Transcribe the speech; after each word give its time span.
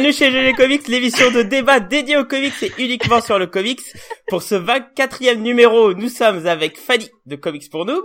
Bienvenue 0.00 0.16
chez 0.16 0.30
GG 0.30 0.54
Comics, 0.54 0.88
l'émission 0.88 1.30
de 1.30 1.42
débat 1.42 1.78
dédiée 1.78 2.16
aux 2.16 2.24
comics 2.24 2.62
et 2.62 2.72
uniquement 2.78 3.20
sur 3.20 3.38
le 3.38 3.46
comics. 3.46 3.82
Pour 4.28 4.42
ce 4.42 4.54
24e 4.54 5.42
numéro, 5.42 5.92
nous 5.92 6.08
sommes 6.08 6.46
avec 6.46 6.78
Fanny 6.78 7.10
de 7.26 7.36
Comics 7.36 7.68
pour 7.68 7.84
Noob. 7.84 8.04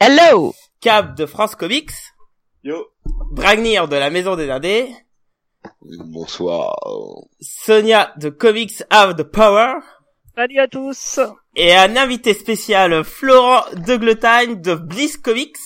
Hello 0.00 0.52
Cab 0.80 1.14
de 1.14 1.26
France 1.26 1.54
Comics. 1.54 1.92
Yo. 2.64 2.88
Bragnir 3.30 3.86
de 3.86 3.94
la 3.94 4.10
Maison 4.10 4.34
des 4.34 4.50
Indés. 4.50 4.88
Bonsoir. 5.80 6.74
Sonia 7.40 8.12
de 8.16 8.28
Comics 8.28 8.82
Have 8.90 9.14
the 9.14 9.22
Power. 9.22 9.74
Salut 10.34 10.58
à 10.58 10.66
tous 10.66 11.20
Et 11.54 11.72
un 11.72 11.94
invité 11.94 12.34
spécial, 12.34 13.04
Florent 13.04 13.62
de 13.74 13.94
Gletagne 13.94 14.60
de 14.60 14.74
Bliss 14.74 15.18
Comics. 15.18 15.56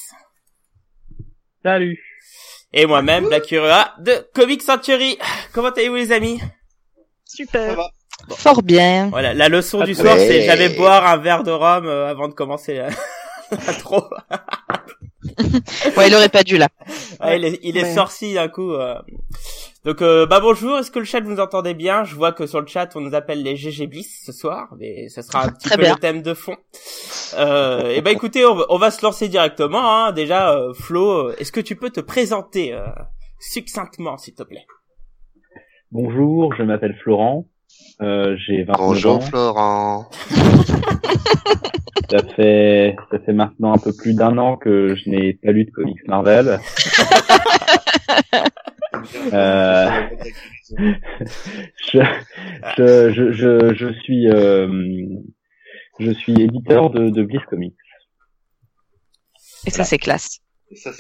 Salut. 1.63 2.16
Et 2.79 2.85
moi-même, 2.85 3.25
Black 3.29 3.51
Urua 3.53 3.95
de 3.99 4.13
Comic 4.35 4.63
Century. 4.63 5.19
Comment 5.55 5.71
allez-vous 5.71 5.95
les 5.97 6.13
amis? 6.13 6.39
Super 7.25 7.75
va. 7.75 7.89
Fort 8.37 8.63
bien 8.63 9.09
Voilà, 9.09 9.33
la 9.35 9.49
leçon 9.49 9.83
du 9.83 9.95
soir, 9.95 10.17
c'est 10.19 10.43
jamais 10.43 10.69
boire 10.69 11.07
un 11.07 11.17
verre 11.17 11.43
de 11.43 11.51
rhum 11.51 11.87
euh, 11.87 12.07
avant 12.11 12.29
de 12.29 12.35
commencer 12.35 12.75
la... 12.79 12.89
la 13.51 13.73
trop. 13.75 14.05
Ouais, 15.97 16.09
il 16.09 16.15
aurait 16.15 16.29
pas 16.29 16.43
dû 16.43 16.59
là. 16.59 16.69
Ouais, 17.21 17.39
il 17.39 17.45
est, 17.47 17.59
il 17.63 17.77
est 17.79 17.83
Ouais. 17.85 17.95
sorti 17.95 18.35
d'un 18.35 18.49
coup. 18.49 18.73
euh. 18.73 18.95
Donc, 19.87 20.03
euh, 20.03 20.27
bah 20.27 20.41
bonjour, 20.41 20.79
est-ce 20.79 20.91
que 20.91 20.99
le 20.99 21.05
chat 21.05 21.21
vous 21.21 21.39
entendez 21.39 21.73
bien? 21.73 22.03
Je 22.03 22.17
vois 22.17 22.33
que 22.33 22.45
sur 22.49 22.61
le 22.61 22.67
chat, 22.67 22.89
on 22.97 23.01
nous 23.01 23.15
appelle 23.15 23.45
les 23.45 23.55
GG 23.55 23.87
Bliss 23.87 24.25
ce 24.27 24.33
soir, 24.33 24.67
mais 24.81 25.09
ça 25.09 25.23
sera 25.23 25.45
un 25.45 25.49
petit 25.53 25.69
Très 25.69 25.77
peu 25.77 25.83
bien. 25.83 25.95
le 25.95 26.01
thème 26.01 26.23
de 26.23 26.35
fond. 26.35 26.57
Euh, 27.39 27.91
et 27.95 28.01
bah 28.01 28.11
écoutez, 28.11 28.45
on 28.45 28.57
va, 28.57 28.65
on 28.69 28.79
va 28.79 28.91
se 28.91 29.07
lancer 29.07 29.29
directement. 29.29 29.79
Hein. 30.07 30.11
Déjà, 30.11 30.51
euh, 30.57 30.73
Flo, 30.75 31.29
euh, 31.29 31.37
est-ce 31.39 31.53
que 31.53 31.61
tu 31.61 31.77
peux 31.77 31.91
te 31.91 32.01
présenter 32.01 32.73
euh, 32.75 32.85
succinctement, 33.39 34.19
s'il 34.19 34.35
te 34.35 34.43
plaît? 34.43 34.67
Bonjour, 35.93 36.53
je 36.59 36.65
m'appelle 36.65 36.97
Florent. 37.05 37.47
Euh, 38.03 38.37
j'ai 38.45 38.65
29 38.65 38.77
Bonjour 38.79 39.15
ans. 39.15 39.21
Florent. 39.21 40.11
Ça 42.09 42.19
fait, 42.37 42.95
ça 43.11 43.19
fait 43.19 43.33
maintenant 43.33 43.75
un 43.75 43.79
peu 43.79 43.93
plus 43.93 44.15
d'un 44.15 44.39
an 44.39 44.57
que 44.57 44.95
je 44.95 45.11
n'ai 45.11 45.33
pas 45.43 45.51
lu 45.51 45.65
de 45.65 45.73
comics 45.73 45.99
Marvel. 46.07 46.61
Euh, 49.33 49.91
je, 51.93 51.99
je, 52.77 53.13
je, 53.13 53.33
je, 53.33 53.75
je 53.75 53.93
suis, 54.01 54.29
euh, 54.31 54.69
je 55.99 56.11
suis 56.13 56.33
éditeur 56.41 56.91
de, 56.91 57.11
de 57.11 57.23
Bliss 57.23 57.43
Comics. 57.49 57.75
Et 59.67 59.71
ça, 59.71 59.85
c'est 59.85 59.99
classe. 59.99 60.41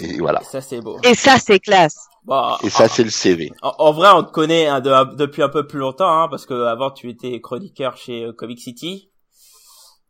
Et 0.01 0.19
voilà. 0.19 0.41
Ça, 0.43 0.61
c'est 0.61 0.81
beau. 0.81 0.99
Et 1.05 1.15
ça, 1.15 1.39
c'est 1.39 1.59
classe. 1.61 1.97
Bon, 2.25 2.57
Et 2.65 2.71
ça 2.71 2.89
c'est 2.89 3.05
le 3.05 3.11
CV. 3.11 3.53
En, 3.63 3.73
en 3.79 3.93
vrai, 3.93 4.09
on 4.13 4.25
te 4.25 4.33
connaît 4.33 4.67
hein, 4.67 4.81
de- 4.81 5.15
depuis 5.15 5.43
un 5.45 5.49
peu 5.49 5.65
plus 5.69 5.79
longtemps, 5.79 6.09
hein, 6.23 6.27
parce 6.29 6.45
que 6.45 6.55
avant 6.65 6.91
tu 6.91 7.09
étais 7.09 7.41
chroniqueur 7.41 7.97
chez 7.97 8.25
euh, 8.25 8.33
Comic 8.33 8.59
City. 8.59 9.13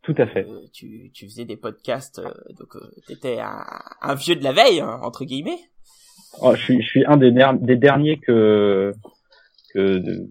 Tout 0.01 0.15
à 0.17 0.25
fait. 0.25 0.47
Euh, 0.49 0.61
tu, 0.73 1.11
tu 1.13 1.29
faisais 1.29 1.45
des 1.45 1.57
podcasts, 1.57 2.17
euh, 2.17 2.31
donc 2.57 2.75
euh, 2.75 2.91
t'étais 3.07 3.39
un, 3.39 3.63
un 4.01 4.15
vieux 4.15 4.35
de 4.35 4.43
la 4.43 4.51
veille, 4.51 4.79
hein, 4.79 4.99
entre 5.03 5.25
guillemets. 5.25 5.59
Oh, 6.41 6.53
je 6.55 6.61
suis, 6.61 6.81
je 6.81 6.87
suis 6.87 7.05
un 7.05 7.17
des, 7.17 7.31
der- 7.31 7.53
des 7.59 7.75
derniers 7.75 8.17
que, 8.17 8.93
que 9.73 9.97
de- 9.99 10.27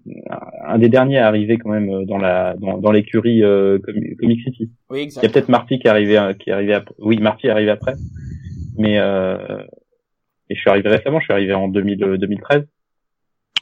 un 0.66 0.78
des 0.78 0.88
derniers 0.88 1.18
à 1.18 1.26
arriver 1.26 1.58
quand 1.58 1.70
même 1.70 2.04
dans 2.06 2.18
la, 2.18 2.54
dans, 2.60 2.78
dans 2.78 2.92
l'écurie 2.92 3.42
euh, 3.42 3.78
Comi- 3.78 4.16
Comic 4.16 4.40
City. 4.42 4.70
Oui, 4.90 4.98
Il 4.98 5.00
y 5.00 5.02
a 5.02 5.04
exact. 5.04 5.32
peut-être 5.32 5.48
Marty 5.48 5.78
qui 5.78 5.86
est 5.86 5.90
arrivé, 5.90 6.18
euh, 6.18 6.32
qui 6.34 6.50
est 6.50 6.52
arrivé 6.52 6.74
après. 6.74 6.94
Oui, 6.98 7.18
Marty 7.18 7.46
est 7.48 7.50
arrivé 7.50 7.70
après. 7.70 7.94
Mais 8.78 8.98
euh, 8.98 9.36
et 10.48 10.54
je 10.54 10.60
suis 10.60 10.70
arrivé 10.70 10.88
récemment. 10.88 11.18
Je 11.18 11.24
suis 11.24 11.32
arrivé 11.32 11.54
en 11.54 11.68
2000, 11.68 12.04
euh, 12.04 12.18
2013. 12.18 12.66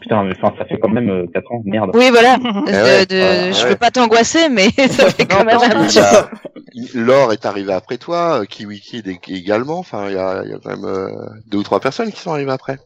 Putain, 0.00 0.24
mais 0.24 0.32
enfin, 0.36 0.52
ça 0.58 0.64
fait 0.66 0.76
quand 0.78 0.88
même 0.90 1.08
euh, 1.08 1.26
4 1.32 1.52
ans. 1.52 1.62
Merde. 1.64 1.90
Oui, 1.94 2.08
voilà. 2.10 2.36
ouais, 2.36 3.06
De- 3.06 3.14
de- 3.14 3.16
voilà, 3.20 3.52
je 3.52 3.62
ouais. 3.64 3.70
veux 3.70 3.76
pas 3.76 3.90
t'angoisser, 3.90 4.48
mais 4.50 4.68
ça 4.88 5.08
fait 5.10 5.24
quand 5.24 5.44
même 5.44 5.56
un 5.58 5.86
petit 5.86 6.98
Laure 6.98 7.32
est 7.32 7.46
arrivé 7.46 7.72
après 7.72 7.96
toi, 7.98 8.40
euh, 8.40 8.44
Kiwi 8.44 8.80
Kid 8.80 9.06
ég- 9.06 9.32
également. 9.34 9.78
Enfin, 9.78 10.08
il 10.08 10.14
y 10.14 10.18
a, 10.18 10.42
il 10.44 10.50
y 10.50 10.54
a 10.54 10.58
quand 10.62 10.70
même 10.76 10.84
euh, 10.84 11.08
deux 11.50 11.58
ou 11.58 11.62
trois 11.62 11.80
personnes 11.80 12.10
qui 12.10 12.20
sont 12.20 12.32
arrivées 12.32 12.50
après. 12.50 12.78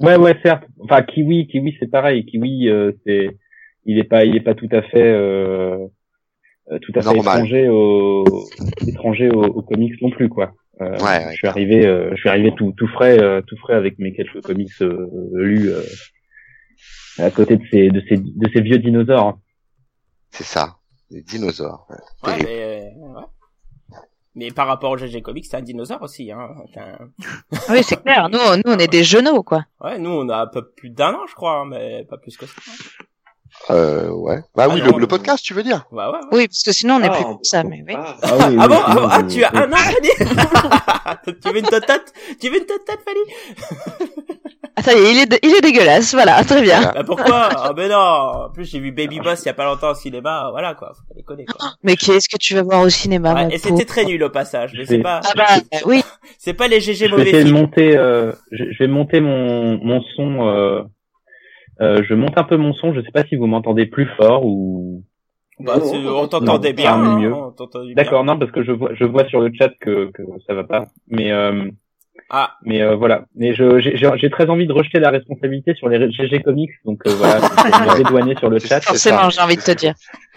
Ouais, 0.00 0.16
ouais, 0.16 0.36
certes. 0.42 0.64
Enfin, 0.80 1.02
Kiwi, 1.02 1.46
Kiwi, 1.46 1.76
c'est 1.78 1.90
pareil. 1.90 2.24
Kiwi, 2.26 2.68
euh, 2.68 2.92
c'est, 3.06 3.30
il 3.86 3.98
est 3.98 4.04
pas, 4.04 4.24
il 4.24 4.36
est 4.36 4.40
pas 4.40 4.54
tout 4.54 4.68
à 4.72 4.82
fait, 4.82 5.02
euh, 5.02 5.76
euh, 6.72 6.78
tout 6.82 6.92
à 6.96 7.00
fait 7.00 7.06
Normal. 7.14 7.36
étranger 7.38 7.68
au, 7.68 8.24
étranger 8.86 9.30
au, 9.30 9.44
au 9.44 9.62
comics 9.62 10.00
non 10.02 10.10
plus, 10.10 10.28
quoi. 10.28 10.52
Euh, 10.80 10.90
Ouais, 10.98 11.04
ouais, 11.04 11.24
je 11.32 11.36
suis 11.36 11.48
arrivé, 11.48 11.86
euh, 11.86 12.10
je 12.12 12.16
suis 12.20 12.28
arrivé 12.28 12.52
tout, 12.56 12.72
tout 12.76 12.86
frais, 12.88 13.18
euh, 13.20 13.40
tout 13.46 13.56
frais 13.56 13.74
avec 13.74 13.98
mes 13.98 14.12
quelques 14.12 14.42
comics 14.42 14.70
euh, 14.82 15.08
lus 15.34 15.70
euh, 15.70 15.82
à 17.18 17.30
côté 17.30 17.56
de 17.56 17.64
ces, 17.70 17.88
de 17.90 18.02
ces, 18.08 18.16
de 18.16 18.48
ces 18.52 18.60
vieux 18.60 18.78
dinosaures. 18.78 19.38
C'est 20.30 20.44
ça. 20.44 20.76
Les 21.10 21.22
dinosaures. 21.22 21.86
ouais. 22.24 22.36
Mais, 22.44 22.92
euh, 22.94 23.14
ouais. 23.14 23.24
mais 24.34 24.50
par 24.50 24.66
rapport 24.66 24.90
au 24.90 24.96
GG 24.98 25.22
Comics, 25.22 25.46
c'est 25.46 25.56
un 25.56 25.62
dinosaure 25.62 26.02
aussi. 26.02 26.30
Hein. 26.30 26.50
Un- 26.76 27.08
Oui, 27.70 27.82
c'est 27.82 28.02
clair. 28.02 28.28
Nous, 28.28 28.38
nous, 28.38 28.62
on 28.74 28.78
est 28.78 28.88
des 28.88 29.04
genoux, 29.04 29.42
quoi. 29.42 29.64
Ouais, 29.80 29.98
nous 29.98 30.10
on 30.10 30.28
a 30.28 30.36
un 30.42 30.46
peu 30.46 30.68
plus 30.70 30.90
d'un 30.90 31.14
an, 31.14 31.26
je 31.28 31.34
crois, 31.34 31.60
hein, 31.60 31.64
mais 31.66 32.04
pas 32.04 32.18
plus 32.18 32.36
que 32.36 32.46
ça. 32.46 32.52
Euh, 33.70 34.10
ouais. 34.10 34.40
Bah 34.54 34.66
Ah 34.66 34.74
oui, 34.74 34.80
non, 34.82 34.92
le, 34.96 35.00
le 35.00 35.06
podcast, 35.08 35.42
tu 35.42 35.54
veux 35.54 35.62
dire? 35.62 35.86
Ouais, 35.90 36.04
ouais. 36.04 36.10
ouais. 36.12 36.18
Oui, 36.32 36.46
parce 36.48 36.62
que 36.62 36.72
sinon, 36.72 36.96
on 36.96 37.00
est 37.02 37.08
Ah, 37.08 37.14
plus 37.14 37.24
on- 37.24 37.34
comme 37.36 37.44
ça, 37.44 37.64
mais 37.64 37.82
oui. 37.88 37.94
Ah, 37.96 38.16
Ah, 38.22 38.28
oui, 38.32 38.42
Ah 38.42 38.46
oui, 38.48 38.56
bon 38.68 38.80
ah, 38.84 39.08
ah, 39.10 39.22
tu 39.24 39.42
as 39.42 39.50
un 39.56 39.72
an, 39.72 39.76
Fanny 39.76 41.34
Tu 41.42 41.48
veux 41.50 41.58
une 41.58 41.64
totote? 41.66 42.12
Tu 42.40 42.50
veux 42.50 42.58
une 42.58 42.66
totote, 42.66 43.00
Fanny? 43.04 44.48
Ah, 44.78 44.82
ça 44.82 44.92
y 44.92 44.96
est, 45.02 45.12
il 45.12 45.18
est, 45.18 45.26
de- 45.26 45.38
il 45.42 45.56
est 45.56 45.60
dégueulasse. 45.60 46.14
Voilà, 46.14 46.44
très 46.44 46.62
bien. 46.62 46.76
Voilà. 46.80 46.92
Bah 46.92 47.04
pourquoi? 47.04 47.48
Ah 47.52 47.72
ben 47.72 47.90
non 47.90 47.96
En 48.46 48.50
plus, 48.50 48.70
j'ai 48.70 48.78
vu 48.78 48.92
Baby 48.92 49.18
Boss 49.18 49.42
il 49.42 49.46
y 49.46 49.48
a 49.48 49.54
pas 49.54 49.64
longtemps 49.64 49.90
au 49.90 49.94
cinéma, 49.94 50.48
voilà 50.52 50.74
quoi, 50.74 50.92
faut 50.94 51.02
pas 51.08 51.14
déconner 51.16 51.44
quoi. 51.46 51.70
Mais 51.82 51.96
qu'est-ce 51.96 52.28
que 52.28 52.36
tu 52.38 52.54
vas 52.54 52.62
voir 52.62 52.82
au 52.82 52.88
cinéma, 52.88 53.34
Ouais, 53.34 53.54
et 53.54 53.58
c'était 53.58 53.84
très 53.84 54.04
nul 54.04 54.22
au 54.22 54.30
passage, 54.30 54.72
mais 54.74 54.80
Je 54.80 54.84
c'est 54.86 54.96
vais- 54.98 55.02
pas 55.02 55.20
Ah 55.24 55.32
bah, 55.36 55.46
oui. 55.86 56.00
c'est 56.38 56.54
pas 56.54 56.68
les 56.68 56.80
GG 56.80 57.06
je 57.06 57.10
vais 57.10 57.16
mauvais 57.18 57.32
de 57.32 57.38
films. 57.44 57.56
monter, 57.58 57.96
euh, 57.96 58.32
je, 58.52 58.64
je 58.70 58.78
vais 58.78 58.86
monter 58.88 59.20
mon, 59.20 59.78
mon 59.84 60.00
son, 60.14 60.46
euh, 60.46 60.82
euh, 61.80 62.02
je 62.08 62.14
monte 62.14 62.38
un 62.38 62.44
peu 62.44 62.56
mon 62.56 62.72
son, 62.74 62.94
je 62.94 63.00
sais 63.00 63.10
pas 63.12 63.24
si 63.24 63.34
vous 63.36 63.46
m'entendez 63.46 63.86
plus 63.86 64.06
fort 64.16 64.44
ou, 64.44 65.02
Bah, 65.60 65.78
t'entendait 66.30 66.72
bien, 66.72 66.94
hein, 66.94 67.32
on 67.32 67.50
t'entendait 67.50 67.94
bien. 67.94 67.94
D'accord, 68.04 68.22
non, 68.24 68.38
parce 68.38 68.52
que 68.52 68.62
je 68.62 68.70
vois, 68.72 68.90
je 68.94 69.04
vois 69.04 69.26
sur 69.28 69.40
le 69.40 69.50
chat 69.58 69.70
que, 69.80 70.10
que 70.12 70.22
ça 70.46 70.54
va 70.54 70.62
pas. 70.64 70.86
Mais, 71.08 71.32
euh, 71.32 71.64
Ah, 72.30 72.56
mais 72.62 72.82
euh, 72.82 72.94
voilà. 72.94 73.24
Mais 73.34 73.54
je, 73.54 73.78
j'ai, 73.78 73.96
j'ai 73.96 74.10
j'ai 74.16 74.28
très 74.28 74.50
envie 74.50 74.66
de 74.66 74.72
rejeter 74.72 74.98
la 75.00 75.08
responsabilité 75.10 75.74
sur 75.74 75.88
les 75.88 76.10
GG 76.12 76.42
Comics, 76.42 76.70
donc 76.84 77.00
euh, 77.06 77.10
voilà, 77.14 77.40
je 77.40 77.84
vais 77.84 77.90
me 77.90 77.96
dédouaner 78.04 78.36
sur 78.36 78.50
le 78.50 78.58
chat. 78.58 78.80
Forcément, 78.82 79.30
j'ai 79.30 79.40
envie 79.40 79.56
de 79.56 79.62
te 79.62 79.70
dire. 79.70 79.94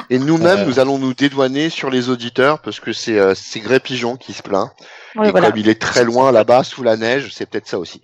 Et 0.09 0.17
nous-mêmes, 0.17 0.59
Euh. 0.59 0.65
nous 0.65 0.79
allons 0.79 0.97
nous 0.97 1.13
dédouaner 1.13 1.69
sur 1.69 1.89
les 1.89 2.09
auditeurs 2.09 2.61
parce 2.61 2.79
que 2.79 2.93
c'est 2.93 3.19
euh, 3.19 3.33
c'est 3.35 3.59
Grey 3.59 3.81
Pigeon 3.81 4.15
qui 4.15 4.31
se 4.31 4.41
plaint. 4.41 4.69
Oui, 5.17 5.27
et 5.27 5.31
voilà. 5.31 5.49
comme 5.51 5.59
il 5.59 5.67
est 5.67 5.81
très 5.81 6.05
loin 6.05 6.31
là-bas 6.31 6.63
sous 6.63 6.81
la 6.83 6.95
neige, 6.95 7.33
c'est 7.33 7.49
peut-être 7.49 7.67
ça 7.67 7.77
aussi. 7.77 8.01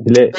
Gray, 0.00 0.30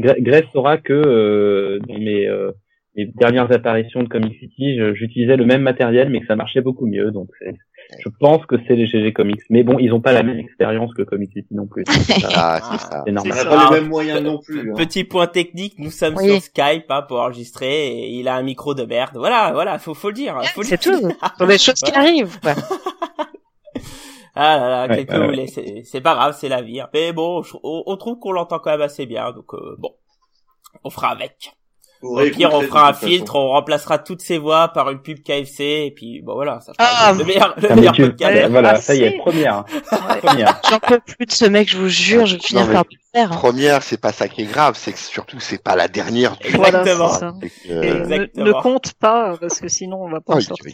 Gray- 0.00 0.22
Gray 0.22 0.44
saura 0.52 0.78
que 0.78 0.92
euh, 0.92 1.78
dans 1.88 1.98
mes, 1.98 2.26
euh, 2.26 2.52
mes 2.96 3.06
dernières 3.06 3.50
apparitions 3.52 4.02
de 4.02 4.08
Comic 4.08 4.38
City, 4.38 4.78
j'utilisais 4.94 5.36
le 5.36 5.44
même 5.44 5.60
matériel, 5.62 6.08
mais 6.08 6.20
que 6.20 6.26
ça 6.26 6.36
marchait 6.36 6.62
beaucoup 6.62 6.86
mieux. 6.86 7.10
Donc, 7.10 7.28
c'est- 7.40 7.54
je 7.98 8.08
pense 8.20 8.44
que 8.46 8.56
c'est 8.66 8.74
les 8.76 8.86
GG 8.86 9.12
Comics. 9.12 9.40
Mais 9.50 9.62
bon, 9.62 9.78
ils 9.78 9.92
ont 9.92 10.00
pas 10.00 10.12
la 10.12 10.22
même 10.22 10.38
expérience 10.38 10.92
que 10.94 11.02
Comic 11.02 11.30
City 11.32 11.48
non 11.54 11.66
plus. 11.66 11.84
donc 11.84 11.94
c'est 11.96 12.20
ça, 12.20 12.28
Ah, 12.34 12.60
Ah. 12.62 12.78
c'est 12.78 12.80
ça. 12.80 13.44
pas 13.44 13.66
Ah, 13.66 13.68
les 13.74 13.80
mêmes 13.80 13.88
moyens 13.88 14.22
non 14.22 14.38
plus. 14.38 14.70
hein. 14.70 14.74
petit 14.76 15.04
point 15.04 15.26
technique, 15.26 15.74
nous 15.78 15.90
sommes 15.90 16.16
Oui. 16.16 16.28
sur 16.30 16.40
Skype 16.42 16.86
hein, 16.90 17.02
pour 17.02 17.20
enregistrer 17.20 17.88
et 17.88 18.08
il 18.10 18.28
a 18.28 18.34
un 18.36 18.42
micro 18.42 18.74
de 18.74 18.84
merde. 18.84 19.16
Voilà, 19.16 19.52
voilà, 19.52 19.78
faut 19.78 19.94
faut 19.94 20.08
le 20.08 20.14
dire, 20.14 20.40
faut 20.54 20.62
C'est 20.62 20.78
tout. 20.80 21.12
Pour 21.38 21.46
les 21.46 21.58
choses 21.58 21.74
qui 21.80 21.92
quoi. 22.42 22.54
Ah 24.36 24.56
là 24.56 24.86
là, 24.86 24.94
Ouais, 24.94 25.28
ouais, 25.36 25.46
c'est 25.46 25.82
c'est 25.84 26.00
pas 26.00 26.14
grave, 26.14 26.36
c'est 26.38 26.48
la 26.48 26.60
vie. 26.60 26.80
hein. 26.80 26.88
Mais 26.92 27.12
bon, 27.12 27.42
on, 27.62 27.82
on 27.86 27.96
trouve 27.96 28.18
qu'on 28.18 28.32
l'entend 28.32 28.58
quand 28.58 28.70
même 28.70 28.80
assez 28.80 29.06
bien, 29.06 29.30
donc 29.30 29.54
euh, 29.54 29.76
bon, 29.78 29.94
on 30.82 30.90
fera 30.90 31.10
avec. 31.10 31.52
Au 32.04 32.20
pire, 32.30 32.50
on 32.52 32.60
fera 32.62 32.88
un 32.88 32.92
filtre, 32.92 33.34
on 33.36 33.48
remplacera 33.48 33.98
toutes 33.98 34.20
ces 34.20 34.38
voix 34.38 34.68
par 34.68 34.90
une 34.90 34.98
pub 35.00 35.22
KFC, 35.22 35.84
et 35.86 35.90
puis 35.94 36.20
bon 36.22 36.34
voilà, 36.34 36.60
ça 36.60 36.72
fera 36.74 36.86
Ah, 37.08 37.12
le 37.16 37.24
meilleur, 37.24 37.54
le 37.56 37.72
Ah, 37.72 37.74
meilleur 37.76 37.92
tu- 37.94 38.02
podcast. 38.02 38.34
Ouais. 38.34 38.48
voilà, 38.48 38.70
Ah, 38.70 38.80
ça 38.80 38.94
y 38.94 39.02
est, 39.02 39.10
si. 39.12 39.16
première, 39.18 39.64
Ouais. 39.92 40.20
première. 40.22 40.60
J'en 40.70 40.78
peux 40.78 41.00
plus 41.00 41.26
de 41.26 41.32
ce 41.32 41.44
mec, 41.46 41.70
je 41.70 41.76
vous 41.78 41.88
jure, 41.88 42.26
je 42.26 42.36
vais 42.36 42.42
finir 42.42 42.70
par. 42.70 42.84
Hein. 43.22 43.28
Première, 43.28 43.82
c'est 43.82 44.00
pas 44.00 44.12
ça 44.12 44.28
qui 44.28 44.42
est 44.42 44.46
grave, 44.46 44.76
c'est 44.78 44.92
que 44.92 44.98
surtout 44.98 45.40
c'est 45.40 45.62
pas 45.62 45.76
la 45.76 45.88
dernière 45.88 46.36
du 46.36 46.48
Exactement. 46.48 47.08
Voilà, 47.08 47.32
que, 47.40 47.72
euh, 47.72 47.82
Exactement. 48.02 48.46
ne 48.46 48.52
compte 48.52 48.92
pas, 48.94 49.36
parce 49.40 49.60
que 49.60 49.68
sinon 49.68 50.02
on 50.04 50.08
va 50.10 50.20
pas 50.20 50.34
en 50.34 50.36
oui, 50.38 50.44
sortir. 50.44 50.72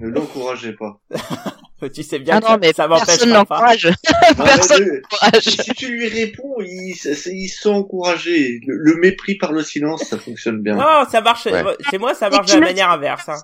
Ne 0.00 0.08
l'encouragez 0.08 0.72
pas. 0.72 0.98
Tu 1.92 2.04
sais 2.04 2.20
bien 2.20 2.36
Ah 2.36 2.40
que 2.40 2.46
non, 2.52 2.58
mais 2.60 2.72
ça 2.72 2.86
personne 2.86 3.30
m'empêchera 3.30 3.44
pas. 3.44 3.56
n'encourage. 3.56 3.86
Non, 4.38 4.44
Personne 4.44 5.00
si 5.40 5.74
tu 5.74 5.88
lui 5.88 6.06
réponds, 6.06 6.54
ils 6.60 7.48
sont 7.48 7.72
encouragés. 7.74 8.60
Le, 8.68 8.76
le 8.76 9.00
mépris 9.00 9.34
par 9.34 9.50
le 9.50 9.64
silence, 9.64 10.04
ça 10.04 10.16
fonctionne 10.16 10.62
bien. 10.62 10.76
Non, 10.76 11.04
ça 11.10 11.20
marche, 11.22 11.46
Ouais. 11.46 11.64
chez 11.90 11.98
moi 11.98 12.14
ça 12.14 12.30
marche 12.30 12.52
de 12.52 12.60
la 12.60 12.66
manière 12.66 12.88
inverse. 12.88 13.28
Hein. 13.28 13.34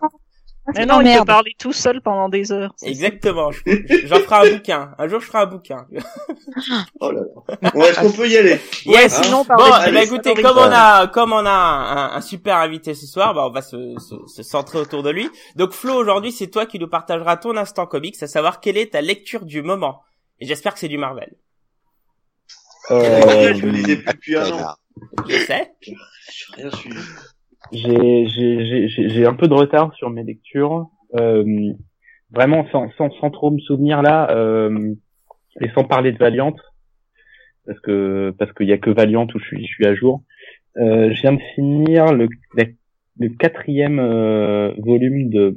Mais 0.75 0.87
non, 0.87 1.01
il 1.01 1.19
peut 1.19 1.25
parler 1.25 1.55
tout 1.59 1.73
seul 1.73 2.01
pendant 2.03 2.29
des 2.29 2.53
heures. 2.53 2.75
Exactement. 2.83 3.51
je- 3.53 3.61
J'en 4.05 4.17
ferai 4.21 4.49
un 4.49 4.53
bouquin. 4.57 4.95
Un 4.99 5.09
jour, 5.09 5.21
je 5.21 5.27
ferai 5.27 5.39
un 5.39 5.47
bouquin. 5.47 5.87
Oh 7.01 7.11
là 7.11 7.21
là. 7.21 7.71
Bon, 7.75 7.83
est-ce 7.83 8.01
qu'on 8.01 8.13
peut 8.13 8.29
y 8.29 8.37
aller? 8.37 8.59
Yes. 8.85 9.13
ça. 9.13 9.23
Sinon, 9.23 9.45
Bon, 9.49 9.55
eh 9.87 9.91
ben, 9.93 10.01
de- 10.01 10.05
écoutez, 10.07 10.35
comme 10.35 10.57
on 10.59 10.71
a, 10.73 11.07
comme 11.07 11.33
on 11.33 11.45
a 11.47 11.51
un, 11.51 12.13
un 12.17 12.21
super 12.21 12.57
invité 12.57 12.95
ce 12.95 13.07
soir, 13.07 13.35
bah, 13.35 13.47
on 13.47 13.51
va 13.51 13.63
se, 13.63 13.95
se, 13.99 14.15
se 14.27 14.43
centrer 14.43 14.79
autour 14.79 15.03
de 15.03 15.11
lui. 15.11 15.29
Donc, 15.57 15.73
Flo, 15.73 15.95
aujourd'hui, 15.95 16.33
c'est 16.33 16.49
toi 16.49 16.65
qui 16.67 16.79
nous 16.79 16.89
partageras 16.89 17.37
ton 17.37 17.57
instant 17.57 17.87
comics, 17.87 18.21
à 18.23 18.27
savoir 18.27 18.61
quelle 18.61 18.77
est 18.79 18.93
ta 18.93 19.01
lecture 19.03 19.45
du 19.45 19.63
moment. 19.63 20.03
Et 20.41 20.47
j'espère 20.47 20.73
que 20.75 20.81
c'est 20.81 20.89
du 20.89 20.99
Marvel. 20.99 21.35
Euh, 22.91 23.55
Je 23.55 23.67
lisais 23.67 23.97
plus 23.97 24.13
depuis 24.15 24.37
un 24.37 24.51
an. 24.53 24.75
Je 25.29 25.37
sais. 25.45 25.73
J'ai 25.83 25.95
rien 26.55 26.71
suivi. 26.71 26.99
J'ai 27.73 29.27
un 29.27 29.35
peu 29.35 29.49
de 29.49 29.55
retard 29.55 29.95
sur 29.95 30.11
mes 30.11 30.25
lectures. 30.25 30.89
Euh, 31.15 31.73
vraiment 32.31 32.67
sans, 32.71 32.91
sans 32.93 33.11
sans 33.21 33.31
trop 33.31 33.51
me 33.51 33.59
souvenir 33.59 34.03
là 34.03 34.31
euh, 34.31 34.95
et 35.63 35.69
sans 35.71 35.85
parler 35.85 36.13
de 36.13 36.19
Valiant 36.19 36.55
parce 37.67 37.81
que 37.81 38.35
parce 38.39 38.53
qu'il 38.53 38.67
y 38.67 38.73
a 38.73 38.79
que 38.79 38.91
Valiant 38.91 39.27
où 39.35 39.39
je 39.39 39.45
suis 39.45 39.67
je 39.67 39.73
suis 39.73 39.87
à 39.87 39.95
jour. 39.95 40.23
Euh, 40.77 41.13
je 41.13 41.21
viens 41.23 41.33
de 41.33 41.43
finir 41.55 42.13
le 42.13 42.29
le 43.19 43.29
quatrième 43.31 43.99
euh, 43.99 44.73
volume 44.79 45.29
de 45.31 45.55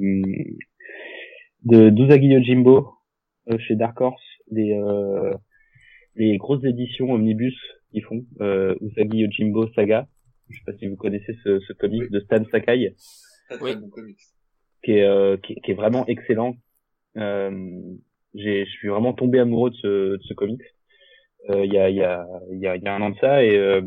de 1.64 1.90
d'Usagi 1.90 2.26
Yojimbo 2.26 2.88
euh, 3.50 3.58
chez 3.58 3.76
Dark 3.76 4.00
Horse 4.00 4.22
les 4.50 4.72
euh, 4.72 5.32
les 6.16 6.36
grosses 6.38 6.64
éditions 6.64 7.10
omnibus 7.12 7.56
qu'ils 7.90 8.02
font 8.02 8.24
euh, 8.40 8.74
Usagi 8.80 9.18
Yojimbo 9.18 9.68
Saga 9.74 10.06
je 10.50 10.58
sais 10.58 10.64
pas 10.66 10.76
si 10.78 10.86
vous 10.88 10.96
connaissez 10.96 11.34
ce, 11.44 11.60
ce 11.60 11.72
comic 11.72 12.02
Oui. 12.02 12.10
de 12.10 12.20
Stan 12.20 12.44
Sakai 12.50 12.94
Très, 13.48 13.58
très 13.58 13.74
Oui. 13.76 14.16
qui 14.84 14.92
est, 14.92 15.04
euh, 15.04 15.36
qui, 15.36 15.52
est- 15.54 15.60
qui 15.60 15.70
est 15.70 15.74
vraiment 15.74 16.06
excellent. 16.06 16.56
Euh, 17.16 17.50
j'ai, 18.34 18.64
je 18.64 18.70
suis 18.70 18.88
vraiment 18.88 19.12
tombé 19.12 19.38
amoureux 19.38 19.70
de 19.70 19.76
ce, 19.76 20.16
de 20.16 20.22
ce 20.22 20.34
comics. 20.34 20.60
Euh, 21.50 21.64
Il 21.64 21.72
y, 21.72 21.78
a, 21.78 21.90
il 21.90 21.96
y, 21.96 22.02
a, 22.02 22.26
il 22.50 22.58
y, 22.58 22.66
a, 22.66 22.76
il 22.76 22.82
y 22.82 22.88
a 22.88 22.94
un 22.94 23.02
an 23.02 23.10
de 23.10 23.18
ça 23.18 23.44
et, 23.44 23.56
euh, 23.56 23.82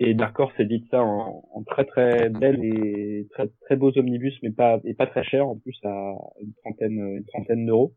et 0.00 0.14
Dark 0.14 0.38
Horse 0.40 0.58
édite 0.58 0.86
ça 0.90 1.02
en, 1.02 1.44
en 1.52 1.62
très 1.64 1.84
très 1.84 2.28
belles 2.30 2.64
et 2.64 3.28
très 3.30 3.48
très 3.60 3.76
beaux 3.76 3.92
omnibus, 3.96 4.34
mais 4.42 4.50
pas 4.50 4.80
et 4.84 4.94
pas 4.94 5.06
très 5.06 5.22
cher 5.22 5.46
en 5.46 5.56
plus 5.58 5.78
à 5.84 6.14
une 6.40 6.52
trentaine 6.64 7.16
une 7.18 7.24
trentaine 7.26 7.66
d'euros. 7.66 7.94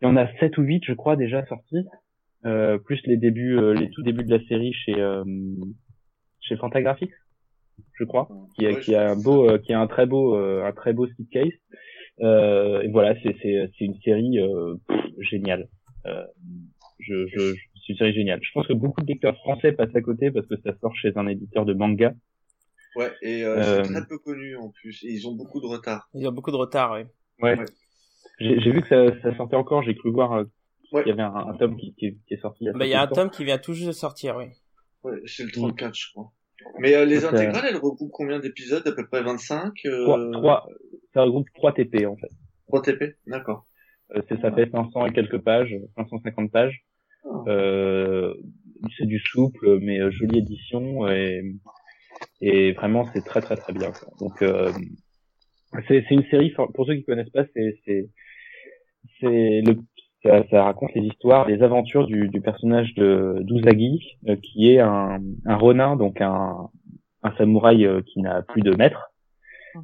Il 0.00 0.06
y 0.06 0.08
en 0.08 0.16
a 0.16 0.26
sept 0.38 0.58
ou 0.58 0.62
huit, 0.62 0.82
je 0.84 0.92
crois, 0.92 1.14
déjà 1.16 1.46
sortis, 1.46 1.86
euh, 2.44 2.76
plus 2.78 3.00
les 3.06 3.16
débuts, 3.16 3.56
euh, 3.56 3.72
les 3.72 3.88
tout 3.90 4.02
débuts 4.02 4.24
de 4.24 4.36
la 4.36 4.44
série 4.48 4.72
chez 4.72 4.98
euh, 5.00 5.22
chez 6.42 6.56
Fantagraphics, 6.56 7.12
je 7.94 8.04
crois 8.04 8.28
qui 8.56 8.66
a, 8.66 8.72
Ouais, 8.72 8.80
qui 8.80 8.94
a 8.94 9.10
un 9.10 9.16
beau, 9.16 9.48
euh, 9.48 9.58
qui 9.58 9.72
a 9.72 9.80
un 9.80 9.86
très 9.86 10.06
beau, 10.06 10.36
euh, 10.36 10.64
un 10.64 10.72
très 10.72 10.92
beau 10.92 11.06
slipcase. 11.06 11.48
Euh, 12.20 12.82
et 12.82 12.88
voilà, 12.88 13.14
c'est 13.22 13.34
c'est 13.42 13.70
c'est 13.78 13.84
une 13.84 13.98
série 14.02 14.38
euh, 14.38 14.74
pff, 14.86 15.00
géniale. 15.30 15.68
Euh, 16.06 16.24
je, 16.98 17.26
je, 17.28 17.54
je- 17.54 17.60
c'est 17.86 17.92
une 17.94 17.98
série 17.98 18.12
géniale. 18.14 18.40
Je 18.42 18.50
pense 18.52 18.66
que 18.66 18.74
beaucoup 18.74 19.00
de 19.00 19.06
lecteurs 19.06 19.36
français 19.38 19.72
passent 19.72 19.94
à 19.96 20.02
côté 20.02 20.30
parce 20.30 20.46
que 20.46 20.54
ça 20.64 20.76
sort 20.80 20.94
chez 20.94 21.12
un 21.16 21.26
éditeur 21.26 21.64
de 21.64 21.74
manga. 21.74 22.12
Ouais, 22.94 23.10
et 23.22 23.42
euh, 23.44 23.56
Euh, 23.56 23.84
c'est 23.84 23.92
très 23.94 24.06
peu 24.06 24.18
connu 24.18 24.54
en 24.56 24.68
plus. 24.68 25.02
Et 25.04 25.08
ils 25.12 25.26
ont 25.26 25.34
beaucoup 25.34 25.60
de 25.60 25.66
retard. 25.66 26.08
Il 26.14 26.22
y 26.22 26.26
a 26.26 26.30
beaucoup 26.30 26.50
de 26.50 26.56
retard, 26.56 26.92
oui. 26.92 27.04
Ouais. 27.42 27.58
Ouais. 27.58 27.64
J'ai 28.38 28.60
j'ai 28.60 28.70
vu 28.70 28.82
que 28.82 28.88
ça, 28.88 29.20
ça 29.22 29.36
sortait 29.36 29.56
encore. 29.56 29.82
J'ai 29.82 29.94
cru 29.94 30.10
voir 30.12 30.32
euh, 30.32 30.44
Ouais. 30.92 31.02
qu'il 31.02 31.08
y 31.10 31.12
avait 31.14 31.22
un, 31.22 31.34
un 31.34 31.56
tome 31.56 31.78
qui, 31.78 31.94
qui, 31.94 32.18
qui 32.28 32.34
est 32.34 32.40
sorti. 32.40 32.66
Bah, 32.74 32.84
il 32.84 32.90
y 32.90 32.94
a 32.94 33.00
un 33.00 33.06
tome 33.06 33.30
qui 33.30 33.44
vient 33.44 33.56
tout 33.56 33.72
juste 33.72 33.88
de 33.88 33.92
sortir, 33.92 34.36
oui. 34.36 34.44
Ouais, 35.04 35.18
c'est 35.26 35.44
le 35.44 35.50
34, 35.50 35.94
je 35.94 36.10
crois. 36.12 36.32
Mais 36.78 36.94
euh, 36.94 37.04
les 37.04 37.24
intégrales, 37.24 37.64
elles 37.68 37.76
regroupent 37.76 38.12
combien 38.12 38.38
d'épisodes 38.38 38.86
À 38.86 38.92
peu 38.92 39.06
près 39.06 39.22
25 39.22 39.72
euh... 39.86 40.04
3, 40.04 40.30
3, 40.32 40.68
ça 41.12 41.22
regroupe 41.22 41.48
3 41.54 41.72
TP 41.72 42.06
en 42.06 42.16
fait. 42.16 42.30
3 42.68 42.82
TP 42.82 43.16
D'accord. 43.26 43.66
Euh, 44.14 44.22
c'est- 44.28 44.40
ça 44.40 44.52
fait 44.52 44.70
500 44.70 45.06
et 45.06 45.12
quelques 45.12 45.38
pages, 45.38 45.74
550 45.96 46.50
pages. 46.52 46.84
Ah. 47.24 47.28
Euh, 47.48 48.34
c'est 48.96 49.06
du 49.06 49.18
souple, 49.18 49.78
mais 49.80 50.00
euh, 50.00 50.10
jolie 50.10 50.38
édition 50.38 51.08
et, 51.08 51.42
et 52.40 52.72
vraiment 52.72 53.08
c'est 53.12 53.24
très 53.24 53.42
très 53.42 53.56
très 53.56 53.72
bien. 53.72 53.90
quoi. 53.92 54.12
Donc 54.20 54.40
euh, 54.42 54.72
c'est 55.88 56.04
c'est 56.08 56.14
une 56.14 56.24
série 56.30 56.52
pour 56.74 56.86
ceux 56.86 56.94
qui 56.94 57.04
connaissent 57.04 57.30
pas, 57.30 57.44
c'est 57.54 57.78
c'est 57.84 58.08
c'est 59.20 59.60
le 59.62 59.76
ça, 60.22 60.44
ça 60.50 60.64
raconte 60.64 60.94
les 60.94 61.02
histoires, 61.02 61.48
les 61.48 61.62
aventures 61.62 62.06
du, 62.06 62.28
du 62.28 62.40
personnage 62.40 62.94
de 62.94 63.36
d'Uzagi, 63.40 64.18
euh, 64.28 64.36
qui 64.36 64.70
est 64.72 64.78
un, 64.78 65.20
un 65.46 65.56
ronin, 65.56 65.96
donc 65.96 66.20
un, 66.20 66.68
un 67.22 67.32
samouraï 67.36 67.86
euh, 67.86 68.02
qui 68.02 68.20
n'a 68.20 68.42
plus 68.42 68.62
de 68.62 68.74
maître, 68.76 69.12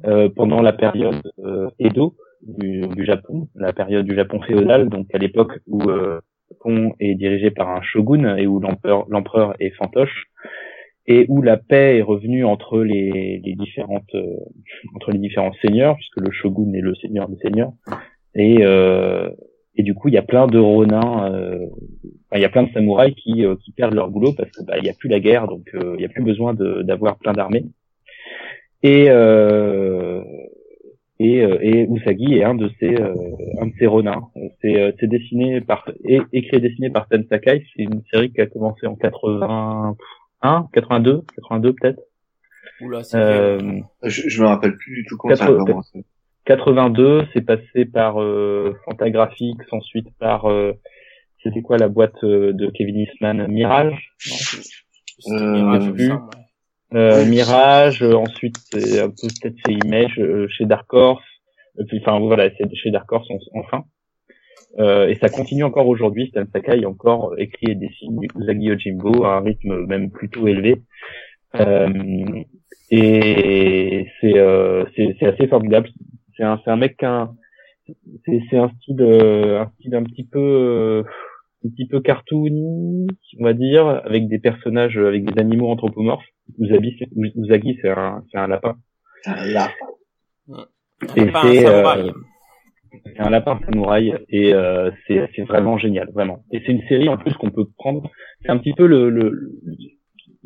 euh, 0.05 0.29
pendant 0.29 0.61
la 0.61 0.73
période 0.73 1.21
euh, 1.39 1.69
Edo 1.79 2.15
du, 2.41 2.81
du 2.87 3.05
Japon, 3.05 3.47
la 3.55 3.73
période 3.73 4.05
du 4.05 4.15
Japon 4.15 4.41
féodal, 4.41 4.89
donc 4.89 5.07
à 5.13 5.17
l'époque 5.17 5.59
où 5.67 5.81
euh, 5.89 6.21
Japon 6.51 6.93
est 6.99 7.15
dirigé 7.15 7.51
par 7.51 7.69
un 7.69 7.81
shogun 7.81 8.35
et 8.37 8.47
où 8.47 8.59
l'empereur 8.59 9.55
est 9.59 9.71
fantoche 9.71 10.25
et 11.05 11.25
où 11.27 11.41
la 11.41 11.57
paix 11.57 11.97
est 11.97 12.01
revenue 12.01 12.45
entre 12.45 12.81
les, 12.81 13.41
les 13.43 13.55
différentes 13.55 14.13
euh, 14.15 14.37
entre 14.95 15.11
les 15.11 15.19
différents 15.19 15.53
seigneurs 15.61 15.95
puisque 15.95 16.19
le 16.21 16.31
shogun 16.31 16.71
est 16.73 16.81
le 16.81 16.95
seigneur 16.95 17.27
des 17.27 17.37
seigneurs 17.37 17.71
et 18.35 18.63
et 19.75 19.83
du 19.83 19.93
coup 19.93 20.07
il 20.07 20.13
y 20.13 20.17
a 20.17 20.23
plein 20.23 20.47
de 20.47 20.59
ronins 20.59 21.31
euh, 21.31 21.67
enfin, 22.27 22.35
il 22.35 22.41
y 22.41 22.45
a 22.45 22.49
plein 22.49 22.63
de 22.63 22.71
samouraïs 22.71 23.15
qui 23.15 23.45
euh, 23.45 23.55
qui 23.63 23.71
perdent 23.71 23.93
leur 23.93 24.09
boulot 24.09 24.33
parce 24.33 24.49
que 24.51 24.63
bah 24.63 24.77
il 24.77 24.85
y 24.85 24.89
a 24.89 24.93
plus 24.93 25.09
la 25.09 25.19
guerre 25.19 25.47
donc 25.47 25.69
euh, 25.73 25.95
il 25.97 26.01
y 26.01 26.05
a 26.05 26.09
plus 26.09 26.23
besoin 26.23 26.53
de 26.53 26.81
d'avoir 26.81 27.17
plein 27.17 27.33
d'armées 27.33 27.65
et 28.83 29.09
euh, 29.09 30.23
et, 31.19 31.43
euh, 31.43 31.57
et 31.61 31.83
Usagi 31.83 32.35
est 32.35 32.43
un 32.43 32.55
de 32.55 32.69
ces 32.79 32.95
euh, 32.95 33.13
un 33.59 33.67
de 33.67 33.73
ces 33.77 33.87
ronins. 33.87 34.29
C'est 34.61 34.81
euh, 34.81 34.91
c'est 34.99 35.07
dessiné 35.07 35.59
par 35.59 35.89
et 36.05 36.21
écrit 36.31 36.57
et 36.57 36.61
dessiné 36.61 36.89
par 36.89 37.09
Ten 37.09 37.25
Sakai. 37.27 37.65
C'est 37.75 37.83
une 37.83 38.01
série 38.11 38.31
qui 38.31 38.39
a 38.39 38.47
commencé 38.47 38.87
en 38.87 38.95
81, 38.95 40.69
82, 40.71 41.23
82 41.35 41.73
peut-être. 41.73 41.99
Oula, 42.81 43.01
Euh. 43.15 43.81
Je, 44.03 44.29
je 44.29 44.41
me 44.41 44.47
rappelle 44.47 44.77
plus 44.77 44.95
du 44.95 45.05
tout 45.05 45.17
quand 45.17 45.35
ça 45.35 45.45
a 45.45 45.47
commencé. 45.47 46.05
82, 46.49 47.27
c'est 47.31 47.45
passé 47.45 47.85
par 47.85 48.19
euh, 48.21 48.75
Fantagraphics, 48.85 49.61
ensuite 49.71 50.07
par 50.19 50.45
euh, 50.49 50.73
c'était 51.43 51.61
quoi 51.61 51.77
la 51.77 51.89
boîte 51.89 52.23
euh, 52.23 52.53
de 52.53 52.67
Kevin 52.71 52.97
Eastman, 53.01 53.47
Mirage? 53.47 53.93
Euh, 55.27 55.51
Mirage, 55.51 55.89
ouais. 55.91 56.09
Euh. 56.95 57.25
Mirage, 57.25 58.01
euh, 58.01 58.15
ensuite 58.15 58.55
c'est 58.71 58.99
un 58.99 59.09
peu 59.09 59.27
peut-être 59.41 59.55
c'est 59.63 59.73
Image 59.73 60.17
euh, 60.17 60.47
chez 60.49 60.65
Dark 60.65 60.91
Horse, 60.91 61.23
et 61.79 61.83
puis 61.85 61.99
enfin 62.01 62.17
voilà 62.19 62.49
c'est 62.57 62.73
chez 62.75 62.89
Dark 62.89 63.11
Horse 63.11 63.29
en- 63.29 63.59
enfin. 63.59 63.83
Euh, 64.79 65.07
et 65.07 65.15
ça 65.15 65.29
continue 65.29 65.63
encore 65.63 65.87
aujourd'hui. 65.87 66.29
Stan 66.29 66.45
Sakai 66.51 66.83
encore 66.85 67.33
écrit 67.37 67.71
et 67.71 67.75
dessine 67.75 68.19
du 68.19 68.27
Usagi 68.39 68.65
Yojimbo 68.65 69.23
à 69.23 69.35
un 69.37 69.41
rythme 69.41 69.85
même 69.85 70.09
plutôt 70.09 70.47
élevé. 70.47 70.81
Euh, 71.55 71.89
et 72.91 74.07
c'est 74.19 74.37
euh, 74.37 74.85
c'est 74.95 75.15
c'est 75.19 75.27
assez 75.27 75.47
formidable. 75.47 75.89
C'est 76.39 76.45
un 76.45 76.57
c'est 76.63 76.71
un 76.71 76.77
mec 76.77 76.95
qui 76.97 77.03
a 77.03 77.13
un 77.23 77.35
c'est 78.25 78.39
c'est 78.49 78.57
un 78.57 78.69
style 78.69 79.01
euh, 79.01 79.59
un 79.61 79.69
style 79.75 79.93
un 79.93 80.03
petit 80.03 80.23
peu 80.23 80.39
euh, 80.39 81.03
un 81.65 81.69
petit 81.69 81.85
peu 81.85 81.99
cartoony, 81.99 83.07
on 83.39 83.43
va 83.43 83.51
dire, 83.51 83.85
avec 84.05 84.29
des 84.29 84.39
personnages, 84.39 84.97
euh, 84.97 85.09
avec 85.09 85.25
des 85.25 85.37
animaux 85.41 85.67
anthropomorphes. 85.69 86.23
Usagi, 86.57 86.95
c'est, 86.97 87.09
Usagi, 87.35 87.77
c'est 87.81 87.89
un, 87.89 88.23
c'est 88.31 88.37
un 88.37 88.47
lapin. 88.47 88.75
Un 89.25 89.45
un 90.53 91.05
c'est, 91.15 91.31
samouraï. 91.65 92.09
euh, 92.09 92.11
C'est 93.15 93.19
un 93.19 93.29
lapin 93.29 93.59
samouraï 93.65 94.13
et 94.29 94.53
euh, 94.53 94.89
c'est, 95.05 95.29
c'est 95.35 95.41
vraiment 95.43 95.77
génial, 95.77 96.09
vraiment. 96.13 96.39
Et 96.53 96.61
c'est 96.65 96.71
une 96.71 96.87
série 96.87 97.09
en 97.09 97.17
plus 97.17 97.33
qu'on 97.33 97.51
peut 97.51 97.67
prendre. 97.77 98.09
C'est 98.43 98.49
un 98.51 98.57
petit 98.57 98.73
peu 98.73 98.87
le, 98.87 99.09
le, 99.09 99.29
le- 99.29 99.51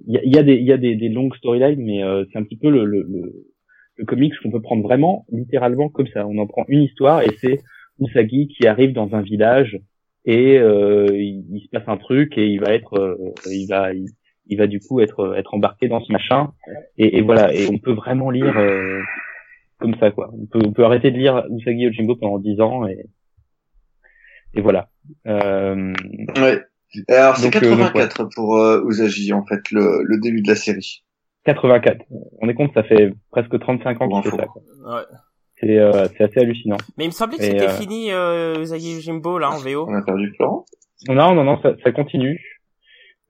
il 0.08 0.14
y 0.16 0.18
a, 0.18 0.24
il 0.24 0.36
y 0.36 0.40
a 0.40 0.44
des, 0.44 0.56
il 0.56 0.66
y 0.66 0.72
a 0.72 0.78
des, 0.78 0.96
des 0.96 1.10
longues 1.10 1.36
storylines, 1.36 1.84
mais 1.84 2.04
euh, 2.04 2.26
c'est 2.32 2.40
un 2.40 2.44
petit 2.44 2.58
peu 2.58 2.70
le, 2.72 2.84
le, 2.86 3.04
le, 3.04 3.34
le 3.96 4.06
comics 4.06 4.34
qu'on 4.42 4.52
peut 4.52 4.62
prendre 4.62 4.84
vraiment, 4.84 5.26
littéralement 5.32 5.90
comme 5.90 6.08
ça. 6.08 6.26
On 6.28 6.38
en 6.38 6.48
prend 6.48 6.66
une 6.68 6.82
histoire 6.84 7.22
et 7.22 7.30
c'est 7.40 7.60
Usagi 8.00 8.48
qui 8.48 8.68
arrive 8.68 8.94
dans 8.94 9.14
un 9.14 9.22
village 9.22 9.80
et 10.26 10.58
euh, 10.58 11.08
il, 11.12 11.46
il 11.52 11.62
se 11.62 11.70
passe 11.70 11.88
un 11.88 11.98
truc 11.98 12.38
et 12.38 12.48
il 12.48 12.60
va 12.60 12.74
être, 12.74 12.98
euh, 12.98 13.34
il 13.52 13.68
va, 13.68 13.94
il, 13.94 14.08
il 14.48 14.58
va 14.58 14.68
du 14.68 14.80
coup 14.80 15.00
être, 15.00 15.36
être 15.38 15.54
embarqué 15.54 15.88
dans 15.88 16.02
ce 16.02 16.12
machin. 16.12 16.52
Et, 16.98 17.18
et 17.18 17.22
voilà, 17.22 17.54
et 17.54 17.68
on 17.68 17.78
peut 17.78 17.94
vraiment 17.94 18.30
lire 18.30 18.58
euh, 18.58 19.02
comme 19.80 19.96
ça 20.00 20.12
quoi. 20.12 20.32
On 20.34 20.46
peut, 20.46 20.60
on 20.66 20.72
peut 20.72 20.86
arrêter 20.86 21.12
de 21.12 21.18
lire 21.18 21.46
Usagi 21.50 21.82
Yojimbo 21.82 22.16
pendant 22.16 22.40
10 22.40 22.62
ans 22.62 22.88
et, 22.88 23.06
et 24.56 24.62
voilà. 24.62 24.90
Euh, 25.28 25.94
Ouais. 26.38 26.62
Alors 27.10 27.38
c'est 27.38 27.50
Donc, 27.50 27.64
euh, 27.64 27.72
donc, 27.72 27.94
84 27.94 28.30
pour 28.36 28.58
euh, 28.58 28.84
Usagi 28.88 29.34
en 29.34 29.44
fait 29.46 29.72
le, 29.72 30.04
le 30.04 30.20
début 30.20 30.42
de 30.42 30.48
la 30.48 30.56
série. 30.56 31.04
84. 31.46 31.98
On 32.42 32.50
est 32.50 32.54
compte, 32.54 32.74
ça 32.74 32.84
fait 32.84 33.12
presque 33.32 33.60
35 33.60 34.02
ans 34.02 34.22
qu'il 34.22 34.32
fait 34.32 34.38
ça. 34.38 34.46
Quoi. 34.46 34.62
Ouais. 34.86 35.02
C'est, 35.60 35.78
euh, 35.78 36.08
c'est 36.18 36.24
assez 36.26 36.40
hallucinant. 36.40 36.78
Mais 36.98 37.06
il 37.06 37.08
me 37.08 37.14
semblait 37.14 37.38
que 37.38 37.44
c'était 37.44 37.68
euh, 37.68 37.78
fini, 37.78 38.12
euh, 38.12 38.60
Usagi 38.62 39.02
Jimbo, 39.02 39.38
là, 39.38 39.50
en 39.52 39.58
VO. 39.60 39.86
On 39.88 39.94
a 39.94 40.02
perdu 40.02 40.34
Florent? 40.36 40.66
Non, 41.08 41.34
non, 41.36 41.44
non, 41.44 41.62
ça, 41.62 41.74
ça 41.84 41.92
continue. 41.92 42.40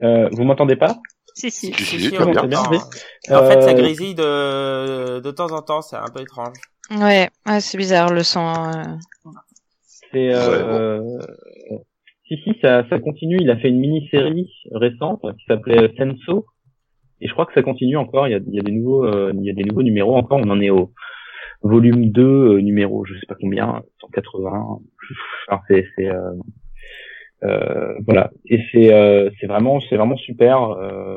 Euh, 0.04 0.30
vous 0.32 0.44
m'entendez 0.44 0.76
pas? 0.76 0.96
Si, 1.36 1.50
si. 1.52 1.74
Si, 1.74 1.84
si, 1.84 2.00
Si, 2.00 2.18
on 2.20 2.32
bien. 2.32 2.60
En 2.60 2.70
fait, 2.72 3.62
ça 3.62 3.72
Euh, 3.72 3.74
grésille 3.74 4.16
de, 4.16 5.20
de 5.20 5.32
temps 5.32 5.52
en 5.52 5.62
temps, 5.62 5.82
c'est 5.82 5.96
un 5.96 6.06
peu 6.14 6.22
étrange. 6.22 6.56
Ouais, 6.92 7.30
ouais 7.48 7.60
c'est 7.60 7.78
bizarre 7.78 8.12
le 8.14 8.24
son. 8.24 8.46
euh. 8.48 8.84
C'est 10.12 10.32
euh, 10.34 11.00
si 12.28 12.38
si 12.44 12.54
ça, 12.62 12.88
ça 12.90 13.00
continue. 13.00 13.38
Il 13.42 13.50
a 13.50 13.58
fait 13.58 13.70
une 13.70 13.80
mini-série 13.80 14.50
récente 14.72 15.22
qui 15.40 15.46
s'appelait 15.48 15.92
Senso 15.98 16.46
et 17.24 17.28
je 17.28 17.34
crois 17.34 17.46
que 17.46 17.54
ça 17.54 17.64
continue 17.64 17.98
encore. 17.98 18.28
Il 18.28 18.32
y 18.32 18.36
a, 18.36 18.40
il 18.46 18.54
y 18.54 18.60
a 18.60 18.64
des 18.64 18.72
nouveaux 18.72 19.06
euh, 19.06 19.32
il 19.36 19.44
y 19.46 19.50
a 19.50 19.54
des 19.54 19.64
nouveaux 19.64 19.84
numéros 19.84 20.16
encore. 20.16 20.40
On 20.44 20.50
en 20.50 20.60
est 20.62 20.70
au 20.70 20.92
volume 21.62 22.12
2 22.12 22.22
euh, 22.24 22.62
numéro 22.62 23.06
je 23.06 23.14
sais 23.14 23.26
pas 23.28 23.36
combien 23.40 23.82
180. 24.02 24.80
Enfin, 25.50 25.62
c'est 25.68 25.86
euh, 26.10 26.32
euh, 27.44 27.94
voilà 28.08 28.32
et 28.50 28.60
c'est 28.72 28.90
c'est 29.40 29.48
vraiment 29.48 29.80
c'est 29.82 29.98
vraiment 29.98 30.18
super. 30.18 30.76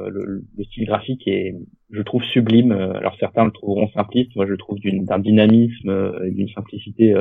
Le, 0.08 0.42
le 0.56 0.64
style 0.64 0.86
graphique 0.86 1.26
est 1.28 1.54
je 1.90 2.02
trouve 2.02 2.22
sublime. 2.24 2.72
Alors 2.72 3.16
certains 3.18 3.44
le 3.44 3.52
trouveront 3.52 3.88
simpliste. 3.88 4.34
Moi 4.36 4.46
je 4.46 4.52
le 4.52 4.56
trouve 4.58 4.78
d'une- 4.78 5.04
d'un 5.04 5.18
dynamisme 5.18 5.90
et 6.24 6.30
d'une 6.30 6.48
simplicité 6.48 7.14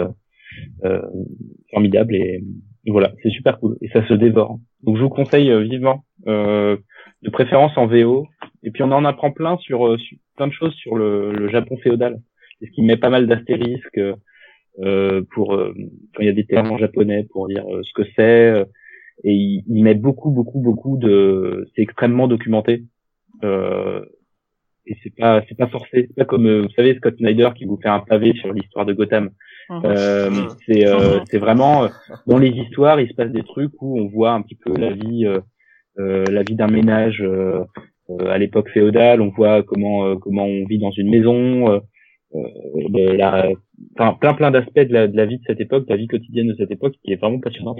formidable 1.72 2.16
et 2.16 2.44
voilà, 2.88 3.12
c'est 3.24 3.30
super 3.32 3.60
cool 3.60 3.78
et 3.82 3.90
ça 3.90 4.08
se 4.08 4.14
dévore. 4.14 4.60
Donc 4.84 4.98
je 4.98 5.02
vous 5.02 5.10
conseille 5.10 5.52
vivement, 5.68 6.04
de 6.26 7.30
préférence 7.32 7.76
en 7.78 7.88
VO. 7.88 8.28
Et 8.66 8.72
puis 8.72 8.84
on 8.84 8.92
en 8.92 9.06
apprend 9.06 9.32
plein 9.32 9.58
sur, 9.58 9.88
euh, 9.88 9.98
sur- 9.98 10.18
plein 10.36 10.48
de 10.48 10.54
choses 10.54 10.74
sur 10.74 10.96
le, 10.98 11.32
le 11.32 11.48
Japon 11.50 11.78
féodal. 11.78 12.20
Et 12.62 12.66
ce 12.68 12.72
qui 12.72 12.82
met 12.82 12.98
pas 12.98 13.10
mal 13.10 13.28
d'astérisques 13.28 14.02
euh, 14.80 15.22
pour 15.32 15.54
euh, 15.56 15.74
quand 16.14 16.22
il 16.24 16.26
y 16.26 16.30
a 16.30 16.34
des 16.34 16.46
termes 16.46 16.72
en 16.72 16.78
japonais 16.78 17.26
pour 17.32 17.48
dire 17.48 17.64
euh, 17.74 17.82
ce 17.84 17.94
que 17.94 18.08
c'est. 18.16 18.50
euh, 18.50 18.66
et 19.24 19.34
il, 19.34 19.64
il 19.68 19.82
met 19.84 19.94
beaucoup, 19.94 20.32
beaucoup, 20.32 20.60
beaucoup 20.60 20.98
de. 20.98 21.70
C'est 21.76 21.82
extrêmement 21.84 22.28
documenté. 22.28 22.84
Euh, 23.44 24.04
et 24.88 24.96
c'est 25.02 25.16
pas, 25.16 25.42
c'est 25.48 25.58
pas 25.58 25.68
forcé. 25.68 26.08
C'est 26.08 26.16
pas 26.16 26.26
comme, 26.26 26.62
vous 26.62 26.70
savez, 26.76 26.96
Scott 26.96 27.16
Snyder 27.18 27.50
qui 27.56 27.66
vous 27.66 27.80
fait 27.82 27.88
un 27.90 28.02
pavé 28.02 28.34
sur 28.34 28.52
l'histoire 28.54 28.86
de 28.86 28.94
Gotham. 28.94 29.30
Mhm. 29.70 29.82
Euh, 29.86 30.30
c'est 30.66 30.86
euh, 30.88 31.20
c'est 31.30 31.40
vraiment 31.40 31.86
euh, 31.86 31.88
dans 32.28 32.38
les 32.38 32.50
histoires, 32.50 33.00
il 33.02 33.08
se 33.10 33.16
passe 33.16 33.32
des 33.32 33.42
trucs 33.44 33.72
où 33.82 34.00
on 34.00 34.08
voit 34.08 34.32
un 34.34 34.42
petit 34.44 34.56
peu 34.56 34.76
la 34.78 34.92
vie, 34.92 35.26
euh, 35.26 35.40
euh, 35.98 36.24
la 36.30 36.44
vie 36.44 36.56
d'un 36.56 36.68
ménage 36.68 37.24
à 38.30 38.38
l'époque 38.38 38.70
féodale. 38.70 39.22
On 39.22 39.30
voit 39.30 39.64
comment 39.64 40.06
euh, 40.06 40.16
comment 40.16 40.46
on 40.46 40.66
vit 40.66 40.78
dans 40.80 40.92
une 40.92 41.10
maison, 41.10 41.72
euh, 41.72 41.80
euh, 42.36 43.16
la- 43.18 43.50
enfin, 43.98 44.14
plein 44.20 44.34
plein 44.34 44.52
d'aspects 44.52 44.80
de 44.80 44.94
la, 44.94 45.08
de 45.08 45.16
la 45.18 45.26
vie 45.26 45.38
de 45.38 45.44
cette 45.48 45.60
époque, 45.62 45.86
de 45.86 45.92
la 45.92 45.98
vie 45.98 46.08
quotidienne 46.08 46.48
de 46.48 46.56
cette 46.56 46.72
époque, 46.72 46.96
qui 47.04 47.12
est 47.14 47.16
vraiment 47.18 47.40
passionnante. 47.40 47.80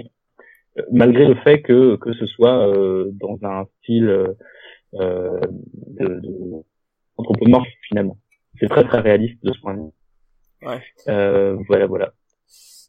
Euh, 0.78 0.82
Malgré 0.92 1.26
le 1.26 1.34
fait 1.36 1.62
que 1.62 1.96
que 1.96 2.12
ce 2.14 2.26
soit 2.26 2.68
euh, 2.68 3.10
dans 3.20 3.38
un 3.42 3.66
style 3.82 4.08
euh, 4.08 4.26
euh, 4.94 5.40
de, 5.98 6.06
de 6.20 6.32
anthropomorphe 7.16 7.68
finalement. 7.88 8.18
C'est 8.58 8.68
très 8.68 8.84
très 8.84 9.00
réaliste 9.00 9.42
de 9.44 9.52
ce 9.52 9.60
point 9.60 9.74
de 9.74 9.80
vue. 9.80 10.66
Ouais. 10.66 10.80
Euh, 11.08 11.56
voilà, 11.68 11.86
voilà. 11.86 12.12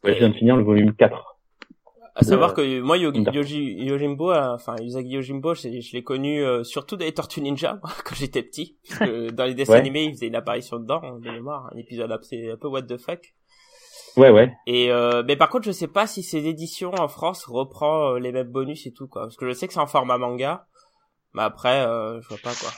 Ouais, 0.04 0.14
je 0.14 0.18
viens 0.18 0.28
de 0.30 0.34
finir 0.34 0.56
le 0.56 0.62
volume 0.62 0.94
4. 0.94 1.37
À 2.18 2.24
savoir 2.24 2.52
que 2.52 2.80
moi, 2.80 2.98
Yogi- 2.98 3.76
Yojimbo, 3.84 4.32
enfin 4.34 4.74
Usagi 4.82 5.10
Yojimbo, 5.10 5.54
je, 5.54 5.80
je 5.80 5.92
l'ai 5.92 6.02
connu 6.02 6.42
euh, 6.44 6.64
surtout 6.64 6.96
dans 6.96 7.04
les 7.04 7.14
Tortues 7.14 7.40
Ninja 7.40 7.80
quand 8.04 8.16
j'étais 8.16 8.42
petit. 8.42 8.76
Parce 8.88 9.10
que 9.10 9.30
dans 9.38 9.44
les 9.44 9.54
dessins 9.54 9.74
Ouais. 9.74 9.78
animés, 9.78 10.04
il 10.04 10.10
faisait 10.14 10.26
une 10.26 10.34
apparition 10.34 10.78
dedans, 10.80 11.00
hein, 11.04 11.18
de 11.20 11.30
mémoire, 11.30 11.70
un 11.72 11.76
épisode 11.78 12.10
assez 12.10 12.50
un 12.50 12.56
peu 12.56 12.66
what 12.66 12.82
the 12.82 12.96
fuck. 12.96 13.20
Ouais, 14.16 14.30
ouais. 14.30 14.52
Et 14.66 14.90
euh, 14.90 15.22
mais 15.24 15.36
par 15.36 15.48
contre, 15.48 15.66
je 15.66 15.70
sais 15.70 15.86
pas 15.86 16.08
si 16.08 16.24
ces 16.24 16.46
éditions 16.48 16.92
en 16.98 17.06
France 17.06 17.44
reprend 17.44 18.14
euh, 18.14 18.18
les 18.18 18.32
mêmes 18.32 18.48
bonus 18.50 18.84
et 18.86 18.92
tout 18.92 19.06
quoi, 19.06 19.22
parce 19.22 19.36
que 19.36 19.46
je 19.46 19.52
sais 19.52 19.68
que 19.68 19.72
c'est 19.72 19.78
en 19.78 19.86
format 19.86 20.18
manga, 20.18 20.66
mais 21.34 21.42
après, 21.42 21.86
euh, 21.86 22.20
je 22.20 22.28
vois 22.28 22.38
pas 22.42 22.52
quoi. 22.54 22.70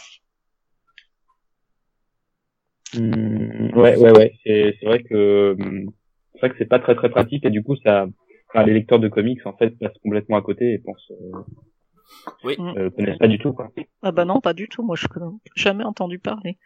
Hum, 2.96 3.70
ouais, 3.74 3.96
ouais, 3.96 4.10
ouais. 4.16 4.32
C'est, 4.44 4.74
vrai 4.84 5.02
que 5.02 5.56
hum, 5.58 5.90
c'est 6.34 6.40
vrai 6.40 6.50
que 6.50 6.56
c'est 6.58 6.68
pas 6.68 6.80
très 6.80 6.94
très 6.94 7.08
pratique 7.08 7.44
et 7.46 7.50
du 7.50 7.62
coup 7.62 7.76
ça, 7.76 8.06
enfin, 8.50 8.64
les 8.66 8.74
lecteurs 8.74 8.98
de 9.00 9.08
comics 9.08 9.44
en 9.46 9.56
fait 9.56 9.70
passent 9.78 9.98
complètement 10.02 10.36
à 10.36 10.42
côté 10.42 10.72
et 10.74 10.78
pensent, 10.78 11.10
euh, 11.10 11.38
Oui. 12.44 12.56
euh, 12.58 12.90
connaissent 12.90 13.18
pas 13.18 13.28
du 13.28 13.38
tout 13.38 13.52
quoi. 13.52 13.70
Ah 14.02 14.12
bah 14.12 14.24
non, 14.24 14.40
pas 14.40 14.52
du 14.52 14.68
tout. 14.68 14.82
Moi, 14.82 14.96
je 14.96 15.06
connais 15.08 15.26
jamais 15.56 15.84
entendu 15.84 16.18
parler. 16.18 16.58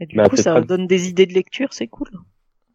Et 0.00 0.06
du 0.06 0.16
Bah, 0.16 0.28
coup, 0.28 0.36
ça 0.36 0.54
pas. 0.54 0.60
donne 0.62 0.86
des 0.86 1.08
idées 1.08 1.26
de 1.26 1.34
lecture, 1.34 1.72
c'est 1.72 1.88
cool. 1.88 2.08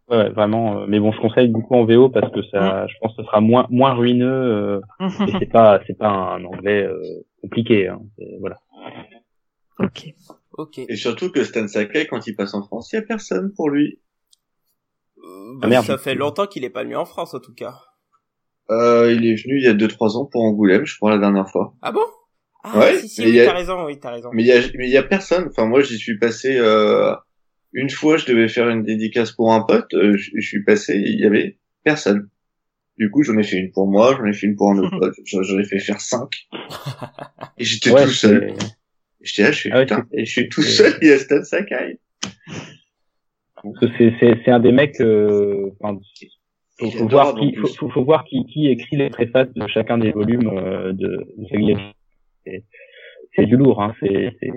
Ouais, 0.07 0.29
vraiment. 0.29 0.81
euh, 0.81 0.85
mais 0.87 0.99
bon, 0.99 1.11
je 1.11 1.19
conseille 1.19 1.47
beaucoup 1.47 1.73
en 1.73 1.83
VO 1.85 2.09
parce 2.09 2.31
que 2.31 2.43
ça, 2.51 2.85
je 2.85 2.93
pense 3.01 3.15
que 3.15 3.23
ce 3.23 3.27
sera 3.27 3.41
moins 3.41 3.65
moins 3.71 3.93
ruineux 3.95 4.27
euh, 4.27 4.81
et 5.27 5.31
c'est 5.39 5.51
pas 5.51 5.81
c'est 5.87 5.97
pas 5.97 6.09
un 6.09 6.45
anglais 6.45 6.83
euh, 6.83 7.01
compliqué. 7.41 7.87
Hein, 7.87 8.01
voilà. 8.39 8.59
ok. 9.79 10.13
Ok. 10.57 10.77
Et 10.77 10.95
surtout 10.95 11.31
que 11.31 11.43
Stan 11.43 11.67
Sakai, 11.67 12.05
quand 12.07 12.27
il 12.27 12.35
passe 12.35 12.53
en 12.53 12.63
France, 12.63 12.93
il 12.93 12.97
y 12.97 12.99
a 12.99 13.01
personne 13.01 13.51
pour 13.55 13.69
lui. 13.71 13.99
Euh, 15.17 15.59
Ah, 15.63 15.67
merde. 15.67 15.85
ça 15.85 15.97
fait 15.97 16.13
longtemps 16.15 16.45
qu'il 16.45 16.63
est 16.63 16.69
pas 16.69 16.83
venu 16.83 16.95
en 16.95 17.05
France 17.05 17.33
en 17.33 17.39
tout 17.39 17.53
cas. 17.55 17.73
Euh, 18.71 19.13
il 19.13 19.25
est 19.27 19.35
venu 19.35 19.57
il 19.59 19.63
y 19.63 19.67
a 19.67 19.73
2-3 19.73 20.17
ans 20.17 20.25
pour 20.25 20.43
Angoulême, 20.43 20.85
je 20.85 20.95
crois, 20.97 21.11
la 21.11 21.19
dernière 21.19 21.49
fois. 21.49 21.75
Ah 21.81 21.91
bon? 21.91 22.01
Ah 22.63 22.79
Ouais, 22.79 22.97
si 22.99 23.07
si, 23.09 23.21
mais 23.21 23.27
oui, 23.31 23.39
a- 23.41 23.45
t'as 23.45 23.53
raison, 23.53 23.85
oui, 23.85 23.99
t'as 23.99 24.11
raison. 24.11 24.29
Mais 24.33 24.41
il 24.43 24.47
y 24.47 24.51
a, 24.51 24.59
mais 24.75 24.87
il 24.87 24.91
y 24.91 24.97
a 24.97 25.03
personne. 25.03 25.47
Enfin, 25.49 25.65
moi, 25.67 25.81
j'y 25.81 25.97
suis 25.99 26.17
passé, 26.17 26.57
euh, 26.57 27.13
une 27.73 27.89
fois, 27.91 28.17
je 28.17 28.25
devais 28.25 28.47
faire 28.47 28.69
une 28.69 28.81
dédicace 28.83 29.31
pour 29.31 29.53
un 29.53 29.61
pote, 29.61 29.93
euh, 29.93 30.17
je, 30.17 30.31
je 30.35 30.47
suis 30.47 30.63
passé, 30.63 30.95
il 30.95 31.19
y 31.19 31.25
avait 31.25 31.59
personne. 31.83 32.27
Du 32.97 33.11
coup, 33.11 33.21
j'en 33.23 33.37
ai 33.37 33.43
fait 33.43 33.57
une 33.57 33.71
pour 33.71 33.87
moi, 33.87 34.15
j'en 34.17 34.25
ai 34.25 34.33
fait 34.33 34.47
une 34.47 34.55
pour 34.55 34.71
un 34.71 34.77
autre 34.79 34.97
pote, 34.99 35.13
j'en 35.25 35.59
ai 35.59 35.65
fait 35.65 35.79
faire 35.79 36.01
cinq. 36.01 36.29
Et 37.59 37.63
j'étais 37.63 37.91
Ouais, 37.91 38.05
tout 38.05 38.09
seul. 38.11 38.53
J'étais 39.21 39.43
là, 39.43 39.51
je 39.51 39.57
suis, 39.57 39.69
Ah 39.71 39.77
ouais, 39.77 39.85
putain, 39.85 40.05
et 40.11 40.25
je 40.25 40.31
suis 40.31 40.49
tout 40.49 40.61
seul, 40.61 40.93
il 41.01 41.07
y 41.07 41.11
a 41.11 41.17
Stan 41.19 41.43
Sakai. 41.43 41.99
C'est 43.79 44.49
un 44.51 44.59
des 44.59 44.71
mecs. 44.71 44.99
Euh, 45.01 45.71
enfin, 45.79 45.99
faut, 46.79 46.85
Il 46.87 46.91
faut 46.97 47.07
voir 47.07 47.35
qui 47.35 47.55
faut, 47.55 47.67
faut, 47.67 47.89
faut 47.89 48.03
voir 48.03 48.23
qui 48.25 48.45
qui 48.45 48.67
écrit 48.67 48.97
les 48.97 49.09
préfaces 49.09 49.51
de 49.53 49.67
chacun 49.67 49.97
des 49.97 50.11
volumes 50.11 50.49
euh, 50.49 50.93
de, 50.93 51.25
de. 51.37 51.77
C'est 52.45 52.63
c'est 53.35 53.45
du 53.45 53.57
lourd. 53.57 53.81
Hein. 53.81 53.93
C'est 53.99 54.31
c'est 54.39 54.51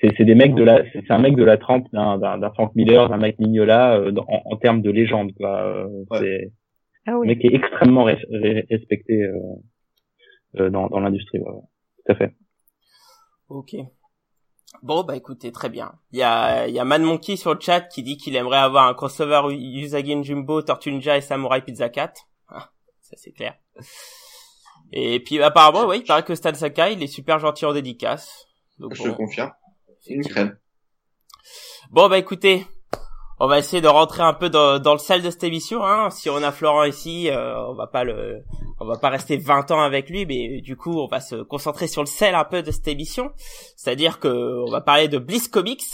c'est 0.00 0.10
c'est 0.16 0.24
des 0.24 0.34
mecs 0.34 0.54
de 0.54 0.62
la 0.64 0.82
c'est 0.92 1.10
un 1.10 1.18
mec 1.18 1.36
de 1.36 1.44
la 1.44 1.56
trempe 1.58 1.86
d'un 1.92 2.18
d'un 2.18 2.38
d'un 2.38 2.50
Frank 2.50 2.74
Miller, 2.74 3.08
d'un 3.08 3.18
Mike 3.18 3.38
Mignola 3.38 3.96
euh, 3.98 4.12
en, 4.28 4.42
en 4.52 4.56
termes 4.56 4.82
de 4.82 4.90
légende. 4.90 5.32
Quoi. 5.34 5.62
Euh, 5.62 5.86
Ouais. 6.10 6.18
C'est 6.20 6.52
Ah 7.06 7.12
un 7.12 7.16
oui. 7.18 7.26
mec 7.28 7.38
qui 7.40 7.46
est 7.48 7.54
extrêmement 7.54 8.04
res- 8.06 8.26
re- 8.30 8.66
respecté 8.70 9.22
euh, 9.22 9.32
euh, 10.58 10.70
dans 10.70 10.88
dans 10.88 11.00
l'industrie. 11.00 11.38
Ouais, 11.40 11.50
ouais. 11.50 11.62
Tout 12.06 12.12
à 12.12 12.14
fait. 12.14 12.32
Ok. 13.48 13.74
Bon 14.82 15.02
bah 15.04 15.16
écoutez, 15.16 15.52
très 15.52 15.68
bien. 15.68 15.92
Il 16.12 16.18
y 16.18 16.22
a, 16.22 16.66
il 16.66 16.74
y 16.74 16.78
a 16.78 16.84
Man 16.84 17.02
Monkey 17.02 17.36
sur 17.36 17.52
le 17.52 17.60
chat 17.60 17.82
qui 17.82 18.02
dit 18.02 18.16
qu'il 18.16 18.34
aimerait 18.36 18.58
avoir 18.58 18.86
un 18.86 18.94
crossover 18.94 19.54
Usagi 19.54 20.22
Jumbo, 20.24 20.62
Tortue 20.62 20.92
Ninja 20.92 21.16
et 21.16 21.20
Samurai 21.20 21.62
Pizza 21.62 21.88
Cat. 21.90 22.14
Ah, 22.48 22.70
ça 23.00 23.16
c'est 23.16 23.32
clair. 23.32 23.56
Et 24.92 25.22
puis 25.22 25.42
apparemment, 25.42 25.86
oui, 25.86 25.98
il 25.98 26.04
paraît 26.04 26.24
que 26.24 26.34
Stan 26.34 26.54
Sakai, 26.54 26.94
il 26.94 27.02
est 27.02 27.08
super 27.08 27.38
gentil 27.38 27.66
en 27.66 27.72
dédicace. 27.72 28.46
Donc, 28.78 28.94
Je 28.94 29.02
bon, 29.02 29.10
te 29.10 29.16
confirme. 29.16 29.52
Une 30.06 30.24
crème. 30.24 30.58
Bon 31.90 32.08
bah 32.08 32.18
écoutez, 32.18 32.66
on 33.40 33.46
va 33.46 33.58
essayer 33.58 33.80
de 33.80 33.88
rentrer 33.88 34.22
un 34.22 34.34
peu 34.34 34.50
dans, 34.50 34.78
dans 34.78 34.92
le 34.92 34.98
sel 34.98 35.22
de 35.22 35.30
cette 35.30 35.44
émission. 35.44 35.82
Hein. 35.82 36.10
Si 36.10 36.28
on 36.28 36.36
a 36.42 36.52
Florent 36.52 36.84
ici, 36.84 37.30
euh, 37.30 37.58
on 37.68 37.74
va 37.74 37.86
pas 37.86 38.04
le, 38.04 38.44
on 38.78 38.84
va 38.84 38.98
pas 38.98 39.08
rester 39.08 39.38
20 39.38 39.70
ans 39.70 39.80
avec 39.80 40.10
lui, 40.10 40.26
mais 40.26 40.60
du 40.60 40.76
coup 40.76 41.00
on 41.00 41.06
va 41.06 41.20
se 41.20 41.36
concentrer 41.36 41.86
sur 41.86 42.02
le 42.02 42.06
sel 42.06 42.34
un 42.34 42.44
peu 42.44 42.62
de 42.62 42.70
cette 42.70 42.86
émission. 42.88 43.30
C'est-à-dire 43.76 44.20
que 44.20 44.62
on 44.66 44.70
va 44.70 44.82
parler 44.82 45.08
de 45.08 45.16
Bliss 45.18 45.48
Comics 45.48 45.86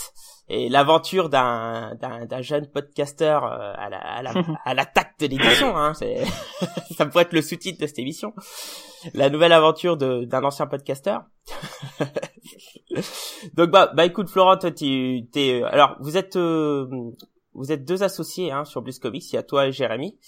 et 0.49 0.69
l'aventure 0.69 1.29
d'un 1.29 1.95
d'un 2.01 2.27
d'un 2.27 2.43
jeune 2.43 2.67
podcasteur 2.69 3.45
euh, 3.45 3.73
à 3.77 3.91
la 3.91 3.99
à 3.99 4.23
la 4.23 4.33
à 4.65 4.75
l'attaque 4.75 5.17
de 5.21 5.29
l'édition. 5.29 5.77
Hein. 5.77 5.95
C'est 5.95 6.25
ça 6.97 7.07
pourrait 7.07 7.25
être 7.25 7.33
le 7.33 7.43
sous-titre 7.43 7.81
de 7.81 7.87
cette 7.87 8.01
émission. 8.01 8.35
La 9.15 9.31
nouvelle 9.31 9.53
aventure 9.53 9.97
de 9.97 10.25
d'un 10.25 10.43
ancien 10.43 10.67
podcasteur. 10.67 11.23
Donc 13.55 13.71
bah 13.71 13.93
bah 13.95 14.05
écoute 14.05 14.31
Florent, 14.31 14.57
toi 14.57 14.73
tu 14.73 15.29
t'es 15.33 15.63
alors 15.63 15.97
vous 16.01 16.17
êtes 16.17 16.35
euh, 16.35 16.87
vous 17.57 17.73
êtes 17.73 17.85
deux 17.85 18.03
associés 18.03 18.53
hein, 18.53 18.65
sur 18.65 18.83
Bliss 18.83 18.99
Comics, 18.99 19.33
il 19.33 19.37
y 19.37 19.39
a 19.39 19.43
toi 19.43 19.67
et 19.67 19.73
Jérémy. 19.73 20.19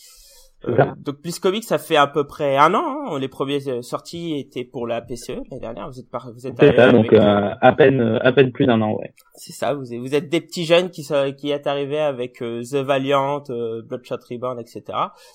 Euh, 0.67 0.85
donc 0.97 1.23
Bliss 1.23 1.39
Comics 1.39 1.63
ça 1.63 1.79
fait 1.79 1.97
à 1.97 2.07
peu 2.09 2.27
près 2.27 2.57
un 2.57 2.75
an. 2.75 3.13
Hein. 3.13 3.19
Les 3.21 3.29
premiers 3.29 3.69
euh, 3.69 3.81
sorties 3.81 4.37
étaient 4.39 4.65
pour 4.65 4.87
la 4.89 5.01
PCE 5.01 5.29
l'année 5.51 5.61
dernière. 5.61 5.89
Vous 5.89 6.01
êtes 6.01 6.11
par, 6.11 6.33
vous 6.33 6.47
êtes 6.47 6.55
C'est 6.59 6.75
ça. 6.75 6.83
arrivés 6.83 6.99
Donc 6.99 7.13
avec, 7.13 7.21
euh, 7.23 7.55
à 7.61 7.73
peine 7.73 8.19
à 8.23 8.33
peine 8.33 8.51
plus 8.51 8.67
d'un 8.67 8.81
an. 8.83 8.93
Ouais. 8.95 9.15
c'est 9.35 9.53
ça. 9.53 9.75
Vous 9.75 9.95
êtes, 9.95 10.01
vous 10.01 10.15
êtes 10.15 10.29
des 10.29 10.41
petits 10.41 10.65
jeunes 10.65 10.91
qui 10.91 11.05
sont, 11.05 11.33
qui 11.37 11.51
est 11.51 11.67
arrivé 11.69 11.99
avec 12.01 12.43
euh, 12.43 12.63
The 12.63 12.77
Valiant, 12.77 13.45
Bloodshot 13.49 14.17
Reborn, 14.29 14.59
etc. 14.59 14.83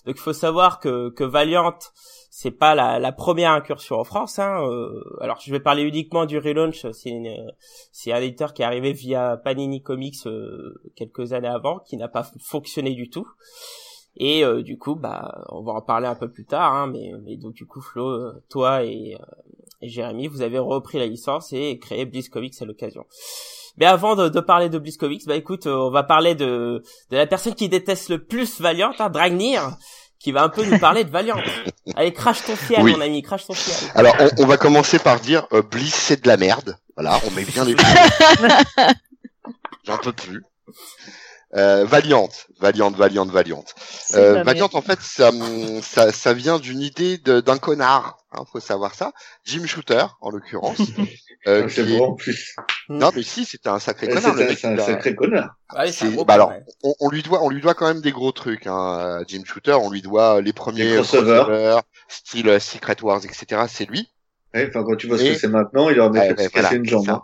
Donc 0.06 0.15
il 0.15 0.22
faut 0.22 0.34
savoir 0.34 0.80
que 0.80 1.10
que 1.12 1.24
Valiant 1.24 1.74
c'est 2.36 2.51
pas 2.51 2.74
la, 2.74 2.98
la 3.00 3.12
première 3.12 3.51
incursion 3.51 3.98
en 3.98 4.03
France. 4.03 4.39
Hein. 4.39 4.68
alors 5.22 5.39
je 5.39 5.51
vais 5.51 5.60
parler 5.60 5.84
uniquement 5.84 6.25
du 6.25 6.38
relaunch. 6.39 6.86
C'est 6.92 7.10
une, 7.12 7.32
c'est 7.92 8.12
un 8.12 8.18
éditeur 8.18 8.53
qui 8.53 8.62
est 8.62 8.65
arrivé 8.65 8.92
via 8.92 9.38
Panini 9.38 9.82
Comics 9.82 10.25
euh, 10.25 10.82
quelques 10.96 11.34
années 11.34 11.48
avant, 11.48 11.80
qui 11.80 11.96
n'a 11.98 12.08
pas 12.08 12.24
fonctionné 12.39 12.94
du 12.94 13.10
tout. 13.10 13.27
Et 14.17 14.43
euh, 14.46 14.62
du 14.62 14.77
coup, 14.77 14.96
bah, 14.96 15.43
on 15.50 15.63
va 15.63 15.74
en 15.74 15.82
parler 15.82 16.08
un 16.08 16.15
peu 16.15 16.29
plus 16.32 16.46
tard. 16.46 16.74
Hein, 16.74 16.88
mais, 16.88 17.12
mais 17.25 17.38
donc 17.38 17.53
du 17.53 17.65
coup, 17.65 17.82
Flo, 17.82 18.08
euh, 18.10 18.43
toi 18.50 18.84
et, 18.84 19.17
euh, 19.20 19.25
et 19.82 19.89
Jérémy, 19.89 20.27
vous 20.27 20.41
avez 20.41 20.60
repris 20.60 21.00
la 21.00 21.08
licence 21.08 21.51
et 21.53 21.79
créé 21.79 22.05
Bliss 22.05 22.29
Comics 22.29 22.53
à 22.62 22.65
l'occasion. 22.65 23.05
Mais 23.77 23.88
avant 23.88 24.15
de, 24.15 24.29
de 24.29 24.39
parler 24.39 24.70
de 24.70 24.77
Bliss 24.77 24.98
Comics, 24.98 25.25
bah 25.25 25.36
écoute, 25.36 25.65
euh, 25.65 25.75
on 25.75 25.89
va 25.89 26.03
parler 26.03 26.36
de 26.36 26.84
de 27.10 27.17
la 27.17 27.25
personne 27.25 27.55
qui 27.55 27.70
déteste 27.70 28.10
le 28.10 28.24
plus 28.24 28.62
Valiant, 28.62 28.91
hein, 29.00 29.10
Dragnir, 29.10 29.75
qui 30.20 30.32
va 30.32 30.43
un 30.43 30.50
peu 30.50 30.63
nous 30.63 30.77
parler 30.77 31.03
de 31.03 31.10
Valiant. 31.10 31.38
Allez, 31.96 32.13
crache 32.13 32.43
ton 32.46 32.55
fiel, 32.55 32.84
Oui. 32.84 32.91
mon 32.93 33.01
ami, 33.01 33.24
crache 33.24 33.48
ton 33.48 33.53
fiel. 33.53 33.89
Alors, 33.96 34.15
on, 34.20 34.43
on 34.43 34.46
va 34.46 34.58
commencer 34.58 35.00
par 35.00 35.20
dire 35.20 35.48
euh, 35.53 35.63
Bliss, 35.63 35.96
c'est 35.96 36.22
de 36.24 36.27
la 36.27 36.38
merde. 36.38 36.77
Voilà, 36.96 37.17
on 37.27 37.32
met 37.32 37.46
bien 37.46 37.65
les 37.65 37.75
J'en 39.86 39.98
peux 39.98 40.13
plus. 40.13 40.43
Euh, 41.55 41.86
Valiant, 41.86 42.29
Valiant, 42.60 42.89
Valiant, 42.91 43.25
Valiant. 43.27 43.63
Euh, 44.15 44.41
Valiant, 44.43 44.69
en 44.74 44.81
fait, 44.81 45.00
ça, 45.01 45.29
hum, 45.29 45.81
ça, 45.83 46.12
ça 46.12 46.33
vient 46.33 46.57
d'une 46.57 46.81
idée 46.81 47.19
de- 47.19 47.41
d'un 47.41 47.60
connard. 47.60 48.17
Hein, 48.31 48.43
faut 48.51 48.60
savoir 48.60 48.95
ça. 48.95 49.12
Jim 49.45 49.63
Shooter, 49.67 50.05
en 50.22 50.31
l'occurrence. 50.31 50.77
euh, 51.48 51.67
C'est 51.69 51.86
qui 51.86 51.98
bon 51.98 52.05
en 52.07 52.13
plus. 52.15 52.55
Non, 52.89 53.12
mais 53.15 53.22
si, 53.22 53.45
c'était 53.45 53.69
un 53.69 53.77
sacré 53.77 54.07
connard. 54.07 54.33
C'est 54.36 54.65
un, 54.65 54.77
sacré 54.77 55.13
connard. 55.15 55.55
C'est 55.72 55.77
un 55.79 55.91
c'est- 55.91 56.10
gros 56.12 56.25
bah 56.25 56.33
alors, 56.33 56.50
ouais. 56.50 56.63
on, 56.83 56.95
on 57.00 57.10
lui 57.12 57.22
doit, 57.22 57.43
on 57.43 57.50
lui 57.50 57.62
doit 57.62 57.75
quand 57.75 57.88
même 57.88 58.01
des 58.01 58.12
gros 58.12 58.31
trucs. 58.31 58.65
Hein. 58.65 59.24
Jim 59.27 59.43
Shooter, 59.45 59.74
on 59.74 59.91
lui 59.91 60.01
doit 60.01 60.41
les 60.41 60.53
premiers 60.53 60.86
Les 60.86 60.95
crossovers. 60.95 61.43
crossovers, 61.43 61.81
style 62.07 62.50
euh, 62.50 62.60
Secret 62.60 62.98
Wars, 63.03 63.22
etc. 63.24 63.62
C'est 63.69 63.86
lui. 63.86 64.10
Ouais, 64.55 64.67
Enfin, 64.69 64.83
quand 64.83 64.95
tu 64.95 65.05
vois 65.07 65.19
ce 65.19 65.24
Et- 65.24 65.33
que 65.33 65.39
c'est 65.39 65.48
maintenant, 65.48 65.89
il 65.91 66.00
aurait 66.00 66.19
Ouais, 66.33 66.50
voilà, 66.51 66.74
une 66.74 66.86
jambe. 66.86 67.19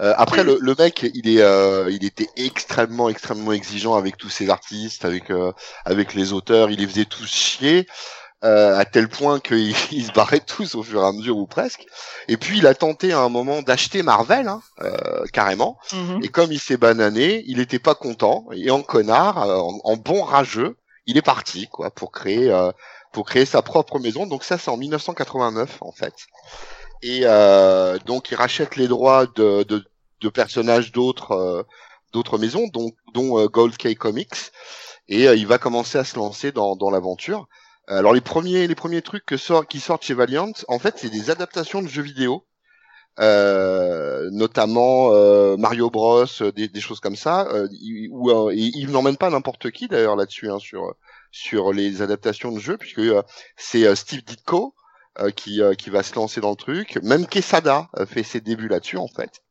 Euh, 0.00 0.14
après 0.16 0.44
le, 0.44 0.58
le 0.60 0.74
mec, 0.78 1.06
il 1.14 1.28
est, 1.28 1.42
euh, 1.42 1.90
il 1.90 2.04
était 2.04 2.28
extrêmement, 2.36 3.08
extrêmement 3.08 3.52
exigeant 3.52 3.94
avec 3.94 4.16
tous 4.16 4.30
ses 4.30 4.48
artistes, 4.50 5.04
avec, 5.04 5.30
euh, 5.30 5.52
avec 5.84 6.14
les 6.14 6.32
auteurs. 6.32 6.70
Il 6.70 6.78
les 6.78 6.86
faisait 6.86 7.04
tous 7.04 7.26
chier 7.26 7.86
euh, 8.44 8.76
à 8.76 8.84
tel 8.84 9.08
point 9.08 9.38
qu'ils 9.38 9.74
ils 9.92 10.06
se 10.06 10.12
barraient 10.12 10.40
tous 10.40 10.74
au 10.74 10.82
fur 10.82 11.02
et 11.02 11.06
à 11.06 11.12
mesure 11.12 11.36
ou 11.36 11.46
presque. 11.46 11.86
Et 12.28 12.36
puis 12.36 12.58
il 12.58 12.66
a 12.66 12.74
tenté 12.74 13.12
à 13.12 13.20
un 13.20 13.28
moment 13.28 13.62
d'acheter 13.62 14.02
Marvel, 14.02 14.48
hein, 14.48 14.62
euh, 14.80 15.24
carrément. 15.32 15.78
Mhm. 15.92 16.20
Et 16.22 16.28
comme 16.28 16.52
il 16.52 16.60
s'est 16.60 16.76
banané, 16.76 17.44
il 17.46 17.60
était 17.60 17.78
pas 17.78 17.94
content 17.94 18.46
et 18.52 18.70
en 18.70 18.82
connard, 18.82 19.42
euh, 19.42 19.56
en, 19.56 19.78
en 19.84 19.96
bon 19.96 20.22
rageux, 20.24 20.76
il 21.06 21.16
est 21.16 21.22
parti 21.22 21.68
quoi 21.68 21.90
pour 21.90 22.12
créer 22.12 22.50
euh, 22.50 22.72
pour 23.12 23.26
créer 23.26 23.44
sa 23.44 23.62
propre 23.62 23.98
maison. 23.98 24.26
Donc 24.26 24.42
ça 24.42 24.58
c'est 24.58 24.70
en 24.70 24.76
1989 24.76 25.78
en 25.80 25.92
fait. 25.92 26.14
Et 27.02 27.22
euh, 27.24 27.98
donc 28.06 28.30
il 28.30 28.36
rachète 28.36 28.76
les 28.76 28.88
droits 28.88 29.26
de 29.26 29.64
de, 29.64 29.84
de 30.20 30.28
personnages 30.28 30.92
d'autres 30.92 31.32
euh, 31.32 31.62
d'autres 32.12 32.38
maisons, 32.38 32.68
dont 32.72 32.92
dont 33.14 33.38
euh, 33.38 33.48
Gold 33.48 33.76
Key 33.76 33.94
Comics 33.94 34.52
et 35.08 35.28
euh, 35.28 35.34
il 35.36 35.46
va 35.46 35.58
commencer 35.58 35.98
à 35.98 36.04
se 36.04 36.16
lancer 36.16 36.52
dans 36.52 36.76
dans 36.76 36.90
l'aventure. 36.90 37.48
Alors 37.88 38.12
les 38.14 38.20
premiers 38.20 38.66
les 38.68 38.74
premiers 38.76 39.02
trucs 39.02 39.26
que 39.26 39.36
sort, 39.36 39.66
qui 39.66 39.80
sortent 39.80 40.04
chez 40.04 40.14
Valiant, 40.14 40.52
en 40.68 40.78
fait 40.78 40.94
c'est 40.98 41.10
des 41.10 41.30
adaptations 41.30 41.82
de 41.82 41.88
jeux 41.88 42.02
vidéo 42.02 42.46
euh, 43.20 44.30
notamment 44.30 45.10
euh, 45.12 45.56
Mario 45.56 45.90
Bros, 45.90 46.24
euh, 46.40 46.52
des, 46.52 46.68
des 46.68 46.80
choses 46.80 47.00
comme 47.00 47.16
ça. 47.16 47.46
Euh, 47.52 47.68
où, 48.10 48.30
euh, 48.30 48.52
il 48.54 48.90
n'emmène 48.90 49.16
pas 49.16 49.30
n'importe 49.30 49.70
qui 49.70 49.88
d'ailleurs 49.88 50.16
là-dessus 50.16 50.50
hein, 50.50 50.58
sur 50.58 50.94
sur 51.30 51.72
les 51.72 52.02
adaptations 52.02 52.52
de 52.52 52.58
jeux, 52.60 52.76
puisque 52.76 53.00
c'est 53.56 53.94
Steve 53.96 54.22
Ditko 54.24 54.74
qui 55.36 55.60
euh, 55.62 55.74
qui 55.74 55.90
va 55.90 56.02
se 56.02 56.14
lancer 56.14 56.40
dans 56.40 56.50
le 56.50 56.56
truc. 56.56 56.98
Même 57.02 57.26
Quesada 57.26 57.88
euh, 57.98 58.06
fait 58.06 58.22
ses 58.22 58.40
débuts 58.40 58.68
là-dessus 58.68 58.96
en 58.96 59.08
fait. 59.08 59.42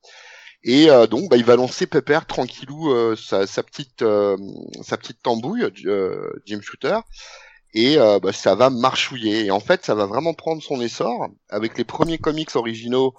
Et 0.63 0.89
euh, 0.89 1.07
donc 1.07 1.29
bah, 1.29 1.37
il 1.37 1.43
va 1.45 1.55
lancer 1.55 1.87
Pepper 1.87 2.19
tranquillou 2.27 2.91
euh, 2.91 3.15
sa, 3.15 3.47
sa 3.47 3.63
petite 3.63 4.01
euh, 4.01 4.37
sa 4.83 4.97
petite 4.97 5.21
tambouille 5.21 5.67
euh, 5.85 6.31
Jim 6.45 6.59
Shooter 6.61 6.99
et 7.73 7.97
euh, 7.97 8.19
bah, 8.19 8.33
ça 8.33 8.55
va 8.55 8.69
marchouiller 8.69 9.45
et 9.45 9.51
en 9.51 9.59
fait 9.59 9.85
ça 9.85 9.95
va 9.95 10.05
vraiment 10.05 10.33
prendre 10.33 10.61
son 10.61 10.81
essor 10.81 11.27
avec 11.49 11.77
les 11.77 11.83
premiers 11.83 12.17
comics 12.17 12.55
originaux 12.55 13.13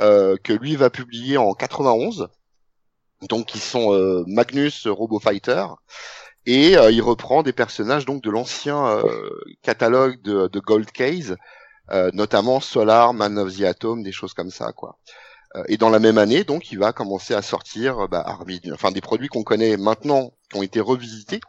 euh, 0.00 0.36
que 0.42 0.52
lui 0.52 0.76
va 0.76 0.90
publier 0.90 1.36
en 1.36 1.54
91. 1.54 2.28
Donc 3.28 3.46
qui 3.46 3.58
sont 3.58 3.92
euh, 3.92 4.24
Magnus 4.28 4.86
Robo 4.86 5.18
Fighter 5.18 5.64
et 6.46 6.78
euh, 6.78 6.90
il 6.90 7.02
reprend 7.02 7.42
des 7.42 7.52
personnages 7.52 8.06
donc 8.06 8.22
de 8.22 8.30
l'ancien 8.30 8.86
euh, 8.86 9.30
catalogue 9.62 10.22
de, 10.22 10.48
de 10.48 10.60
Gold 10.60 10.90
Case, 10.90 11.32
euh, 11.32 11.36
notamment 12.12 12.60
Solar, 12.60 13.14
Man 13.14 13.38
of 13.38 13.56
the 13.56 13.62
Atom, 13.62 14.02
des 14.02 14.12
choses 14.12 14.34
comme 14.34 14.50
ça 14.50 14.72
quoi. 14.72 14.98
Euh, 15.56 15.64
et 15.68 15.76
dans 15.78 15.90
la 15.90 15.98
même 16.00 16.18
année 16.18 16.44
donc 16.44 16.72
il 16.72 16.78
va 16.78 16.92
commencer 16.92 17.34
à 17.34 17.42
sortir 17.42 18.00
euh, 18.04 18.08
bah, 18.08 18.24
Arbin- 18.26 18.60
enfin 18.74 18.92
des 18.92 19.00
produits 19.02 19.28
qu'on 19.28 19.44
connaît 19.44 19.76
maintenant 19.78 20.32
qui 20.50 20.58
ont 20.58 20.62
été 20.62 20.80
revisités 20.80 21.40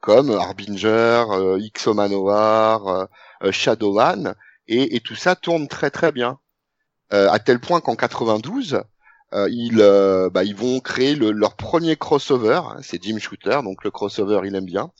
comme 0.00 0.30
Harbinger, 0.30 1.24
euh, 1.30 1.58
Ixo 1.60 1.94
Manowar, 1.94 2.86
euh, 2.88 3.04
euh, 3.44 3.52
Shadowman 3.52 4.34
et, 4.68 4.96
et 4.96 5.00
tout 5.00 5.14
ça 5.16 5.36
tourne 5.36 5.68
très 5.68 5.90
très 5.90 6.12
bien 6.12 6.38
euh, 7.12 7.30
à 7.30 7.38
tel 7.38 7.60
point 7.60 7.80
qu'en 7.80 7.96
92, 7.96 8.82
euh, 9.34 9.48
ils, 9.50 9.80
euh, 9.80 10.30
bah, 10.30 10.44
ils 10.44 10.54
vont 10.56 10.80
créer 10.80 11.14
le- 11.14 11.32
leur 11.32 11.56
premier 11.56 11.96
crossover. 11.96 12.60
hein, 12.64 12.78
c'est 12.82 13.02
Jim 13.02 13.18
Shooter, 13.18 13.60
donc 13.64 13.84
le 13.84 13.90
crossover, 13.90 14.40
il 14.44 14.54
aime 14.54 14.64
bien. 14.66 14.90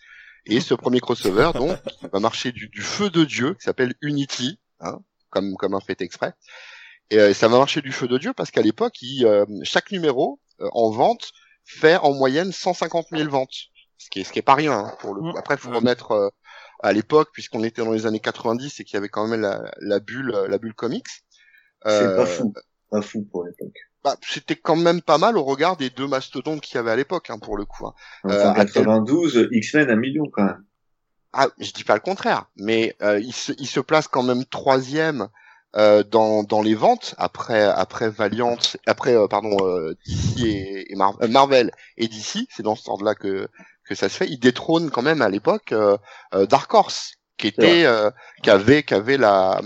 Et 0.48 0.60
ce 0.60 0.74
premier 0.74 1.00
crossover, 1.00 1.50
donc, 1.54 1.78
va 2.12 2.20
marcher 2.20 2.52
du, 2.52 2.68
du 2.68 2.82
feu 2.82 3.10
de 3.10 3.24
Dieu, 3.24 3.54
qui 3.54 3.62
s'appelle 3.64 3.94
Unity, 4.02 4.58
hein, 4.80 4.98
comme 5.30 5.54
comme 5.56 5.74
un 5.74 5.80
fait 5.80 6.00
exprès. 6.02 6.32
Et 7.10 7.18
euh, 7.18 7.34
ça 7.34 7.48
va 7.48 7.58
marcher 7.58 7.82
du 7.82 7.92
feu 7.92 8.08
de 8.08 8.18
Dieu 8.18 8.32
parce 8.34 8.50
qu'à 8.50 8.62
l'époque, 8.62 9.00
il, 9.02 9.26
euh, 9.26 9.44
chaque 9.64 9.90
numéro 9.92 10.40
euh, 10.60 10.68
en 10.72 10.90
vente 10.90 11.32
fait 11.64 11.96
en 11.98 12.14
moyenne 12.14 12.52
150 12.52 13.08
000 13.12 13.28
ventes, 13.30 13.54
ce 13.98 14.10
qui 14.10 14.20
est 14.20 14.24
ce 14.24 14.32
qui 14.32 14.38
est 14.40 14.42
pas 14.42 14.54
rien 14.54 14.72
hein, 14.78 14.96
pour 15.00 15.14
le 15.14 15.22
coup. 15.22 15.38
Après, 15.38 15.56
faut 15.56 15.70
Mhm. 15.70 15.76
remettre 15.76 16.12
euh, 16.12 16.28
à 16.82 16.92
l'époque, 16.92 17.30
puisqu'on 17.32 17.64
était 17.64 17.82
dans 17.84 17.92
les 17.92 18.06
années 18.06 18.20
90 18.20 18.80
et 18.80 18.84
qu'il 18.84 18.94
y 18.94 18.98
avait 18.98 19.08
quand 19.08 19.26
même 19.26 19.40
la, 19.40 19.70
la 19.80 20.00
bulle, 20.00 20.30
la 20.48 20.58
bulle 20.58 20.74
comics. 20.74 21.06
C'est 21.86 21.88
Euh, 21.88 22.16
pas 22.16 22.26
fou. 22.26 22.52
Pas 22.90 23.02
fou 23.02 23.24
pour 23.30 23.44
l'époque. 23.44 23.76
Bah, 24.04 24.16
c'était 24.22 24.56
quand 24.56 24.76
même 24.76 25.02
pas 25.02 25.18
mal 25.18 25.36
au 25.36 25.44
regard 25.44 25.76
des 25.76 25.90
deux 25.90 26.06
mastodontes 26.06 26.60
qu'il 26.60 26.76
y 26.76 26.78
avait 26.78 26.90
à 26.92 26.96
l'époque, 26.96 27.30
hein, 27.30 27.38
pour 27.38 27.56
le 27.56 27.64
coup. 27.64 27.86
hein. 27.86 27.94
Euh, 28.26 28.48
à 28.50 28.64
quel- 28.64 28.84
92, 28.84 29.48
X-Men 29.50 29.90
un 29.90 29.96
million 29.96 30.24
quand 30.32 30.44
même. 30.44 30.64
Ah, 31.32 31.48
je 31.58 31.72
dis 31.72 31.84
pas 31.84 31.94
le 31.94 32.00
contraire, 32.00 32.46
mais 32.56 32.96
euh, 33.02 33.20
il, 33.20 33.34
se, 33.34 33.52
il 33.58 33.66
se 33.66 33.80
place 33.80 34.08
quand 34.08 34.22
même 34.22 34.44
troisième 34.46 35.28
euh, 35.76 36.02
dans, 36.02 36.42
dans 36.42 36.62
les 36.62 36.74
ventes 36.74 37.14
après 37.18 37.62
après 37.62 38.08
Valiant, 38.08 38.56
après 38.86 39.14
euh, 39.14 39.28
pardon 39.28 39.54
euh, 39.60 39.94
DC 40.06 40.40
et, 40.46 40.90
et 40.92 40.96
Mar- 40.96 41.18
euh, 41.20 41.28
Marvel 41.28 41.70
et 41.98 42.08
DC, 42.08 42.46
c'est 42.50 42.62
dans 42.62 42.74
ce 42.76 42.88
ordre-là 42.88 43.14
que 43.14 43.46
que 43.84 43.94
ça 43.94 44.08
se 44.08 44.16
fait. 44.16 44.26
Il 44.28 44.38
détrône 44.38 44.90
quand 44.90 45.02
même 45.02 45.20
à 45.22 45.28
l'époque 45.28 45.74
Dark 46.48 46.72
Horse, 46.72 47.12
qui 47.36 47.46
était 47.48 47.84
euh, 47.84 48.10
qui 48.42 48.48
avait 48.50 48.82
qui 48.82 48.94
avait 48.94 49.18
la 49.18 49.60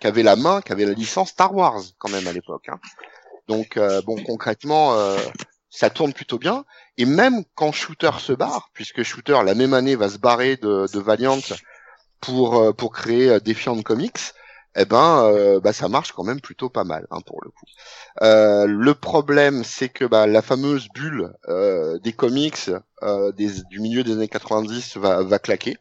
qui 0.00 0.06
avait 0.06 0.22
la 0.22 0.36
main, 0.36 0.62
qui 0.62 0.72
avait 0.72 0.86
la 0.86 0.92
licence 0.94 1.30
Star 1.30 1.54
Wars 1.54 1.80
quand 1.98 2.08
même 2.10 2.26
à 2.26 2.32
l'époque. 2.32 2.68
hein. 2.70 2.78
Donc 3.48 3.76
euh, 3.76 4.02
bon 4.02 4.16
concrètement 4.22 4.94
euh, 4.94 5.18
ça 5.70 5.90
tourne 5.90 6.12
plutôt 6.12 6.38
bien. 6.38 6.64
Et 6.98 7.06
même 7.06 7.44
quand 7.54 7.72
Shooter 7.72 8.10
se 8.18 8.32
barre, 8.32 8.70
puisque 8.74 9.02
Shooter 9.02 9.38
la 9.44 9.54
même 9.54 9.74
année 9.74 9.96
va 9.96 10.08
se 10.08 10.18
barrer 10.18 10.56
de, 10.56 10.98
Valiant 10.98 11.38
pour 12.20 12.58
euh, 12.58 12.72
pour 12.72 12.92
créer 12.92 13.40
Defiant 13.40 13.80
Comics, 13.82 14.34
eh 14.76 14.84
ben 14.84 15.58
bah, 15.62 15.72
ça 15.72 15.88
marche 15.88 16.12
quand 16.12 16.24
même 16.24 16.40
plutôt 16.40 16.68
pas 16.68 16.84
mal 16.84 17.06
hein, 17.10 17.20
pour 17.24 17.40
le 17.42 17.50
coup. 17.50 17.66
Le 18.20 18.92
problème 18.92 19.64
c'est 19.64 19.88
que 19.88 20.04
bah, 20.04 20.26
la 20.26 20.42
fameuse 20.42 20.88
bulle 20.94 21.32
des 22.02 22.12
comics 22.12 22.70
du 23.32 23.80
milieu 23.80 24.04
des 24.04 24.12
années 24.12 24.28
90 24.28 24.98
va, 24.98 25.22
va 25.22 25.38
claquer. 25.38 25.78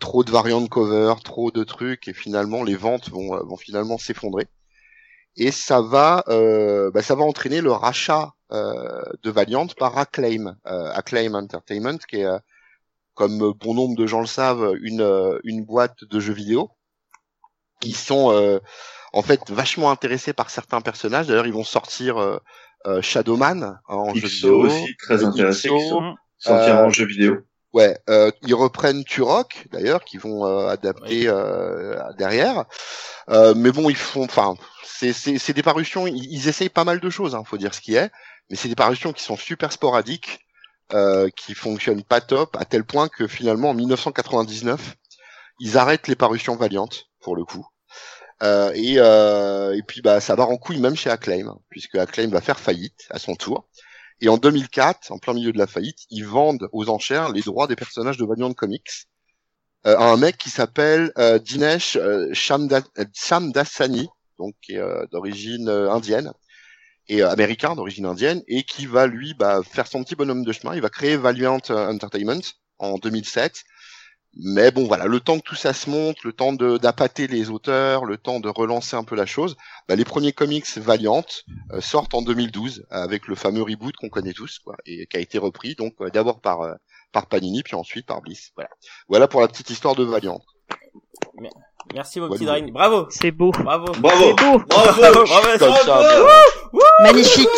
Trop 0.00 0.24
de 0.24 0.30
variantes 0.30 0.68
cover, 0.68 1.14
trop 1.22 1.50
de 1.50 1.62
trucs 1.62 2.08
et 2.08 2.12
finalement 2.12 2.64
les 2.64 2.74
ventes 2.74 3.10
vont, 3.10 3.36
vont 3.44 3.56
finalement 3.56 3.98
s'effondrer. 3.98 4.48
Et 5.36 5.50
ça 5.50 5.80
va, 5.80 6.24
euh, 6.28 6.90
bah, 6.90 7.02
ça 7.02 7.14
va 7.14 7.24
entraîner 7.24 7.60
le 7.60 7.72
rachat 7.72 8.32
euh, 8.52 9.02
de 9.22 9.30
Valiant 9.30 9.66
par 9.78 9.96
Acclaim, 9.98 10.56
euh, 10.66 10.90
Acclaim 10.92 11.34
Entertainment, 11.34 11.98
qui 12.08 12.16
est, 12.20 12.24
euh, 12.26 12.38
comme 13.14 13.52
bon 13.52 13.74
nombre 13.74 13.96
de 13.96 14.06
gens 14.06 14.20
le 14.20 14.26
savent, 14.26 14.74
une 14.80 15.00
euh, 15.00 15.38
une 15.44 15.64
boîte 15.64 16.04
de 16.04 16.20
jeux 16.20 16.32
vidéo 16.32 16.70
qui 17.80 17.92
sont 17.92 18.32
euh, 18.32 18.58
en 19.12 19.22
fait 19.22 19.40
vachement 19.50 19.90
intéressés 19.90 20.32
par 20.32 20.50
certains 20.50 20.80
personnages. 20.80 21.26
D'ailleurs, 21.28 21.46
ils 21.46 21.52
vont 21.52 21.64
sortir 21.64 22.40
Shadowman 23.00 23.62
hein, 23.62 23.80
en 23.88 24.14
jeu 24.14 24.28
vidéo. 24.28 24.62
aussi, 24.62 24.96
très 24.96 25.24
intéressé. 25.24 25.68
XO, 25.68 25.78
qui 25.78 25.88
sont-. 25.88 26.14
Sortira 26.38 26.82
Euh, 26.82 26.86
en 26.86 26.90
jeu 26.90 27.04
vidéo. 27.04 27.36
Ouais, 27.74 27.98
euh, 28.08 28.30
ils 28.42 28.54
reprennent 28.54 29.04
Turok 29.04 29.66
d'ailleurs, 29.72 30.04
qui 30.04 30.16
vont 30.16 30.46
euh, 30.46 30.68
adapter 30.68 31.28
euh, 31.28 32.00
derrière. 32.16 32.64
Euh, 33.28 33.54
mais 33.54 33.70
bon, 33.72 33.90
ils 33.90 33.96
font, 33.96 34.24
enfin, 34.24 34.54
c'est 34.84 35.52
des 35.52 35.62
parutions. 35.62 36.06
Ils, 36.06 36.24
ils 36.32 36.48
essayent 36.48 36.70
pas 36.70 36.84
mal 36.84 37.00
de 37.00 37.10
choses, 37.10 37.34
hein, 37.34 37.44
faut 37.44 37.58
dire 37.58 37.74
ce 37.74 37.80
qui 37.80 37.94
est. 37.94 38.10
Mais 38.50 38.56
c'est 38.56 38.68
des 38.68 38.74
parutions 38.74 39.12
qui 39.12 39.22
sont 39.22 39.36
super 39.36 39.72
sporadiques, 39.72 40.40
euh, 40.94 41.28
qui 41.36 41.54
fonctionnent 41.54 42.04
pas 42.04 42.20
top, 42.22 42.56
à 42.56 42.64
tel 42.64 42.84
point 42.84 43.08
que 43.08 43.26
finalement 43.28 43.70
en 43.70 43.74
1999, 43.74 44.96
ils 45.60 45.76
arrêtent 45.78 46.08
les 46.08 46.16
parutions 46.16 46.56
valiantes 46.56 47.06
pour 47.20 47.36
le 47.36 47.44
coup. 47.44 47.66
Euh, 48.42 48.72
et, 48.74 48.94
euh, 48.98 49.74
et 49.76 49.82
puis 49.82 50.00
bah 50.00 50.20
ça 50.20 50.36
va 50.36 50.44
en 50.44 50.56
couille 50.58 50.80
même 50.80 50.96
chez 50.96 51.10
Acclaim, 51.10 51.58
puisque 51.70 51.96
Acclaim 51.96 52.28
va 52.28 52.40
faire 52.40 52.60
faillite 52.60 53.06
à 53.10 53.18
son 53.18 53.34
tour. 53.34 53.68
Et 54.20 54.28
en 54.28 54.36
2004, 54.36 55.12
en 55.12 55.18
plein 55.18 55.34
milieu 55.34 55.52
de 55.52 55.58
la 55.58 55.66
faillite, 55.66 56.00
ils 56.10 56.26
vendent 56.26 56.68
aux 56.72 56.88
enchères 56.88 57.30
les 57.30 57.42
droits 57.42 57.66
des 57.66 57.76
personnages 57.76 58.16
de 58.16 58.24
Valiant 58.24 58.52
Comics 58.52 59.06
euh, 59.86 59.96
à 59.96 60.10
un 60.10 60.16
mec 60.16 60.36
qui 60.38 60.50
s'appelle 60.50 61.12
euh, 61.18 61.38
Dinesh 61.38 61.96
euh, 61.96 62.32
euh, 62.32 63.04
Shamdasani, 63.14 64.08
donc 64.38 64.56
euh, 64.70 65.06
d'origine 65.12 65.68
indienne, 65.68 66.32
et 67.08 67.22
américain 67.22 67.74
d'origine 67.74 68.06
indienne 68.06 68.42
et 68.48 68.64
qui 68.64 68.86
va 68.86 69.06
lui 69.06 69.34
bah, 69.34 69.60
faire 69.62 69.86
son 69.86 70.02
petit 70.02 70.16
bonhomme 70.16 70.44
de 70.44 70.52
chemin. 70.52 70.74
Il 70.74 70.82
va 70.82 70.90
créer 70.90 71.16
Valiant 71.16 71.58
Entertainment 71.70 72.42
en 72.78 72.98
2007. 72.98 73.62
Mais 74.36 74.70
bon, 74.70 74.86
voilà, 74.86 75.06
le 75.06 75.20
temps 75.20 75.38
que 75.38 75.44
tout 75.44 75.54
ça 75.56 75.72
se 75.72 75.88
monte, 75.90 76.22
le 76.22 76.32
temps 76.32 76.52
de 76.52 76.76
d'appâter 76.78 77.26
les 77.26 77.50
auteurs, 77.50 78.04
le 78.04 78.18
temps 78.18 78.40
de 78.40 78.48
relancer 78.48 78.94
un 78.94 79.02
peu 79.04 79.16
la 79.16 79.26
chose, 79.26 79.56
bah, 79.88 79.96
les 79.96 80.04
premiers 80.04 80.32
comics 80.32 80.66
Valiant 80.76 81.24
euh, 81.72 81.80
sortent 81.80 82.14
en 82.14 82.22
2012 82.22 82.86
avec 82.90 83.26
le 83.26 83.34
fameux 83.34 83.62
reboot 83.62 83.96
qu'on 83.96 84.08
connaît 84.10 84.34
tous, 84.34 84.58
quoi, 84.60 84.76
et 84.86 85.06
qui 85.06 85.16
a 85.16 85.20
été 85.20 85.38
repris 85.38 85.74
donc 85.74 85.94
d'abord 86.12 86.40
par 86.40 86.60
par 87.10 87.26
Panini 87.26 87.62
puis 87.62 87.74
ensuite 87.74 88.06
par 88.06 88.20
Bliss. 88.20 88.52
Voilà, 88.54 88.70
voilà 89.08 89.28
pour 89.28 89.40
la 89.40 89.48
petite 89.48 89.70
histoire 89.70 89.94
de 89.96 90.04
Valiant. 90.04 90.40
Merci 91.94 92.20
mon 92.20 92.28
petit. 92.28 92.44
Drain. 92.44 92.66
Bravo. 92.70 93.06
C'est 93.10 93.30
beau. 93.30 93.50
Bravo. 93.50 93.86
Bravo. 93.98 94.24
C'est 94.24 94.34
beau. 94.44 94.58
Bravo. 94.68 95.00
Bravo. 95.00 95.58
Comme 95.58 95.74
ça, 95.86 96.24
Magnifique. 97.02 97.48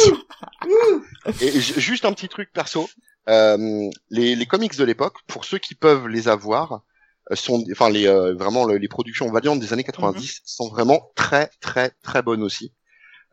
Et 1.40 1.60
ju- 1.60 1.80
juste 1.80 2.04
un 2.04 2.12
petit 2.12 2.28
truc 2.28 2.52
perso. 2.52 2.88
Euh, 3.28 3.90
les, 4.10 4.34
les 4.34 4.46
comics 4.46 4.76
de 4.76 4.84
l'époque, 4.84 5.18
pour 5.26 5.44
ceux 5.44 5.58
qui 5.58 5.74
peuvent 5.74 6.08
les 6.08 6.28
avoir, 6.28 6.82
euh, 7.30 7.36
sont, 7.36 7.62
enfin 7.70 7.90
les 7.90 8.06
euh, 8.06 8.34
vraiment 8.34 8.64
le- 8.64 8.78
les 8.78 8.88
productions 8.88 9.30
Valiant 9.30 9.56
des 9.56 9.72
années 9.72 9.84
90 9.84 10.40
sont 10.44 10.68
vraiment 10.68 11.10
très 11.14 11.50
très 11.60 11.90
très 12.02 12.22
bonnes 12.22 12.42
aussi. 12.42 12.72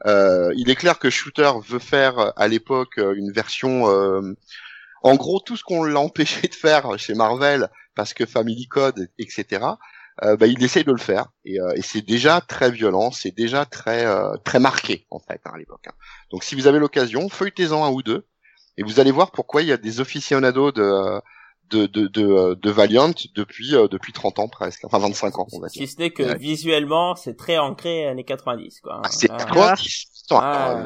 Euh, 0.06 0.54
il 0.56 0.70
est 0.70 0.76
clair 0.76 1.00
que 1.00 1.10
Shooter 1.10 1.52
veut 1.68 1.80
faire 1.80 2.34
à 2.36 2.48
l'époque 2.48 2.98
une 2.98 3.32
version, 3.32 3.90
euh, 3.90 4.22
en 5.04 5.16
gros 5.16 5.40
tout 5.40 5.58
ce 5.58 5.64
qu'on 5.64 5.84
l'a 5.84 6.00
empêché 6.00 6.48
de 6.48 6.54
faire 6.56 7.00
chez 7.00 7.16
Marvel 7.16 7.70
parce 7.96 8.14
que 8.14 8.26
Family 8.26 8.68
Code, 8.68 9.10
etc. 9.18 9.66
Euh, 10.24 10.36
bah, 10.36 10.48
il 10.48 10.64
essaye 10.64 10.84
de 10.84 10.92
le 10.92 10.98
faire 10.98 11.28
et, 11.46 11.60
euh, 11.62 11.72
et 11.76 11.82
c'est 11.84 12.02
déjà 12.02 12.42
très 12.42 12.72
violent, 12.72 13.12
c'est 13.12 13.32
déjà 13.36 13.66
très 13.66 14.06
euh, 14.06 14.36
très 14.44 14.60
marqué 14.60 15.06
en 15.12 15.20
fait 15.20 15.40
hein, 15.46 15.52
à 15.54 15.58
l'époque. 15.58 15.86
hein. 15.88 15.94
Donc 16.32 16.44
si 16.44 16.56
vous 16.56 16.68
avez 16.68 16.80
l'occasion, 16.80 17.30
feuilletez-en 17.30 17.84
un 17.86 17.90
ou 17.92 18.02
deux, 18.04 18.28
et 18.78 18.84
vous 18.84 19.00
allez 19.00 19.12
voir 19.12 19.32
pourquoi 19.32 19.62
il 19.62 19.68
y 19.68 19.72
a 19.72 19.78
des 19.78 20.00
aficionados 20.00 20.72
de 20.72 21.20
de 21.70 21.86
de 21.86 22.08
de, 22.08 22.54
de 22.54 22.72
Valiant 22.72 23.12
depuis 23.36 23.76
euh, 23.76 23.88
depuis 23.90 24.14
30 24.14 24.40
ans 24.40 24.48
presque, 24.48 24.86
enfin 24.86 25.00
25 25.00 25.38
ans 25.40 25.48
on 25.52 25.60
va 25.60 25.68
dire. 25.68 25.82
Si 25.82 25.88
ce 25.94 26.00
n'est 26.00 26.12
que 26.12 26.24
Ouais. 26.24 26.38
visuellement, 26.38 27.16
c'est 27.16 27.36
très 27.36 27.58
ancré 27.58 28.08
années 28.08 28.24
90, 28.24 28.80
quoi. 28.82 29.02
Ah, 29.04 29.10
c'est 29.12 29.30
Ah. 29.32 29.38
90. 29.38 30.06
Attends, 30.30 30.40
Ah. 30.42 30.84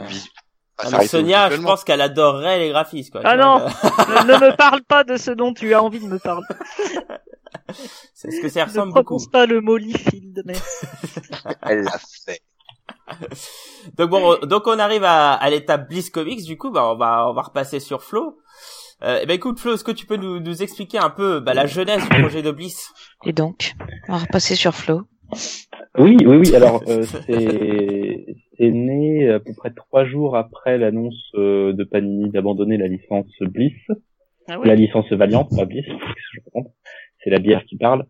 Ah, 0.84 0.88
arrête 0.96 1.10
Sonia, 1.12 1.52
je 1.52 1.58
pense 1.62 1.84
qu'elle 1.84 2.02
adorerait 2.02 2.58
les 2.58 2.70
graphismes, 2.70 3.12
quoi. 3.12 3.22
Ah 3.24 3.38
non. 3.38 3.60
ne, 3.60 4.34
ne 4.34 4.50
me 4.50 4.56
parle 4.56 4.82
pas 4.82 5.04
de 5.04 5.16
ce 5.18 5.30
dont 5.30 5.54
tu 5.54 5.76
as 5.76 5.84
envie 5.84 6.00
de 6.00 6.08
me 6.08 6.18
parler. 6.18 6.48
C'est 8.16 8.32
ce 8.32 8.42
que 8.42 8.50
ça 8.50 8.62
Ne 8.62 8.66
ressemble 8.70 8.94
beaucoup. 8.94 9.18
prononce 9.18 9.28
pas 9.30 9.46
le 9.46 9.62
mot 9.62 9.78
Liefeld, 9.78 10.42
mais 10.46 10.56
Elle 11.62 11.84
l'a 11.84 12.00
fait. 12.26 12.42
Donc 13.98 14.10
bon, 14.10 14.38
donc 14.44 14.68
on 14.68 14.78
arrive 14.80 15.04
à, 15.04 15.34
à 15.34 15.50
l'étape 15.50 15.90
Bliss 15.90 16.10
Comics. 16.10 16.44
Du 16.46 16.58
coup, 16.58 16.72
bah 16.72 16.92
on 16.92 16.96
va 16.96 17.28
on 17.30 17.34
va 17.34 17.42
repasser 17.42 17.80
sur 17.80 18.04
Flo. 18.04 18.38
Euh, 19.04 19.20
eh 19.24 19.26
ben 19.26 19.34
écoute 19.34 19.60
Flo, 19.60 19.74
est-ce 19.74 19.84
que 19.84 19.92
tu 19.92 20.06
peux 20.06 20.18
nous, 20.18 20.40
nous 20.40 20.62
expliquer 20.62 21.00
un 21.00 21.10
peu 21.10 21.40
bah, 21.40 21.56
la 21.56 21.66
jeunesse 21.66 22.08
du 22.08 22.22
projet 22.22 22.44
de 22.44 22.52
Bliss? 22.52 22.94
Et 23.26 23.34
donc, 23.34 23.74
on 24.08 24.14
va 24.14 24.20
repasser 24.20 24.56
sur 24.56 24.76
Flo. 24.76 25.02
Oui, 25.98 26.18
oui, 26.22 26.38
oui. 26.38 26.56
Alors, 26.56 26.84
euh, 26.88 27.04
c'est 27.04 28.26
c'est 28.58 28.70
né 28.70 29.30
à 29.30 29.40
peu 29.40 29.54
près 29.58 29.72
trois 29.72 30.06
jours 30.06 30.38
après 30.38 30.78
l'annonce 30.78 31.32
euh, 31.36 31.74
de 31.74 31.84
Panini 31.84 32.30
d'abandonner 32.30 32.78
la 32.78 32.88
licence 32.88 33.26
Bliss, 33.42 33.74
ah 34.48 34.58
la 34.64 34.76
licence 34.76 35.12
Valiant, 35.12 35.46
pas 35.46 35.66
Bliss. 35.66 35.86
C'est 37.24 37.30
la 37.30 37.40
bière 37.40 37.64
qui 37.66 37.78
parle. 37.78 38.06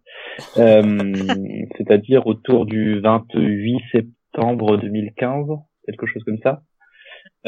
Euh, 0.57 1.13
C'est-à-dire 1.77 2.27
autour 2.27 2.65
du 2.65 2.99
28 2.99 3.77
septembre 3.91 4.15
2015, 4.33 5.47
quelque 5.85 6.05
chose 6.05 6.23
comme 6.23 6.37
ça. 6.43 6.61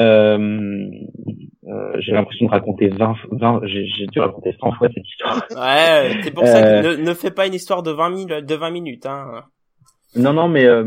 Euh, 0.00 0.38
euh, 1.66 1.96
j'ai 2.00 2.12
l'impression 2.12 2.46
de 2.46 2.50
raconter 2.50 2.88
20, 2.88 3.14
20 3.32 3.60
j'ai 3.66 4.06
dû 4.06 4.20
raconter 4.20 4.54
100 4.60 4.72
fois 4.72 4.88
cette 4.94 5.04
histoire. 5.06 5.46
Ouais, 5.50 6.20
c'est 6.22 6.30
pour 6.32 6.46
ça 6.46 6.58
Euh. 6.64 6.82
que 6.96 7.00
ne, 7.00 7.08
ne 7.08 7.14
fais 7.14 7.30
pas 7.30 7.46
une 7.46 7.54
histoire 7.54 7.82
de 7.82 7.90
20 7.90 8.10
minutes, 8.10 8.44
de 8.46 8.54
20 8.54 8.70
minutes. 8.70 9.06
Hein. 9.06 9.42
Non, 10.16 10.32
non, 10.32 10.48
mais 10.48 10.64
euh, 10.64 10.84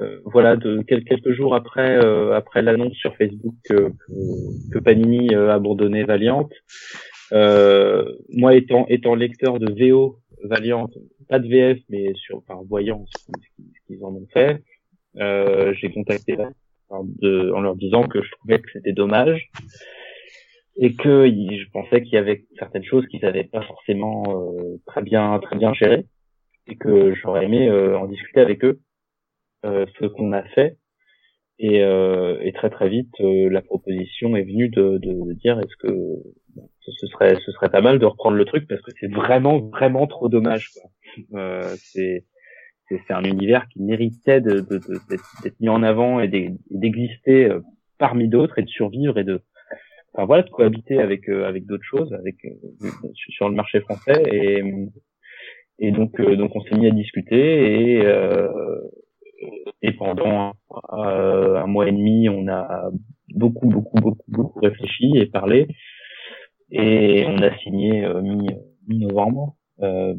euh, 0.00 0.20
voilà, 0.24 0.56
de 0.56 0.82
quel- 0.88 1.04
quelques 1.04 1.32
jours 1.32 1.54
après 1.54 1.96
euh, 2.04 2.34
après 2.34 2.62
l'annonce 2.62 2.94
sur 2.94 3.14
Facebook 3.16 3.54
que, 3.64 3.92
que, 4.72 4.78
Panini 4.80 5.34
euh, 5.34 5.52
abandonnait 5.52 6.02
Valiant, 6.02 6.48
euh, 7.32 8.04
moi 8.30 8.54
étant 8.56 8.86
étant 8.88 9.14
lecteur 9.14 9.60
de 9.60 9.70
VO 9.72 10.18
Valiant, 10.42 10.88
pas 11.28 11.38
de 11.38 11.46
VF, 11.46 11.78
mais 11.90 12.12
sur 12.14 12.38
enfin 12.38 12.60
voyant 12.68 13.04
ce 13.06 13.26
qu'ils 13.86 14.02
en 14.04 14.08
ont 14.14 14.26
fait, 14.32 14.62
euh, 15.18 15.74
j'ai 15.74 15.90
contacté 15.90 16.36
en, 16.88 17.04
leur 17.60 17.76
disant 17.76 18.04
que 18.04 18.22
je 18.22 18.30
trouvais 18.32 18.60
que 18.60 18.70
c'était 18.72 18.92
dommage 18.92 19.50
et 20.76 20.94
que 20.94 21.26
je 21.28 21.70
pensais 21.72 22.02
qu'il 22.02 22.14
y 22.14 22.18
avait 22.18 22.44
certaines 22.58 22.84
choses 22.84 23.06
qu'ils 23.08 23.20
n'avaient 23.20 23.44
pas 23.44 23.62
forcément 23.62 24.24
euh, 24.28 24.76
très 24.86 25.02
bien 25.02 25.38
très 25.40 25.56
bien 25.56 25.72
gérées 25.74 26.06
et 26.66 26.76
que 26.76 27.14
j'aurais 27.14 27.44
aimé 27.44 27.68
euh, 27.68 27.98
en 27.98 28.06
discuter 28.06 28.40
avec 28.40 28.64
eux, 28.64 28.80
euh, 29.64 29.86
ce 29.98 30.06
qu'on 30.06 30.32
a 30.32 30.42
fait. 30.42 30.78
Et, 31.58 31.82
euh, 31.82 32.38
et 32.40 32.52
très 32.52 32.70
très 32.70 32.88
vite, 32.88 33.12
euh, 33.20 33.50
la 33.50 33.60
proposition 33.60 34.34
est 34.34 34.44
venue 34.44 34.70
de, 34.70 34.96
de, 34.96 35.12
de 35.12 35.32
dire 35.34 35.60
est-ce 35.60 35.76
que 35.76 35.92
ce 36.80 37.06
serait 37.08 37.36
ce 37.44 37.52
serait 37.52 37.68
pas 37.68 37.82
mal 37.82 37.98
de 37.98 38.06
reprendre 38.06 38.36
le 38.36 38.46
truc 38.46 38.66
parce 38.66 38.80
que 38.80 38.90
c'est 38.98 39.12
vraiment 39.12 39.58
vraiment 39.58 40.06
trop 40.06 40.30
dommage. 40.30 40.70
Quoi. 40.70 40.90
C'est 41.76 42.24
c'est 43.06 43.14
un 43.14 43.24
univers 43.24 43.68
qui 43.68 43.82
méritait 43.82 44.40
de, 44.40 44.60
de, 44.60 44.78
de- 44.78 45.00
d'être, 45.08 45.24
d'être 45.42 45.60
mis 45.60 45.68
en 45.68 45.82
avant 45.82 46.20
et 46.20 46.28
d'e- 46.28 46.56
d'exister 46.70 47.46
euh, 47.50 47.60
parmi 47.98 48.28
d'autres 48.28 48.58
et 48.58 48.62
de 48.62 48.68
survivre 48.68 49.18
et 49.18 49.24
de 49.24 49.40
enfin 50.14 50.26
voilà 50.26 50.42
de 50.42 50.50
cohabiter 50.50 50.98
avec 51.00 51.28
euh, 51.28 51.46
avec 51.48 51.66
d'autres 51.66 51.84
choses 51.84 52.12
avec 52.14 52.36
euh, 52.46 52.90
sur 53.14 53.48
le 53.48 53.54
marché 53.54 53.80
français 53.80 54.22
et 54.32 54.62
et 55.78 55.92
donc, 55.92 56.20
donc 56.20 56.54
on 56.54 56.60
s'est 56.62 56.76
mis 56.76 56.86
à 56.86 56.90
discuter 56.90 58.00
et, 58.00 58.06
et 59.82 59.92
pendant 59.92 60.52
un 60.90 61.66
mois 61.66 61.88
et 61.88 61.92
demi, 61.92 62.28
on 62.28 62.48
a 62.48 62.90
beaucoup, 63.34 63.68
beaucoup, 63.68 63.96
beaucoup, 64.00 64.24
beaucoup 64.30 64.60
réfléchi 64.60 65.12
et 65.16 65.26
parlé. 65.26 65.68
Et 66.70 67.24
on 67.26 67.38
a 67.42 67.56
signé 67.58 68.04
euh, 68.04 68.20
mi- 68.22 68.50
mi-novembre. 68.88 69.56
Euh, 69.82 70.14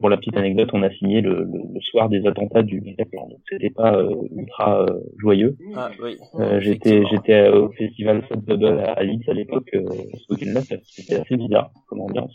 pour 0.00 0.08
la 0.08 0.16
petite 0.16 0.36
anecdote, 0.36 0.70
on 0.72 0.82
a 0.82 0.90
signé 0.90 1.20
le, 1.20 1.44
le, 1.44 1.58
le 1.74 1.80
soir 1.80 2.08
des 2.08 2.26
attentats 2.26 2.62
du 2.64 2.80
Bataclan. 2.80 3.28
Donc 3.28 3.40
c'était 3.48 3.70
pas 3.70 3.94
euh, 3.96 4.14
ultra 4.36 4.82
euh, 4.82 5.00
joyeux. 5.18 5.56
Ah 5.76 5.90
oui. 6.02 6.16
Euh, 6.34 6.60
j'étais 6.60 7.02
j'étais 7.10 7.48
au 7.48 7.70
festival 7.72 8.22
Fat 8.28 8.36
Bubble 8.36 8.80
à, 8.80 8.92
à 8.92 9.02
Leeds 9.04 9.28
à 9.30 9.34
l'époque 9.34 9.70
euh, 9.74 9.84
ce 10.26 10.32
week-end-là 10.34 10.62
ça- 10.62 10.76
c'était 10.84 11.16
assez 11.20 11.36
bizarre 11.36 11.70
comme 11.86 12.00
ambiance 12.00 12.34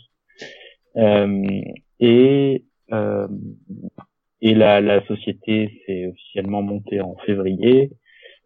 euh, 0.96 1.42
et 2.00 2.64
et 4.42 4.54
la, 4.54 4.80
la 4.80 5.04
société 5.06 5.82
s'est 5.86 6.06
officiellement 6.08 6.62
montée 6.62 7.00
en 7.00 7.14
février 7.26 7.92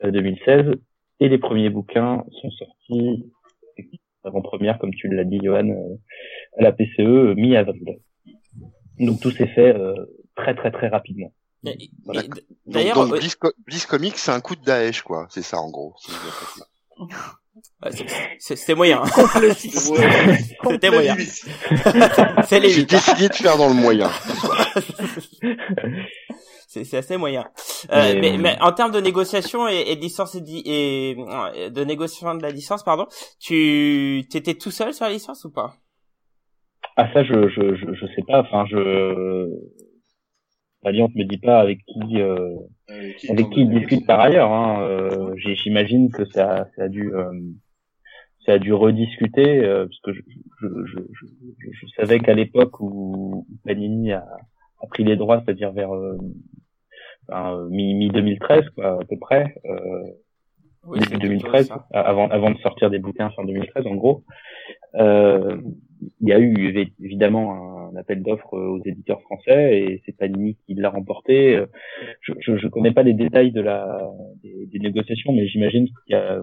euh, 0.05 0.11
2016 0.11 0.73
et 1.21 1.29
les 1.29 1.39
premiers 1.39 1.71
bouquins 1.71 2.25
sont 2.43 2.51
sortis 2.51 3.25
avant-première 4.25 4.79
comme 4.79 4.93
tu 4.95 5.09
l'as 5.09 5.25
dit 5.25 5.39
Johan 5.43 5.71
à 6.59 6.63
la 6.63 6.73
PCE 6.73 7.35
mi-avril 7.37 7.99
donc 8.99 9.21
tout 9.21 9.31
s'est 9.31 9.47
fait 9.49 9.75
euh, 9.75 9.95
très 10.37 10.55
très 10.55 10.71
très 10.71 10.89
rapidement 10.89 11.33
Voilà. 12.05 12.23
Donc, 12.23 12.41
D'ailleurs, 12.67 13.09
donc 13.09 13.21
Co- 13.41 13.53
Bliss 13.67 13.87
Comics, 13.87 14.19
c'est 14.19 14.33
un 14.33 14.41
coup 14.41 14.57
de 14.57 14.63
Daesh, 14.65 15.03
quoi. 15.03 15.27
C'est 15.31 15.43
ça, 15.43 15.59
en 15.59 15.71
gros. 15.71 15.95
c'était 18.39 18.75
moyen. 18.75 19.03
C'était 19.07 20.91
moyen. 20.91 21.15
Limite. 21.15 21.45
C'est 22.49 22.61
les 22.61 22.71
J'ai 22.71 22.85
décidé 22.85 23.29
de 23.29 23.35
faire 23.35 23.57
dans 23.57 23.69
le 23.69 23.75
moyen. 23.75 24.11
c'est 26.69 26.95
assez 26.97 27.17
moyen. 27.17 27.45
Euh, 27.91 28.15
Mais- 28.15 28.21
mais, 28.33 28.39
mais 28.39 28.57
en 28.61 28.73
termes 28.73 28.93
de 28.93 29.01
négociation 29.01 29.69
et, 29.69 29.85
et 29.89 29.97
de 29.97 30.01
licence 30.01 30.35
et, 30.37 31.17
euh, 31.19 31.71
de 31.71 31.85
négociation 31.85 32.35
de 32.35 32.43
la 32.43 32.51
licence, 32.51 32.83
pardon, 32.83 33.07
tu 33.39 34.25
t'étais 34.31 34.55
tout 34.55 34.71
seul 34.71 34.95
sur 34.95 35.05
la 35.05 35.13
licence 35.13 35.45
ou 35.45 35.51
pas? 35.51 35.75
Ah 36.97 37.11
ça 37.13 37.25
je 37.25 37.49
je 37.49 37.75
je, 37.75 37.95
je 37.95 38.07
sais 38.15 38.23
pas 38.27 38.41
enfin 38.41 38.67
je 38.67 39.49
Valiant 40.83 41.09
me 41.15 41.25
dit 41.25 41.39
pas 41.39 41.61
avec 41.61 41.79
qui 41.87 42.21
euh, 42.21 42.55
Euh, 42.91 43.13
qui 43.17 43.31
avec 43.31 43.47
t'en 43.47 43.51
qui 43.51 43.61
il 43.63 43.71
discute 43.71 44.07
par 44.07 44.21
ailleurs 44.21 44.53
hein. 44.53 44.83
euh, 44.83 45.35
j'imagine 45.37 46.11
que 46.13 46.25
ça 46.27 46.69
ça 46.77 46.85
a 46.85 46.89
dû 46.89 47.15
euh, 47.15 47.33
ça 48.45 48.53
a 48.55 48.59
dû 48.59 48.73
rediscuter 48.75 49.65
euh, 49.65 49.87
parce 49.87 50.01
que 50.01 50.13
je 50.13 50.21
je, 50.61 50.69
je, 50.93 51.69
je, 51.73 51.87
savais 51.97 52.19
qu'à 52.21 52.35
l'époque 52.35 52.79
où 52.81 53.47
Panini 53.65 54.13
a, 54.13 54.27
a 54.83 54.87
pris 54.89 55.05
les 55.05 55.17
droits 55.17 55.41
c'est-à-dire 55.43 55.73
vers 55.73 55.95
euh, 55.95 56.19
ben, 57.29 57.55
euh, 57.55 57.69
mi 57.71 57.95
mi 57.95 58.09
2013 58.11 58.69
quoi 58.75 59.01
à 59.01 59.05
peu 59.09 59.19
près 59.19 59.55
euh, 59.65 60.03
Oui, 60.87 60.99
début 60.99 61.11
c'est 61.13 61.19
2013, 61.19 61.69
ça. 61.69 61.87
avant, 61.93 62.29
avant 62.29 62.51
de 62.51 62.59
sortir 62.59 62.91
des 62.91 62.99
bouquins 62.99 63.31
fin 63.31 63.45
2013 63.45 63.87
en 63.87 63.95
gros, 63.95 64.25
euh, 64.97 65.57
il 66.21 66.29
y 66.29 66.33
a 66.33 66.39
eu 66.39 66.55
évi- 66.55 66.93
évidemment 67.03 67.55
un, 67.55 67.97
appel 67.97 68.23
d'offres 68.23 68.59
aux 68.59 68.83
éditeurs 68.85 69.23
français 69.23 69.79
et 69.79 70.03
c'est 70.05 70.17
Panini 70.17 70.57
qui 70.67 70.75
l'a 70.75 70.91
remporté. 70.91 71.65
Je, 72.21 72.33
je, 72.41 72.57
je 72.57 72.69
connais 72.69 72.91
pas 72.91 73.05
les 73.05 73.15
détails 73.15 73.53
de 73.53 73.61
la 73.61 74.11
des, 74.43 74.67
des 74.67 74.79
négociations, 74.81 75.33
mais 75.33 75.47
j'imagine 75.47 75.87
qu'il 75.87 75.95
y 76.09 76.15
a 76.15 76.43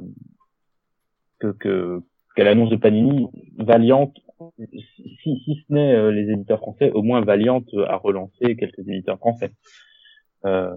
que 1.40 1.52
que 1.52 2.02
qu'à 2.36 2.44
l'annonce 2.46 2.70
de 2.70 2.78
Panini, 2.78 3.28
Valiant, 3.58 4.14
si 5.22 5.42
si 5.44 5.64
ce 5.68 5.74
n'est 5.74 5.94
euh, 5.94 6.12
les 6.12 6.32
éditeurs 6.32 6.60
français, 6.60 6.92
au 6.92 7.02
moins 7.02 7.22
Valiant 7.22 7.64
a 7.88 7.98
relancé 7.98 8.56
quelques 8.56 8.88
éditeurs 8.88 9.18
français. 9.18 9.52
Euh, 10.46 10.76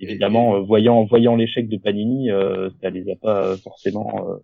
évidemment, 0.00 0.56
euh, 0.56 0.60
voyant 0.60 1.04
voyant 1.04 1.36
l'échec 1.36 1.68
de 1.68 1.76
Panini, 1.78 2.30
euh, 2.30 2.70
ça 2.80 2.90
les 2.90 3.10
a 3.10 3.16
pas 3.16 3.56
forcément 3.58 4.28
euh, 4.28 4.36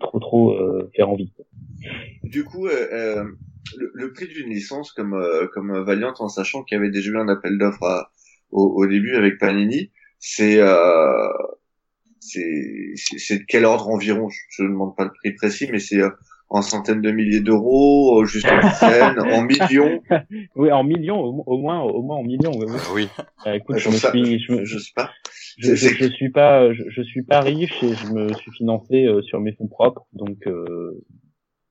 trop 0.00 0.18
trop 0.20 0.52
euh, 0.52 0.90
fait 0.94 1.02
envie. 1.02 1.32
Du 2.22 2.44
coup, 2.44 2.66
euh, 2.66 2.88
euh, 2.92 3.24
le, 3.76 3.90
le 3.94 4.12
prix 4.12 4.28
d'une 4.28 4.50
licence 4.50 4.92
comme 4.92 5.14
euh, 5.14 5.46
comme 5.52 5.76
Valiant, 5.84 6.14
en 6.18 6.28
sachant 6.28 6.62
qu'il 6.62 6.76
y 6.76 6.80
avait 6.80 6.90
déjà 6.90 7.10
eu 7.10 7.18
un 7.18 7.28
appel 7.28 7.58
d'offres 7.58 7.84
à- 7.84 8.10
au, 8.50 8.66
au 8.82 8.86
début 8.86 9.14
avec 9.16 9.38
Panini, 9.38 9.90
c'est 10.18 10.58
euh, 10.60 11.28
c'est 12.20 12.92
c'est 12.96 13.18
c'est 13.18 13.38
de 13.38 13.44
quel 13.46 13.64
ordre 13.64 13.88
environ? 13.88 14.28
Je 14.50 14.62
ne 14.62 14.68
demande 14.68 14.96
pas 14.96 15.04
le 15.04 15.10
prix 15.12 15.32
précis, 15.32 15.68
mais 15.70 15.78
c'est 15.78 16.00
euh, 16.00 16.10
en 16.48 16.62
centaines 16.62 17.02
de 17.02 17.10
milliers 17.10 17.40
d'euros, 17.40 18.22
euh, 18.22 18.26
juste 18.26 18.46
en 18.46 18.60
dizaines, 18.60 19.18
en 19.18 19.42
millions? 19.42 20.02
Oui, 20.56 20.70
en 20.70 20.84
millions, 20.84 21.20
au, 21.20 21.42
au 21.46 21.58
moins, 21.58 21.80
au 21.80 22.02
moins 22.02 22.16
en 22.16 22.22
millions. 22.22 22.52
oui, 22.56 22.66
oui. 22.94 23.08
Euh, 23.46 23.54
écoute, 23.54 23.78
je 23.78 23.88
me 23.88 23.96
suis, 23.96 24.38
je, 24.40 24.52
me- 24.52 24.64
je 24.64 24.78
sais 24.78 24.92
pas. 24.94 25.10
Je, 25.58 25.74
je, 25.74 25.88
je 25.88 26.06
suis 26.06 26.30
pas, 26.30 26.72
je, 26.72 26.82
je 26.88 27.02
suis 27.02 27.22
pas 27.22 27.40
riche 27.40 27.82
et 27.82 27.94
je 27.94 28.06
me 28.12 28.32
suis 28.34 28.50
financé 28.52 29.06
euh, 29.06 29.22
sur 29.22 29.40
mes 29.40 29.52
fonds 29.52 29.68
propres, 29.68 30.06
donc 30.12 30.38
euh, 30.46 31.00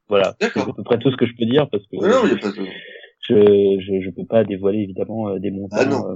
voilà, 0.09 0.35
c'est 0.39 0.57
à 0.57 0.65
peu 0.65 0.83
près 0.83 0.99
tout 0.99 1.11
ce 1.11 1.17
que 1.17 1.25
je 1.25 1.33
peux 1.37 1.45
dire 1.45 1.69
parce 1.69 1.83
que 1.87 1.95
Non, 1.97 2.07
non, 2.07 2.21
il 2.25 2.31
y 2.31 2.33
a 2.33 2.37
pas 2.37 2.51
de. 2.51 2.65
je, 3.21 3.79
je, 3.79 4.01
je 4.05 4.09
peux 4.11 4.25
pas 4.25 4.43
dévoiler 4.43 4.79
évidemment 4.79 5.29
euh, 5.29 5.39
des 5.39 5.51
montants. 5.51 5.77
Ah 5.79 5.85
non. 5.85 6.09
euh. 6.09 6.15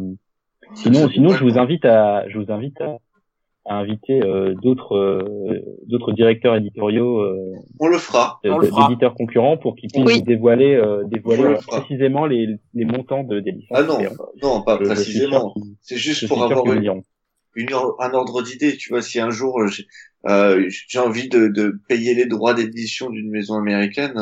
sinon, 0.75 1.09
sinon, 1.09 1.29
je 1.31 1.43
vous 1.43 1.57
invite 1.57 1.85
à, 1.85 2.27
je 2.29 2.37
vous 2.37 2.51
invite 2.51 2.79
à, 2.81 2.97
à 3.65 3.75
inviter 3.79 4.21
euh, 4.23 4.53
d'autres, 4.55 4.95
euh, 4.95 5.59
d'autres 5.87 6.11
directeurs 6.13 6.55
éditoriaux 6.55 7.19
euh, 7.19 7.53
On 7.79 7.87
le 7.87 7.97
fera. 7.97 8.39
de- 8.43 8.49
On 8.51 8.59
le 8.59 8.67
fera. 8.67 8.87
d'éditeurs 8.87 9.13
concurrents 9.15 9.57
pour 9.57 9.75
qu'ils 9.75 9.89
puissent 9.91 10.05
Oui. 10.05 10.21
dévoiler, 10.23 10.75
euh, 10.75 11.03
dévoiler 11.05 11.41
On 11.43 11.47
le 11.49 11.55
euh, 11.55 11.61
fera. 11.61 11.79
précisément 11.81 12.25
les, 12.25 12.47
les 12.73 12.85
montants 12.85 13.23
de, 13.23 13.39
des 13.41 13.51
licences. 13.51 13.77
Ah 13.79 13.83
non, 13.83 13.97
non, 14.41 14.61
pas 14.63 14.77
précisément. 14.77 15.53
C'est 15.81 15.97
juste 15.97 16.27
pour 16.27 16.43
avoir 16.43 16.65
une. 16.73 17.01
Une 17.57 17.73
un 17.73 18.13
ordre 18.13 18.41
d'idée. 18.41 18.77
Tu 18.77 18.89
vois, 18.89 19.01
si 19.01 19.19
un 19.19 19.29
jour 19.31 19.59
euh, 19.61 19.67
j'ai 19.67 19.85
euh, 20.27 20.65
j'ai 20.87 20.99
envie 20.99 21.29
de, 21.29 21.47
de 21.47 21.75
payer 21.89 22.13
les 22.13 22.25
droits 22.25 22.53
d'édition 22.53 23.09
d'une 23.09 23.29
maison 23.29 23.55
américaine, 23.55 24.13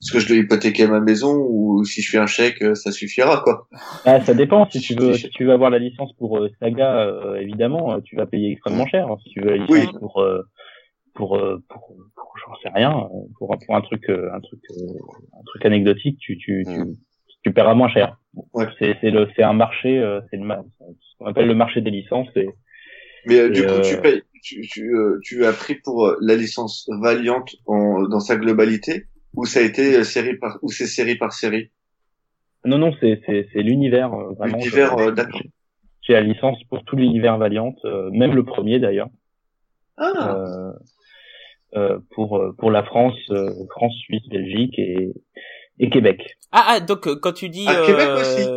est-ce 0.00 0.12
que 0.12 0.18
je 0.18 0.26
dois 0.28 0.36
hypothéquer 0.36 0.86
ma 0.86 1.00
maison 1.00 1.34
ou 1.48 1.84
si 1.84 2.02
je 2.02 2.10
fais 2.10 2.18
un 2.18 2.26
chèque, 2.26 2.60
euh, 2.62 2.74
ça 2.74 2.90
suffira 2.90 3.40
quoi 3.44 3.68
Ah, 4.04 4.20
ça 4.20 4.34
dépend. 4.34 4.68
Si 4.70 4.80
tu 4.80 4.94
veux, 4.94 5.14
si 5.14 5.28
tu 5.30 5.44
veux 5.44 5.52
avoir 5.52 5.70
la 5.70 5.78
licence 5.78 6.12
pour 6.14 6.38
euh, 6.38 6.48
Saga, 6.58 7.06
euh, 7.06 7.36
évidemment, 7.36 8.00
tu 8.00 8.16
vas 8.16 8.26
payer 8.26 8.52
extrêmement 8.52 8.86
cher. 8.86 9.06
Si 9.22 9.30
tu 9.30 9.40
veux 9.40 9.50
la 9.50 9.56
licence 9.58 9.70
Oui. 9.70 9.98
pour 10.00 10.20
euh, 10.20 10.42
pour 11.14 11.38
pour, 11.68 11.94
pour 12.16 12.32
j'en 12.46 12.54
sais 12.62 12.70
rien, 12.74 12.92
pour 13.38 13.54
pour 13.66 13.76
un 13.76 13.80
truc 13.82 14.08
un 14.08 14.40
truc 14.40 14.60
un 14.70 15.42
truc 15.46 15.66
anecdotique, 15.66 16.18
tu 16.18 16.36
tu 16.38 16.64
tu, 16.66 16.78
Mm. 16.80 16.96
tu 17.44 17.52
paieras 17.52 17.74
moins 17.74 17.88
cher. 17.90 18.16
Ouais. 18.54 18.66
C'est 18.78 18.96
c'est 19.00 19.10
le 19.10 19.28
c'est 19.36 19.42
un 19.42 19.52
marché, 19.52 19.90
c'est 20.30 20.36
le 20.38 20.48
ce 20.48 21.18
qu'on 21.18 21.26
appelle 21.26 21.48
le 21.48 21.54
marché 21.54 21.80
des 21.82 21.90
licences. 21.90 22.28
Et 22.36 22.48
Mais 23.26 23.38
euh, 23.38 23.50
du 23.50 23.62
coup, 23.62 23.72
euh, 23.72 23.80
tu 23.82 24.00
payes, 24.00 24.22
tu, 24.42 24.60
tu, 24.62 24.96
euh, 24.96 25.18
tu 25.22 25.44
as 25.46 25.52
pris 25.52 25.76
pour 25.76 26.06
euh, 26.06 26.16
la 26.20 26.34
licence 26.34 26.88
Valiant 27.00 27.44
en, 27.66 28.02
dans 28.08 28.20
sa 28.20 28.36
globalité 28.36 29.06
ou 29.34 29.44
ça 29.46 29.60
a 29.60 29.62
été 29.62 29.96
euh, 29.96 30.04
série 30.04 30.36
par 30.36 30.58
ou 30.62 30.70
c'est 30.70 30.86
série 30.86 31.16
par 31.16 31.32
série? 31.32 31.70
Non 32.64 32.78
non, 32.78 32.92
c'est 33.00 33.20
c'est 33.26 33.48
c'est 33.52 33.62
l'univers 33.62 34.12
euh, 34.12 34.34
vraiment. 34.34 34.56
L'univers, 34.58 34.96
euh, 34.98 35.10
d'accord. 35.10 35.40
J'ai 36.02 36.14
la 36.14 36.20
licence 36.20 36.58
pour 36.68 36.82
tout 36.84 36.96
l'univers 36.96 37.38
Valiant, 37.38 37.74
euh, 37.84 38.10
même 38.10 38.34
le 38.34 38.44
premier 38.44 38.78
d'ailleurs. 38.80 39.10
Ah, 39.96 40.36
euh, 40.36 40.72
euh, 41.76 41.98
pour 42.10 42.38
euh, 42.38 42.52
pour 42.58 42.70
la 42.70 42.82
France, 42.82 43.18
euh, 43.30 43.50
France, 43.70 43.94
Suisse, 44.04 44.28
Belgique 44.28 44.78
et 44.78 45.12
et 45.78 45.90
Québec. 45.90 46.36
Ah, 46.52 46.64
ah, 46.68 46.80
donc 46.80 47.06
euh, 47.06 47.16
quand 47.16 47.32
tu 47.32 47.48
dis... 47.48 47.64
Ah, 47.66 47.82
Québec 47.86 48.06
euh, 48.08 48.20
aussi. 48.20 48.48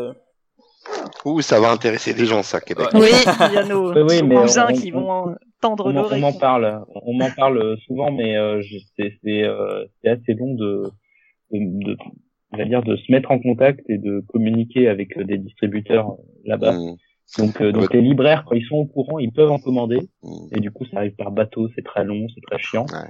Ouh, 1.25 1.41
ça 1.41 1.59
va 1.59 1.71
intéresser 1.71 2.13
des 2.13 2.25
gens, 2.25 2.43
ça, 2.43 2.61
Québec. 2.61 2.87
Oui. 2.93 3.07
Il 3.49 3.53
y 3.53 3.57
a 3.57 3.65
nos, 3.65 3.91
Oui, 3.93 4.01
oui, 4.07 4.21
nos 4.21 4.27
mais 4.27 4.35
cousins 4.41 4.67
on- 4.69 4.73
qui 4.73 4.91
on- 4.93 4.99
vont 5.01 5.35
tendre 5.61 5.85
m'en- 5.85 5.99
on 5.99 6.03
l'oreille. 6.03 6.21
m'en 6.21 6.33
parle, 6.33 6.83
on 7.03 7.13
m'en 7.17 7.29
parle 7.35 7.77
souvent, 7.87 8.11
mais 8.11 8.37
euh, 8.37 8.61
c'est 8.97 9.13
c'est 9.23 9.43
euh, 9.43 9.85
c'est 10.03 10.09
assez 10.09 10.33
long 10.33 10.53
de, 10.53 10.83
de, 11.51 11.97
de 12.57 12.63
dire 12.65 12.83
de 12.83 12.95
se 12.95 13.11
mettre 13.11 13.31
en 13.31 13.39
contact 13.39 13.79
et 13.89 13.97
de 13.97 14.23
communiquer 14.27 14.87
avec 14.87 15.17
euh, 15.17 15.23
des 15.23 15.37
distributeurs 15.39 16.11
euh, 16.11 16.15
là-bas. 16.45 16.73
Mm, 16.73 16.95
Donc 17.39 17.61
euh, 17.61 17.71
donc 17.71 17.81
Ouais. 17.89 17.97
les 17.97 18.01
libraires 18.01 18.43
quand 18.47 18.55
ils 18.55 18.65
sont 18.65 18.75
au 18.75 18.85
courant, 18.85 19.17
ils 19.17 19.31
peuvent 19.31 19.51
en 19.51 19.57
commander 19.59 20.01
mm. 20.21 20.55
et 20.55 20.59
du 20.59 20.69
coup 20.71 20.85
ça 20.85 20.97
arrive 20.97 21.15
par 21.15 21.31
bateau, 21.31 21.67
c'est 21.75 21.83
très 21.83 22.03
long, 22.03 22.27
c'est 22.35 22.41
très 22.41 22.59
chiant. 22.59 22.85
Ouais. 22.91 23.09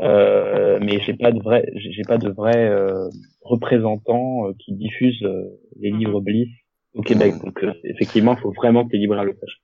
Euh, 0.00 0.78
mais 0.82 0.98
j'ai 1.00 1.12
pas 1.14 1.30
de 1.32 1.40
vrai, 1.40 1.70
j'ai 1.76 2.02
pas 2.02 2.16
de 2.18 2.30
vrais 2.30 2.66
euh, 2.68 3.08
représentants 3.42 4.48
euh, 4.48 4.52
qui 4.58 4.72
diffusent 4.72 5.22
euh, 5.22 5.44
les 5.80 5.90
livres 5.90 6.20
Bliss 6.20 6.48
au 6.94 7.02
Québec. 7.02 7.34
Donc 7.42 7.62
euh, 7.62 7.72
effectivement, 7.84 8.34
il 8.36 8.40
faut 8.40 8.52
vraiment 8.52 8.86
que 8.86 8.92
les 8.92 8.98
libraires 9.00 9.24
le 9.24 9.36
sachent. 9.40 9.60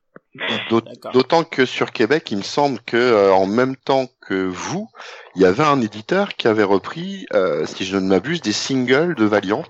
D'autant 1.12 1.42
que 1.44 1.64
sur 1.64 1.90
Québec, 1.90 2.30
il 2.30 2.38
me 2.38 2.42
semble 2.42 2.80
que 2.80 2.96
euh, 2.96 3.32
en 3.32 3.46
même 3.46 3.76
temps 3.76 4.06
que 4.20 4.34
vous, 4.46 4.88
il 5.34 5.42
y 5.42 5.44
avait 5.46 5.64
un 5.64 5.80
éditeur 5.80 6.34
qui 6.34 6.48
avait 6.48 6.64
repris, 6.64 7.26
euh, 7.32 7.64
si 7.66 7.84
je 7.84 7.96
ne 7.96 8.06
m'abuse, 8.06 8.40
des 8.40 8.52
singles 8.52 9.14
de 9.14 9.24
Valiant 9.24 9.64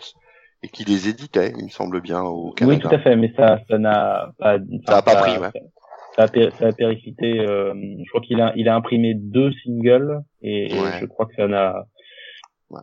et 0.62 0.68
qui 0.68 0.84
les 0.84 1.08
éditait, 1.08 1.52
il 1.56 1.64
me 1.64 1.70
semble 1.70 2.00
bien, 2.00 2.20
au 2.22 2.50
Canada. 2.50 2.76
Oui, 2.76 2.82
tout 2.82 2.94
à 2.94 2.98
fait, 2.98 3.16
mais 3.16 3.32
ça, 3.36 3.60
ça 3.68 3.78
n'a 3.78 4.32
pas, 4.38 4.58
Ça 4.86 4.98
a 4.98 5.02
pas 5.02 5.16
pris, 5.16 5.38
ouais. 5.38 5.50
Ça, 6.16 6.24
a, 6.24 6.28
pé- 6.28 6.50
ça 6.58 6.66
a 6.66 6.72
périclité. 6.72 7.38
euh, 7.38 7.72
je 7.74 8.08
crois 8.08 8.20
qu'il 8.20 8.40
a, 8.40 8.52
il 8.56 8.68
a 8.68 8.74
imprimé 8.74 9.14
deux 9.14 9.52
singles 9.62 10.20
et, 10.42 10.68
je 11.00 11.06
crois 11.06 11.26
que 11.26 11.34
ça 11.36 11.46
n'a. 11.46 11.84
Ouais. 12.70 12.80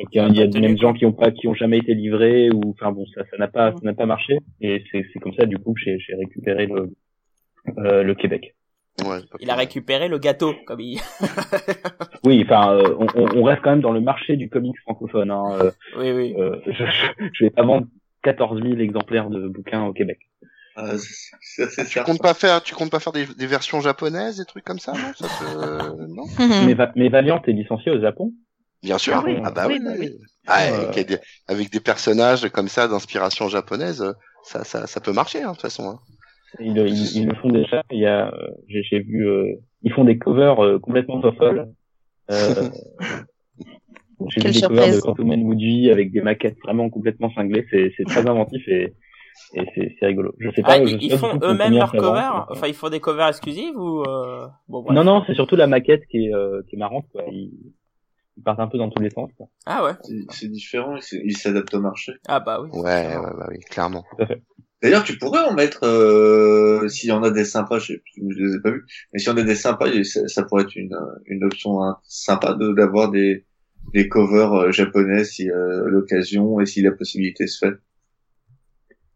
Euh, 0.00 0.04
il 0.30 0.36
y 0.36 0.42
a 0.42 0.46
pas 0.48 0.60
même 0.60 0.78
gens 0.78 0.92
qui 0.92 1.04
ont 1.06 1.12
pas, 1.12 1.30
qui 1.30 1.48
ont 1.48 1.54
jamais 1.54 1.78
été 1.78 1.94
livrés 1.94 2.50
ou, 2.50 2.60
enfin 2.70 2.92
bon, 2.92 3.04
ça, 3.14 3.22
ça 3.30 3.36
n'a 3.36 3.48
pas, 3.48 3.72
ça 3.72 3.78
n'a 3.82 3.94
pas 3.94 4.06
marché. 4.06 4.38
Et 4.60 4.84
c'est, 4.92 5.04
c'est 5.12 5.18
comme 5.18 5.34
ça 5.34 5.44
du 5.46 5.58
coup 5.58 5.74
que 5.74 5.80
j'ai, 5.84 5.98
j'ai 5.98 6.14
récupéré 6.14 6.66
le, 6.66 6.90
euh, 7.78 8.02
le 8.02 8.14
Québec. 8.14 8.54
Ouais, 9.04 9.18
Il 9.40 9.48
a 9.50 9.54
récupéré 9.54 10.08
le 10.08 10.18
gâteau, 10.18 10.54
comme 10.66 10.80
il... 10.80 11.00
Oui, 12.24 12.42
enfin, 12.44 12.74
euh, 12.76 12.94
on, 12.98 13.06
on- 13.14 13.38
on 13.38 13.42
reste 13.44 13.62
quand 13.62 13.70
même 13.70 13.80
dans 13.80 13.92
le 13.92 14.00
marché 14.00 14.36
du 14.36 14.48
comics 14.48 14.78
francophone. 14.80 15.30
Hein. 15.30 15.44
Euh, 15.60 15.70
Oui, 15.96 16.10
oui. 16.12 16.34
euh, 16.38 16.56
je, 16.66 16.84
je 17.32 17.44
vais 17.44 17.50
pas 17.50 17.62
vendre 17.62 17.86
14 18.22 18.60
000 18.62 18.78
exemplaires 18.78 19.30
de 19.30 19.46
bouquins 19.48 19.84
au 19.84 19.92
Québec. 19.92 20.18
c'est- 20.96 21.26
c'est 21.40 21.70
c'est 21.70 21.84
Tu 21.86 22.00
comptes 22.02 22.22
pas 22.22 22.34
faire, 22.34 22.62
tu 22.62 22.74
comptes 22.74 22.90
pas 22.90 23.00
faire 23.00 23.12
des, 23.12 23.26
des 23.26 23.46
versions 23.46 23.80
japonaises, 23.80 24.38
des 24.38 24.44
trucs 24.44 24.64
comme 24.64 24.78
ça, 24.78 24.92
non? 24.92 25.12
Ça 25.16 25.26
te... 25.26 26.06
non? 26.06 26.24
Mais, 26.66 26.74
Va- 26.74 26.92
mais 26.96 27.08
Valiant 27.08 27.40
est 27.46 27.52
licencié 27.52 27.90
au 27.92 28.00
Japon. 28.00 28.32
Bien 28.82 28.98
sûr. 28.98 29.14
Ah 29.16 29.22
oui, 29.24 29.36
Ah 29.44 29.50
bah 29.50 29.64
oui, 29.66 29.78
oui. 29.80 29.84
bah 29.84 29.90
oui. 29.98 30.16
Ah, 30.46 30.62
Euh, 30.70 30.88
avec, 30.90 31.06
des, 31.08 31.18
avec 31.46 31.70
des 31.70 31.80
personnages 31.80 32.48
comme 32.50 32.68
ça 32.68 32.88
d'inspiration 32.88 33.48
japonaise, 33.48 34.04
ça, 34.44 34.64
ça, 34.64 34.86
ça 34.86 35.00
peut 35.00 35.12
marcher, 35.12 35.42
hein, 35.42 35.48
de 35.48 35.52
toute 35.52 35.62
façon. 35.62 35.90
Hein. 35.90 35.98
Ils, 36.60 36.74
le- 36.74 36.88
ils, 36.88 37.16
ils 37.16 37.26
le 37.26 37.34
font 37.34 37.50
déjà. 37.50 37.82
Il 37.90 37.98
y 38.00 38.06
a, 38.06 38.28
euh, 38.32 38.48
j'ai, 38.68 38.82
j'ai 38.82 39.00
vu, 39.00 39.28
euh, 39.28 39.52
ils 39.82 39.92
font 39.92 40.04
des 40.04 40.16
covers 40.18 40.62
euh, 40.64 40.78
complètement 40.78 41.20
folles. 41.32 41.68
Euh, 42.30 42.70
j'ai 44.28 44.40
vu 44.42 44.52
des 44.52 44.60
covers 44.66 44.94
de 44.94 45.00
Quantum 45.00 45.30
Woody 45.42 45.90
avec 45.90 46.12
des 46.12 46.20
maquettes 46.22 46.56
vraiment 46.64 46.88
complètement 46.88 47.30
cinglées. 47.34 47.66
C'est, 47.70 47.92
c'est 47.96 48.04
très 48.04 48.26
inventif 48.26 48.66
et, 48.68 48.94
et 49.54 49.64
c'est, 49.74 49.94
c'est 49.98 50.06
rigolo. 50.06 50.34
Je 50.38 50.50
sais 50.52 50.62
pas. 50.62 50.74
Ah, 50.74 50.84
je 50.86 50.96
ils, 51.00 51.10
sais 51.10 51.18
font 51.18 51.38
eux-mêmes 51.42 51.74
leurs 51.74 51.92
covers 51.92 52.46
Enfin, 52.50 52.66
ils 52.66 52.74
font 52.74 52.88
des 52.88 53.00
covers 53.00 53.28
exclusives 53.28 53.76
ou... 53.76 54.02
Euh... 54.02 54.46
Bon, 54.68 54.82
bref. 54.82 54.94
Non, 54.96 55.04
non, 55.04 55.22
c'est 55.26 55.34
surtout 55.34 55.56
la 55.56 55.66
maquette 55.66 56.06
qui 56.10 56.26
est, 56.26 56.34
euh, 56.34 56.62
qui 56.68 56.76
est 56.76 56.78
marrante. 56.78 57.06
Quoi. 57.12 57.24
Ils, 57.30 57.52
ils 58.38 58.42
partent 58.42 58.60
un 58.60 58.68
peu 58.68 58.78
dans 58.78 58.88
tous 58.88 59.02
les 59.02 59.10
sens. 59.10 59.30
Quoi. 59.36 59.48
Ah 59.66 59.84
ouais 59.84 59.92
C'est- 60.04 60.24
C'est 60.30 60.48
différent, 60.48 60.94
il 60.96 61.00
s- 61.00 61.12
il 61.24 61.36
s'adapte 61.36 61.74
au 61.74 61.80
marché. 61.80 62.12
Ah 62.26 62.40
bah 62.40 62.60
oui. 62.62 62.70
Ouais, 62.72 63.16
ouais, 63.16 63.32
bah 63.36 63.48
oui, 63.50 63.58
clairement. 63.68 64.04
D'ailleurs, 64.80 65.02
tu 65.02 65.18
pourrais 65.18 65.40
en 65.44 65.52
mettre, 65.54 65.80
euh, 65.84 66.88
s'il 66.88 67.08
y 67.08 67.12
en 67.12 67.24
a 67.24 67.30
des 67.32 67.44
sympas, 67.44 67.80
je, 67.80 67.94
sais- 67.94 68.02
je 68.16 68.38
les 68.44 68.54
ai 68.56 68.60
pas 68.60 68.70
vus, 68.70 68.86
mais 69.12 69.18
s'il 69.18 69.28
y 69.28 69.32
en 69.32 69.36
a 69.36 69.42
des 69.42 69.56
sympas, 69.56 69.86
ça, 70.04 70.28
ça 70.28 70.44
pourrait 70.44 70.62
être 70.62 70.76
une, 70.76 70.96
une 71.26 71.42
option 71.44 71.82
hein, 71.82 71.98
sympa 72.04 72.54
de 72.54 72.72
d'avoir 72.72 73.10
des, 73.10 73.44
des 73.92 74.08
covers 74.08 74.52
euh, 74.54 74.70
japonais 74.70 75.24
si 75.24 75.50
euh, 75.50 75.82
l'occasion 75.88 76.60
et 76.60 76.66
si 76.66 76.80
la 76.80 76.92
possibilité 76.92 77.48
se 77.48 77.58
fait. 77.66 77.74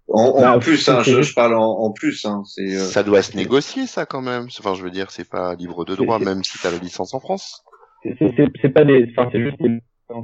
En, 0.08 0.24
en 0.24 0.40
Bah, 0.42 0.58
plus, 0.58 0.88
hein, 0.88 1.02
je, 1.04 1.22
je 1.22 1.32
parle 1.32 1.54
en, 1.54 1.78
en 1.78 1.92
plus, 1.92 2.24
hein, 2.26 2.42
c'est 2.44 2.76
euh, 2.76 2.84
Ça 2.84 3.02
doit 3.04 3.22
se 3.22 3.36
négocier, 3.36 3.86
ça, 3.86 4.04
quand 4.04 4.20
même. 4.20 4.48
Enfin, 4.58 4.74
je 4.74 4.82
veux 4.82 4.90
dire, 4.90 5.10
c'est 5.12 5.28
pas 5.28 5.54
libre 5.54 5.84
de 5.84 5.94
droit, 5.94 6.18
même 6.18 6.42
si 6.44 6.58
t'as 6.58 6.70
la 6.72 6.78
licence 6.78 7.14
en 7.14 7.20
France. 7.20 7.62
C'est, 8.02 8.16
c'est, 8.18 8.34
c'est, 8.36 8.46
c'est 8.60 8.68
pas 8.70 8.84
des, 8.84 9.08
enfin, 9.10 9.28
c'est 9.32 9.40
juste 9.40 9.56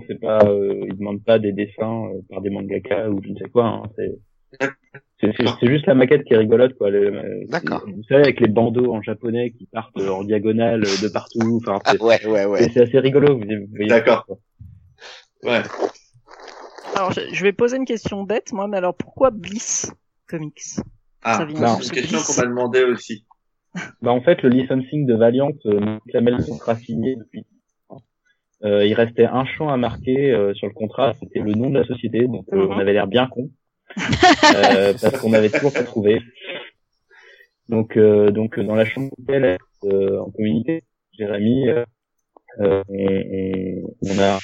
c'est 0.06 0.20
pas, 0.20 0.40
euh, 0.44 0.84
ils 0.86 0.96
demandent 0.96 1.24
pas 1.24 1.38
des 1.38 1.52
dessins 1.52 2.06
euh, 2.06 2.20
par 2.28 2.40
des 2.40 2.50
mangaka 2.50 3.08
ou 3.08 3.22
je 3.22 3.30
ne 3.30 3.38
sais 3.38 3.48
quoi. 3.48 3.66
Hein, 3.66 3.82
c'est, 5.20 5.32
c'est, 5.36 5.66
juste 5.66 5.86
la 5.86 5.94
maquette 5.94 6.24
qui 6.24 6.34
est 6.34 6.38
rigolote, 6.38 6.76
quoi. 6.76 6.90
Le- 6.90 7.14
euh, 7.14 7.44
D'accord. 7.48 7.84
Vous 7.86 8.02
savez, 8.04 8.22
avec 8.22 8.40
les 8.40 8.48
bandeaux 8.48 8.92
en 8.92 9.02
japonais 9.02 9.52
qui 9.52 9.66
partent 9.66 9.98
en 10.00 10.24
diagonale 10.24 10.82
de 10.82 11.08
partout. 11.08 11.60
Enfin, 11.66 11.80
c'est, 11.86 12.00
ouais, 12.02 12.44
ouais, 12.44 12.58
c'est, 12.58 12.72
c'est 12.72 12.82
assez 12.82 12.98
rigolo. 12.98 13.38
Vous, 13.38 13.86
D'accord. 13.86 14.26
ouais. 15.44 15.62
Alors, 16.94 17.12
je, 17.12 17.20
je 17.32 17.42
vais 17.42 17.52
poser 17.52 17.76
une 17.76 17.84
question 17.84 18.22
bête, 18.24 18.52
moi, 18.52 18.68
mais 18.68 18.76
alors 18.76 18.94
pourquoi 18.94 19.30
Bliss 19.30 19.92
Comics? 20.26 20.80
Ah, 21.24 21.46
c'est 21.48 21.54
ce 21.54 21.88
une 21.88 21.90
question 21.90 22.18
qu'on 22.20 22.40
m'a 22.40 22.46
demandé 22.46 22.84
aussi. 22.84 23.24
Bah, 24.02 24.12
en 24.12 24.20
fait, 24.20 24.42
le 24.42 24.50
licensing 24.50 25.06
de 25.06 25.14
Valiant 25.14 25.50
euh, 25.66 25.98
le 26.06 26.44
contrat 26.44 26.76
signé 26.76 27.16
depuis. 27.16 27.44
Euh, 28.64 28.84
il 28.86 28.94
restait 28.94 29.24
un 29.26 29.44
champ 29.44 29.68
à 29.68 29.76
marquer 29.76 30.32
euh, 30.32 30.52
sur 30.54 30.66
le 30.66 30.72
contrat, 30.74 31.14
c'était 31.20 31.40
le 31.40 31.52
nom 31.52 31.70
de 31.70 31.78
la 31.78 31.84
société, 31.84 32.26
donc 32.26 32.44
euh, 32.52 32.56
Mhm. 32.56 32.70
on 32.72 32.78
avait 32.78 32.92
l'air 32.92 33.06
bien 33.06 33.28
con, 33.28 33.50
euh, 34.54 34.94
parce 35.00 35.18
qu'on 35.20 35.32
avait 35.32 35.48
toujours 35.50 35.72
pas 35.72 35.84
trouvé. 35.84 36.20
Donc, 37.68 37.96
euh, 37.96 38.30
donc 38.30 38.58
dans 38.58 38.74
la 38.74 38.84
chambre 38.84 39.10
d'hôtel, 39.18 39.58
euh, 39.84 40.18
en 40.20 40.30
communauté, 40.30 40.82
Jérémy, 41.16 41.68
on, 42.58 42.82
on- 42.88 43.82
on 44.02 44.18
a 44.18 44.38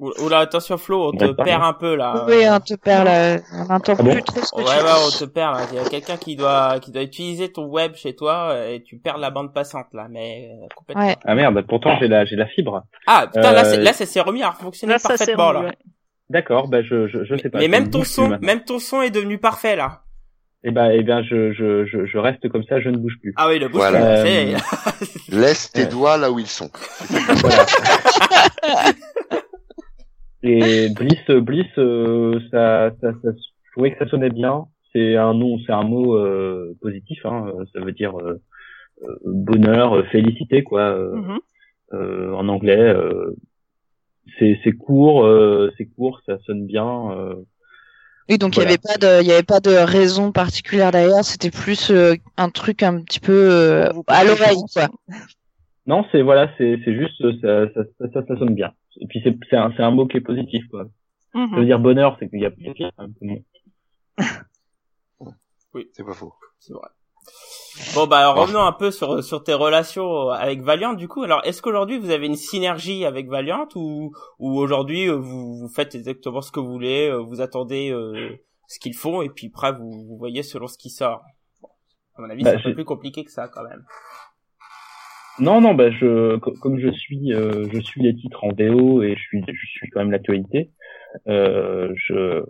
Oula, 0.00 0.38
attention 0.38 0.78
Flo, 0.78 1.08
on 1.08 1.12
te 1.12 1.32
perd 1.32 1.60
un 1.62 1.72
peu 1.72 1.96
là. 1.96 2.24
Oui, 2.28 2.44
on 2.48 2.60
te 2.60 2.74
perd 2.74 3.04
là. 3.06 3.38
On 3.52 3.64
n'entend 3.64 3.94
Ah 3.98 4.02
bon 4.04 4.12
plus 4.12 4.22
trop 4.22 4.40
ce 4.44 4.50
que 4.52 4.56
Ouais, 4.58 4.64
tu 4.64 4.84
ouais, 4.84 4.92
dis. 4.92 5.06
on 5.06 5.18
te 5.18 5.24
perd 5.24 5.54
là. 5.56 5.62
Il 5.72 5.76
y 5.76 5.80
a 5.80 5.88
quelqu'un 5.88 6.16
qui 6.16 6.36
doit, 6.36 6.78
qui 6.80 6.92
doit 6.92 7.02
utiliser 7.02 7.50
ton 7.50 7.64
web 7.66 7.94
chez 7.96 8.14
toi 8.14 8.50
euh, 8.52 8.74
et 8.74 8.82
tu 8.84 8.96
perds 8.98 9.18
la 9.18 9.30
bande 9.30 9.52
passante 9.52 9.86
là, 9.94 10.06
mais 10.08 10.50
euh, 10.52 10.66
complètement. 10.76 11.04
Ouais. 11.04 11.16
ah 11.24 11.34
merde, 11.34 11.64
pourtant 11.68 11.96
j'ai 11.98 12.06
la 12.06 12.24
j'ai 12.26 12.36
la 12.36 12.46
fibre. 12.46 12.84
Ah 13.08 13.26
putain, 13.26 13.50
là, 13.52 13.64
Euh, 13.64 13.70
c'est- 13.72 13.80
là, 13.80 13.92
ça 13.92 14.06
s'est 14.06 14.20
remis 14.20 14.44
à 14.44 14.52
fonctionner 14.52 14.92
Là, 14.92 14.98
parfaitement 15.02 15.48
remis, 15.48 15.60
là. 15.62 15.66
ouais. 15.70 15.74
D'accord, 16.30 16.68
bah 16.68 16.82
je 16.82 17.08
je, 17.08 17.24
je 17.24 17.36
sais 17.36 17.48
pas. 17.50 17.58
Mais 17.58 17.66
même 17.68 17.90
ton 17.90 18.04
son, 18.04 18.28
maintenant. 18.28 18.46
même 18.46 18.64
ton 18.64 18.78
son 18.78 19.02
est 19.02 19.10
devenu 19.10 19.38
parfait 19.38 19.74
là. 19.74 20.02
Eh 20.62 20.70
ben 20.70 20.90
eh 20.92 21.02
bien 21.02 21.22
je, 21.24 21.52
je 21.52 21.86
je 21.86 22.06
je 22.06 22.18
reste 22.18 22.48
comme 22.50 22.62
ça, 22.64 22.80
je 22.80 22.88
ne 22.88 22.98
bouge 22.98 23.14
plus. 23.20 23.32
Ah 23.36 23.48
oui, 23.48 23.58
le 23.58 23.66
bouge 23.68 23.78
Voilà. 23.80 24.24
c'est- 24.24 24.54
Euh, 24.54 24.58
Laisse 25.30 25.72
tes 25.72 25.86
doigts 25.86 26.16
là 26.18 26.30
où 26.30 26.38
ils 26.38 26.46
sont. 26.46 26.70
Voilà. 27.10 27.64
Et 30.50 30.88
Bliss, 30.88 31.24
Bliss, 31.42 31.66
euh, 31.78 32.40
ça, 32.50 32.90
ça, 33.00 33.12
ça, 33.22 33.28
je 33.32 33.70
trouvais 33.72 33.92
que 33.92 33.98
ça 34.04 34.10
sonnait 34.10 34.30
bien. 34.30 34.64
C'est 34.92 35.16
un 35.16 35.34
nom, 35.34 35.58
c'est 35.66 35.72
un 35.72 35.82
mot 35.84 36.16
euh, 36.16 36.74
positif. 36.80 37.18
Hein, 37.26 37.52
euh, 37.54 37.64
ça 37.74 37.80
veut 37.80 37.92
dire 37.92 38.18
euh, 38.18 38.40
euh, 39.02 39.16
bonheur, 39.26 39.94
euh, 39.96 40.02
félicité, 40.04 40.62
quoi. 40.62 40.80
euh, 40.80 41.16
Mhm. 41.16 41.38
euh, 41.94 42.32
en 42.34 42.48
anglais, 42.48 42.78
euh, 42.78 43.34
c'est 44.38 44.58
c'est 44.64 44.72
court, 44.72 45.24
euh, 45.24 45.70
c'est 45.76 45.86
court, 45.86 46.20
ça 46.26 46.38
sonne 46.46 46.66
bien. 46.66 47.10
euh, 47.12 47.34
Oui, 48.28 48.38
donc 48.38 48.56
il 48.56 48.60
Voilà. 48.60 48.70
y 48.70 48.74
avait 48.74 48.78
pas 48.82 48.96
de, 48.98 49.22
il 49.22 49.26
y 49.28 49.32
avait 49.32 49.42
pas 49.42 49.60
de 49.60 49.70
raison 49.70 50.32
particulière 50.32 50.90
derrière. 50.92 51.24
C'était 51.24 51.50
plus 51.50 51.90
euh, 51.90 52.14
un 52.36 52.50
truc 52.50 52.82
un 52.82 53.02
petit 53.02 53.20
peu 53.20 53.32
euh, 53.50 53.88
à 54.06 54.24
l'oreille, 54.24 54.62
quoi. 54.74 54.88
Non, 55.88 56.04
c'est 56.12 56.22
voilà, 56.22 56.50
c'est 56.58 56.78
c'est 56.84 56.94
juste 56.94 57.20
ça, 57.40 57.66
ça, 57.74 57.80
ça, 57.98 58.06
ça, 58.12 58.26
ça 58.28 58.36
sonne 58.38 58.54
bien. 58.54 58.72
Et 59.00 59.06
puis 59.08 59.20
c'est 59.24 59.34
c'est 59.48 59.56
un, 59.56 59.72
c'est 59.76 59.82
un 59.82 59.90
mot 59.90 60.06
qui 60.06 60.18
est 60.18 60.26
positif, 60.32 60.62
quoi. 60.70 60.84
Ça 61.32 61.40
veut 61.40 61.60
Mhm. 61.60 61.64
dire 61.64 61.78
bonheur, 61.78 62.16
c'est 62.18 62.28
qu'il 62.28 62.40
y 62.40 62.46
a 62.46 62.50
hein, 62.98 63.08
que 63.20 63.24
bon. 65.20 65.32
C'est 65.92 66.04
pas 66.04 66.14
faux. 66.14 66.34
C'est 66.58 66.72
vrai. 66.72 66.88
Bon 67.94 68.06
bah 68.06 68.18
alors 68.18 68.36
revenons 68.36 68.62
un 68.62 68.72
peu 68.72 68.90
sur 68.90 69.22
sur 69.22 69.44
tes 69.44 69.54
relations 69.54 70.30
avec 70.30 70.62
Valiant 70.62 70.94
du 70.94 71.06
coup. 71.08 71.22
Alors 71.22 71.40
est-ce 71.44 71.62
qu'aujourd'hui 71.62 71.98
vous 71.98 72.10
avez 72.10 72.26
une 72.26 72.36
synergie 72.36 73.04
avec 73.04 73.28
Valiant 73.28 73.68
ou 73.76 74.12
ou 74.38 74.58
aujourd'hui 74.58 75.08
euh, 75.08 75.16
vous 75.16 75.58
vous 75.58 75.68
faites 75.68 75.94
exactement 75.94 76.40
ce 76.40 76.50
que 76.50 76.60
vous 76.60 76.70
voulez, 76.72 77.08
euh, 77.08 77.18
vous 77.18 77.40
attendez 77.40 77.90
euh, 77.90 78.36
ce 78.66 78.78
qu'ils 78.80 78.96
font 78.96 79.22
et 79.22 79.28
puis 79.28 79.50
après 79.54 79.72
vous, 79.72 80.04
vous 80.08 80.16
voyez 80.16 80.42
selon 80.42 80.66
ce 80.66 80.76
qui 80.78 80.90
sort? 80.90 81.22
Bon, 81.62 81.68
à 82.16 82.22
mon 82.22 82.30
avis 82.30 82.42
Bah, 82.42 82.50
c'est 82.52 82.56
un 82.58 82.62
peu 82.62 82.74
plus 82.74 82.84
compliqué 82.84 83.24
que 83.24 83.30
ça 83.30 83.48
quand 83.48 83.62
même. 83.62 83.84
Non, 85.40 85.60
non, 85.60 85.74
bah 85.74 85.90
je, 85.90 86.36
co- 86.38 86.52
comme 86.60 86.78
je 86.80 86.90
suis, 86.90 87.32
euh, 87.32 87.68
je 87.72 87.78
suis 87.80 88.02
les 88.02 88.14
titres 88.14 88.42
en 88.44 88.52
VO 88.52 89.02
et 89.02 89.14
je 89.14 89.20
suis, 89.22 89.42
je 89.46 89.66
suis 89.66 89.88
quand 89.90 90.00
même 90.00 90.10
l'actualité. 90.10 90.70
Euh, 91.28 91.92
je, 91.96 92.44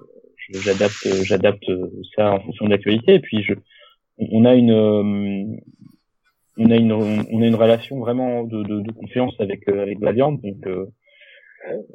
j'adapte, 0.55 1.07
j'adapte 1.25 1.71
ça 2.17 2.33
en 2.33 2.41
fonction 2.41 2.65
de 2.67 2.71
l'actualité. 2.71 3.15
Et 3.15 3.21
puis 3.21 3.43
je, 3.43 3.55
on 4.19 4.45
a 4.47 4.55
une, 4.55 4.73
euh, 4.73 5.57
on 6.57 6.71
a 6.71 6.77
une, 6.77 6.93
on 6.93 7.43
a 7.43 7.47
une 7.47 7.55
relation 7.55 7.99
vraiment 8.01 8.45
de, 8.45 8.93
confiance 8.93 9.35
avec 9.39 9.69
euh, 9.69 9.83
avec 9.83 10.01
Valiant. 10.01 10.33
Donc 10.33 10.67
euh, 10.67 10.87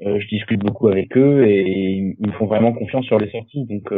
euh, 0.06 0.20
je 0.20 0.28
discute 0.28 0.60
beaucoup 0.62 0.90
avec 0.90 1.18
eux 1.18 1.46
et 1.48 2.16
ils 2.20 2.28
me 2.28 2.32
font 2.34 2.46
vraiment 2.46 2.74
confiance 2.74 3.06
sur 3.06 3.18
les 3.20 3.32
sorties. 3.32 3.66
Donc 3.66 3.92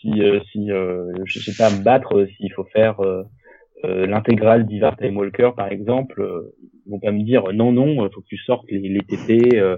si, 0.00 0.12
si, 0.52 0.68
je 0.68 1.38
sais 1.40 1.56
pas 1.56 1.70
me 1.70 1.82
battre, 1.82 2.26
s'il 2.36 2.52
faut 2.52 2.64
faire 2.64 3.00
euh, 3.84 3.88
euh, 3.88 4.06
l'intégrale 4.06 4.66
d'Ivar 4.66 4.96
Time 4.96 5.16
Walker, 5.16 5.50
par 5.56 5.70
exemple, 5.70 6.20
euh, 6.20 6.54
ils 6.86 6.90
vont 6.90 7.00
pas 7.00 7.12
me 7.12 7.22
dire 7.22 7.52
non, 7.52 7.72
non, 7.72 8.06
il 8.06 8.12
faut 8.12 8.20
que 8.20 8.26
tu 8.26 8.36
sortes 8.38 8.70
les, 8.70 8.80
les 8.80 9.00
TP, 9.00 9.56
euh, 9.56 9.76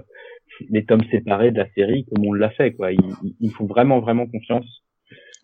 les 0.69 0.85
tomes 0.85 1.03
séparés 1.11 1.51
de 1.51 1.57
la 1.57 1.69
série 1.71 2.05
comme 2.05 2.25
on 2.25 2.33
l'a 2.33 2.49
fait, 2.51 2.73
quoi. 2.73 2.91
Ils, 2.91 2.99
ils- 3.39 3.51
font 3.51 3.65
vraiment, 3.65 3.99
vraiment 3.99 4.27
confiance. 4.27 4.65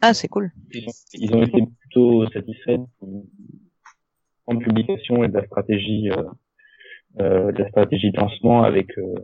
Ah, 0.01 0.13
c'est 0.13 0.27
cool. 0.27 0.51
Ils 0.73 0.87
ont, 0.87 0.91
ils 1.13 1.35
ont 1.35 1.41
été 1.43 1.61
plutôt 1.81 2.27
satisfaits 2.27 2.77
en 4.45 4.57
publication 4.57 5.23
et 5.23 5.27
de 5.27 5.33
la 5.33 5.45
stratégie, 5.45 6.09
euh, 6.11 6.23
euh, 7.19 7.51
de 7.51 7.63
la 7.63 7.69
stratégie 7.69 8.11
de 8.11 8.17
lancement 8.17 8.63
avec 8.63 8.97
euh, 8.97 9.15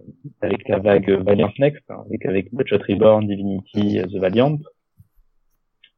avec 0.42 0.68
la 0.68 0.80
vague 0.80 1.10
Valiant 1.10 1.52
Next, 1.60 1.84
hein, 1.90 2.04
avec 2.08 2.26
avec 2.26 2.54
Bloodshot 2.54 2.80
Reborn, 2.90 3.28
Divinity, 3.28 4.00
euh, 4.00 4.06
The 4.08 4.16
Valiant, 4.18 4.58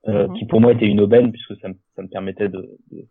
euh, 0.07 0.27
Mhm. 0.27 0.33
qui 0.37 0.45
pour 0.45 0.61
moi 0.61 0.73
était 0.73 0.85
une 0.87 0.99
aubaine 0.99 1.31
puisque 1.31 1.55
ça 1.61 1.69
me, 1.69 1.75
ça 1.95 2.01
me 2.03 2.07
permettait 2.09 2.49
de, 2.49 2.77
de, 2.91 3.07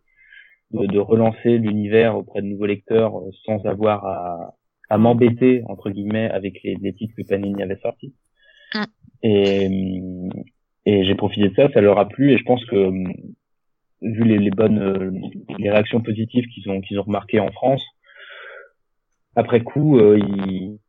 de, 0.75 0.85
de 0.87 0.99
relancer 0.99 1.57
l'univers 1.57 2.17
auprès 2.17 2.41
de 2.41 2.47
nouveaux 2.47 2.65
lecteurs 2.65 3.17
euh, 3.17 3.31
sans 3.45 3.65
avoir 3.65 4.05
à, 4.05 4.55
à 4.89 4.97
m'embêter 4.97 5.63
entre 5.67 5.89
guillemets 5.89 6.29
avec 6.29 6.61
les, 6.63 6.75
les 6.81 6.93
titres 6.93 7.15
que 7.15 7.27
Panini 7.27 7.61
avait 7.61 7.77
sortis. 7.77 8.13
Mm. 8.73 8.83
Et, 9.23 9.67
hum, 9.67 10.29
et 10.85 11.03
j'ai 11.03 11.15
profité 11.15 11.49
de 11.49 11.55
ça, 11.55 11.69
ça 11.73 11.81
leur 11.81 11.97
a 11.97 12.07
plu 12.07 12.31
et 12.31 12.37
je 12.37 12.43
pense 12.43 12.63
que 12.65 12.75
hum, 12.75 13.13
vu 14.01 14.23
les, 14.23 14.37
les 14.37 14.51
bonnes 14.51 14.79
euh, 14.79 15.11
les 15.57 15.71
réactions 15.71 16.01
positives 16.01 16.45
qu'ils 16.47 16.69
ont 16.69 16.81
qu'ils 16.81 16.99
ont 16.99 17.03
remarquées 17.03 17.39
en 17.39 17.51
France, 17.51 17.83
après 19.35 19.61
coup 19.61 19.97
euh, 19.97 20.19
ils 20.19 20.79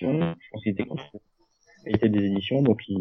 je 0.00 0.06
pense 0.50 0.62
qu'ils 0.62 0.74
étaient 1.86 2.08
des 2.08 2.24
éditions 2.24 2.62
donc 2.62 2.80
ils 2.88 2.98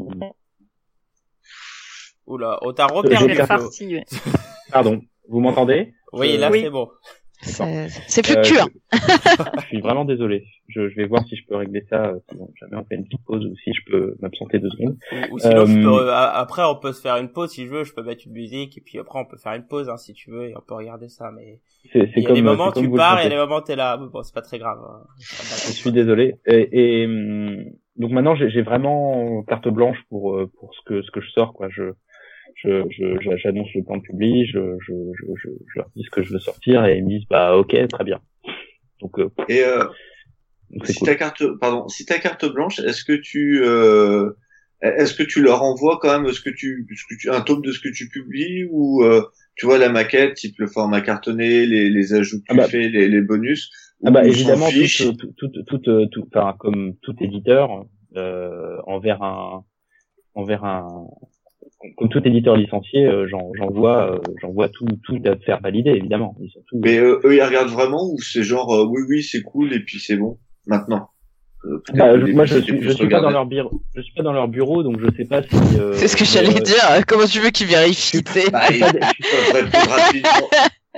Oula, 2.28 2.60
on 2.62 2.72
t'a 2.74 2.88
J'ai 2.88 2.94
reperdu. 2.94 3.96
Ouais. 3.96 4.06
pardon 4.72 5.02
vous 5.30 5.40
m'entendez? 5.40 5.94
Oui, 6.14 6.38
là 6.38 6.50
Oui. 6.52 6.62
c'est 6.64 6.70
bon. 6.70 6.90
C'est 7.42 7.88
c'est 8.08 8.30
Euh, 8.30 8.44
fluctuant. 8.44 8.68
je, 8.94 8.98
je 9.62 9.66
suis 9.68 9.80
vraiment 9.82 10.04
désolé. 10.06 10.44
Je, 10.68 10.90
je 10.90 10.96
vais 10.96 11.06
voir 11.08 11.26
si 11.26 11.36
je 11.38 11.46
peux 11.48 11.56
régler 11.56 11.84
ça, 11.90 12.08
euh, 12.08 12.20
si 12.30 12.38
jamais 12.60 12.76
on 12.78 12.84
fait 12.86 12.96
une 12.96 13.06
petite 13.06 13.24
pause 13.26 13.46
ou 13.46 13.56
si 13.64 13.74
je 13.74 13.82
peux 13.90 14.16
m'absenter 14.22 14.60
deux 14.60 14.70
secondes. 14.70 14.98
Ou, 15.32 15.36
ou 15.36 15.40
sinon, 15.40 15.66
je 15.66 15.78
Euh, 15.80 15.84
peux, 15.84 16.10
euh, 16.10 16.14
après, 16.14 16.64
on 16.66 16.76
peut 16.76 16.92
se 16.94 17.02
faire 17.02 17.16
une 17.18 17.30
pause 17.30 17.52
si 17.52 17.66
je 17.66 17.72
veux. 17.72 17.84
Je 17.84 17.94
peux 17.94 18.04
mettre 18.04 18.24
une 18.28 18.34
musique 18.34 18.78
et 18.78 18.82
puis 18.82 19.00
après, 19.00 19.18
on 19.20 19.26
peut 19.26 19.38
faire 19.38 19.54
une 19.54 19.66
pause 19.66 19.90
hein, 19.90 19.98
si 19.98 20.14
tu 20.14 20.30
veux 20.32 20.50
et 20.50 20.56
on 20.58 20.62
peut 20.62 20.76
regarder 20.76 21.08
ça. 21.10 21.32
Mais 21.32 21.62
C'est 21.94 22.10
il 22.16 22.22
y 22.22 22.26
a 22.26 22.28
comme, 22.28 22.36
des 22.36 22.42
moments 22.44 22.72
tu 22.72 22.84
le 22.86 22.92
pars 22.96 23.20
et 23.20 23.22
il 23.22 23.24
y 23.24 23.28
a 23.28 23.30
des 23.30 23.38
moments 23.38 23.62
t'es 23.62 23.76
là. 23.78 23.98
Bon, 23.98 24.22
c'est 24.22 24.36
pas 24.36 24.42
très 24.44 24.60
grave. 24.60 24.80
hein. 24.84 25.08
Je 25.20 25.72
suis 25.72 25.92
désolé. 25.92 26.36
Et, 26.46 27.02
et, 27.02 27.06
hum, 27.06 27.64
donc 27.96 28.12
maintenant, 28.12 28.36
j'ai 28.36 28.50
j'ai 28.50 28.62
vraiment 28.64 29.42
carte 29.44 29.68
blanche 29.70 29.98
pour 30.10 30.36
euh, 30.36 30.52
pour 30.60 30.76
ce 30.76 30.82
que 30.86 31.02
ce 31.02 31.10
que 31.12 31.22
je 31.22 31.30
sors, 31.32 31.54
quoi. 31.54 31.70
Je 31.70 31.94
je 32.56 32.84
je- 32.90 33.38
j'annonce 33.38 33.74
le 33.76 33.84
plan 33.84 33.98
de 33.98 34.02
public, 34.04 34.50
je 34.54 34.78
je, 34.88 34.94
je 35.36 35.50
je 35.74 35.80
leur 35.80 35.90
dis 35.96 36.04
ce 36.04 36.10
que 36.10 36.24
je 36.24 36.34
veux 36.34 36.40
sortir 36.40 36.86
et 36.86 36.98
ils 36.98 37.04
me 37.04 37.10
disent 37.10 37.28
bah 37.30 37.56
ok 37.58 37.76
très 37.88 38.04
bien. 38.04 38.20
Donc 39.02 39.20
euh, 39.20 39.30
Et 39.50 39.64
euh, 39.64 39.86
donc 40.72 40.88
si 40.88 41.00
cool. 41.00 41.08
ta 41.08 41.16
carte, 41.16 41.44
pardon, 41.60 41.88
si 41.88 42.06
ta 42.06 42.20
carte 42.20 42.46
blanche, 42.46 42.80
est-ce 42.80 43.04
que 43.04 43.14
tu, 43.14 43.62
euh, 43.64 44.32
est-ce 44.82 45.14
que 45.14 45.24
tu 45.24 45.42
leur 45.42 45.64
envoies 45.64 46.00
quand 46.02 46.20
même 46.22 46.32
ce 46.32 46.42
que 46.42 46.50
tu, 46.50 46.88
ce 46.96 47.04
que 47.14 47.20
tu, 47.20 47.30
un 47.30 47.42
tome 47.42 47.62
de 47.62 47.72
ce 47.72 47.80
que 47.80 47.90
tu 47.90 48.10
publies 48.10 48.66
ou 48.72 49.04
euh, 49.04 49.22
tu 49.56 49.66
vois 49.66 49.78
la 49.78 49.90
maquette, 49.90 50.36
type 50.36 50.56
le 50.60 50.68
format 50.68 51.02
cartonné, 51.02 51.66
les, 51.66 51.90
les 51.90 52.14
ajouts 52.14 52.40
que 52.40 52.46
Ah 52.50 52.54
tu 52.54 52.60
bah. 52.60 52.68
fais, 52.68 52.90
les, 52.90 53.08
les 53.10 53.22
bonus. 53.22 53.72
Ah 54.04 54.12
bah 54.12 54.26
évidemment, 54.26 54.68
tout, 54.72 55.14
tout, 55.14 55.34
tout, 55.38 55.64
tout, 55.64 55.90
euh, 55.90 56.08
tout- 56.12 56.28
enfin, 56.34 56.56
comme 56.58 56.96
tout 57.04 57.16
éditeur, 57.22 57.86
euh, 58.16 58.78
envers 58.88 59.22
un, 59.22 59.64
envers 60.36 60.66
un, 60.66 61.08
comme 61.98 62.10
tout 62.10 62.22
éditeur 62.28 62.56
licencié, 62.56 63.06
euh, 63.06 63.28
j'en- 63.28 63.52
j'envoie, 63.58 64.14
euh, 64.16 64.20
j'envoie 64.42 64.70
tout, 64.70 64.86
tout 65.04 65.20
à 65.26 65.36
faire 65.38 65.60
valider 65.62 65.92
évidemment. 65.92 66.36
Ils 66.42 66.50
sont 66.52 66.62
tous- 66.68 66.80
Mais 66.84 66.98
euh, 66.98 67.20
eux, 67.24 67.36
ils 67.36 67.42
regardent 67.44 67.70
vraiment 67.70 68.04
ou 68.12 68.20
c'est 68.22 68.44
genre 68.44 68.74
euh, 68.74 68.86
oui, 68.86 69.02
oui, 69.10 69.24
c'est 69.24 69.42
cool 69.42 69.74
et 69.74 69.80
puis 69.80 70.00
c'est 70.00 70.18
bon 70.18 70.38
maintenant? 70.68 71.10
Euh, 71.66 71.80
Bah, 71.94 72.20
je- 72.20 72.32
moi, 72.34 72.46
je 72.46 72.58
suis, 72.60 72.82
je 72.82 72.90
suis 72.90 73.08
pas 73.08 73.22
dans 73.22 73.30
leur 73.30 73.46
bureau, 73.46 73.82
je 73.96 74.02
suis 74.02 74.14
pas 74.14 74.24
dans 74.24 74.34
leur 74.34 74.48
bureau, 74.48 74.82
donc 74.84 75.00
je 75.00 75.08
sais 75.16 75.26
pas 75.26 75.44
si. 75.44 75.56
euh, 75.78 75.94
C'est 75.94 76.08
ce 76.08 76.16
que 76.18 76.26
j'allais 76.26 76.58
euh, 76.58 76.62
dire. 76.64 77.06
Comment 77.08 77.26
tu 77.26 77.40
veux 77.40 77.50
qu'ils 77.52 77.68
vérifient 77.68 78.24
Bah, 78.52 78.62
ils, 78.72 78.78
ils 78.78 78.82
peuvent 78.84 79.52
répondre 79.54 79.90
rapidement. 79.90 80.50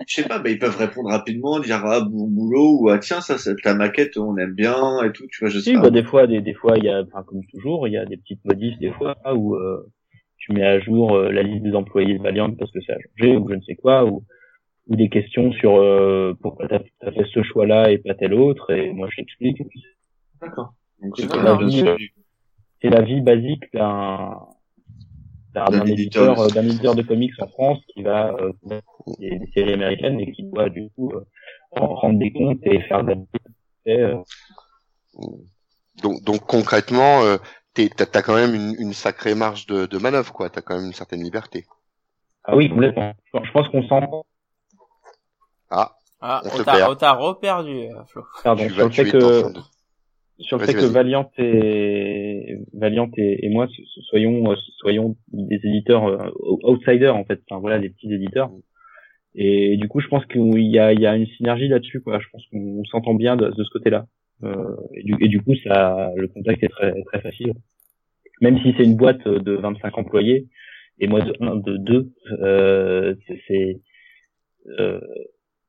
Je 0.07 0.15
sais 0.15 0.23
pas, 0.27 0.39
bah, 0.39 0.49
ils 0.49 0.57
peuvent 0.57 0.75
répondre 0.77 1.09
rapidement, 1.09 1.59
dire 1.59 1.81
ah 1.86 1.99
bon 2.01 2.27
boulot 2.27 2.79
ou 2.81 2.89
ah 2.89 2.97
tiens 2.97 3.21
ça 3.21 3.38
c'est 3.38 3.55
ta 3.61 3.75
maquette, 3.75 4.17
on 4.17 4.36
aime 4.38 4.53
bien 4.53 5.03
et 5.03 5.11
tout, 5.11 5.25
tu 5.29 5.39
vois, 5.41 5.49
je 5.49 5.59
sais 5.59 5.65
Si, 5.71 5.73
pas. 5.75 5.81
bah, 5.81 5.89
des 5.91 6.03
fois, 6.03 6.25
des, 6.27 6.41
des 6.41 6.53
fois, 6.55 6.77
il 6.77 6.86
y 6.86 6.89
a, 6.89 7.03
enfin, 7.03 7.23
comme 7.27 7.41
toujours, 7.53 7.88
il 7.88 7.93
y 7.93 7.97
a 7.97 8.05
des 8.05 8.17
petites 8.17 8.43
modifs 8.43 8.77
des 8.79 8.91
fois 8.91 9.15
où 9.36 9.53
euh, 9.55 9.86
tu 10.43 10.51
mets 10.51 10.65
à 10.65 10.79
jour 10.79 11.15
euh, 11.15 11.31
la 11.31 11.41
liste 11.43 11.63
des 11.63 11.73
employés 11.73 12.17
de 12.17 12.23
Valiant 12.23 12.51
parce 12.53 12.71
que 12.71 12.81
ça 12.81 12.93
a 12.93 12.97
changé 12.99 13.37
ou 13.37 13.49
je 13.49 13.55
ne 13.55 13.61
sais 13.61 13.75
quoi, 13.75 14.03
ou, 14.05 14.23
ou 14.87 14.95
des 14.95 15.07
questions 15.09 15.51
sur 15.53 15.77
euh, 15.77 16.33
pourquoi 16.41 16.67
t'as 16.67 16.79
as 17.01 17.11
fait 17.11 17.25
ce 17.33 17.41
choix-là 17.43 17.91
et 17.91 17.97
pas 17.97 18.13
tel 18.13 18.33
autre, 18.33 18.71
et 18.71 18.91
moi 18.91 19.07
je 19.09 19.15
t'explique. 19.17 19.61
D'accord. 20.41 20.73
Donc 21.01 21.17
c'est 22.81 22.89
la 22.89 23.01
vie 23.01 23.21
basique 23.21 23.63
d'un 23.73 24.37
d'un 25.53 25.85
éditeur. 25.85 26.37
euh, 26.41 26.47
d'un 26.49 26.65
éditeur 26.65 26.95
de 26.95 27.03
comics 27.03 27.31
en 27.39 27.47
France 27.47 27.79
qui 27.93 28.01
va 28.03 28.35
euh, 28.41 28.51
des, 29.19 29.37
des 29.39 29.47
séries 29.53 29.73
américaines 29.73 30.19
et 30.19 30.31
qui 30.33 30.43
doit 30.43 30.69
du 30.69 30.89
coup 30.89 31.11
euh, 31.13 31.23
en 31.79 31.87
rendre 31.95 32.19
des 32.19 32.31
comptes 32.33 32.59
et 32.63 32.81
faire 32.81 33.03
de 33.03 33.11
la 33.11 33.15
et, 33.85 33.99
euh, 34.01 34.15
Donc, 36.01 36.23
donc 36.23 36.41
concrètement, 36.47 37.21
euh, 37.23 37.37
t'as 37.74 38.05
t'as 38.05 38.21
quand 38.21 38.36
même 38.36 38.53
une, 38.53 38.76
une 38.80 38.93
sacrée 38.93 39.36
marge 39.36 39.65
de, 39.67 39.86
de 39.86 39.97
manœuvre, 39.97 40.32
quoi. 40.34 40.49
T'as 40.49 40.61
quand 40.61 40.76
même 40.78 40.86
une 40.88 40.93
certaine 40.93 41.24
liberté. 41.24 41.65
Ah 42.43 42.55
oui, 42.55 42.69
complètement. 42.69 43.13
Je 43.34 43.51
pense 43.51 43.67
qu'on 43.69 43.82
sent 43.88 44.05
Ah, 45.69 45.95
Ah, 46.21 46.41
On 46.45 46.59
on 46.59 46.63
t'a 46.63 46.71
perd. 46.74 46.91
on 46.91 46.95
t'a 46.95 47.11
reperdu, 47.13 47.71
euh, 47.71 48.03
Flo. 48.07 48.24
pardon, 48.43 48.63
tu 48.67 48.74
sur 48.74 48.86
le 48.86 48.91
fait 48.91 49.11
que 49.11 49.43
sur 50.39 50.57
le 50.57 50.65
fait 50.65 50.74
que. 50.74 50.86
Valiant 50.86 51.32
et 51.38 52.57
Valiant 52.74 53.09
et, 53.17 53.45
et 53.45 53.49
moi 53.49 53.67
so- 53.67 53.84
so- 53.95 54.01
soyons 54.09 54.51
euh, 54.51 54.55
soyons 54.80 55.15
des 55.32 55.59
éditeurs 55.63 56.05
euh, 56.07 56.30
outsiders 56.63 57.15
en 57.15 57.24
fait, 57.24 57.41
enfin 57.49 57.59
voilà 57.59 57.80
des 57.80 57.89
petits 57.89 58.11
éditeurs. 58.13 58.49
Et 59.36 59.78
du 59.78 59.88
coup, 59.88 59.99
je 59.99 60.07
pense 60.07 60.26
qu'il 60.28 60.59
y 60.69 60.78
a 60.80 60.93
il 60.93 60.99
y 60.99 61.07
a 61.07 61.15
une 61.15 61.28
synergie 61.38 61.67
là-dessus 61.67 62.01
quoi. 62.01 62.19
Je 62.19 62.28
pense 62.32 62.43
qu'on 62.51 62.84
s'entend 62.86 63.13
bien 63.15 63.36
de, 63.36 63.47
de 63.49 63.63
ce 63.63 63.69
côté-là. 63.71 64.05
Euh, 64.43 64.75
et, 64.93 65.03
du, 65.03 65.15
et 65.21 65.27
du 65.29 65.41
coup, 65.41 65.55
ça 65.63 66.11
le 66.15 66.27
contact 66.27 66.63
est 66.63 66.69
très 66.69 66.93
très 67.03 67.21
facile. 67.21 67.53
Même 68.41 68.59
si 68.61 68.73
c'est 68.77 68.83
une 68.83 68.97
boîte 68.97 69.27
de 69.27 69.53
25 69.53 69.97
employés 69.97 70.47
et 70.99 71.07
moi 71.07 71.21
de 71.21 71.33
1 71.39 71.55
de 71.57 71.77
2 71.77 72.11
euh, 72.41 73.15
c'est- 73.47 73.79
euh, 74.79 74.99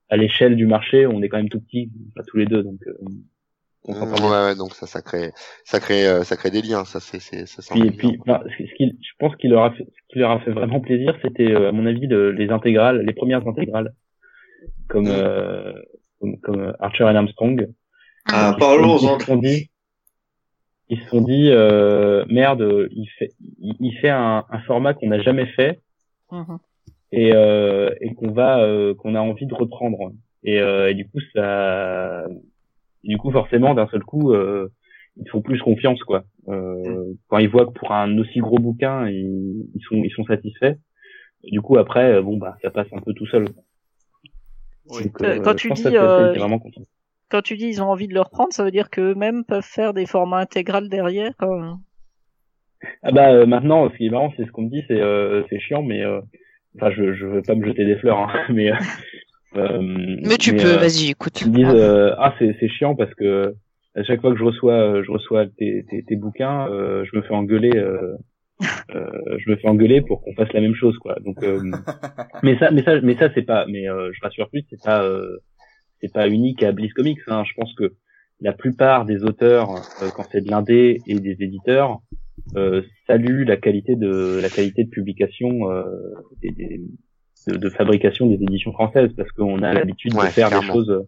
à 0.09 0.17
l'échelle 0.17 0.57
du 0.57 0.67
marché, 0.67 1.07
on 1.07 1.23
est 1.23 1.29
quand 1.29 1.37
même 1.37 1.49
tout 1.49 1.61
petits, 1.61 1.91
enfin, 2.11 2.25
tous 2.27 2.37
les 2.37 2.47
deux 2.47 2.63
donc 2.63 2.81
euh, 2.87 2.95
on 3.03 3.11
Mmh, 3.87 4.13
ouais, 4.15 4.45
ouais, 4.47 4.57
donc 4.57 4.73
ça, 4.73 4.87
ça 4.87 5.03
crée, 5.03 5.31
ça 5.65 5.79
crée, 5.79 6.25
ça 6.25 6.37
crée 6.37 6.51
des 6.51 6.63
liens. 6.63 6.87
Ça, 6.87 7.01
c'est, 7.01 7.21
c'est, 7.21 7.45
ça. 7.45 7.75
Puis, 7.75 7.87
et 7.87 7.91
puis, 7.91 8.17
enfin, 8.21 8.43
ce 8.49 8.75
qui, 8.77 8.99
je 8.99 9.11
pense 9.19 9.37
qu'il 9.37 9.51
leur 9.51 9.65
a 9.65 9.73
fait, 9.73 9.85
ce 9.85 10.03
qui 10.13 10.21
leur 10.21 10.31
a 10.31 10.41
fait 10.41 10.53
vraiment 10.53 10.81
plaisir, 10.81 11.15
c'était, 11.21 11.51
euh, 11.53 11.69
à 11.69 11.73
mon 11.73 11.85
avis, 11.85 12.07
le- 12.07 12.33
les 12.33 12.49
intégrales, 12.49 13.03
les 13.05 13.13
premières 13.13 13.47
intégrales, 13.47 13.93
comme, 14.89 15.09
euh, 15.09 15.75
comme, 16.19 16.41
comme 16.41 16.75
Archer 16.81 17.05
and 17.05 17.17
Armstrong. 17.17 17.69
Ah, 18.27 18.53
Ils 18.57 18.61
parlons 18.61 18.99
se 18.99 19.07
sont- 19.07 19.13
en 19.13 19.17
ils 19.19 19.21
se 19.21 19.27
sont 19.27 19.37
dit, 19.37 19.71
ils 20.89 21.01
se 21.01 21.09
sont 21.09 21.21
dit, 21.23 21.49
euh, 21.51 22.25
merde, 22.29 22.89
il 22.91 23.07
fait, 23.19 23.31
il, 23.59 23.97
fait 23.99 24.11
un, 24.11 24.45
un 24.51 24.61
format 24.63 24.95
qu'on 24.95 25.09
n'a 25.09 25.21
jamais 25.21 25.47
fait 25.47 25.81
Mhm. 26.33 26.59
et, 27.13 27.33
euh, 27.35 27.91
et 28.01 28.15
qu'on 28.15 28.33
va, 28.33 28.61
euh, 28.61 28.95
qu'on 28.95 29.15
a 29.15 29.21
envie 29.21 29.47
de 29.47 29.55
reprendre. 29.55 30.13
Et, 30.43 30.61
euh, 30.61 30.91
et 30.91 30.95
du 30.95 31.09
coup, 31.09 31.21
ça, 31.35 32.25
du 33.03 33.17
coup, 33.19 33.31
forcément, 33.31 33.75
d'un 33.75 33.89
seul 33.89 34.03
coup, 34.03 34.33
euh, 34.33 34.69
ils 35.17 35.29
font 35.29 35.41
plus 35.43 35.61
confiance, 35.61 36.03
quoi. 36.03 36.25
Euh, 36.49 37.13
quand 37.29 37.39
ils 37.39 37.49
voient 37.49 37.67
que 37.67 37.73
pour 37.79 37.93
un 37.93 38.19
aussi 38.19 38.41
gros 38.41 38.59
bouquin, 38.59 39.09
ils, 39.09 39.67
ils 39.75 39.83
sont, 39.89 39.97
ils 40.03 40.11
sont 40.11 40.25
satisfaits. 40.25 40.77
Du 41.45 41.61
coup, 41.61 41.77
après, 41.79 42.21
bon, 42.23 42.37
bah, 42.39 42.57
ça 42.63 42.71
passe 42.71 42.89
un 42.93 43.01
peu 43.01 43.13
tout 43.15 43.27
seul. 43.27 43.47
Oui. 44.91 45.05
Donc, 45.05 45.23
Euh, 45.23 45.41
quand 45.43 45.55
tu 45.55 45.71
dis, 45.73 45.87
euh, 45.97 46.33
vraiment 46.33 46.59
contents. 46.59 46.83
Quand 47.31 47.43
tu 47.43 47.57
dis 47.57 47.67
ils 47.67 47.83
ont 47.83 47.89
envie 47.91 48.09
de 48.09 48.15
le 48.15 48.21
reprendre, 48.21 48.53
ça 48.53 48.65
veut 48.65 48.71
dire 48.71 48.91
qu'eux-mêmes 48.91 49.45
peuvent 49.45 49.65
faire 49.65 49.95
des 49.95 50.07
formats 50.07 50.39
intégrales 50.39 50.89
derrière. 50.89 51.33
euh. 51.43 51.73
Ah 53.03 53.13
bah 53.13 53.33
euh, 53.33 53.47
maintenant, 53.47 53.89
ce 53.91 53.97
qui 53.97 54.07
est 54.07 54.11
marrant, 54.11 54.33
c'est 54.37 54.45
ce 54.45 54.51
qu'on 54.51 54.63
me 54.63 54.71
dit, 54.71 54.83
c'est 54.89 55.01
euh, 55.01 55.43
c'est 55.49 55.59
chiant, 55.59 55.83
mais 55.83 56.05
euh, 56.05 56.21
enfin, 56.77 56.91
je 56.91 57.15
je 57.15 57.27
veux 57.27 57.43
pas 57.43 57.55
me 57.55 57.65
jeter 57.67 57.85
des 57.85 57.97
fleurs, 57.97 58.19
hein, 58.19 58.33
mais 58.51 58.71
euh, 58.71 58.77
euh, 59.57 60.17
Mais 60.23 60.37
tu 60.37 60.55
peux, 60.55 60.75
euh, 60.75 60.77
vas-y, 60.77 61.11
écoute. 61.11 61.41
Ils 61.41 61.51
me 61.51 61.57
disent 61.57 61.75
euh, 61.75 62.15
ah 62.19 62.35
c'est 62.39 62.55
c'est 62.61 62.69
chiant 62.69 62.95
parce 62.95 63.15
que 63.15 63.55
à 63.97 64.03
chaque 64.03 64.21
fois 64.21 64.33
que 64.33 64.39
je 64.39 64.45
reçois 64.45 64.75
euh, 64.75 65.03
je 65.05 65.11
reçois 65.11 65.47
tes 65.47 65.85
tes, 65.89 66.03
tes 66.03 66.17
bouquins, 66.17 66.69
euh, 66.69 67.05
je 67.11 67.17
me 67.17 67.23
fais 67.23 67.35
engueuler. 67.35 67.77
Euh, 67.77 68.17
euh, 68.95 69.11
je 69.39 69.51
me 69.51 69.57
fais 69.57 69.69
engueuler 69.69 70.01
pour 70.03 70.23
qu'on 70.23 70.35
fasse 70.35 70.53
la 70.53 70.61
même 70.61 70.75
chose 70.75 70.97
quoi. 70.99 71.17
Donc 71.25 71.43
euh, 71.43 71.61
mais 72.43 72.59
ça 72.59 72.71
mais 72.71 72.83
ça 72.83 73.01
mais 73.01 73.15
ça 73.17 73.29
c'est 73.35 73.43
pas 73.43 73.67
mais 73.67 73.89
euh, 73.89 74.11
je 74.13 74.21
rassure 74.23 74.49
plus 74.51 74.65
c'est 74.71 74.83
pas 74.83 75.03
euh, 75.05 75.39
c'est 76.01 76.13
pas 76.13 76.29
unique 76.29 76.63
à 76.63 76.73
Bliss 76.73 76.93
Comics. 76.93 77.19
Hein. 77.29 77.45
Je 77.45 77.53
pense 77.55 77.73
que 77.75 77.95
la 78.41 78.53
plupart 78.53 79.05
des 79.07 79.23
auteurs 79.25 79.71
euh, 80.03 80.11
quand 80.15 80.25
c'est 80.33 80.41
de 80.45 80.51
l'indé 80.51 81.01
et 81.07 81.19
des 81.21 81.37
éditeurs 81.41 82.01
euh, 82.57 82.83
saluent 83.07 83.45
la 83.45 83.57
qualité 83.57 83.95
de 83.97 84.39
la 84.43 84.49
qualité 84.51 84.85
de 84.85 84.91
publication 84.91 85.71
euh, 85.71 85.85
des, 86.43 86.51
des- 86.51 86.81
de, 87.47 87.57
de 87.57 87.69
fabrication 87.69 88.27
des 88.27 88.43
éditions 88.43 88.73
françaises 88.73 89.11
parce 89.17 89.31
qu'on 89.33 89.63
a 89.63 89.73
l'habitude 89.75 90.15
Ouais, 90.15 90.27
de 90.27 90.31
faire 90.33 90.49
clairement. 90.49 90.67
des 90.67 90.73
choses 90.73 91.07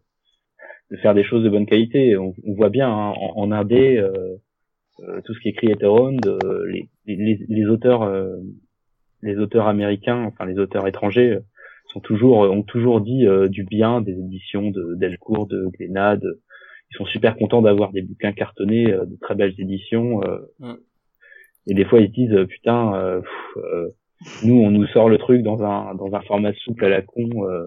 de 0.90 0.96
faire 0.98 1.14
des 1.14 1.24
choses 1.24 1.42
de 1.42 1.48
bonne 1.48 1.66
qualité. 1.66 2.16
On, 2.16 2.34
on 2.46 2.54
voit 2.54 2.68
bien 2.68 2.88
hein, 2.88 3.12
en, 3.18 3.32
en 3.42 3.52
indé 3.52 3.96
euh, 3.96 4.12
euh, 5.00 5.20
tout 5.24 5.34
ce 5.34 5.40
qui 5.40 5.48
est 5.48 5.52
Creator 5.54 5.94
Owned, 6.00 6.26
euh, 6.26 6.66
les, 6.70 6.88
les, 7.06 7.38
les 7.48 7.66
auteurs 7.66 8.02
euh, 8.02 8.36
les 9.22 9.36
auteurs 9.38 9.66
américains, 9.66 10.24
enfin 10.24 10.44
les 10.44 10.58
auteurs 10.58 10.86
étrangers 10.86 11.38
sont 11.96 12.00
toujours 12.00 12.38
ont 12.40 12.62
toujours 12.62 13.00
dit 13.00 13.26
euh, 13.26 13.48
du 13.48 13.64
bien 13.64 14.00
des 14.00 14.12
éditions 14.12 14.70
de 14.70 14.94
Delcourt, 14.96 15.46
de 15.46 15.66
Glénade. 15.78 16.24
Ils 16.90 16.96
sont 16.96 17.06
super 17.06 17.36
contents 17.36 17.62
d'avoir 17.62 17.92
des 17.92 18.02
bouquins 18.02 18.32
cartonnés, 18.32 18.92
euh, 18.92 19.04
de 19.06 19.16
très 19.20 19.34
belles 19.34 19.54
éditions. 19.58 20.22
euh, 20.24 20.38
Mm. 20.60 20.74
Et 21.68 21.74
des 21.74 21.84
fois 21.84 22.00
ils 22.00 22.08
se 22.08 22.12
disent 22.12 22.32
euh, 22.32 22.46
putain, 22.46 22.94
euh, 22.94 23.20
pff, 23.20 23.64
euh, 23.64 23.88
nous 24.44 24.54
on 24.54 24.70
nous 24.70 24.86
sort 24.88 25.08
le 25.08 25.18
truc 25.18 25.42
dans 25.42 25.62
un 25.64 25.94
dans 25.94 26.14
un 26.14 26.20
format 26.22 26.52
souple 26.54 26.84
à 26.84 26.88
la 26.88 27.02
con. 27.02 27.28
euh, 27.48 27.66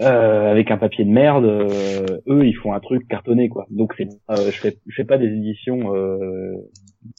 euh, 0.00 0.50
avec 0.50 0.70
un 0.70 0.78
papier 0.78 1.04
de 1.04 1.10
merde, 1.10 1.44
euh, 1.44 2.20
eux 2.26 2.46
ils 2.46 2.54
font 2.56 2.72
un 2.72 2.80
truc 2.80 3.06
cartonné 3.08 3.48
quoi. 3.50 3.66
Donc 3.70 3.92
c'est, 3.98 4.08
euh, 4.30 4.50
je 4.50 4.58
fais, 4.58 4.76
je 4.86 4.94
fais 4.94 5.04
pas 5.04 5.18
des 5.18 5.26
éditions 5.26 5.94
euh, 5.94 6.54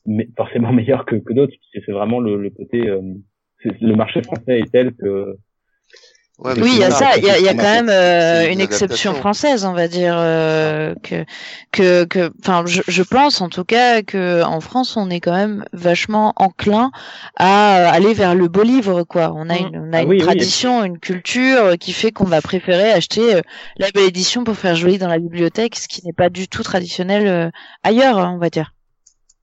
mais 0.05 0.27
forcément 0.35 0.71
meilleures 0.79 1.05
que, 1.05 1.15
que 1.15 1.33
d'autres, 1.33 1.53
c'est 1.73 1.91
vraiment 1.91 2.19
le, 2.19 2.37
le 2.37 2.49
côté, 2.49 2.87
euh, 2.89 3.01
le 3.63 3.95
marché 3.95 4.21
français 4.23 4.59
est 4.59 4.71
tel 4.71 4.93
que 4.93 5.35
Ouais, 6.43 6.55
Oui, 6.57 6.71
il 6.73 6.79
y 6.79 6.83
a 6.83 6.89
ça, 6.91 7.17
il 7.17 7.23
y 7.23 7.29
a, 7.29 7.37
il 7.37 7.45
y 7.45 7.47
a 7.49 7.53
quand 7.53 7.63
même 7.71 7.87
euh, 7.89 8.49
une 8.51 8.51
une 8.51 8.59
exception 8.59 9.13
française, 9.13 9.63
on 9.63 9.73
va 9.73 9.87
dire 9.87 10.15
euh, 10.17 10.95
que 11.03 11.23
que 11.71 12.03
que 12.05 12.31
enfin 12.39 12.63
je, 12.65 12.81
je 12.87 13.03
pense 13.03 13.41
en 13.41 13.47
tout 13.49 13.63
cas 13.63 14.01
que 14.01 14.41
en 14.43 14.59
France 14.59 14.97
on 14.97 15.09
est 15.09 15.19
quand 15.19 15.33
même 15.33 15.63
vachement 15.71 16.33
enclin 16.37 16.91
à 17.37 17.77
euh, 17.87 17.91
aller 17.91 18.13
vers 18.13 18.35
le 18.35 18.47
beau 18.47 18.63
livre 18.63 19.03
quoi. 19.03 19.31
On 19.35 19.49
a 19.49 19.57
Mm. 19.57 19.59
une 19.59 19.77
on 19.77 19.93
a 19.93 19.99
Ah 19.99 20.03
une 20.03 20.13
oui, 20.13 20.23
oui, 20.23 20.55
tradition, 20.55 20.83
une 20.83 20.99
culture 20.99 21.63
euh, 21.63 21.75
qui 21.75 21.93
fait 21.93 22.11
qu'on 22.11 22.25
va 22.25 22.41
préférer 22.41 22.91
acheter 22.91 23.35
euh, 23.35 23.41
la 23.77 23.91
belle 23.91 24.07
édition 24.07 24.43
pour 24.43 24.55
faire 24.57 24.75
joli 24.75 24.97
dans 24.97 25.07
la 25.09 25.19
bibliothèque, 25.19 25.75
ce 25.77 25.87
qui 25.87 26.05
n'est 26.05 26.13
pas 26.13 26.29
du 26.29 26.47
tout 26.47 26.63
traditionnel 26.63 27.27
euh, 27.27 27.49
ailleurs, 27.83 28.17
on 28.17 28.37
va 28.39 28.49
dire. 28.49 28.73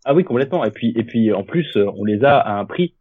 ah 0.05 0.15
oui 0.15 0.25
complètement. 0.25 0.65
Et 0.65 0.71
puis 0.71 0.93
et 0.97 1.05
puis 1.05 1.33
en 1.33 1.45
plus 1.45 1.77
on 1.77 2.05
les 2.05 2.25
a 2.25 2.39
à 2.39 2.53
un 2.59 2.65
prix 2.65 2.95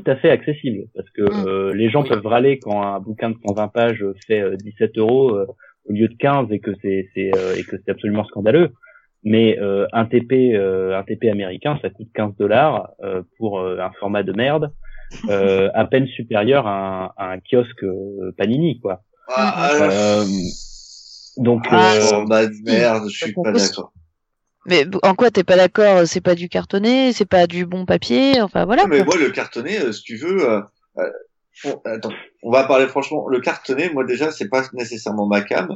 tout 0.00 0.10
à 0.10 0.16
fait 0.16 0.30
accessible 0.30 0.84
parce 0.94 1.08
que 1.10 1.22
Mm. 1.22 1.46
euh, 1.46 1.74
les 1.74 1.88
gens 1.90 2.02
Oui. 2.02 2.08
peuvent 2.08 2.26
râler 2.26 2.58
quand 2.58 2.82
un 2.82 3.00
bouquin 3.00 3.30
de 3.30 3.36
120 3.46 3.68
pages 3.68 4.04
fait 4.26 4.40
euh, 4.40 4.56
17 4.56 4.98
euros 4.98 5.34
euh, 5.34 5.46
au 5.88 5.92
lieu 5.92 6.08
de 6.08 6.14
15 6.16 6.50
et 6.50 6.60
que 6.60 6.72
c'est 6.82 7.08
c'est 7.14 7.30
euh, 7.36 7.54
et 7.56 7.62
que 7.64 7.76
c'est 7.84 7.90
absolument 7.90 8.24
scandaleux. 8.24 8.70
Mais 9.22 9.58
euh, 9.58 9.86
un 9.92 10.04
TP 10.04 10.54
euh, 10.54 10.98
un 10.98 11.02
TP 11.02 11.24
américain 11.30 11.78
ça 11.82 11.88
coûte 11.90 12.08
15 12.14 12.36
dollars 12.38 12.90
euh, 13.02 13.22
pour 13.38 13.58
euh, 13.60 13.78
un 13.78 13.90
format 13.98 14.22
de 14.22 14.32
merde 14.32 14.70
euh, 15.30 15.70
à 15.74 15.84
peine 15.86 16.06
supérieur 16.06 16.66
à 16.66 16.76
un, 16.76 17.10
à 17.16 17.32
un 17.32 17.38
kiosque 17.38 17.84
euh, 17.84 18.32
Panini 18.36 18.80
quoi. 18.80 19.00
Ah, 19.28 19.70
Euh, 19.80 20.24
donc 21.38 21.62
Ah, 21.70 21.94
euh, 21.94 22.22
oh, 22.22 22.24
bah, 22.28 22.42
merde, 22.64 23.08
je 23.08 23.16
suis 23.24 23.32
pas 23.32 23.52
d'accord. 23.52 23.92
Mais 24.66 24.86
en 25.02 25.14
quoi 25.14 25.30
t'es 25.30 25.44
pas 25.44 25.56
d'accord 25.56 26.06
C'est 26.06 26.20
pas 26.20 26.34
du 26.34 26.48
cartonné, 26.48 27.12
c'est 27.12 27.28
pas 27.28 27.46
du 27.46 27.66
bon 27.66 27.84
papier, 27.84 28.40
enfin 28.40 28.64
voilà. 28.64 28.84
Non, 28.84 28.88
mais 28.88 29.04
moi, 29.04 29.16
le 29.16 29.30
cartonné, 29.30 29.78
euh, 29.78 29.92
si 29.92 30.02
tu 30.02 30.16
veux, 30.16 30.48
euh, 30.48 30.60
euh, 30.98 31.74
attends, 31.84 32.12
on 32.42 32.50
va 32.50 32.64
parler 32.64 32.86
franchement. 32.86 33.28
Le 33.28 33.40
cartonné, 33.40 33.90
moi 33.90 34.04
déjà, 34.04 34.30
c'est 34.30 34.48
pas 34.48 34.62
nécessairement 34.72 35.26
ma 35.26 35.42
cam. 35.42 35.68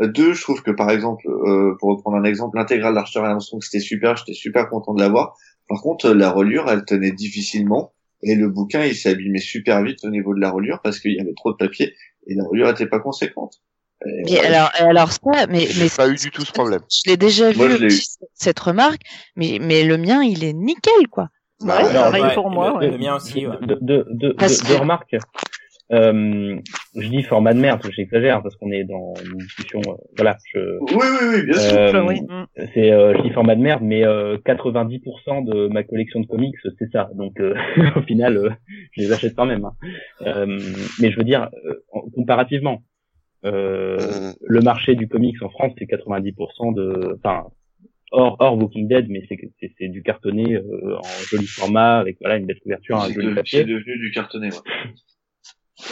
Euh, 0.00 0.08
deux, 0.08 0.32
je 0.34 0.42
trouve 0.42 0.62
que 0.62 0.70
par 0.70 0.90
exemple, 0.90 1.26
euh, 1.28 1.76
pour 1.78 1.90
reprendre 1.90 2.16
un 2.16 2.24
exemple, 2.24 2.56
l'intégrale 2.56 2.94
d'Archer 2.94 3.20
et 3.20 3.24
Armstrong, 3.24 3.62
c'était 3.62 3.80
super, 3.80 4.16
j'étais 4.16 4.34
super 4.34 4.68
content 4.68 4.94
de 4.94 5.00
l'avoir. 5.00 5.36
Par 5.68 5.80
contre, 5.80 6.10
la 6.10 6.30
reliure, 6.30 6.70
elle 6.70 6.84
tenait 6.84 7.12
difficilement, 7.12 7.92
et 8.22 8.34
le 8.34 8.48
bouquin, 8.48 8.84
il 8.84 8.94
s'est 8.94 9.10
abîmé 9.10 9.38
super 9.38 9.82
vite 9.82 10.04
au 10.04 10.10
niveau 10.10 10.34
de 10.34 10.40
la 10.40 10.50
reliure 10.50 10.80
parce 10.82 11.00
qu'il 11.00 11.12
y 11.12 11.20
avait 11.20 11.34
trop 11.34 11.52
de 11.52 11.56
papier 11.56 11.94
et 12.26 12.34
la 12.34 12.44
reliure 12.44 12.68
était 12.70 12.86
pas 12.86 13.00
conséquente. 13.00 13.60
Euh, 14.04 14.44
alors, 14.44 14.70
alors 14.74 15.10
ça, 15.10 15.46
mais 15.48 15.60
J'ai 15.60 15.84
mais 15.84 15.88
pas 15.96 16.08
eu 16.08 16.16
du 16.16 16.30
tout 16.30 16.42
ce 16.44 16.52
problème. 16.52 16.80
Je 16.90 17.10
l'ai 17.10 17.16
déjà 17.16 17.52
Moi, 17.54 17.68
vu 17.68 17.90
je 17.90 18.02
cette 18.34 18.58
remarque, 18.60 19.00
mais 19.36 19.58
mais 19.60 19.84
le 19.84 19.96
mien, 19.96 20.22
il 20.22 20.44
est 20.44 20.52
nickel 20.52 21.08
quoi. 21.10 21.28
bah, 21.64 21.78
Ouais, 21.78 21.86
ouais. 21.86 21.92
pareil 21.94 22.22
Ouais, 22.24 22.34
pour 22.34 22.50
moi. 22.50 22.68
le- 22.72 22.76
ouais. 22.76 22.90
le 22.90 22.98
mien 22.98 23.16
aussi, 23.16 23.46
ouais. 23.46 23.56
de, 23.62 23.66
de, 23.66 23.78
de, 23.80 24.04
de- 24.10 24.32
de 24.32 24.34
que- 24.34 24.78
remarques. 24.78 25.16
Euh, 25.92 26.56
je 26.96 27.08
dis 27.08 27.22
format 27.22 27.54
de 27.54 27.60
merde, 27.60 27.80
j'exagère 27.94 28.42
parce 28.42 28.56
qu'on 28.56 28.72
est 28.72 28.82
dans 28.84 29.14
une 29.24 29.38
discussion. 29.38 29.80
euh, 29.86 29.92
voilà, 30.16 30.36
je, 30.52 30.58
Oui, 30.80 30.88
oui, 30.96 31.26
oui, 31.36 31.42
bien 31.46 31.58
sûr. 31.60 31.78
euh, 31.78 32.04
oui. 32.06 32.20
c'est, 32.74 32.90
euh, 32.90 33.14
je 33.16 33.22
dis 33.22 33.30
format 33.30 33.54
de 33.54 33.60
merde, 33.60 33.82
mais 33.84 34.04
euh, 34.04 34.36
90% 34.44 35.44
de 35.44 35.68
ma 35.68 35.84
collection 35.84 36.18
de 36.20 36.26
comics, 36.26 36.56
c'est 36.78 36.90
ça. 36.92 37.08
Donc 37.14 37.38
euh, 37.40 37.54
au 37.96 38.02
final, 38.02 38.36
euh, 38.36 38.50
je 38.92 39.02
les 39.02 39.12
achète 39.12 39.34
quand 39.36 39.46
même. 39.46 39.64
hein. 39.64 39.72
Euh, 40.22 40.58
mais 41.00 41.12
je 41.12 41.16
veux 41.16 41.24
dire, 41.24 41.48
euh, 41.66 41.74
en- 41.92 42.02
comparativement, 42.10 42.82
euh, 43.44 44.32
le 44.40 44.60
marché 44.60 44.94
du 44.94 45.08
comics 45.08 45.40
en 45.42 45.50
France, 45.50 45.72
c'est 45.78 45.84
90% 45.86 46.74
de, 46.74 47.16
enfin, 47.18 47.44
hors 48.12 48.36
hors 48.40 48.56
Walking 48.58 48.88
Dead, 48.88 49.06
mais 49.08 49.22
c'est 49.28 49.38
c'est 49.60 49.72
c'est 49.78 49.88
du 49.88 50.02
cartonné 50.02 50.54
euh, 50.56 50.96
en 50.96 51.02
joli 51.28 51.46
format 51.46 51.98
avec 51.98 52.16
voilà 52.20 52.36
une 52.36 52.46
belle 52.46 52.60
couverture, 52.60 52.96
un 52.96 53.08
C'est 53.08 53.14
joli 53.14 53.28
de- 53.28 53.34
papier. 53.34 53.58
c'est 53.60 53.64
devenu 53.64 53.98
du 53.98 54.10
cartonné. 54.12 54.48
Ouais. 54.48 54.58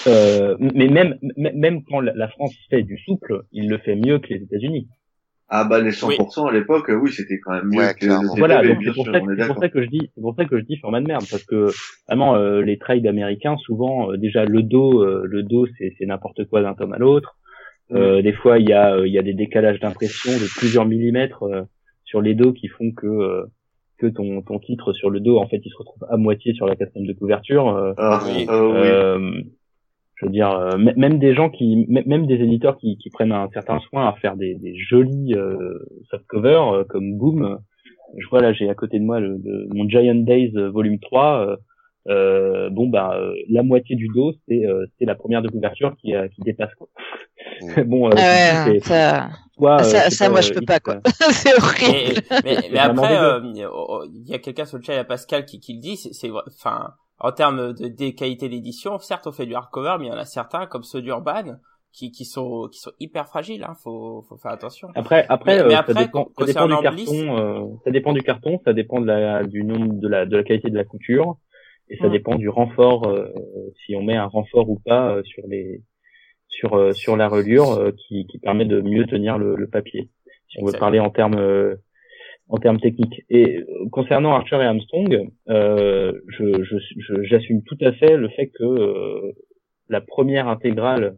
Euh, 0.06 0.56
mais 0.60 0.88
même 0.88 1.18
même 1.36 1.84
quand 1.84 2.00
la 2.00 2.14
la 2.14 2.28
France 2.28 2.54
fait 2.70 2.82
du 2.82 2.98
souple, 2.98 3.42
il 3.52 3.68
le 3.68 3.78
fait 3.78 3.96
mieux 3.96 4.18
que 4.18 4.32
les 4.32 4.42
États-Unis. 4.42 4.88
Ah 5.48 5.64
bah 5.64 5.78
les 5.80 5.90
100% 5.92 6.46
à 6.48 6.52
l'époque, 6.52 6.90
oui, 7.00 7.12
c'était 7.12 7.38
quand 7.38 7.52
même 7.52 7.66
mieux 7.68 7.78
Ouais, 7.78 7.94
que 7.94 8.06
le 8.06 8.38
Voilà, 8.38 8.62
donc 8.66 8.78
c'est 8.82 8.92
pour, 8.94 9.04
ça, 9.04 9.12
que- 9.12 9.16
est 9.16 9.20
c'est 9.20 9.26
pour 9.26 9.36
d'accord. 9.36 9.58
ça 9.60 9.68
que 9.68 9.82
je 9.82 9.88
dis, 9.88 10.10
c'est 10.14 10.20
pour 10.20 10.34
ça 10.34 10.44
que 10.46 10.58
je 10.58 10.64
dis 10.64 10.76
format 10.78 11.00
de 11.00 11.06
merde, 11.06 11.24
parce 11.30 11.44
que 11.44 11.68
vraiment 12.08 12.34
euh, 12.36 12.62
les 12.62 12.78
trades 12.78 13.06
américains, 13.06 13.56
souvent 13.58 14.10
euh, 14.10 14.16
déjà 14.16 14.44
le 14.46 14.62
dos, 14.62 15.02
euh, 15.02 15.22
le 15.26 15.42
dos 15.42 15.66
c'est 15.78 15.94
c'est 15.98 16.06
n'importe 16.06 16.44
quoi 16.46 16.62
d'un 16.62 16.74
tome 16.74 16.92
à 16.94 16.98
l'autre. 16.98 17.36
Euh, 17.92 18.22
des 18.22 18.32
fois 18.32 18.58
il 18.58 18.68
y 18.68 18.72
a 18.72 18.94
euh, 18.96 19.06
il 19.06 19.12
y 19.12 19.18
a 19.18 19.22
des 19.22 19.34
décalages 19.34 19.78
d'impression 19.80 20.32
de 20.32 20.46
plusieurs 20.58 20.86
millimètres 20.86 21.42
euh, 21.42 21.62
sur 22.04 22.22
les 22.22 22.34
dos 22.34 22.52
qui 22.54 22.68
font 22.68 22.90
que 22.92 23.06
euh, 23.06 23.44
que 23.98 24.06
ton 24.06 24.40
ton 24.40 24.58
titre 24.58 24.94
sur 24.94 25.10
le 25.10 25.20
dos 25.20 25.38
en 25.38 25.46
fait 25.46 25.60
il 25.62 25.70
se 25.70 25.76
retrouve 25.76 26.02
à 26.10 26.16
moitié 26.16 26.54
sur 26.54 26.66
la 26.66 26.74
quatrième 26.76 27.06
de 27.06 27.12
couverture. 27.12 27.68
euh, 27.68 27.92
Ah, 27.98 28.22
Oui. 28.26 28.46
ah 28.48 28.62
oui. 28.66 29.44
Euh, 30.22 30.26
je 30.26 30.26
veux 30.26 30.32
dire, 30.32 30.50
euh, 30.50 30.76
même 30.78 31.18
des 31.18 31.34
gens 31.34 31.50
qui, 31.50 31.86
même 31.88 32.26
des 32.26 32.36
éditeurs 32.36 32.76
qui, 32.78 32.96
qui 32.98 33.10
prennent 33.10 33.32
un 33.32 33.48
certain 33.52 33.80
soin 33.80 34.08
à 34.08 34.12
faire 34.14 34.36
des, 34.36 34.54
des 34.54 34.76
jolis 34.76 35.34
euh, 35.34 35.78
softcovers 36.10 36.68
euh, 36.74 36.84
comme 36.84 37.16
Boom. 37.18 37.58
Je 38.18 38.28
vois 38.28 38.40
là, 38.40 38.52
j'ai 38.52 38.68
à 38.70 38.74
côté 38.74 38.98
de 38.98 39.04
moi 39.04 39.20
le, 39.20 39.38
le- 39.44 39.68
mon 39.74 39.88
Giant 39.88 40.14
Days 40.14 40.52
euh, 40.56 40.70
volume 40.70 41.00
3. 41.00 41.46
euh, 41.48 41.56
euh, 42.08 42.70
bon 42.70 42.88
bah 42.88 43.16
euh, 43.18 43.34
la 43.48 43.62
moitié 43.62 43.96
du 43.96 44.08
dos 44.08 44.32
c'est 44.48 44.66
euh, 44.66 44.86
c'est 44.98 45.06
la 45.06 45.14
première 45.14 45.42
de 45.42 45.48
couverture 45.48 45.96
qui, 45.96 46.14
euh, 46.14 46.28
qui 46.28 46.42
dépasse 46.42 46.74
quoi. 46.74 46.88
bon, 47.86 48.10
euh, 48.10 48.14
Ah 48.16 48.22
ouais, 48.30 48.54
c'est- 48.64 48.80
ça, 48.80 49.30
euh, 49.62 49.82
ça, 49.82 50.10
ça, 50.10 50.28
moi, 50.28 50.40
je 50.40 50.52
peux 50.52 50.62
pas, 50.62 50.80
quoi. 50.80 50.96
euh, 50.96 51.10
c'est 51.32 51.54
Mais, 51.80 52.14
horrible. 52.14 52.22
mais, 52.42 52.68
mais 52.72 52.78
vraiment 52.78 53.08
après, 53.08 53.16
euh, 53.18 53.40
il 53.44 54.28
y 54.28 54.34
a 54.34 54.38
quelqu'un 54.38 54.64
sur 54.66 54.78
le 54.78 54.84
chat, 54.84 54.94
il 54.94 54.96
y 54.96 54.98
a 54.98 55.04
Pascal 55.04 55.46
qui, 55.46 55.60
qui 55.60 55.74
le 55.74 55.80
dit, 55.80 55.96
c'est, 55.96 56.12
c'est 56.12 56.28
vrai- 56.28 56.42
enfin, 56.48 56.94
en 57.18 57.32
termes 57.32 57.72
de, 57.74 57.88
de 57.88 58.10
qualité 58.10 58.48
d'édition, 58.48 58.98
certes, 58.98 59.26
on 59.26 59.32
fait 59.32 59.46
du 59.46 59.54
hardcover, 59.54 59.96
mais 59.98 60.06
il 60.06 60.08
y 60.08 60.12
en 60.12 60.16
a 60.16 60.24
certains, 60.24 60.66
comme 60.66 60.82
ceux 60.82 61.00
d'Urban, 61.02 61.56
qui, 61.92 62.10
qui 62.10 62.24
sont, 62.24 62.68
qui 62.72 62.80
sont 62.80 62.90
hyper 62.98 63.28
fragiles, 63.28 63.62
hein, 63.64 63.74
faut, 63.82 64.22
faut 64.28 64.36
faire 64.36 64.50
attention. 64.50 64.88
Après, 64.96 65.24
après, 65.28 65.62
Mais- 65.62 65.74
euh, 65.74 65.82
ça 65.86 65.94
dépend, 65.94 66.28
ça 66.36 66.44
dépend 66.44 66.66
du 66.66 66.74
carton. 66.82 67.38
Euh, 67.38 67.60
ça 67.84 67.90
dépend 67.92 68.12
du 68.12 68.22
carton, 68.22 68.60
ça 68.64 68.72
dépend 68.72 69.00
de 69.00 69.06
la, 69.06 69.44
du 69.44 69.62
nombre, 69.62 69.94
de 69.94 70.08
la, 70.08 70.26
de 70.26 70.36
la 70.36 70.42
qualité 70.42 70.70
de 70.70 70.76
la 70.76 70.84
couture, 70.84 71.38
et 71.88 71.96
ça 71.98 72.08
Mm. 72.08 72.12
dépend 72.12 72.34
du 72.34 72.48
renfort, 72.48 73.06
euh, 73.06 73.28
si 73.86 73.94
on 73.94 74.02
met 74.02 74.16
un 74.16 74.26
renfort 74.26 74.68
ou 74.68 74.80
pas 74.84 75.10
euh, 75.14 75.22
sur 75.22 75.44
les, 75.46 75.82
sur 76.48 76.74
euh, 76.74 76.92
sur 76.92 77.16
la 77.16 77.28
reliure, 77.28 77.70
euh, 77.72 77.92
qui, 77.92 78.26
qui 78.26 78.38
permet 78.40 78.64
de 78.64 78.80
mieux 78.80 79.06
tenir 79.06 79.38
le, 79.38 79.54
le 79.54 79.68
papier. 79.68 80.10
Si 80.48 80.58
on 80.60 80.66
veut 80.66 80.72
parler 80.72 80.98
en 80.98 81.10
termes 81.10 81.38
euh, 81.38 81.76
en 82.54 82.58
termes 82.58 82.80
techniques. 82.80 83.22
Et 83.30 83.58
euh, 83.58 83.64
concernant 83.90 84.32
Archer 84.34 84.56
et 84.56 84.64
Armstrong, 84.72 85.28
euh, 85.48 86.12
je, 86.28 86.62
je, 86.62 86.76
je- 86.98 87.22
j'assume 87.24 87.62
tout 87.64 87.78
à 87.80 87.92
fait 87.92 88.16
le 88.16 88.28
fait 88.28 88.48
que 88.48 88.64
euh, 88.64 89.32
la 89.88 90.00
première 90.00 90.48
intégrale 90.48 91.16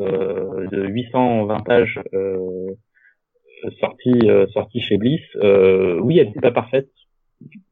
euh, 0.00 0.66
de 0.72 0.86
820 0.86 1.60
pages 1.60 2.00
euh, 2.14 2.70
sortie 3.80 4.18
euh, 4.24 4.46
sortie 4.48 4.80
chez 4.80 4.96
Bliss, 4.96 5.20
oui, 6.02 6.18
elle 6.18 6.28
n'était 6.28 6.40
pas 6.40 6.52
parfaite 6.52 6.88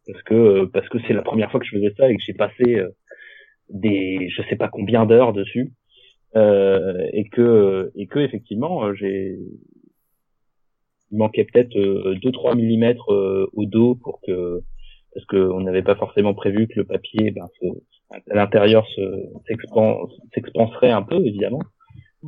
parce 0.07 0.23
que 0.25 0.65
parce 0.67 0.89
que 0.89 0.99
c'est 1.07 1.15
la 1.15 1.23
première 1.23 1.51
fois 1.51 1.61
que 1.61 1.67
je 1.67 1.77
faisais 1.77 1.95
ça 1.97 2.11
et 2.11 2.17
que 2.17 2.23
j'ai 2.23 2.35
passé 2.35 2.83
des 3.71 4.29
je 4.31 4.43
sais 4.49 4.57
pas 4.57 4.69
combien 4.69 5.07
d'heures 5.07 5.33
dessus 5.33 5.73
et 6.35 7.29
que 7.33 7.91
et 7.97 8.07
que 8.07 8.19
effectivement 8.21 8.95
j'ai 8.95 9.37
il 11.11 11.19
manquait 11.19 11.45
peut-être 11.45 11.75
2-3 11.75 12.55
millimètres 12.57 13.13
euh, 13.13 13.47
au 13.55 13.65
dos 13.67 13.95
pour 13.97 14.21
que 14.27 14.61
parce 15.15 15.25
qu'on 15.27 15.61
n'avait 15.61 15.83
pas 15.83 15.97
forcément 15.97 16.35
prévu 16.35 16.69
que 16.69 16.75
le 16.81 16.85
papier 16.85 17.31
ben, 17.31 17.47
se- 17.61 18.17
à 18.31 18.35
l'intérieur 18.35 18.87
se 18.89 19.01
s'expan- 19.49 20.07
s'expanserait 20.35 20.91
un 20.91 21.03
peu 21.03 21.17
évidemment. 21.25 21.61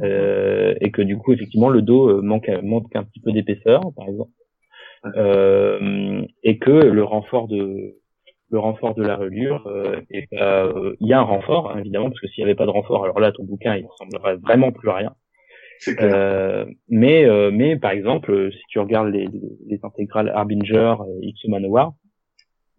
Euh, 0.02 0.74
et 0.80 0.90
que 0.92 1.02
du 1.02 1.16
coup 1.18 1.32
effectivement 1.32 1.68
le 1.68 1.82
dos 1.82 2.08
euh, 2.08 2.22
manque 2.22 2.48
manque 2.62 2.94
un 2.94 3.02
petit 3.04 3.20
peu 3.20 3.32
d'épaisseur 3.32 3.80
par 3.96 4.08
exemple. 4.08 4.30
Euh, 5.16 6.22
et 6.42 6.58
que 6.58 6.70
le 6.70 7.02
renfort 7.04 7.48
de 7.48 7.96
le 8.50 8.58
renfort 8.58 8.94
de 8.94 9.02
la 9.02 9.16
reliure 9.16 9.66
euh, 9.66 10.00
euh, 10.34 10.94
il 11.00 11.06
y 11.08 11.12
a 11.12 11.18
un 11.20 11.22
renfort 11.22 11.70
hein, 11.70 11.78
évidemment 11.78 12.08
parce 12.10 12.20
que 12.20 12.28
s'il 12.28 12.42
y 12.42 12.44
avait 12.44 12.54
pas 12.54 12.66
de 12.66 12.70
renfort 12.70 13.04
alors 13.04 13.18
là 13.18 13.32
ton 13.32 13.44
bouquin 13.44 13.76
il 13.76 13.86
ressemblerait 13.86 14.36
vraiment 14.36 14.72
plus 14.72 14.90
à 14.90 14.94
rien 14.96 15.14
clair. 15.96 16.12
euh, 16.14 16.64
mais 16.88 17.24
euh, 17.24 17.50
mais 17.52 17.76
par 17.76 17.92
exemple 17.92 18.30
euh, 18.32 18.50
si 18.50 18.60
tu 18.68 18.78
regardes 18.78 19.08
les, 19.08 19.28
les 19.66 19.80
intégrales 19.82 20.28
Harbinger 20.34 20.94
et 21.22 21.26
X 21.28 21.46
Manowar 21.48 21.92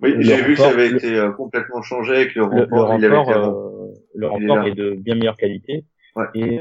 oui, 0.02 0.14
le 0.14 0.22
j'ai 0.22 0.36
vu 0.44 0.54
que 0.56 0.60
ça 0.62 0.70
avait 0.70 0.90
le- 0.90 0.98
été 0.98 1.16
complètement 1.38 1.82
changé 1.82 2.16
avec 2.16 2.36
le 2.36 2.44
le, 2.44 2.48
le 2.50 2.62
renfort. 2.64 2.96
il 2.98 3.06
avait 3.06 3.16
renfort 3.18 3.32
été 3.36 3.40
avant. 3.40 3.56
euh, 3.56 3.88
le 4.16 4.28
Il 4.28 4.32
est 4.68 4.72
est, 4.72 4.76
de 4.76 4.92
bien 4.96 5.16
meilleure 5.16 5.38
qualité 5.38 5.86
Ouais. 6.16 6.26
et 6.36 6.60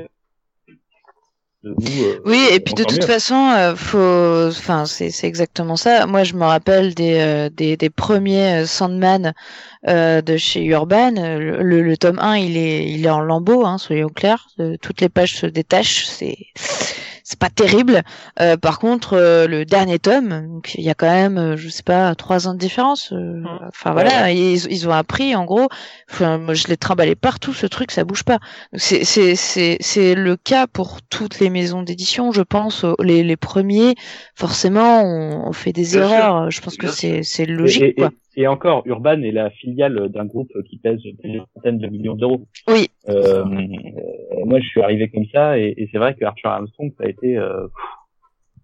euh, 1.65 2.21
Oui, 2.25 2.47
et 2.53 2.61
puis 2.61 2.75
de 2.75 2.85
toute 2.85 3.03
mieux. 3.03 3.05
façon, 3.05 3.35
euh, 3.57 3.75
faut, 3.75 4.49
enfin, 4.49 4.85
c'est 4.87 5.11
c'est 5.11 5.27
exactement 5.27 5.77
ça. 5.77 6.07
Moi, 6.07 6.23
je 6.25 6.35
me 6.35 6.45
rappelle 6.45 6.95
des 6.95 7.15
euh, 7.19 7.49
des, 7.51 7.77
des 7.79 7.89
premiers 7.91 8.67
Sandman 8.67 9.33
euh, 9.89 10.21
de 10.23 10.37
chez 10.37 10.65
Urban. 10.65 11.13
Le, 11.13 11.63
le, 11.63 11.83
le 11.83 11.97
tome 11.97 12.19
1, 12.19 12.37
il 12.39 12.57
est 12.59 12.91
il 12.91 13.07
est 13.07 13.11
en 13.11 13.21
lambeaux, 13.21 13.65
hein, 13.67 13.79
soyons 13.79 14.09
clairs. 14.11 14.49
Toutes 14.83 15.01
les 15.01 15.09
pages 15.09 15.37
se 15.37 15.47
détachent, 15.47 16.07
c'est 16.07 16.37
c'est 17.31 17.39
pas 17.39 17.49
terrible. 17.49 18.03
Euh, 18.41 18.57
par 18.57 18.81
contre, 18.81 19.13
euh, 19.17 19.47
le 19.47 19.65
dernier 19.65 20.01
tome, 20.01 20.49
donc, 20.49 20.75
il 20.75 20.83
y 20.83 20.91
a 20.91 20.95
quand 20.95 21.09
même, 21.11 21.39
euh, 21.39 21.57
je 21.57 21.69
sais 21.69 21.85
pas, 21.85 22.13
trois 22.17 22.49
ans 22.49 22.55
de 22.55 22.59
différence. 22.59 23.13
euh, 23.13 23.43
Enfin 23.69 23.93
voilà, 23.93 24.33
ils, 24.33 24.67
ils 24.71 24.89
ont 24.89 24.93
appris 24.93 25.37
en 25.37 25.45
gros. 25.45 25.69
Enfin, 26.11 26.39
moi, 26.39 26.55
je 26.55 26.67
l'ai 26.67 26.77
trimballé 26.77 27.15
partout, 27.15 27.53
ce 27.55 27.67
truc, 27.67 27.93
ça 27.93 28.03
bouge 28.03 28.25
pas. 28.25 28.41
C'est 28.75 29.05
c'est 29.05 29.37
c'est 29.37 29.77
c'est 29.81 30.17
le 30.17 30.37
cas 30.37 30.67
pour 30.67 31.03
toutes 31.03 31.39
les 31.39 31.51
maisons 31.51 31.83
d'édition, 31.85 32.33
je 32.33 32.43
pense. 32.43 32.85
Les 33.01 33.23
les 33.23 33.37
premiers, 33.37 33.95
forcément, 34.35 35.03
on, 35.05 35.49
on 35.49 35.53
fait 35.53 35.73
des 35.73 35.83
Bien 35.83 35.91
sûr. 35.93 36.03
erreurs. 36.03 36.51
Je 36.51 36.61
pense 36.61 36.77
que 36.77 36.89
c'est 36.89 37.23
c'est 37.23 37.45
Et- 37.45 37.47
logique, 37.47 37.83
et, 37.85 37.95
quoi. 37.95 38.11
Et, 38.41 38.47
encore, 38.47 38.83
Urban 38.87 39.23
est 39.23 39.33
la 39.33 39.51
filiale 39.51 40.09
d'un 40.09 40.25
groupe 40.25 40.53
qui 40.69 40.79
pèse 40.79 41.01
plusieurs 41.21 41.47
centaines 41.55 41.79
de 41.79 41.89
millions 41.89 42.15
d'euros. 42.15 42.47
Oui. 42.69 42.89
Euh, 43.09 43.45
euh, 43.45 44.45
moi, 44.45 44.61
je 44.61 44.67
suis 44.67 44.83
arrivé 44.83 45.09
comme 45.09 45.27
ça, 45.33 45.59
et, 45.59 45.75
et 45.77 45.89
c'est 45.91 45.99
vrai 45.99 46.15
que 46.15 46.25
Archer 46.25 46.49
Armstrong, 46.49 46.93
ça 46.99 47.05
a 47.05 47.09
été, 47.09 47.37
euh, 47.37 47.67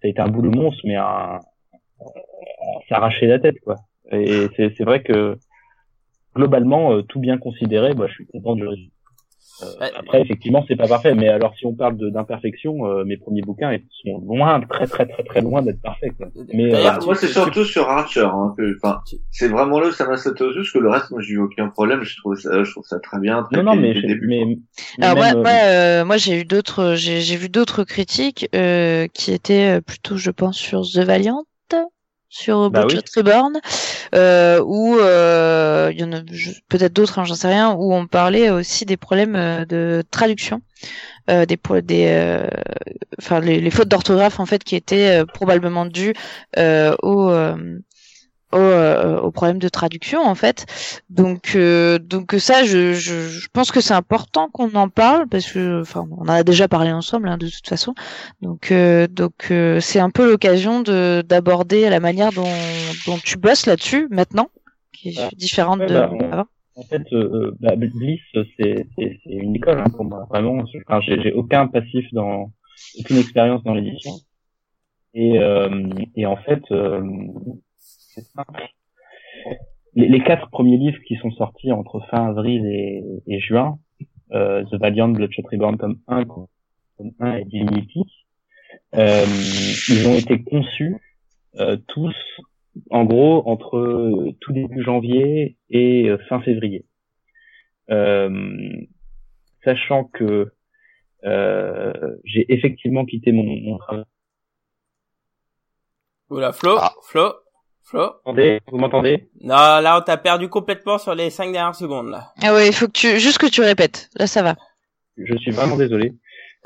ça 0.01 0.05
a 0.05 0.09
été 0.09 0.21
un 0.21 0.29
bout 0.29 0.43
de 0.43 0.57
monstre, 0.57 0.83
mais 0.85 0.97
un, 0.97 1.41
s'arracher 2.89 3.27
la 3.27 3.39
tête, 3.39 3.61
quoi. 3.61 3.77
Et 4.13 4.47
c'est 4.57 4.73
c'est 4.77 4.85
vrai 4.85 5.03
que 5.03 5.37
globalement, 6.35 6.93
euh, 6.93 7.03
tout 7.03 7.19
bien 7.19 7.39
considéré, 7.39 7.95
moi, 7.95 8.07
je 8.07 8.15
suis 8.15 8.27
content 8.27 8.55
du 8.55 8.67
résultat. 8.67 8.96
Euh, 9.63 9.67
Ouais. 9.81 9.91
après, 9.97 10.21
effectivement, 10.21 10.65
c'est 10.69 10.77
pas 10.77 10.87
parfait, 10.87 11.15
mais 11.15 11.29
alors 11.29 11.55
si 11.57 11.65
on 11.65 11.73
parle 11.73 11.97
de- 11.97 12.11
d'imperfection, 12.11 12.87
euh, 12.87 13.05
mes 13.05 13.17
premiers 13.17 13.41
bouquins 13.41 13.73
ils 13.73 13.83
sont 14.03 14.19
loin, 14.27 14.61
très 14.61 14.87
très 14.87 15.07
très 15.07 15.23
très 15.23 15.41
loin 15.41 15.63
d'être 15.63 15.81
parfaits. 15.81 16.13
Quoi. 16.17 16.27
Mais 16.53 16.75
euh, 16.75 16.91
moi, 17.05 17.15
c'est 17.15 17.29
surtout 17.29 17.65
sur 17.65 17.89
Archer. 17.89 18.29
Hein, 18.31 18.55
que, 18.59 18.77
enfin, 18.77 19.01
c'est 19.31 19.49
vraiment 19.49 19.81
là 19.81 19.89
où 19.89 19.93
ça 19.93 20.07
m'a 20.07 20.19
sauté 20.19 20.45
aux 20.45 20.51
yeux, 20.51 20.57
parce 20.57 20.73
que 20.73 20.79
le 20.79 20.91
reste, 20.91 21.11
moi, 21.11 21.21
j'ai 21.23 21.35
eu 21.35 21.39
aucun 21.39 21.69
problème. 21.69 22.03
Je 22.03 22.17
trouve 22.19 22.37
ça, 22.37 22.65
je 22.65 22.71
trouve 22.71 22.85
ça 22.85 22.99
très 23.01 23.19
bien. 23.19 23.45
Très 23.45 23.63
non, 23.63 23.75
non, 23.75 23.81
mais, 23.81 23.95
début, 23.95 24.27
mais, 24.29 24.59
Alors 25.01 25.17
moi, 25.17 25.27
même, 25.27 25.37
euh, 25.37 25.43
moi, 25.43 25.51
euh, 25.53 26.05
moi 26.05 26.17
j'ai 26.19 26.41
eu 26.41 26.45
d'autres, 26.45 26.95
j'ai 26.97 27.21
j'ai 27.23 27.37
vu 27.37 27.49
d'autres 27.49 27.85
critiques 27.85 28.49
euh, 28.55 29.07
qui 29.15 29.33
étaient 29.33 29.79
euh, 29.79 29.81
plutôt, 29.81 30.17
je 30.19 30.31
pense, 30.31 30.59
sur 30.59 30.83
The 30.83 30.99
Valiant, 30.99 31.45
sur 32.37 32.71
Bah 32.71 32.83
Butcher 32.83 32.99
oui. 32.99 33.23
Reborn, 33.23 33.61
euh, 34.15 34.61
où 34.65 34.97
euh, 34.99 35.91
il 35.93 36.01
y 36.01 36.05
en 36.05 36.13
a 36.13 36.21
peut-être 36.69 36.93
d'autres, 36.93 37.19
hein, 37.19 37.25
j'en 37.25 37.35
sais 37.35 37.49
rien, 37.49 37.73
où 37.73 37.95
on 37.95 38.07
parlait 38.07 38.51
aussi 38.51 38.85
des 38.85 38.97
problèmes 38.97 39.37
euh, 39.37 39.65
de 39.65 40.03
traduction, 40.11 40.61
euh, 41.31 41.47
des 41.47 41.59
des, 41.83 42.07
euh, 42.09 42.47
enfin 43.19 43.41
les, 43.41 43.61
les 43.61 43.71
fautes 43.71 43.89
d'orthographe 43.89 44.39
en 44.39 44.47
fait 44.47 44.63
qui 44.63 44.77
étaient 44.77 45.25
probablement 45.33 45.87
dues 45.87 46.15
euh, 46.59 46.95
au 47.03 47.31
euh, 47.31 47.57
au, 48.53 48.57
euh, 48.57 49.19
au 49.21 49.31
problème 49.31 49.59
de 49.59 49.69
traduction 49.69 50.21
en 50.23 50.35
fait. 50.35 50.67
Donc 51.11 51.53
euh, 51.57 51.99
donc 51.99 52.35
ça 52.39 52.65
je, 52.65 52.93
je, 52.95 53.29
je 53.29 53.49
pense 53.53 53.73
que 53.73 53.81
c'est 53.81 53.95
important 53.95 54.49
qu'on 54.49 54.73
en 54.75 54.89
parle 54.89 55.27
parce 55.29 55.51
que 55.51 55.81
enfin 55.81 56.07
on 56.11 56.23
en 56.23 56.29
a 56.29 56.43
déjà 56.45 56.69
parlé 56.69 56.93
ensemble 56.93 57.29
hein, 57.29 57.39
de 57.39 57.47
toute 57.49 57.67
façon. 57.69 57.95
Donc 58.43 58.71
euh, 58.73 59.07
donc 59.09 59.49
euh, 59.51 59.81
c'est 59.81 60.01
un 60.01 60.11
peu 60.11 60.31
l'occasion 60.31 60.81
de 60.83 61.23
d'aborder 61.27 61.89
la 61.91 62.01
manière 62.01 62.33
dont 62.33 62.45
dont 63.07 63.19
tu 63.19 63.37
bosses 63.37 63.67
là-dessus 63.67 64.09
maintenant 64.11 64.49
qui 64.93 65.11
est 65.11 65.15
Ah. 65.19 65.29
différente 65.37 65.81
Ouais, 65.81 65.87
de 65.87 65.95
bah, 65.95 66.11
on- 66.13 66.33
avant. 66.33 66.47
En 66.79 66.83
fait, 66.83 67.03
euh, 67.13 67.17
euh, 67.33 67.57
bah, 67.59 67.75
Bliss, 67.75 68.21
c'est 68.59 68.85
une 69.25 69.57
école 69.57 69.81
hein, 69.81 69.89
pour 69.91 70.05
moi. 70.05 70.27
Vraiment, 70.29 70.63
enfin, 70.87 71.01
j'ai 71.07 71.33
aucun 71.33 71.69
passif 71.69 72.05
dans 72.13 72.53
aucune 73.01 73.17
expérience 73.17 73.63
dans 73.65 73.73
l'édition. 73.73 74.13
Et, 75.15 75.39
euh, 75.39 75.89
et 76.17 76.27
en 76.27 76.37
fait, 76.37 76.61
euh. 76.73 77.01
Les, 79.95 80.09
les 80.09 80.21
quatre 80.23 80.51
premiers 80.51 80.77
livres 80.77 81.01
qui 81.07 81.17
sont 81.17 81.31
sortis 81.33 81.73
entre 81.73 82.01
fin 82.11 82.29
avril 82.29 82.67
et, 82.67 83.03
et 83.27 83.41
juin, 83.41 83.79
euh, 84.33 84.65
The 84.65 84.75
Valiant, 84.75 85.09
Bloodshot 85.09 85.43
Reborn, 85.51 85.79
tome 85.79 86.01
1, 86.09 86.25
tome 86.25 87.13
1 87.21 87.37
et 87.37 87.45
Divinity, 87.45 88.03
euh, 88.95 89.25
ils 89.89 90.07
ont 90.07 90.15
été 90.17 90.43
conçus 90.43 90.97
euh, 91.59 91.77
tous, 91.89 92.15
en 92.91 93.05
gros, 93.05 93.43
entre 93.49 93.79
euh, 93.79 94.33
tout 94.41 94.53
début 94.53 94.83
janvier 94.83 95.57
et 95.71 96.09
euh, 96.11 96.19
fin 96.29 96.41
février. 96.41 96.85
sachant 99.65 100.05
que 100.05 100.53
j'ai 102.25 102.53
effectivement 102.53 103.05
quitté 103.05 103.33
mon, 103.33 103.45
mon 103.45 103.79
travail. 103.79 104.05
Oula, 106.31 106.53
Flo, 106.53 106.77
Ah. 106.79 106.93
Flo, 107.03 107.33
Flo. 107.89 108.11
Vous 108.25 108.79
m'entendez? 108.79 109.29
Non, 109.43 109.55
là, 109.55 109.99
on 109.99 110.03
t'a 110.03 110.17
perdu 110.17 110.49
complètement 110.49 110.99
sur 110.99 111.15
les 111.15 111.31
cinq 111.31 111.53
dernières 111.53 111.75
secondes, 111.75 112.09
là. 112.11 112.33
Ah 112.43 112.53
ouais, 112.53 112.67
il 112.69 112.73
faut 112.75 112.87
que 112.87 112.93
tu 112.93 113.19
juste 113.21 113.39
que 113.39 113.47
tu 113.47 113.61
répètes. 113.61 114.11
Là, 114.19 114.27
ça 114.27 114.43
va. 114.43 114.57
Je 115.17 115.37
suis 115.37 115.53
vraiment 115.53 115.77
désolé. 115.77 116.13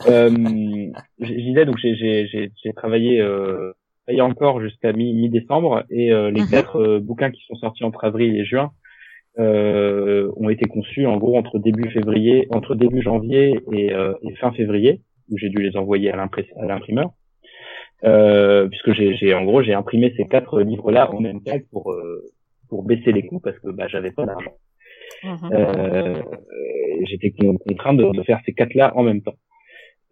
Euh, 0.09 0.31
je 1.21 1.33
disais 1.33 1.67
donc 1.67 1.77
j'ai 1.77 1.95
j'ai 1.95 2.27
j'ai 2.29 2.51
j'ai 2.65 2.73
travaillé 2.73 3.21
euh, 3.21 3.73
travaillé 4.07 4.23
encore 4.23 4.61
jusqu'à 4.63 4.93
mi 4.95 5.13
mi 5.13 5.29
décembre 5.29 5.85
et 5.91 6.11
euh, 6.11 6.31
les 6.31 6.41
Mhm. 6.41 6.49
quatre 6.51 6.77
euh, 6.81 7.01
bouquins 7.01 7.31
qui 7.31 7.43
sont 7.47 7.55
sortis 7.57 7.85
entre 7.85 8.05
avril 8.05 8.35
et 8.35 8.47
juin 8.47 8.71
euh, 9.39 10.31
ont 10.37 10.49
été 10.49 10.65
conçus 10.67 11.07
en 11.07 11.19
gros 11.19 11.37
entre 11.37 11.59
début 11.59 11.91
février 11.91 12.47
entre 12.51 12.75
début 12.75 13.03
janvier 13.03 13.61
et, 13.73 13.93
euh, 13.93 14.15
et 14.23 14.35
fin 14.37 14.53
février 14.53 15.03
où 15.31 15.37
j'ai 15.37 15.51
dû 15.51 15.63
les 15.63 15.77
envoyer 15.77 16.11
à 16.11 16.17
l'imprimeur 16.17 17.11
euh, 18.05 18.69
puisque 18.69 18.93
j'ai 18.93 19.35
en 19.35 19.45
gros 19.45 19.63
j'ai 19.63 19.75
imprimé 19.75 20.13
ces 20.17 20.27
quatre 20.27 20.61
livres 20.63 20.91
là 20.91 21.11
en 21.13 21.21
même 21.21 21.43
temps 21.43 21.59
pour 21.71 21.93
euh, 21.93 22.25
pour 22.69 22.83
baisser 22.85 23.13
les 23.13 23.27
coûts 23.27 23.41
parce 23.41 23.59
que 23.59 23.69
bah 23.71 23.89
j'avais 23.89 24.13
pas 24.13 24.25
d'argent 24.27 24.57
Mhm. 25.23 25.53
euh, 25.53 26.23
j'étais 27.05 27.31
con- 27.33 27.59
contraint 27.59 27.93
de, 27.95 28.05
de 28.11 28.23
faire 28.23 28.41
ces 28.47 28.55
quatre-là 28.55 28.97
en 28.97 29.03
même 29.03 29.21
temps. 29.21 29.37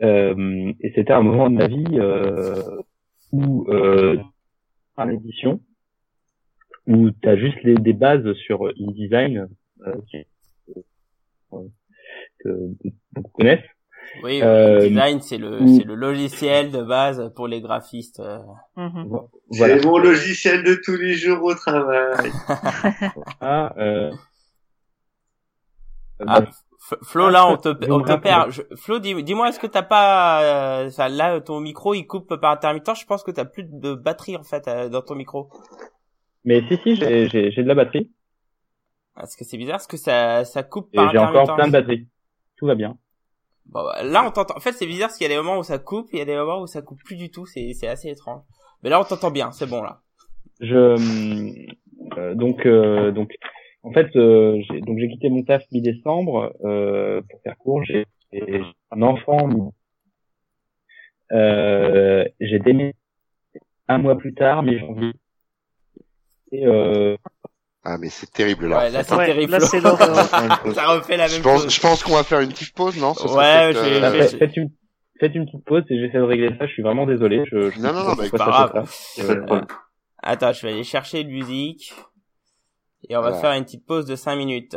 Euh, 0.03 0.73
et 0.81 0.93
c'était 0.95 1.13
un 1.15 1.23
moment 1.23 1.49
de 1.49 1.57
ma 1.57 1.67
vie 1.67 1.99
euh, 1.99 2.63
où, 3.33 3.67
euh, 3.71 4.19
en 4.97 5.09
édition, 5.09 5.61
où 6.87 7.11
tu 7.11 7.29
as 7.29 7.37
juste 7.37 7.63
les, 7.63 7.75
des 7.75 7.95
bases 7.95 8.33
sur 8.35 8.69
InDesign 8.79 9.49
euh, 9.87 9.95
qui- 10.11 10.27
euh, 11.55 11.59
que 12.41 12.51
beaucoup 13.13 13.33
connaissent. 13.33 13.65
Oui, 14.23 14.43
Euh, 14.43 14.89
design, 14.89 15.21
c'est 15.21 15.39
le, 15.39 15.67
c'est 15.67 15.85
le 15.85 15.95
logiciel 15.95 16.71
de 16.73 16.83
base 16.83 17.33
pour 17.37 17.47
les 17.47 17.61
graphistes. 17.61 18.21
euh. 18.21 18.39
Mhm. 18.77 19.07
Voilà. 19.51 19.77
C'est 19.77 19.85
mon 19.87 19.99
logiciel 19.99 20.63
de 20.65 20.75
tous 20.75 20.97
les 20.97 21.15
jours 21.15 21.43
au 21.43 21.55
travail. 21.55 22.33
Ah, 23.41 23.73
euh, 23.79 24.13
Ah, 26.27 26.43
F- 26.91 26.99
Flo, 27.05 27.29
là, 27.29 27.47
on 27.47 27.57
te, 27.57 27.69
on 27.91 28.01
te 28.01 28.13
perd. 28.17 28.51
Je- 28.51 28.63
Flo, 28.77 28.99
dis, 28.99 29.23
dis-moi, 29.23 29.49
est-ce 29.49 29.59
que 29.61 29.67
t'as 29.67 29.83
pas, 29.83 30.43
euh, 30.87 30.91
là, 31.09 31.41
ton 31.41 31.61
micro, 31.61 31.95
il 31.95 32.07
coupe 32.07 32.35
par 32.37 32.53
intermittence. 32.53 33.01
Je 33.01 33.07
pense 33.07 33.23
que 33.23 33.31
t'as 33.31 33.45
plus 33.45 33.65
de 33.65 33.95
batterie, 33.95 34.37
en 34.37 34.43
fait, 34.43 34.67
euh, 34.69 34.89
dans 34.89 35.03
ton 35.03 35.15
micro. 35.15 35.51
mais 36.45 36.63
si, 36.69 36.77
si, 36.83 36.97
j'ai 36.97 37.29
j'ai- 37.29 37.51
j'ai 37.53 37.63
de 37.63 37.69
la 37.69 37.75
batterie 37.77 38.11
Est-ce 39.23 39.37
que 39.37 39.45
c'est 39.45 39.59
bizarre? 39.59 39.77
Est-ce 39.81 39.89
que 39.89 39.97
ça, 39.99 40.45
ça 40.47 40.63
coupe 40.63 40.93
et 40.93 40.97
par 40.97 41.09
j'ai 41.09 41.17
intermittence? 41.17 41.49
encore 41.49 41.55
plein 41.57 41.67
de 41.69 41.73
batterie. 41.73 42.09
Tout 42.57 42.67
va 42.67 42.75
bien. 42.75 42.99
Bon, 43.69 43.85
bah, 43.85 44.03
là, 44.03 44.25
on 44.27 44.31
t'entend. 44.31 44.57
En 44.57 44.61
fait, 44.61 44.73
c'est 44.73 44.87
bizarre 44.87 45.09
parce 45.09 45.19
qu'il 45.19 45.27
y 45.29 45.31
a 45.31 45.35
des 45.35 45.41
moments 45.43 45.59
où 45.59 45.63
ça 45.63 45.79
coupe, 45.79 46.09
et 46.13 46.17
il 46.17 46.19
y 46.21 46.23
a 46.23 46.25
des 46.25 46.37
moments 46.37 46.61
où 46.63 46.67
ça 46.67 46.83
coupe 46.83 47.03
plus 47.05 47.17
du 47.17 47.31
tout. 47.31 47.47
C'est, 47.47 47.73
c'est 47.75 47.89
assez 47.89 48.09
étrange. 48.11 48.43
Mais 48.83 48.91
là, 48.91 49.01
on 49.01 49.05
t'entend 49.05 49.31
bien. 49.31 49.51
C'est 49.53 49.67
bon, 49.69 49.83
là. 49.83 50.01
je 50.61 50.97
euh, 52.17 52.35
donc 52.35 52.67
euh, 52.67 53.11
donc 53.13 53.35
en 53.83 53.93
fait 53.93 54.15
euh, 54.17 54.61
j'ai 54.69 54.81
donc 54.81 54.99
j'ai 54.99 55.09
quitté 55.09 55.29
mon 55.31 55.43
taf 55.43 55.63
mi-décembre 55.73 56.53
euh, 56.65 57.21
pour 57.29 57.41
faire 57.43 57.57
court 57.59 57.85
j'ai 57.85 58.07
j'ai 58.33 58.63
un 58.91 59.03
enfant 59.03 59.73
euh, 61.33 62.25
j'ai 62.41 62.59
déménagé 62.59 62.95
un 63.89 63.99
mois 63.99 64.17
plus 64.17 64.35
tard 64.35 64.63
mi-janvier 64.63 65.13
et 66.53 66.67
euh, 66.67 67.17
Ah, 67.91 67.97
mais 67.99 68.11
c'est 68.11 68.31
terrible 68.31 68.67
là. 68.67 68.79
Ouais, 68.79 68.91
là, 68.91 69.03
c'est 69.03 69.15
Ouais, 69.15 69.25
terrible. 69.27 69.53
là, 69.53 69.61
c'est 69.61 69.81
ça 70.75 70.87
refait 70.89 71.17
la 71.17 71.27
je 71.27 71.35
même 71.37 71.43
pense, 71.43 71.63
chose. 71.63 71.75
je 71.75 71.81
pense 71.81 72.03
qu'on 72.03 72.13
va 72.15 72.23
faire 72.23 72.41
une 72.41 72.51
petite 72.51 72.75
pause, 72.75 72.99
non 72.99 73.15
Ce 73.15 73.23
Ouais, 73.27 73.75
euh, 73.75 74.01
bah, 74.01 74.11
faites, 74.13 74.39
faites 74.39 74.57
une 74.59 74.69
faites 75.19 75.35
une 75.35 75.47
petite 75.47 75.65
pause 75.65 75.85
et 75.89 75.99
j'essaie 75.99 76.19
de 76.19 76.23
régler 76.23 76.51
ça 76.59 76.67
je 76.67 76.73
suis 76.73 76.83
vraiment 76.83 77.07
désolé 77.07 77.43
je, 77.51 77.71
je 77.71 77.81
Non, 77.81 77.95
non, 77.95 78.05
non, 78.05 78.15
mais 78.21 78.29
pas 78.29 78.39
de 78.39 79.41
problème. 79.47 79.67
Attends, 80.23 80.53
je 80.53 80.67
vais 80.67 80.73
aller 80.75 80.85
chercher 80.85 81.21
une 81.23 81.31
musique. 81.31 81.95
Et 83.09 83.17
on 83.17 83.23
va 83.23 83.29
Voilà. 83.31 83.43
faire 83.43 83.53
une 83.53 83.65
petite 83.65 83.87
pause 83.87 84.05
de 84.05 84.17
5 84.17 84.37
minutes. 84.37 84.77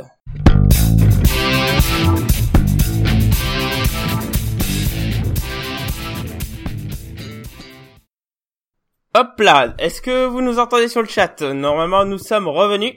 Hop 9.14 9.40
là, 9.40 9.74
est-ce 9.78 10.02
que 10.02 10.26
vous 10.26 10.42
nous 10.42 10.58
entendez 10.60 10.88
sur 10.88 11.02
le 11.02 11.08
chat? 11.08 11.42
Normalement, 11.42 12.06
nous 12.06 12.18
sommes 12.18 12.48
revenus 12.48 12.94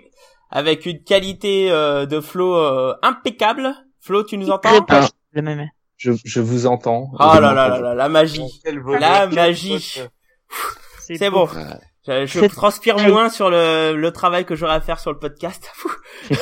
avec 0.50 0.86
une 0.86 1.02
qualité 1.02 1.70
euh, 1.70 2.06
de 2.06 2.20
flow 2.20 2.54
euh, 2.54 2.94
impeccable. 3.02 3.74
Flo, 4.00 4.22
tu 4.22 4.38
nous 4.38 4.50
entends? 4.50 4.70
Répète 4.72 5.10
le 5.32 5.42
même. 5.42 5.68
Je, 5.96 6.12
je 6.24 6.40
vous 6.40 6.66
entends. 6.66 7.10
Oh 7.14 7.18
là 7.18 7.40
là 7.40 7.68
là 7.68 7.80
là, 7.80 7.94
la 7.94 8.08
magie. 8.08 8.60
La 9.00 9.26
magie. 9.26 10.02
C'est 11.00 11.30
bon. 11.30 11.46
ouais. 11.46 12.26
Je, 12.26 12.26
je 12.26 12.44
transpire 12.44 12.98
moins 12.98 13.30
sur 13.30 13.48
le, 13.50 13.94
le 13.96 14.10
travail 14.12 14.44
que 14.44 14.54
j'aurai 14.54 14.74
à 14.74 14.80
faire 14.80 15.00
sur 15.00 15.10
le 15.10 15.18
podcast. 15.18 15.72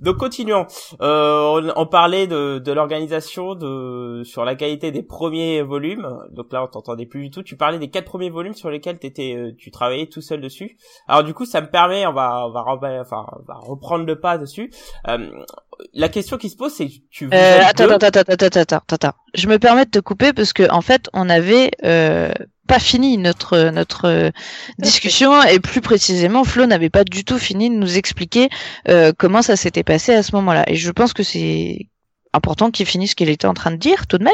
Donc 0.00 0.16
continuons. 0.16 0.66
Euh, 1.00 1.60
on, 1.62 1.72
on 1.76 1.86
parlait 1.86 2.26
de, 2.26 2.58
de 2.58 2.72
l'organisation, 2.72 3.54
de 3.54 4.22
sur 4.24 4.44
la 4.44 4.54
qualité 4.54 4.90
des 4.90 5.02
premiers 5.02 5.62
volumes. 5.62 6.08
Donc 6.32 6.52
là, 6.52 6.64
on 6.64 6.66
t'entendait 6.66 7.06
plus 7.06 7.22
du 7.22 7.30
tout. 7.30 7.42
Tu 7.42 7.56
parlais 7.56 7.78
des 7.78 7.90
quatre 7.90 8.06
premiers 8.06 8.30
volumes 8.30 8.54
sur 8.54 8.70
lesquels 8.70 8.98
t'étais, 8.98 9.34
euh, 9.36 9.52
tu 9.58 9.70
travaillais 9.70 10.06
tout 10.06 10.20
seul 10.22 10.40
dessus. 10.40 10.76
Alors 11.06 11.22
du 11.24 11.34
coup, 11.34 11.44
ça 11.44 11.60
me 11.60 11.68
permet, 11.68 12.06
on 12.06 12.12
va, 12.12 12.46
on 12.46 12.50
va, 12.52 13.00
enfin, 13.00 13.26
on 13.38 13.42
va 13.46 13.58
reprendre 13.60 14.04
le 14.06 14.18
pas 14.18 14.38
dessus. 14.38 14.72
Euh, 15.08 15.30
la 15.94 16.08
question 16.08 16.36
qui 16.36 16.50
se 16.50 16.56
pose, 16.56 16.72
c'est 16.72 16.88
tu. 17.10 17.26
vous 17.26 17.32
Euh, 17.32 17.60
attends, 17.62 17.86
deux- 17.86 17.92
attends, 17.94 18.06
attends, 18.08 18.20
attends, 18.32 18.46
attends, 18.46 18.76
attends, 18.76 18.94
attends. 18.94 19.12
Je 19.34 19.48
me 19.48 19.58
permets 19.58 19.84
de 19.84 19.90
te 19.90 19.98
couper 19.98 20.32
parce 20.32 20.52
que 20.52 20.70
en 20.70 20.80
fait, 20.80 21.08
on 21.12 21.28
avait 21.28 21.70
euh, 21.84 22.32
pas 22.70 22.78
fini 22.78 23.18
notre 23.18 23.70
notre 23.70 24.04
euh, 24.04 24.30
discussion 24.78 25.42
et 25.42 25.58
plus 25.58 25.80
précisément, 25.80 26.44
Flo 26.44 26.66
n'avait 26.66 26.88
pas 26.88 27.02
du 27.02 27.24
tout 27.24 27.36
fini 27.36 27.68
de 27.68 27.74
nous 27.74 27.98
expliquer 27.98 28.48
euh, 28.88 29.12
comment 29.18 29.42
ça 29.42 29.56
s'était 29.56 29.82
passé 29.82 30.14
à 30.14 30.22
ce 30.22 30.36
moment-là. 30.36 30.62
Et 30.68 30.76
je 30.76 30.90
pense 30.92 31.12
que 31.12 31.24
c'est 31.24 31.88
important 32.32 32.70
qu'il 32.70 32.86
finisse 32.86 33.10
ce 33.10 33.16
qu'il 33.16 33.28
était 33.28 33.46
en 33.46 33.54
train 33.54 33.70
de 33.70 33.76
dire 33.76 34.06
tout 34.06 34.18
de 34.18 34.24
même. 34.24 34.32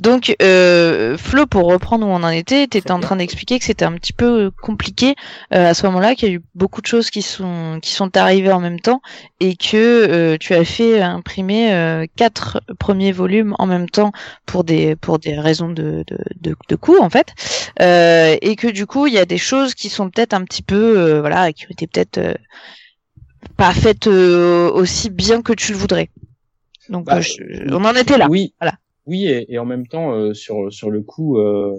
Donc, 0.00 0.34
euh, 0.42 1.16
Flo, 1.18 1.46
pour 1.46 1.70
reprendre 1.70 2.06
où 2.06 2.10
on 2.10 2.22
en 2.22 2.30
était, 2.30 2.66
t'étais 2.66 2.90
en 2.90 3.00
train 3.00 3.16
d'expliquer 3.16 3.58
que 3.58 3.64
c'était 3.64 3.84
un 3.84 3.92
petit 3.92 4.12
peu 4.12 4.50
compliqué 4.62 5.14
euh, 5.54 5.70
à 5.70 5.74
ce 5.74 5.86
moment-là, 5.86 6.14
qu'il 6.14 6.28
y 6.28 6.32
a 6.32 6.34
eu 6.34 6.42
beaucoup 6.54 6.80
de 6.80 6.86
choses 6.86 7.10
qui 7.10 7.22
sont 7.22 7.78
qui 7.82 7.92
sont 7.92 8.16
arrivées 8.16 8.52
en 8.52 8.60
même 8.60 8.80
temps 8.80 9.00
et 9.40 9.56
que 9.56 9.76
euh, 9.76 10.36
tu 10.38 10.54
as 10.54 10.64
fait 10.64 11.00
imprimer 11.00 11.72
euh, 11.72 12.06
quatre 12.16 12.62
premiers 12.78 13.12
volumes 13.12 13.54
en 13.58 13.66
même 13.66 13.88
temps 13.88 14.12
pour 14.46 14.64
des 14.64 14.96
pour 14.96 15.18
des 15.18 15.38
raisons 15.38 15.68
de 15.68 16.04
de 16.06 16.18
de, 16.40 16.56
de 16.68 16.76
coût 16.76 16.98
en 17.00 17.10
fait. 17.10 17.34
Euh, 17.80 18.36
et 18.40 18.56
que 18.56 18.68
du 18.68 18.86
coup 18.86 19.06
il 19.06 19.14
y 19.14 19.18
a 19.18 19.24
des 19.24 19.38
choses 19.38 19.74
qui 19.74 19.88
sont 19.88 20.10
peut-être 20.10 20.34
un 20.34 20.44
petit 20.44 20.62
peu 20.62 20.98
euh, 20.98 21.20
voilà 21.20 21.52
qui 21.52 21.66
ont 21.66 21.70
été 21.70 21.86
peut-être 21.86 22.18
euh, 22.18 22.34
pas 23.56 23.72
faites 23.72 24.06
euh, 24.06 24.70
aussi 24.70 25.10
bien 25.10 25.42
que 25.42 25.52
tu 25.52 25.72
le 25.72 25.78
voudrais 25.78 26.08
donc 26.90 27.06
Bah, 27.06 27.16
euh, 27.18 27.20
je- 27.20 27.72
on 27.72 27.84
en 27.84 27.94
était 27.94 28.18
là 28.18 28.28
Oui. 28.30 28.54
Voilà. 28.60 28.74
Oui, 29.06 29.26
et, 29.26 29.52
et 29.52 29.58
en 29.58 29.64
même 29.64 29.86
temps, 29.86 30.12
euh, 30.12 30.34
sur 30.34 30.70
sur 30.72 30.90
le 30.90 31.02
coup, 31.02 31.38
euh, 31.38 31.74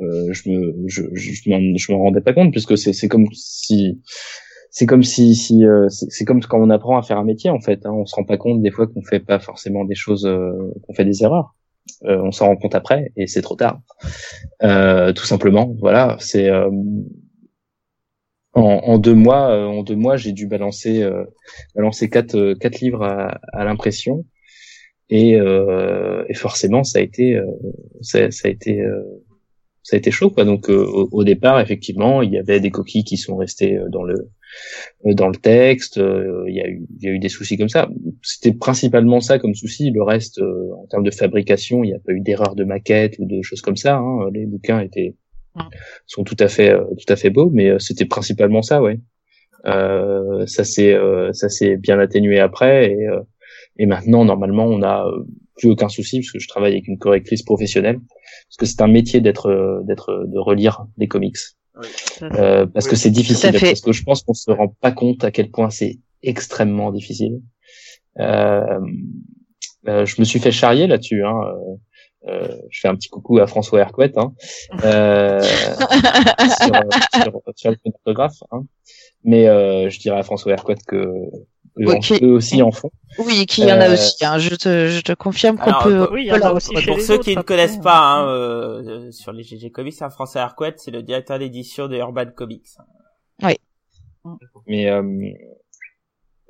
euh, 0.00 0.32
je 0.32 0.50
me 0.50 0.88
je 0.88 1.02
je, 1.14 1.32
je 1.32 1.50
m'en 1.50 1.60
je 1.76 1.92
m'en 1.92 1.98
rendais 1.98 2.22
pas 2.22 2.32
compte 2.32 2.52
puisque 2.52 2.78
c'est 2.78 2.92
c'est 2.94 3.08
comme 3.08 3.26
si 3.34 4.00
c'est 4.70 4.86
comme 4.86 5.02
si 5.02 5.34
si 5.34 5.64
euh, 5.66 5.88
c'est 5.90 6.24
comme 6.24 6.40
quand 6.42 6.60
on 6.60 6.70
apprend 6.70 6.98
à 6.98 7.02
faire 7.02 7.18
un 7.18 7.24
métier 7.24 7.50
en 7.50 7.60
fait. 7.60 7.86
Hein, 7.86 7.92
on 7.92 8.06
se 8.06 8.14
rend 8.16 8.24
pas 8.24 8.38
compte 8.38 8.62
des 8.62 8.70
fois 8.70 8.86
qu'on 8.86 9.02
fait 9.02 9.20
pas 9.20 9.38
forcément 9.40 9.84
des 9.84 9.94
choses, 9.94 10.26
euh, 10.26 10.52
qu'on 10.86 10.94
fait 10.94 11.04
des 11.04 11.22
erreurs. 11.22 11.54
Euh, 12.06 12.20
on 12.22 12.32
s'en 12.32 12.46
rend 12.46 12.56
compte 12.56 12.74
après 12.74 13.12
et 13.16 13.26
c'est 13.26 13.42
trop 13.42 13.56
tard. 13.56 13.80
Euh, 14.62 15.12
tout 15.12 15.26
simplement, 15.26 15.74
voilà. 15.80 16.16
C'est 16.20 16.48
euh, 16.50 16.70
en, 18.54 18.60
en 18.62 18.98
deux 18.98 19.14
mois, 19.14 19.50
euh, 19.50 19.66
en 19.66 19.82
deux 19.82 19.96
mois, 19.96 20.16
j'ai 20.16 20.32
dû 20.32 20.46
balancer 20.46 21.02
euh, 21.02 21.24
balancer 21.74 22.08
quatre 22.08 22.54
quatre 22.54 22.80
livres 22.80 23.02
à, 23.02 23.40
à 23.52 23.64
l'impression 23.64 24.24
et, 25.10 25.36
euh, 25.36 26.24
et 26.28 26.34
forcément 26.34 26.84
ça 26.84 26.98
a 26.98 27.02
été 27.02 27.36
euh, 27.36 27.44
ça, 28.00 28.30
ça 28.30 28.48
a 28.48 28.50
été 28.50 28.80
euh, 28.80 29.02
ça 29.82 29.96
a 29.96 29.98
été 29.98 30.10
chaud 30.10 30.30
quoi. 30.30 30.44
Donc 30.44 30.70
euh, 30.70 30.84
au, 30.84 31.08
au 31.12 31.24
départ 31.24 31.60
effectivement 31.60 32.22
il 32.22 32.32
y 32.32 32.38
avait 32.38 32.60
des 32.60 32.70
coquilles 32.70 33.04
qui 33.04 33.16
sont 33.16 33.36
restées 33.36 33.78
dans 33.90 34.02
le 34.02 34.14
dans 35.04 35.28
le 35.28 35.36
texte. 35.36 35.98
Euh, 35.98 36.44
il 36.48 36.54
y 36.54 36.60
a 36.60 36.68
eu 36.68 36.86
il 36.98 37.04
y 37.04 37.08
a 37.08 37.12
eu 37.12 37.18
des 37.18 37.28
soucis 37.28 37.58
comme 37.58 37.68
ça. 37.68 37.88
C'était 38.22 38.52
principalement 38.52 39.20
ça 39.20 39.38
comme 39.38 39.54
souci. 39.54 39.90
Le 39.90 40.02
reste 40.02 40.38
euh, 40.38 40.70
en 40.82 40.86
termes 40.86 41.04
de 41.04 41.10
fabrication 41.10 41.84
il 41.84 41.88
n'y 41.88 41.94
a 41.94 41.98
pas 41.98 42.12
eu 42.12 42.20
d'erreur 42.20 42.54
de 42.54 42.64
maquette 42.64 43.16
ou 43.18 43.26
de 43.26 43.42
choses 43.42 43.60
comme 43.60 43.76
ça 43.76 43.96
hein. 43.96 44.28
les 44.32 44.46
bouquins 44.46 44.80
étaient 44.80 45.14
sont 46.06 46.24
tout 46.24 46.36
à 46.40 46.48
fait 46.48 46.70
euh, 46.70 46.84
tout 46.98 47.12
à 47.12 47.16
fait 47.16 47.30
beaux 47.30 47.50
mais 47.52 47.70
euh, 47.70 47.78
c'était 47.78 48.06
principalement 48.06 48.62
ça 48.62 48.82
ouais. 48.82 48.98
Euh, 49.66 50.44
ça 50.46 50.62
s'est 50.64 50.92
euh, 50.92 51.32
ça 51.32 51.48
s'est 51.48 51.76
bien 51.76 51.98
atténué 51.98 52.38
après 52.38 52.90
et 52.92 53.06
euh, 53.08 53.20
et 53.76 53.86
maintenant, 53.86 54.24
normalement, 54.24 54.66
on 54.66 54.82
a, 54.82 55.06
euh, 55.06 55.24
plus 55.56 55.70
aucun 55.70 55.88
souci 55.88 56.20
parce 56.20 56.32
que 56.32 56.38
je 56.38 56.48
travaille 56.48 56.72
avec 56.72 56.88
une 56.88 56.98
correctrice 56.98 57.42
professionnelle 57.42 57.98
parce 58.48 58.56
que 58.58 58.66
c'est 58.66 58.80
un 58.82 58.88
métier 58.88 59.20
d'être 59.20 59.46
euh, 59.46 59.80
d'être 59.84 60.26
de 60.26 60.38
relire 60.38 60.86
des 60.96 61.08
comics 61.08 61.36
euh, 62.22 62.66
parce 62.66 62.86
Oui, 62.86 62.90
que 62.90 62.96
c'est 62.96 63.10
difficile 63.10 63.52
parce 63.52 63.80
que 63.80 63.92
je 63.92 64.02
pense 64.02 64.22
qu'on 64.22 64.34
se 64.34 64.50
rend 64.50 64.68
pas 64.80 64.92
compte 64.92 65.24
à 65.24 65.30
quel 65.30 65.50
point 65.50 65.70
c'est 65.70 65.98
extrêmement 66.22 66.90
difficile 66.92 67.40
euh, 68.20 68.80
euh, 69.88 70.06
je 70.06 70.16
me 70.18 70.24
suis 70.24 70.38
fait 70.38 70.52
charrier 70.52 70.86
là-dessus 70.86 71.24
hein. 71.24 71.40
euh, 71.46 71.76
euh, 72.26 72.56
je 72.70 72.80
fais 72.80 72.88
un 72.88 72.94
petit 72.94 73.08
coucou 73.08 73.38
à 73.38 73.46
François 73.46 73.80
Hercouet 73.80 74.12
hein. 74.16 74.32
euh, 74.84 75.42
sur, 76.62 76.72
sur, 77.22 77.40
sur 77.54 77.70
le 77.70 77.76
photographe 77.92 78.42
hein. 78.50 78.64
mais 79.24 79.46
euh, 79.48 79.90
je 79.90 79.98
dirais 80.00 80.18
à 80.18 80.22
François 80.22 80.52
Hercouet 80.52 80.76
que 80.86 81.12
eux, 81.78 81.86
Oui, 81.88 81.94
en- 81.96 82.00
qui- 82.00 82.24
eux 82.24 82.32
aussi 82.32 82.62
en 82.62 82.70
font 82.72 82.90
Oui, 83.18 83.46
qu'il 83.46 83.64
y 83.64 83.72
en 83.72 83.80
a 83.80 83.88
Euh, 83.88 83.92
aussi. 83.94 84.24
Hein. 84.24 84.38
Je 84.38 84.54
te, 84.54 84.88
je 84.88 85.00
te 85.00 85.12
confirme 85.12 85.56
qu'on 85.58 85.72
peut. 85.82 86.08
oui, 86.12 86.22
il 86.22 86.26
y 86.26 86.30
peut 86.30 86.34
en 86.36 86.40
a 86.40 86.44
leur- 86.46 86.54
aussi 86.56 86.74
chez 86.76 86.86
Pour 86.86 86.96
les 86.98 87.02
ceux 87.02 87.14
autres, 87.14 87.24
qui 87.24 87.36
ne 87.36 87.42
connaissent 87.42 87.78
hein. 87.78 87.82
pas, 87.82 87.98
hein, 87.98 88.28
euh, 88.28 89.10
sur 89.12 89.32
les 89.32 89.42
GG 89.44 89.70
Comics, 89.70 90.00
un 90.02 90.10
Français 90.10 90.38
Arquette, 90.40 90.80
c'est 90.80 90.90
le 90.90 91.02
directeur 91.02 91.38
d'édition 91.38 91.88
de 91.88 91.96
Urban 91.96 92.26
Comics. 92.34 92.66
mais 94.66 94.88
euh, 94.90 95.02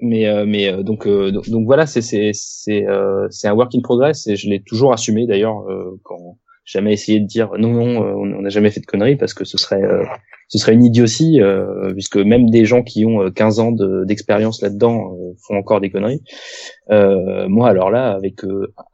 mais 0.00 0.26
euh, 0.26 0.44
mais 0.46 0.68
euh, 0.72 0.82
donc 0.82 1.06
euh, 1.06 1.30
donc, 1.30 1.48
donc 1.48 1.66
voilà 1.66 1.86
c'est 1.86 2.02
c'est 2.02 2.30
c'est 2.34 2.86
euh, 2.86 3.26
c'est 3.30 3.48
un 3.48 3.54
work 3.54 3.74
in 3.74 3.80
progress 3.80 4.26
et 4.26 4.36
je 4.36 4.48
l'ai 4.48 4.62
toujours 4.62 4.92
assumé 4.92 5.26
d'ailleurs 5.26 5.60
euh, 5.70 5.98
quand 6.02 6.38
jamais 6.64 6.92
essayé 6.92 7.20
de 7.20 7.26
dire 7.26 7.50
non 7.58 7.72
non 7.72 8.02
euh, 8.02 8.14
on 8.14 8.42
n'a 8.42 8.48
jamais 8.48 8.70
fait 8.70 8.80
de 8.80 8.86
conneries 8.86 9.16
parce 9.16 9.34
que 9.34 9.44
ce 9.44 9.58
serait 9.58 9.82
euh, 9.82 10.04
ce 10.48 10.58
serait 10.58 10.72
une 10.72 10.84
idiotie 10.84 11.40
euh, 11.40 11.92
puisque 11.92 12.16
même 12.16 12.48
des 12.50 12.64
gens 12.64 12.82
qui 12.82 13.04
ont 13.04 13.22
euh, 13.22 13.30
15 13.30 13.58
ans 13.60 13.72
de- 13.72 14.04
d'expérience 14.04 14.62
là-dedans 14.62 15.16
font 15.46 15.56
encore 15.56 15.80
des 15.80 15.90
conneries. 15.90 16.22
Moi 16.90 17.68
alors 17.68 17.90
là 17.90 18.12
avec 18.12 18.40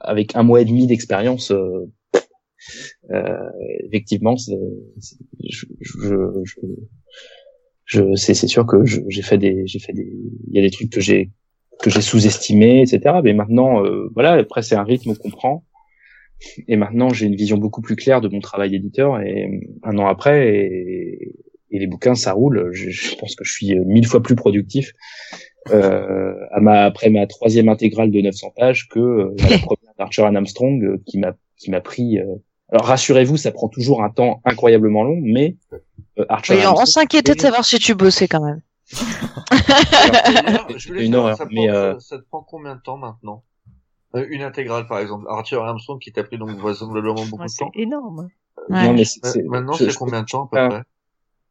avec 0.01 0.37
un 0.37 0.43
mois 0.43 0.61
et 0.61 0.65
demi 0.65 0.87
d'expérience 0.87 1.53
effectivement 3.85 4.37
c'est 4.37 4.59
je, 5.49 5.67
je, 5.81 6.15
je, 6.45 6.61
je 7.85 8.15
c'est 8.15 8.35
sûr 8.35 8.67
que 8.67 8.85
j'ai 8.85 9.23
fait 9.23 9.39
des 9.39 9.63
j'ai 9.67 9.79
fait 9.79 9.93
des 9.93 10.13
il 10.49 10.57
y 10.57 10.59
a 10.59 10.63
des 10.63 10.71
trucs 10.71 10.91
que 10.91 11.01
j'ai 11.01 11.31
que 11.81 11.91
j'ai 11.91 12.03
sous-estimés 12.03 12.83
etc 12.83 13.17
mais 13.25 13.33
maintenant 13.33 13.85
euh, 13.85 14.09
voilà 14.15 14.33
après 14.35 14.63
c'est 14.63 14.77
un 14.77 14.85
rythme 14.85 15.15
qu'on 15.15 15.31
prend 15.31 15.65
et 16.69 16.77
maintenant 16.77 17.11
j'ai 17.11 17.27
une 17.27 17.37
vision 17.37 17.59
beaucoup 17.59 17.83
plus 17.83 17.97
claire 17.97 18.21
de 18.21 18.29
mon 18.29 18.41
travail 18.41 18.71
d'éditeur 18.71 19.21
et 19.21 19.61
un 19.83 19.99
an 19.99 20.07
après 20.07 20.49
et, 20.57 21.35
et 21.71 21.79
les 21.79 21.87
bouquins 21.87 22.15
ça 22.15 22.33
roule 22.33 22.71
je, 22.73 22.91
je 22.91 23.15
pense 23.17 23.35
que 23.35 23.45
je 23.45 23.53
suis 23.53 23.79
mille 23.81 24.07
fois 24.07 24.23
plus 24.23 24.37
productif 24.37 24.93
euh, 25.71 26.35
à 26.53 26.61
ma 26.61 26.85
après 26.85 27.11
ma 27.11 27.27
troisième 27.27 27.69
intégrale 27.69 28.11
de 28.11 28.21
900 28.21 28.53
pages 28.57 28.89
que 28.89 28.99
euh, 28.99 29.35
la 29.39 29.59
première 29.59 29.95
d'Archer 29.99 30.23
and 30.23 30.35
Armstrong 30.35 30.83
euh, 30.83 31.03
qui 31.07 31.19
m'a 31.19 31.35
qui 31.59 31.71
m'a 31.71 31.81
pris 31.81 32.19
euh, 32.19 32.25
alors 32.73 32.87
rassurez-vous 32.87 33.37
ça 33.37 33.53
prend 33.53 33.69
toujours 33.69 34.03
un 34.03 34.11
temps 34.11 34.41
incroyablement 34.45 35.05
long 35.05 35.21
mais 35.23 35.57
euh, 36.19 36.25
Archer 36.29 36.55
Oui, 36.55 36.61
and 36.61 36.73
on 36.73 36.77
Armstrong, 36.79 37.05
s'inquiétait 37.05 37.35
de 37.35 37.41
savoir 37.41 37.65
si 37.65 37.79
tu 37.79 37.95
bossais 37.95 38.29
quand 38.29 38.45
même. 38.45 38.61
Je 40.77 40.89
voulais 40.89 41.07
une 41.07 41.13
savoir, 41.13 41.23
horreur, 41.23 41.37
ça, 41.37 41.47
mais, 41.51 41.69
prend, 41.69 41.77
euh, 41.77 41.99
ça 41.99 42.19
te 42.19 42.25
prend 42.25 42.43
combien 42.43 42.75
de 42.77 42.81
temps 42.81 42.97
maintenant? 42.97 43.45
Euh, 44.17 44.27
Une 44.31 44.43
intégrale, 44.43 44.87
par 44.87 44.99
exemple. 44.99 45.27
Arthur 45.29 45.63
Armstrong 45.65 45.99
qui 46.01 46.13
t'a 46.13 46.25
pris 46.25 46.37
donc 46.39 46.51
vraisemblablement 46.51 47.25
beaucoup 47.27 47.39
Ouais, 47.43 47.47
de 47.47 47.51
c'est 47.51 47.65
temps. 47.65 47.71
énorme. 47.75 48.29
Ouais. 48.69 48.85
Non, 48.87 48.93
mais 48.93 49.05
c'est- 49.05 49.23
Ma- 49.23 49.31
c'est- 49.31 49.43
Maintenant, 49.45 49.73
c'est 49.75 49.95
combien 49.95 50.23
de 50.23 50.27
temps 50.27 50.45
à 50.45 50.49
peu 50.51 50.59
Ah. 50.59 50.69
près 50.69 50.83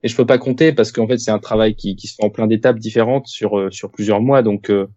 et 0.01 0.07
je 0.07 0.16
peux 0.16 0.26
pas 0.26 0.38
compter 0.38 0.72
parce 0.72 0.93
qu'en 0.93 1.07
fait 1.07 1.18
c'est 1.18 1.32
un 1.32 1.39
travail 1.39 1.76
qui, 1.76 1.97
qui 1.97 2.07
se 2.07 2.16
fait 2.16 2.24
en 2.24 2.30
plein 2.30 2.47
d'étapes 2.47 2.80
différentes 2.80 3.28
sur 3.28 3.60
euh, 3.60 3.70
sur 3.70 3.91
plusieurs 3.91 4.22
mois 4.22 4.41
donc 4.43 4.70
euh, 4.72 4.88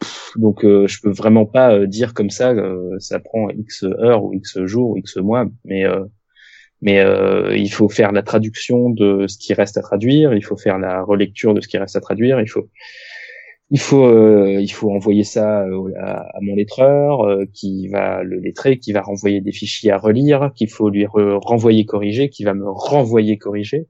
pff, 0.00 0.32
donc 0.36 0.66
euh, 0.66 0.86
je 0.86 1.00
peux 1.00 1.10
vraiment 1.10 1.46
pas 1.46 1.72
euh, 1.72 1.86
dire 1.86 2.12
comme 2.12 2.28
ça 2.28 2.50
euh, 2.50 2.94
ça 2.98 3.20
prend 3.20 3.48
x 3.48 3.84
heures 3.84 4.22
ou 4.24 4.34
x 4.34 4.58
jours 4.64 4.90
ou 4.90 4.96
x 4.98 5.16
mois 5.16 5.46
mais 5.64 5.86
euh, 5.86 6.04
mais 6.82 7.00
euh, 7.00 7.56
il 7.56 7.70
faut 7.72 7.88
faire 7.88 8.12
la 8.12 8.22
traduction 8.22 8.90
de 8.90 9.26
ce 9.28 9.38
qui 9.38 9.54
reste 9.54 9.78
à 9.78 9.80
traduire 9.82 10.34
il 10.34 10.44
faut 10.44 10.58
faire 10.58 10.78
la 10.78 11.02
relecture 11.02 11.54
de 11.54 11.62
ce 11.62 11.68
qui 11.68 11.78
reste 11.78 11.96
à 11.96 12.00
traduire 12.02 12.38
il 12.42 12.48
faut 12.50 12.68
il 13.70 13.78
faut 13.80 14.04
euh, 14.06 14.58
il 14.60 14.72
faut 14.72 14.90
envoyer 14.90 15.24
ça 15.24 15.62
euh, 15.62 15.92
à, 15.98 16.22
à 16.36 16.40
mon 16.40 16.54
lettreur 16.54 17.20
euh, 17.22 17.44
qui 17.52 17.88
va 17.88 18.22
le 18.22 18.38
lettrer 18.38 18.78
qui 18.78 18.92
va 18.92 19.02
renvoyer 19.02 19.40
des 19.40 19.52
fichiers 19.52 19.90
à 19.90 19.98
relire 19.98 20.52
qu'il 20.54 20.70
faut 20.70 20.88
lui 20.88 21.04
re- 21.04 21.38
renvoyer 21.44 21.84
corriger 21.84 22.30
qui 22.30 22.44
va 22.44 22.54
me 22.54 22.68
renvoyer 22.68 23.36
corriger. 23.36 23.86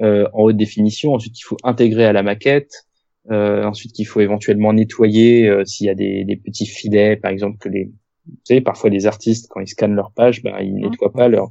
Euh, 0.00 0.26
en 0.32 0.44
haute 0.44 0.56
définition, 0.56 1.12
ensuite 1.12 1.34
qu'il 1.34 1.44
faut 1.44 1.58
intégrer 1.62 2.04
à 2.06 2.12
la 2.12 2.22
maquette, 2.24 2.88
euh, 3.30 3.62
ensuite 3.64 3.92
qu'il 3.92 4.06
faut 4.06 4.20
éventuellement 4.20 4.72
nettoyer 4.72 5.46
euh, 5.48 5.64
s'il 5.64 5.86
y 5.86 5.90
a 5.90 5.94
des, 5.94 6.24
des 6.24 6.36
petits 6.36 6.66
filets, 6.66 7.14
par 7.16 7.30
exemple 7.30 7.58
que 7.58 7.68
les, 7.68 7.84
vous 8.26 8.34
savez, 8.42 8.62
parfois 8.62 8.90
les 8.90 9.06
artistes 9.06 9.46
quand 9.50 9.60
ils 9.60 9.68
scannent 9.68 9.94
leur 9.94 10.10
page, 10.10 10.42
ben 10.42 10.56
ils 10.60 10.74
nettoient 10.74 11.12
pas 11.12 11.28
leurs 11.28 11.50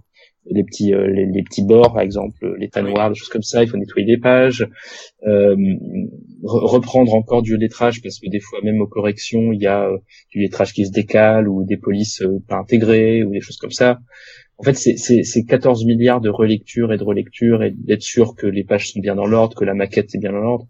les 0.49 0.63
petits 0.63 0.93
euh, 0.93 1.07
les, 1.07 1.25
les 1.25 1.43
petits 1.43 1.63
bords, 1.63 1.93
par 1.93 2.01
exemple 2.01 2.55
les 2.59 2.69
tas 2.69 2.81
noirs, 2.81 3.09
des 3.09 3.15
choses 3.15 3.29
comme 3.29 3.43
ça, 3.43 3.63
il 3.63 3.69
faut 3.69 3.77
nettoyer 3.77 4.05
des 4.07 4.17
pages, 4.17 4.67
euh, 5.27 5.55
re- 6.43 6.65
reprendre 6.67 7.13
encore 7.15 7.41
du 7.41 7.57
lettrage 7.57 8.01
parce 8.01 8.19
que 8.19 8.29
des 8.29 8.39
fois 8.39 8.59
même 8.63 8.81
aux 8.81 8.87
corrections 8.87 9.51
il 9.53 9.61
y 9.61 9.67
a 9.67 9.87
euh, 9.89 9.97
du 10.31 10.39
lettrage 10.39 10.73
qui 10.73 10.85
se 10.85 10.91
décale 10.91 11.47
ou 11.47 11.63
des 11.65 11.77
polices 11.77 12.21
euh, 12.21 12.39
pas 12.47 12.57
intégrées 12.57 13.23
ou 13.23 13.31
des 13.31 13.41
choses 13.41 13.57
comme 13.57 13.71
ça. 13.71 13.99
En 14.57 14.63
fait, 14.63 14.75
c'est- 14.75 14.97
c'est 14.97 15.23
c'est 15.23 15.45
14 15.45 15.85
milliards 15.85 16.21
de 16.21 16.29
relectures 16.29 16.93
et 16.93 16.97
de 16.97 17.03
relectures 17.03 17.63
et 17.63 17.71
d'être 17.71 18.03
sûr 18.03 18.35
que 18.35 18.47
les 18.47 18.63
pages 18.63 18.91
sont 18.91 18.99
bien 19.01 19.15
dans 19.15 19.27
l'ordre, 19.27 19.55
que 19.57 19.65
la 19.65 19.73
maquette 19.75 20.15
est 20.15 20.19
bien 20.19 20.31
dans 20.33 20.39
l'ordre. 20.41 20.67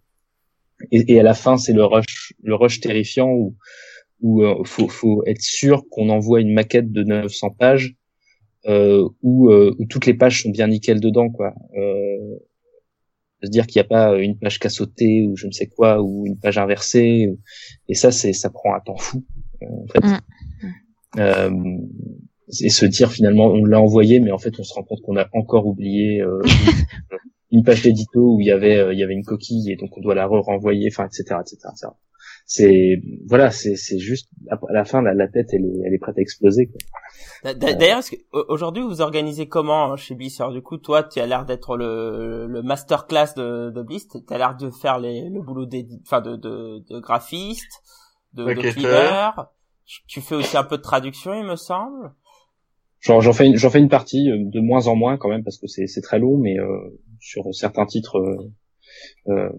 Et, 0.91 1.13
et 1.13 1.19
à 1.19 1.24
la 1.24 1.34
fin, 1.34 1.57
c'est 1.57 1.74
le 1.74 1.86
rush, 1.86 2.34
le 2.43 2.55
rush 2.55 2.80
terrifiant 2.80 3.30
où 3.30 3.55
où 4.22 4.43
euh, 4.43 4.63
faut 4.65 4.88
faut 4.89 5.24
être 5.28 5.41
sûr 5.41 5.84
qu'on 5.91 6.09
envoie 6.09 6.41
une 6.41 6.53
maquette 6.53 6.91
de 6.91 7.03
900 7.03 7.51
pages 7.51 7.95
où, 8.68 9.49
euh, 9.49 9.76
où 9.80 9.86
toutes 9.86 10.05
les 10.05 10.14
pages 10.14 10.43
sont 10.43 10.49
bien 10.49 10.68
nickel 10.68 10.99
dedans, 10.99 11.30
quoi. 11.30 11.53
Euh, 11.78 12.38
se 13.43 13.49
dire 13.49 13.68
qu'il 13.68 13.80
n'y 13.80 13.86
a 13.86 13.89
pas 13.89 14.18
une 14.18 14.38
page 14.38 14.59
cassotée 14.59 15.28
ou 15.28 15.36
je 15.36 15.47
ne 15.47 15.51
sais 15.51 15.68
quoi 15.68 16.01
ou 16.01 16.26
une 16.26 16.38
page 16.38 16.57
inversée 16.57 17.30
ou- 17.30 17.39
et 17.88 17.95
ça 17.95 18.12
c'est 18.12 18.34
ça 18.34 18.49
prend 18.49 18.76
un 18.76 18.80
temps 18.80 18.97
fou 18.97 19.24
euh, 19.62 19.66
en 19.66 19.88
fait. 19.88 20.07
Mm. 20.07 20.70
Euh, 21.20 21.78
et 22.62 22.70
se 22.70 22.86
dire 22.86 23.12
finalement 23.12 23.47
on 23.47 23.66
l'a 23.66 23.82
envoyé 23.82 24.20
mais 24.20 24.32
en 24.32 24.38
fait 24.38 24.59
on 24.59 24.64
se 24.64 24.74
rend 24.74 24.84
compte 24.84 25.01
qu'on 25.01 25.18
a 25.18 25.28
encore 25.34 25.66
oublié 25.66 26.22
euh, 26.22 26.41
une, 27.51 27.64
page 27.64 27.82
d'édito 27.82 28.36
où 28.36 28.39
il 28.39 28.47
y 28.47 28.51
avait 28.51 28.78
euh, 28.78 28.93
il 28.93 28.99
y 28.99 29.03
avait 29.03 29.14
une 29.14 29.26
coquille 29.26 29.72
et 29.72 29.76
donc 29.76 29.97
on 29.97 30.01
doit 30.01 30.16
la 30.16 30.26
renvoyer 30.26 30.89
enfin 30.91 31.05
etc 31.07 31.39
etc, 31.41 31.57
etc. 31.72 31.88
c'est 32.53 33.01
voilà 33.27 33.49
c'est 33.49 33.77
c'est 33.77 33.97
juste 33.97 34.27
à 34.49 34.57
la 34.73 34.83
fin 34.83 35.01
la, 35.01 35.13
la 35.13 35.29
tête 35.29 35.47
elle 35.53 35.63
est 35.63 35.79
elle 35.85 35.93
est 35.93 35.99
prête 35.99 36.17
à 36.17 36.21
exploser 36.21 36.69
d'a- 37.45 37.53
D'ailleurs, 37.53 37.99
est-ce 37.99 38.11
que- 38.11 38.21
au- 38.33 38.45
aujourd'hui, 38.49 38.83
vous 38.83 38.99
organisez 39.01 39.47
comment 39.47 39.93
hein, 39.93 39.95
chez 39.95 40.15
Bliss 40.15 40.39
Alors, 40.41 40.51
Du 40.53 40.61
coup, 40.61 40.77
toi, 40.77 41.01
tu 41.03 41.19
as 41.19 41.25
l'air 41.27 41.45
d'être 41.45 41.77
le, 41.77 42.45
le 42.47 42.61
masterclass 42.61 43.33
de, 43.37 43.71
de 43.71 43.81
Bliss. 43.81 44.07
Tu 44.09 44.17
as 44.33 44.37
l'air 44.37 44.55
de 44.57 44.69
faire 44.69 44.99
les, 44.99 45.29
le 45.29 45.41
boulot 45.41 45.65
d'édi- 45.65 45.99
enfin 46.05 46.19
de, 46.21 46.35
de, 46.35 46.83
de 46.89 46.99
graphiste, 46.99 47.81
de, 48.33 48.43
de 48.43 48.61
cleaner. 48.73 49.31
Tu- 49.85 50.01
Tu 50.07 50.21
fais 50.21 50.35
aussi 50.35 50.55
un 50.57 50.63
peu 50.63 50.77
de 50.77 50.81
traduction, 50.83 51.33
il 51.33 51.45
me 51.45 51.55
semble. 51.55 52.11
Genre 52.99 53.21
j'en 53.21 53.33
fais 53.33 53.47
une, 53.47 53.55
j'en 53.57 53.69
fais 53.71 53.79
une 53.79 53.89
partie 53.89 54.29
euh, 54.29 54.37
de 54.37 54.59
moins 54.59 54.87
en 54.87 54.95
moins 54.95 55.17
quand 55.17 55.29
même 55.29 55.43
parce 55.43 55.57
que 55.57 55.67
c'est 55.67 55.87
c'est 55.87 56.01
très 56.01 56.19
long 56.19 56.37
mais 56.37 56.59
euh, 56.59 56.99
sur 57.19 57.43
certains 57.53 57.85
titres 57.87 58.17
euh, 58.19 58.51
euh, 59.29 59.49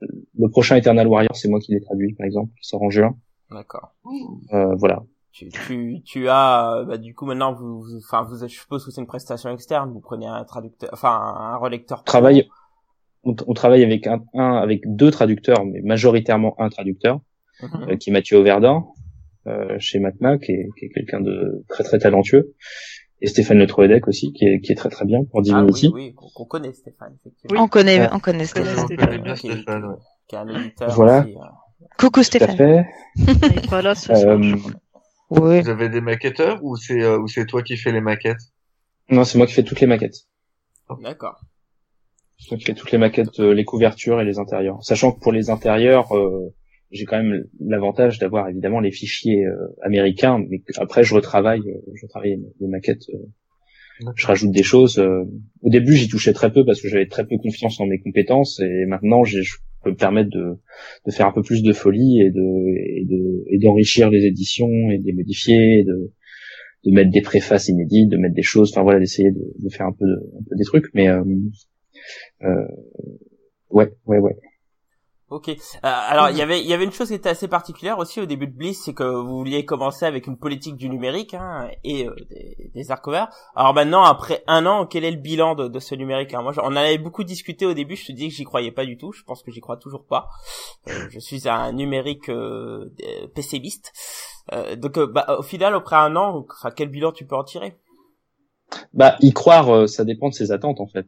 le 0.00 0.48
prochain 0.48 0.76
Eternal 0.76 1.06
Warrior 1.06 1.34
c'est 1.34 1.48
moi 1.48 1.58
qui 1.60 1.72
l'ai 1.72 1.80
traduit 1.80 2.14
par 2.14 2.26
exemple 2.26 2.52
qui 2.60 2.68
sort 2.68 2.82
en 2.82 2.90
juin 2.90 3.16
D'accord. 3.50 3.94
Euh, 4.52 4.74
voilà 4.76 5.02
Tu, 5.32 5.48
tu, 5.48 6.02
tu 6.04 6.28
as, 6.28 6.84
bah, 6.86 6.98
du 6.98 7.14
coup, 7.14 7.24
maintenant, 7.24 7.54
vous, 7.54 7.80
vous- 7.80 7.96
enfin, 7.96 8.22
vous, 8.24 8.36
je 8.36 8.46
suppose 8.46 8.84
que 8.84 8.90
c'est 8.90 9.00
une 9.00 9.06
prestation 9.06 9.48
externe. 9.50 9.90
Vous 9.92 10.00
prenez 10.00 10.26
un 10.26 10.44
traducteur, 10.44 10.90
enfin, 10.92 11.14
un 11.38 11.56
relecteur. 11.56 11.98
pro. 11.98 12.04
travaille 12.04 12.48
on, 13.24 13.34
on 13.46 13.54
travaille 13.54 13.82
avec 13.84 14.06
un, 14.06 14.22
un 14.34 14.52
avec 14.56 14.82
deux 14.86 15.10
traducteurs 15.10 15.64
mais 15.64 15.80
majoritairement 15.82 16.54
un 16.60 16.68
traducteur 16.68 17.20
Mhm. 17.62 17.88
euh, 17.90 17.96
qui 17.96 18.10
est 18.10 18.12
Mathieu 18.12 18.38
Auverdin 18.38 18.84
euh, 19.48 19.76
chez 19.80 19.98
Matma 19.98 20.38
qui 20.38 20.52
est, 20.52 20.68
qui 20.78 20.84
est 20.84 20.90
quelqu'un 20.90 21.20
de 21.20 21.64
très 21.68 21.82
très 21.84 21.98
talentueux 21.98 22.54
et 23.20 23.26
Stéphane 23.26 23.58
Le 23.58 23.66
Troedec 23.66 24.06
aussi 24.08 24.32
qui 24.32 24.44
est 24.46 24.60
qui 24.60 24.72
est 24.72 24.74
très 24.76 24.88
très 24.90 25.04
bien 25.04 25.24
pour 25.24 25.40
Ah 25.40 25.42
Divinity 25.42 25.88
oui, 25.88 25.92
oui, 26.08 26.14
qu'on 26.14 26.28
qu'on 26.28 26.44
connaît 26.44 26.72
Stéphane, 26.72 27.14
effectivement. 27.20 27.62
On 27.62 27.68
connaît, 27.68 28.00
Ouais. 28.00 28.08
on 28.12 28.18
connaît 28.20 28.44
On 28.44 28.46
Stéphane. 28.46 28.96
connaît 28.96 29.18
bien 29.18 29.34
Qui 29.34 29.48
est- 29.48 29.52
Stéphane, 29.62 29.84
ouais. 29.84 29.96
Qui 30.28 30.34
est 30.36 30.38
un 30.38 30.48
éditeur 30.48 30.90
Voilà. 30.94 31.20
aussi, 31.22 31.34
euh. 31.34 31.40
Coucou 31.98 32.10
tout 32.10 32.20
à 32.20 32.24
Stéphane. 32.24 32.56
fait 32.56 32.86
Il 33.16 33.30
est 33.58 33.70
pas 33.70 33.82
là 33.82 33.94
ce 33.94 34.06
soir. 34.14 34.18
Euh. 34.38 34.54
Oui. 35.30 35.60
Vous 35.60 35.68
avez 35.68 35.88
des 35.88 36.00
maquetteurs 36.00 36.58
ou 36.62 36.76
c'est 36.76 37.02
euh, 37.02 37.18
ou 37.18 37.28
c'est 37.28 37.44
toi 37.46 37.62
qui 37.62 37.76
fais 37.76 37.92
les 37.92 38.00
maquettes? 38.00 38.40
Non 39.10 39.24
c'est 39.24 39.36
moi 39.38 39.46
qui 39.46 39.52
fais 39.54 39.62
toutes 39.62 39.80
les 39.80 39.86
maquettes 39.86 40.26
D'accord. 41.02 41.40
Je 42.38 42.54
fais 42.64 42.74
toutes 42.74 42.92
les 42.92 42.98
maquettes, 42.98 43.40
euh, 43.40 43.52
les 43.52 43.64
couvertures 43.64 44.20
et 44.20 44.24
les 44.24 44.38
intérieurs. 44.38 44.78
Sachant 44.82 45.10
que 45.12 45.20
pour 45.20 45.32
les 45.32 45.50
intérieurs, 45.50 46.16
euh, 46.16 46.54
j'ai 46.90 47.04
quand 47.04 47.22
même 47.22 47.44
l'avantage 47.60 48.18
d'avoir 48.18 48.48
évidemment 48.48 48.80
les 48.80 48.90
fichiers 48.90 49.44
euh, 49.46 49.56
américains, 49.82 50.44
mais 50.48 50.62
après 50.78 51.04
je 51.04 51.14
retravaille, 51.14 51.60
euh, 51.68 51.80
je 51.94 52.06
retravaille 52.06 52.40
les 52.60 52.66
maquettes, 52.68 53.08
euh, 53.14 53.18
je 54.14 54.26
rajoute 54.26 54.52
des 54.52 54.62
choses. 54.62 54.98
euh. 54.98 55.24
Au 55.62 55.70
début, 55.70 55.94
j'y 55.94 56.08
touchais 56.08 56.32
très 56.32 56.52
peu 56.52 56.64
parce 56.64 56.80
que 56.80 56.88
j'avais 56.88 57.06
très 57.06 57.26
peu 57.26 57.36
confiance 57.38 57.80
en 57.80 57.86
mes 57.86 57.98
compétences, 57.98 58.60
et 58.60 58.84
maintenant 58.86 59.24
je 59.24 59.38
peut 59.84 59.94
permettre 59.94 60.30
de, 60.30 60.56
de 61.06 61.10
faire 61.12 61.26
un 61.26 61.32
peu 61.32 61.42
plus 61.42 61.62
de 61.62 61.72
folie 61.72 62.20
et 62.20 62.30
de 62.30 62.98
et 63.00 63.04
de 63.04 63.44
et 63.48 63.58
d'enrichir 63.58 64.10
les 64.10 64.24
éditions 64.24 64.90
et 64.90 64.98
de 64.98 65.04
les 65.04 65.12
modifier, 65.12 65.80
et 65.80 65.84
de 65.84 66.12
de 66.84 66.92
mettre 66.92 67.10
des 67.10 67.22
préfaces 67.22 67.68
inédites, 67.68 68.08
de 68.08 68.16
mettre 68.16 68.34
des 68.34 68.42
choses, 68.42 68.70
enfin 68.72 68.82
voilà, 68.82 69.00
d'essayer 69.00 69.30
de, 69.32 69.52
de 69.58 69.68
faire 69.68 69.86
un 69.86 69.92
peu, 69.92 70.06
un 70.06 70.42
peu 70.48 70.56
des 70.56 70.64
trucs, 70.64 70.86
mais 70.94 71.08
euh, 71.08 71.22
euh, 72.42 72.66
ouais, 73.70 73.92
ouais, 74.06 74.18
ouais. 74.18 74.36
Ok. 75.30 75.50
Euh, 75.50 75.54
alors 75.82 76.30
il 76.30 76.38
y 76.38 76.42
avait 76.42 76.62
il 76.62 76.66
y 76.66 76.72
avait 76.72 76.84
une 76.84 76.92
chose 76.92 77.08
qui 77.08 77.14
était 77.14 77.28
assez 77.28 77.48
particulière 77.48 77.98
aussi 77.98 78.18
au 78.18 78.24
début 78.24 78.46
de 78.46 78.56
Bliss, 78.56 78.84
c'est 78.84 78.94
que 78.94 79.04
vous 79.04 79.36
vouliez 79.36 79.66
commencer 79.66 80.06
avec 80.06 80.26
une 80.26 80.38
politique 80.38 80.76
du 80.76 80.88
numérique 80.88 81.34
hein, 81.34 81.68
et 81.84 82.06
euh, 82.08 82.14
des, 82.30 82.70
des 82.74 82.90
hardcovers. 82.90 83.28
Alors 83.54 83.74
maintenant 83.74 84.04
après 84.04 84.42
un 84.46 84.64
an, 84.64 84.86
quel 84.86 85.04
est 85.04 85.10
le 85.10 85.18
bilan 85.18 85.54
de, 85.54 85.68
de 85.68 85.78
ce 85.80 85.94
numérique 85.94 86.32
hein? 86.32 86.40
Moi, 86.40 86.54
on 86.56 86.68
en 86.68 86.76
avait 86.76 86.96
beaucoup 86.96 87.24
discuté 87.24 87.66
au 87.66 87.74
début. 87.74 87.94
Je 87.94 88.06
te 88.06 88.12
dis 88.12 88.28
que 88.28 88.34
j'y 88.34 88.44
croyais 88.44 88.72
pas 88.72 88.86
du 88.86 88.96
tout. 88.96 89.12
Je 89.12 89.22
pense 89.22 89.42
que 89.42 89.50
j'y 89.50 89.60
crois 89.60 89.76
toujours 89.76 90.06
pas. 90.06 90.28
Euh, 90.88 90.92
je 91.10 91.18
suis 91.18 91.46
un 91.46 91.72
numérique 91.72 92.30
euh, 92.30 92.90
pessimiste. 93.34 93.92
donc 94.78 94.98
bah, 94.98 95.36
au 95.38 95.42
final, 95.42 95.74
après 95.74 95.96
un 95.96 96.16
an, 96.16 96.46
enfin 96.50 96.70
quel 96.74 96.88
bilan 96.88 97.12
tu 97.12 97.26
peux 97.26 97.36
en 97.36 97.44
tirer? 97.44 97.76
Bah 98.94 99.16
y 99.20 99.34
croire, 99.34 99.86
ça 99.88 100.04
dépend 100.06 100.30
de 100.30 100.34
ses 100.34 100.52
attentes 100.52 100.80
en 100.80 100.86
fait 100.86 101.06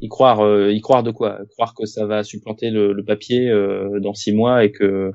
y 0.00 0.08
croire 0.08 0.40
euh, 0.40 0.72
y 0.72 0.80
croire 0.80 1.02
de 1.02 1.10
quoi? 1.10 1.38
Croire 1.52 1.74
que 1.74 1.86
ça 1.86 2.06
va 2.06 2.22
supplanter 2.22 2.70
le, 2.70 2.92
le 2.92 3.04
papier 3.04 3.48
euh, 3.50 4.00
dans 4.00 4.14
six 4.14 4.32
mois 4.32 4.64
et 4.64 4.70
que 4.70 5.12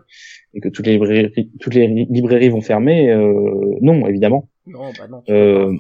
et 0.53 0.59
que 0.59 0.69
toutes 0.69 0.86
les 0.86 0.93
librairies 0.93 1.51
toutes 1.59 1.73
les 1.73 1.88
librairies 1.88 2.49
vont 2.49 2.61
fermer 2.61 3.11
euh, 3.11 3.77
non 3.82 4.07
évidemment. 4.07 4.49
Non 4.65 4.91
bah 4.97 5.07
non 5.09 5.23
euh, 5.29 5.73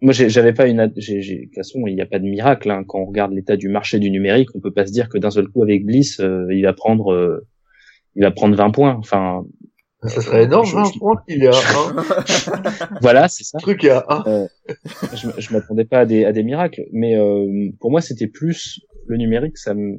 moi 0.00 0.12
j'avais 0.12 0.52
pas 0.52 0.68
une 0.68 0.92
j'ai 0.96 1.20
de 1.20 1.44
toute 1.44 1.54
façon 1.54 1.86
il 1.86 1.94
n'y 1.94 2.00
a 2.00 2.06
pas 2.06 2.18
de 2.18 2.24
miracle 2.24 2.70
hein. 2.70 2.84
quand 2.86 3.00
on 3.00 3.06
regarde 3.06 3.32
l'état 3.32 3.56
du 3.56 3.68
marché 3.68 3.98
du 3.98 4.10
numérique 4.10 4.48
on 4.54 4.60
peut 4.60 4.72
pas 4.72 4.86
se 4.86 4.92
dire 4.92 5.08
que 5.08 5.18
d'un 5.18 5.30
seul 5.30 5.48
coup 5.48 5.62
avec 5.62 5.84
Bliss 5.84 6.20
il 6.20 6.62
va 6.62 6.72
prendre 6.72 7.42
il 8.18 8.22
va 8.22 8.30
prendre 8.32 8.56
20 8.56 8.70
points. 8.70 8.96
Enfin 8.98 9.44
ça 10.04 10.20
serait 10.20 10.44
énorme, 10.44 10.66
je, 10.66 10.76
20 10.76 10.98
points 10.98 11.22
qu'il 11.26 11.42
y 11.42 11.46
a 11.46 11.50
un. 11.50 12.98
voilà, 13.00 13.28
c'est 13.28 13.44
ça. 13.44 13.58
Le 13.58 13.62
truc, 13.62 13.82
il 13.82 13.86
y 13.86 13.90
a 13.90 14.04
un. 14.08 14.24
Euh, 14.26 14.46
je, 15.14 15.28
je 15.38 15.52
m'attendais 15.52 15.84
pas 15.84 16.00
à 16.00 16.06
des, 16.06 16.24
à 16.24 16.32
des 16.32 16.44
miracles, 16.44 16.84
mais 16.92 17.16
euh, 17.16 17.70
pour 17.80 17.90
moi, 17.90 18.00
c'était 18.00 18.28
plus 18.28 18.80
le 19.06 19.16
numérique. 19.16 19.58
Ça 19.58 19.74
me, 19.74 19.98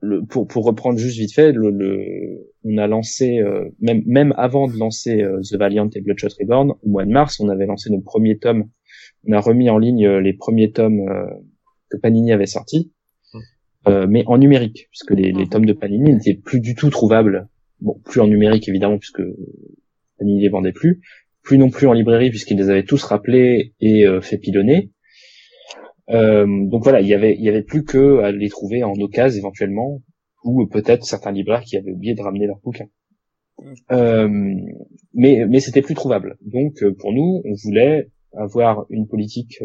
le, 0.00 0.24
pour, 0.24 0.46
pour 0.46 0.64
reprendre 0.64 0.98
juste 0.98 1.18
vite 1.18 1.34
fait, 1.34 1.52
le, 1.52 1.70
le 1.70 2.52
on 2.64 2.78
a 2.78 2.86
lancé 2.86 3.38
euh, 3.38 3.68
même 3.80 4.02
même 4.06 4.34
avant 4.36 4.68
de 4.68 4.76
lancer 4.76 5.22
euh, 5.22 5.40
The 5.40 5.56
Valiant 5.56 5.88
et 5.94 6.00
Bloodshot 6.00 6.28
Reborn 6.40 6.74
au 6.82 6.88
mois 6.88 7.04
de 7.04 7.10
mars, 7.10 7.40
on 7.40 7.48
avait 7.48 7.66
lancé 7.66 7.90
nos 7.90 8.00
premiers 8.00 8.38
tomes. 8.38 8.68
On 9.26 9.32
a 9.32 9.40
remis 9.40 9.70
en 9.70 9.78
ligne 9.78 10.06
euh, 10.06 10.20
les 10.20 10.32
premiers 10.32 10.70
tomes 10.70 11.04
que 11.90 11.96
Panini 11.96 12.32
avait 12.32 12.46
sortis, 12.46 12.92
mmh. 13.34 14.04
mais 14.06 14.22
en 14.26 14.38
numérique, 14.38 14.88
puisque 14.90 15.10
les, 15.10 15.32
les 15.32 15.44
mmh. 15.44 15.48
tomes 15.48 15.66
de 15.66 15.72
Panini 15.72 16.12
n'étaient 16.12 16.34
plus 16.34 16.60
du 16.60 16.74
tout 16.74 16.90
trouvables 16.90 17.48
bon, 17.80 18.00
plus 18.04 18.20
en 18.20 18.26
numérique 18.26 18.68
évidemment 18.68 18.98
puisque 18.98 19.22
Panini 20.18 20.42
les 20.42 20.48
vendait 20.48 20.72
plus, 20.72 21.00
plus 21.42 21.58
non 21.58 21.70
plus 21.70 21.86
en 21.86 21.92
librairie 21.92 22.30
puisqu'ils 22.30 22.58
les 22.58 22.70
avaient 22.70 22.84
tous 22.84 23.02
rappelés 23.04 23.74
et 23.80 24.06
euh, 24.06 24.20
fait 24.20 24.38
pilonner. 24.38 24.90
Euh, 26.10 26.46
donc 26.66 26.82
voilà, 26.82 27.00
il 27.00 27.06
y 27.06 27.14
avait 27.14 27.62
plus 27.62 27.84
que 27.84 28.20
à 28.20 28.32
les 28.32 28.48
trouver 28.48 28.82
en 28.82 28.94
occasion 28.94 29.38
éventuellement 29.38 30.02
ou 30.44 30.66
peut-être 30.66 31.04
certains 31.04 31.32
libraires 31.32 31.62
qui 31.62 31.76
avaient 31.76 31.92
oublié 31.92 32.14
de 32.14 32.22
ramener 32.22 32.46
leurs 32.46 32.60
bouquins. 32.60 32.88
Euh, 33.90 34.28
mais 35.12 35.44
mais 35.46 35.60
c'était 35.60 35.82
plus 35.82 35.94
trouvable. 35.94 36.36
Donc 36.40 36.82
pour 36.98 37.12
nous, 37.12 37.42
on 37.44 37.54
voulait 37.64 38.08
avoir 38.32 38.86
une 38.88 39.06
politique 39.06 39.58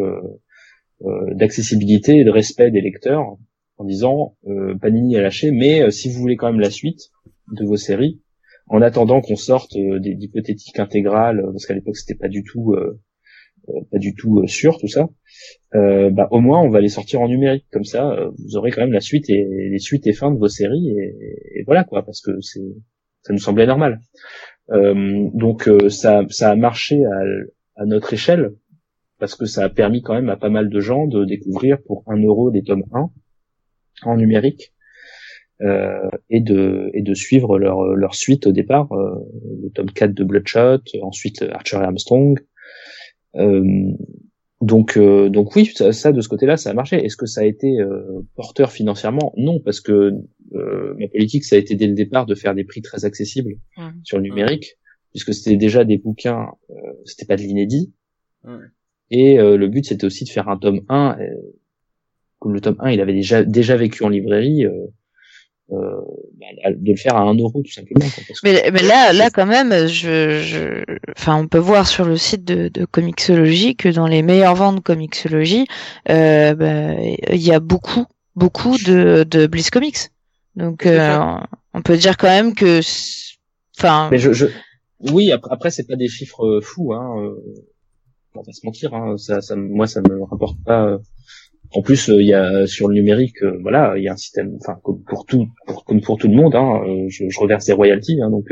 d'accessibilité 1.02 2.18
et 2.18 2.24
de 2.24 2.32
respect 2.32 2.72
des 2.72 2.82
lecteurs 2.82 3.38
en 3.78 3.86
disant 3.86 4.36
Panini 4.82 5.16
a 5.16 5.22
lâché, 5.22 5.52
mais 5.52 5.92
si 5.92 6.10
vous 6.10 6.20
voulez 6.20 6.36
quand 6.36 6.52
même 6.52 6.60
la 6.60 6.72
suite, 6.72 7.12
de 7.52 7.66
vos 7.66 7.78
séries, 7.78 8.22
en 8.68 8.82
attendant 8.82 9.22
qu'on 9.22 9.36
sorte 9.36 9.76
euh, 9.76 10.00
des 10.00 10.16
hypothétiques 10.20 10.80
intégrales, 10.80 11.40
euh, 11.40 11.52
parce 11.52 11.66
qu'à 11.66 11.74
l'époque 11.74 11.98
c'était 11.98 12.18
pas 12.18 12.30
du 12.30 12.44
tout 12.44 12.74
euh, 12.74 13.00
pas 13.92 13.98
du 13.98 14.14
tout 14.14 14.46
sûr 14.48 14.78
tout 14.78 14.90
ça. 14.90 15.08
bah 15.72 16.28
au 16.32 16.42
moins 16.42 16.62
on 16.62 16.70
va 16.70 16.82
les 16.82 16.90
sortir 16.90 17.22
en 17.22 17.30
numérique 17.30 17.66
comme 17.72 17.86
ça, 17.86 18.30
vous 18.38 18.58
aurez 18.58 18.72
quand 18.72 18.82
même 18.82 18.92
la 18.92 19.00
suite 19.00 19.30
et 19.30 19.70
les 19.72 19.80
suites 19.80 20.06
et 20.06 20.12
fins 20.12 20.32
de 20.32 20.38
vos 20.38 20.50
séries 20.50 20.90
et, 20.90 21.64
voilà 21.66 21.86
quoi, 21.86 22.04
parce 22.04 22.20
que 22.20 22.32
c'est 22.42 22.60
ça 23.22 23.32
nous 23.32 23.40
semblait 23.40 23.66
normal. 23.66 24.02
donc 24.70 25.70
ça 25.88 26.26
ça 26.30 26.52
a 26.52 26.56
marché 26.58 27.06
à, 27.06 27.82
à 27.82 27.86
notre 27.86 28.12
échelle 28.12 28.52
parce 29.18 29.36
que 29.36 29.46
ça 29.46 29.64
a 29.64 29.70
permis 29.70 30.02
quand 30.02 30.16
même 30.16 30.30
à 30.30 30.36
pas 30.36 30.50
mal 30.50 30.70
de 30.70 30.80
gens 30.82 31.08
de 31.08 31.24
découvrir 31.24 31.82
pour 31.84 32.04
un 32.08 32.22
euro 32.22 32.52
des 32.52 32.64
tomes 32.64 32.84
1 32.92 33.10
en 34.02 34.18
numérique 34.18 34.73
euh, 35.62 36.10
et 36.32 36.42
de 36.42 36.90
et 36.94 37.04
de 37.04 37.14
suivre 37.14 37.60
leur 37.60 37.84
leur 37.84 38.16
suite 38.16 38.48
au 38.48 38.52
départ, 38.52 38.92
euh, 38.92 39.16
le 39.62 39.70
tome 39.70 39.92
4 39.92 40.14
de 40.14 40.24
Bloodshot, 40.24 40.82
ensuite 41.02 41.44
Archer 41.44 41.78
et 41.78 41.82
Armstrong. 41.82 42.40
Euh, 43.36 43.92
donc 44.62 44.98
donc 44.98 45.56
oui, 45.56 45.72
ça, 45.76 46.12
de 46.12 46.22
ce 46.22 46.28
côté-là, 46.28 46.58
ça 46.58 46.72
a 46.72 46.74
marché. 46.74 46.96
Est-ce 47.06 47.18
que 47.18 47.28
ça 47.28 47.42
a 47.42 47.44
été 47.44 47.78
porteur 48.36 48.72
financièrement? 48.72 49.34
Non, 49.38 49.60
parce 49.60 49.80
que 49.80 50.12
ma 50.52 51.08
politique, 51.10 51.44
ça 51.44 51.58
a 51.58 51.60
été 51.60 51.76
dès 51.76 51.88
le 51.88 51.96
départ 51.96 52.26
de 52.26 52.34
faire 52.34 52.56
des 52.56 52.64
prix 52.64 52.82
très 52.82 53.06
accessibles 53.06 53.56
mmh. 53.78 53.90
sur 54.04 54.18
le 54.18 54.24
numérique, 54.24 54.78
puisque 55.12 55.34
c'était 55.34 55.58
déjà 55.58 55.84
des 55.84 55.98
bouquins, 55.98 56.48
c'était 57.04 57.26
pas 57.26 57.36
de 57.36 57.42
l'inédit. 57.42 57.94
Et 59.12 59.36
le 59.36 59.68
but, 59.68 59.86
c'était 59.86 60.06
aussi 60.06 60.24
de 60.24 60.30
faire 60.30 60.48
un 60.48 60.58
tome 60.58 60.82
1. 60.88 61.18
comme 62.40 62.54
le 62.54 62.62
tome 62.62 62.78
1, 62.80 62.92
il 62.92 63.02
avait 63.02 63.14
déjà 63.14 63.44
déjà 63.44 63.76
vécu 63.76 64.06
en 64.06 64.10
librairie, 64.10 64.66
euh, 64.66 64.88
bah, 65.74 66.72
de 66.72 66.92
le 66.92 66.96
faire 66.96 67.16
à 67.16 67.22
un 67.22 67.36
euro 67.36 67.62
tout 67.64 67.72
simplement. 67.72 68.06
mais, 68.44 68.70
mais, 68.72 68.84
là, 68.84 69.14
là 69.14 69.30
quand 69.30 69.46
même, 69.46 69.88
je, 69.88 70.42
je, 70.42 70.84
enfin, 71.18 71.38
on 71.38 71.48
peut 71.48 71.58
voir 71.58 71.88
sur 71.88 72.06
le 72.06 72.18
site 72.18 72.44
de, 72.46 72.70
de 72.70 72.86
Comixology 72.86 73.76
que 73.76 73.90
dans 73.90 74.08
les 74.08 74.22
meilleures 74.22 74.56
ventes 74.56 74.78
de 74.78 74.82
Comixology, 74.82 75.66
euh, 76.10 76.54
bah, 76.56 76.96
il 77.32 77.42
y 77.42 77.52
a 77.52 77.60
beaucoup, 77.60 78.06
beaucoup 78.36 78.78
de, 78.78 79.26
de 79.30 79.48
Bliss 79.48 79.70
Comics. 79.70 80.10
Donc, 80.56 80.86
euh, 80.86 81.38
on 81.74 81.82
peut 81.82 81.98
dire 81.98 82.18
quand 82.18 82.28
même 82.28 82.54
que, 82.54 82.80
enfin. 83.78 84.10
Mais 84.12 84.20
je, 84.20 84.34
je, 84.34 84.46
oui, 85.12 85.32
après, 85.32 85.52
après 85.52 85.72
c'est 85.72 85.88
pas 85.88 85.96
des 85.96 86.08
chiffres 86.08 86.60
fous, 86.62 86.94
hein. 86.94 87.34
On 88.36 88.42
va 88.42 88.52
se 88.52 88.66
mentir, 88.66 88.94
hein. 88.94 89.18
Ça, 89.18 89.42
ça, 89.42 89.56
moi, 89.56 89.88
ça 89.88 90.02
me 90.02 90.24
rapporte 90.24 90.58
pas 90.64 90.98
en 91.74 91.82
plus, 91.82 92.10
euh, 92.10 92.22
il 92.22 92.28
y 92.28 92.34
a 92.34 92.68
sur 92.68 92.88
le 92.88 92.96
numérique, 92.96 93.42
euh, 93.42 93.58
voilà, 93.62 93.98
il 93.98 94.04
y 94.04 94.08
a 94.08 94.14
un 94.14 94.18
système, 94.18 94.56
enfin 94.60 94.80
comme 94.84 95.04
pour 95.04 95.26
tout, 95.26 95.48
pour, 95.66 95.86
comme 95.86 96.02
pour 96.02 96.18
tout 96.18 96.28
le 96.28 96.36
monde, 96.36 96.56
hein, 96.56 96.82
euh, 96.86 97.06
je, 97.10 97.26
je, 97.30 97.40
reverse 97.40 97.66
des 97.66 97.74
royalties, 97.74 98.22
hein, 98.22 98.30
donc 98.30 98.46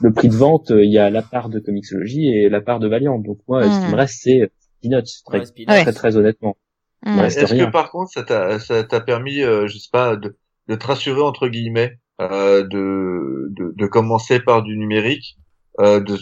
le 0.00 0.12
prix 0.12 0.28
de 0.28 0.34
vente, 0.34 0.70
il 0.70 0.90
y 0.90 0.98
a 0.98 1.10
la 1.10 1.22
part 1.22 1.48
de 1.48 1.58
Comixology 1.58 2.28
et 2.28 2.48
la 2.48 2.60
part 2.60 2.78
de 2.78 2.88
Valiant. 2.88 3.18
Donc 3.18 3.38
moi, 3.48 3.64
ce 3.64 3.80
qui 3.80 3.86
me 3.86 3.92
mmh. 3.92 3.94
reste, 3.94 4.20
c'est 4.22 4.50
peanuts, 4.82 5.02
très, 5.24 5.42
très, 5.42 5.92
très, 5.92 6.16
honnêtement. 6.16 6.56
Mmh. 7.04 7.18
Est-ce 7.20 7.54
que 7.54 7.70
par 7.70 7.90
contre, 7.90 8.12
ça 8.12 8.22
t'a, 8.22 8.58
ça 8.58 8.84
t'a 8.84 9.00
permis, 9.00 9.40
je 9.40 9.78
sais 9.78 9.90
pas, 9.92 10.16
de, 10.16 10.36
de 10.68 10.74
te 10.74 10.86
rassurer 10.86 11.22
entre 11.22 11.48
guillemets, 11.48 11.98
euh, 12.20 12.62
de, 12.62 13.48
de, 13.50 13.72
de, 13.74 13.86
commencer 13.86 14.38
par 14.38 14.62
du 14.62 14.76
numérique, 14.76 15.36
euh, 15.80 15.98
de, 15.98 16.16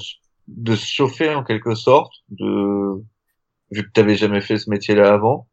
de 0.49 0.75
se 0.75 0.87
chauffer 0.87 1.35
en 1.35 1.45
quelque 1.45 1.75
sorte, 1.75 2.13
de 2.31 3.03
vu 3.71 3.83
que 3.85 3.91
t'avais 3.93 4.15
jamais 4.15 4.41
fait 4.41 4.57
ce 4.57 4.71
métier-là 4.71 5.13
avant 5.13 5.49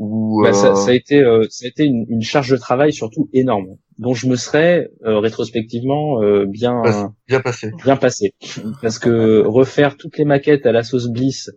bah, 0.00 0.54
ça, 0.54 0.74
ça, 0.76 0.92
a 0.92 0.94
été, 0.94 1.22
euh, 1.22 1.44
ça 1.50 1.66
a 1.66 1.68
été 1.68 1.84
une, 1.84 2.06
une, 2.08 2.22
charge 2.22 2.50
de 2.50 2.56
travail 2.56 2.90
surtout 2.90 3.28
énorme, 3.34 3.76
dont 3.98 4.14
je 4.14 4.28
me 4.28 4.36
serais 4.36 4.88
euh, 5.04 5.18
rétrospectivement 5.18 6.22
euh, 6.22 6.46
bien 6.46 7.12
bien 7.28 7.40
passé, 7.40 7.70
bien 7.84 7.96
passé, 7.96 8.34
parce 8.80 8.98
que 8.98 9.42
refaire 9.44 9.98
toutes 9.98 10.16
les 10.16 10.24
maquettes 10.24 10.64
à 10.64 10.72
la 10.72 10.84
sauce 10.84 11.08
Bliss 11.08 11.50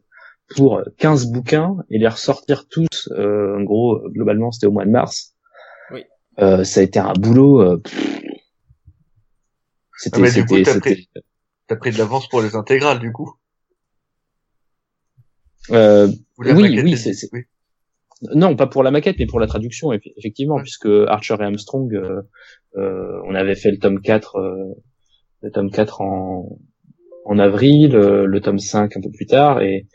pour 0.58 0.82
15 0.98 1.28
bouquins 1.28 1.78
et 1.90 2.00
les 2.00 2.08
ressortir 2.08 2.68
tous, 2.68 3.10
en 3.18 3.64
gros 3.64 4.02
globalement 4.10 4.52
c'était 4.52 4.68
au 4.68 4.72
mois 4.72 4.84
de 4.84 4.92
mars. 4.92 5.36
Oui. 5.92 6.04
ça 6.38 6.82
a 6.82 6.84
été 6.84 7.00
un 7.00 7.14
boulot. 7.14 7.82
c'était, 9.96 10.22
ah, 10.22 10.28
c'était, 10.28 10.64
t'as 10.64 10.80
pris, 10.82 11.10
as 11.70 11.76
pris 11.78 11.92
de 11.92 11.98
l'avance 11.98 12.28
pour 12.28 12.42
les 12.42 12.58
intégrales 12.58 13.00
du 13.00 13.14
coup? 13.14 13.32
oui, 15.70 16.12
oui, 16.38 16.98
c'est, 16.98 17.14
non, 18.36 18.56
pas 18.56 18.68
pour 18.68 18.84
la 18.84 18.92
maquette, 18.92 19.18
mais 19.20 19.26
pour 19.26 19.40
la 19.40 19.48
traduction, 19.48 19.92
effectivement, 19.92 20.58
puisque 20.60 20.88
Archer 21.08 21.36
et 21.40 21.44
Armstrong, 21.44 21.94
euh, 21.94 22.22
euh, 22.78 23.20
on 23.28 23.36
avait 23.36 23.56
fait 23.56 23.72
le 23.72 23.78
tome 23.78 24.02
4, 24.02 24.36
euh, 24.38 24.74
le 25.42 25.52
tome 25.52 25.70
4 25.70 26.02
en, 26.02 26.58
en 27.26 27.40
avril, 27.40 27.92
le 27.92 28.42
tome 28.42 28.60
5 28.60 28.96
un 28.96 29.02
peu 29.02 29.12
plus 29.12 29.26
tard, 29.26 29.62
et 29.62 29.88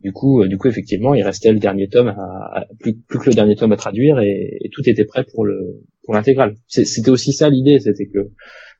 du 0.00 0.12
coup, 0.12 0.46
du 0.46 0.58
coup, 0.58 0.68
effectivement, 0.68 1.14
il 1.14 1.22
restait 1.22 1.52
le 1.52 1.58
dernier 1.58 1.88
tome, 1.88 2.08
à, 2.08 2.66
plus, 2.78 2.96
plus, 2.96 3.18
que 3.18 3.30
le 3.30 3.34
dernier 3.34 3.56
tome 3.56 3.72
à 3.72 3.76
traduire, 3.76 4.18
et, 4.20 4.68
tout 4.72 4.88
était 4.88 5.04
prêt 5.04 5.24
pour 5.32 5.44
le 5.44 5.82
pour 6.04 6.14
l'intégrale. 6.14 6.56
C'était 6.66 7.10
aussi 7.10 7.32
ça 7.32 7.48
l'idée, 7.48 7.78
c'était 7.80 8.06
que 8.06 8.30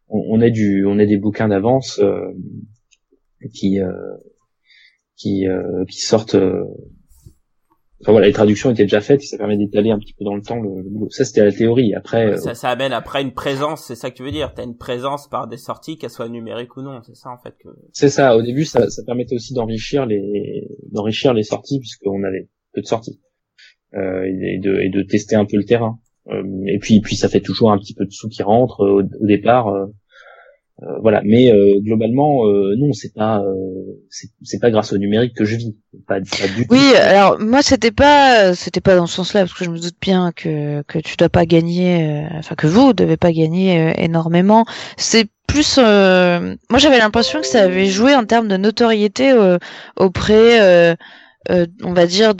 on, 0.08 0.40
ait 0.40 0.50
du, 0.50 0.84
on 0.86 0.98
ait 0.98 1.06
des 1.06 1.18
bouquins 1.18 1.48
d'avance 1.48 2.00
qui 3.54 3.78
qui 5.16 5.46
qui 5.88 6.00
sortent 6.00 6.36
enfin 8.02 8.12
voilà, 8.12 8.26
les 8.26 8.32
traductions 8.32 8.70
étaient 8.70 8.84
déjà 8.84 9.00
faites, 9.00 9.22
et 9.22 9.26
ça 9.26 9.36
permet 9.36 9.56
d'étaler 9.56 9.90
un 9.90 9.98
petit 9.98 10.14
peu 10.14 10.24
dans 10.24 10.34
le 10.34 10.42
temps 10.42 10.60
le, 10.60 10.82
le 10.82 10.88
boulot. 10.88 11.10
Ça 11.10 11.24
c'était 11.24 11.44
la 11.44 11.52
théorie. 11.52 11.94
Après, 11.94 12.32
euh, 12.32 12.36
Ça, 12.36 12.54
ça 12.54 12.70
amène 12.70 12.92
après 12.92 13.22
une 13.22 13.32
présence, 13.32 13.84
c'est 13.84 13.94
ça 13.94 14.10
que 14.10 14.16
tu 14.16 14.22
veux 14.22 14.30
dire. 14.30 14.52
T'as 14.54 14.64
une 14.64 14.76
présence 14.76 15.28
par 15.28 15.48
des 15.48 15.56
sorties, 15.56 15.98
qu'elles 15.98 16.10
soient 16.10 16.28
numériques 16.28 16.76
ou 16.76 16.82
non. 16.82 17.00
C'est 17.02 17.16
ça 17.16 17.30
en 17.30 17.38
fait 17.38 17.54
que. 17.62 17.68
c'est 17.92 18.08
ça. 18.08 18.36
Au 18.36 18.42
début, 18.42 18.64
ça, 18.64 18.88
ça 18.88 19.02
permettait 19.04 19.34
aussi 19.34 19.54
d'enrichir 19.54 20.06
les 20.06 20.68
d'enrichir 20.90 21.34
les 21.34 21.42
sorties 21.42 21.78
puisqu'on 21.80 22.22
avait 22.24 22.48
peu 22.72 22.80
de 22.80 22.86
sorties 22.86 23.20
euh, 23.94 24.24
et 24.24 24.58
de 24.58 24.80
et 24.80 24.88
de 24.88 25.02
tester 25.02 25.36
un 25.36 25.44
peu 25.44 25.56
le 25.56 25.64
terrain. 25.64 25.98
Euh, 26.28 26.42
et 26.66 26.78
puis 26.78 27.00
puis 27.00 27.16
ça 27.16 27.28
fait 27.28 27.40
toujours 27.40 27.72
un 27.72 27.78
petit 27.78 27.94
peu 27.94 28.04
de 28.04 28.10
sous 28.10 28.28
qui 28.28 28.42
rentre 28.42 28.80
au, 28.80 29.02
au 29.02 29.26
départ. 29.26 29.68
Euh, 30.82 30.86
euh, 30.86 30.98
voilà, 31.00 31.22
mais 31.24 31.52
euh, 31.52 31.80
globalement, 31.80 32.46
euh, 32.46 32.74
non, 32.78 32.92
c'est 32.92 33.12
pas, 33.14 33.40
euh, 33.40 33.98
c'est 34.42 34.60
pas 34.60 34.70
grâce 34.70 34.92
au 34.92 34.98
numérique 34.98 35.34
que 35.34 35.44
je 35.44 35.56
vis, 35.56 35.76
pas, 36.06 36.20
du 36.20 36.30
tout. 36.30 36.38
Oui, 36.70 36.94
alors 36.96 37.38
moi 37.40 37.62
c'était 37.62 37.90
pas 37.90 38.54
c'était 38.54 38.80
pas 38.80 38.96
dans 38.96 39.06
ce 39.06 39.16
sens-là 39.16 39.40
parce 39.40 39.54
que 39.54 39.64
je 39.64 39.70
me 39.70 39.78
doute 39.78 39.96
bien 40.00 40.32
que 40.32 40.82
que 40.82 40.98
tu 40.98 41.16
dois 41.16 41.28
pas 41.28 41.46
gagner 41.46 42.04
euh, 42.04 42.38
enfin 42.38 42.54
que 42.54 42.66
vous 42.66 42.92
devez 42.92 43.16
pas 43.16 43.32
gagner 43.32 43.80
euh, 43.80 43.92
énormément. 43.96 44.64
C'est 44.96 45.26
plus 45.46 45.78
euh, 45.78 46.54
moi 46.70 46.78
j'avais 46.78 46.98
l'impression 46.98 47.40
que 47.40 47.46
ça 47.46 47.62
avait 47.62 47.86
joué 47.86 48.14
en 48.14 48.24
termes 48.24 48.48
de 48.48 48.56
notoriété 48.56 49.32
euh, 49.32 49.58
auprès 49.96 50.60
euh, 50.60 50.94
euh, 51.50 51.66
on 51.82 51.92
va 51.92 52.06
dire 52.06 52.34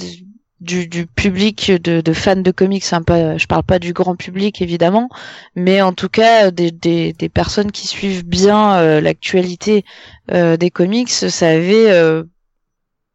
du, 0.60 0.86
du 0.86 1.06
public 1.06 1.72
de, 1.72 2.00
de 2.00 2.12
fans 2.12 2.36
de 2.36 2.50
comics, 2.50 2.84
hein, 2.92 3.02
pas, 3.02 3.38
je 3.38 3.46
parle 3.46 3.62
pas 3.64 3.78
du 3.78 3.92
grand 3.92 4.16
public 4.16 4.60
évidemment, 4.62 5.08
mais 5.56 5.80
en 5.82 5.92
tout 5.92 6.08
cas 6.08 6.50
des, 6.50 6.70
des, 6.70 7.12
des 7.14 7.28
personnes 7.28 7.72
qui 7.72 7.86
suivent 7.86 8.24
bien 8.26 8.74
euh, 8.78 9.00
l'actualité 9.00 9.84
euh, 10.30 10.56
des 10.56 10.70
comics, 10.70 11.08
ça 11.10 11.48
avait 11.48 11.90
euh, 11.90 12.24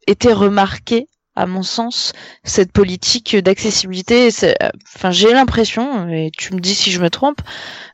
été 0.08 0.34
remarqué 0.34 1.08
à 1.38 1.46
mon 1.48 1.64
sens, 1.64 2.14
cette 2.46 2.72
politique 2.72 3.36
d'accessibilité. 3.36 4.30
euh, 4.44 4.54
Enfin, 4.96 5.12
j'ai 5.12 5.34
l'impression, 5.34 6.08
et 6.08 6.32
tu 6.38 6.54
me 6.54 6.62
dis 6.62 6.74
si 6.74 6.92
je 6.92 7.02
me 7.02 7.10
trompe, 7.10 7.42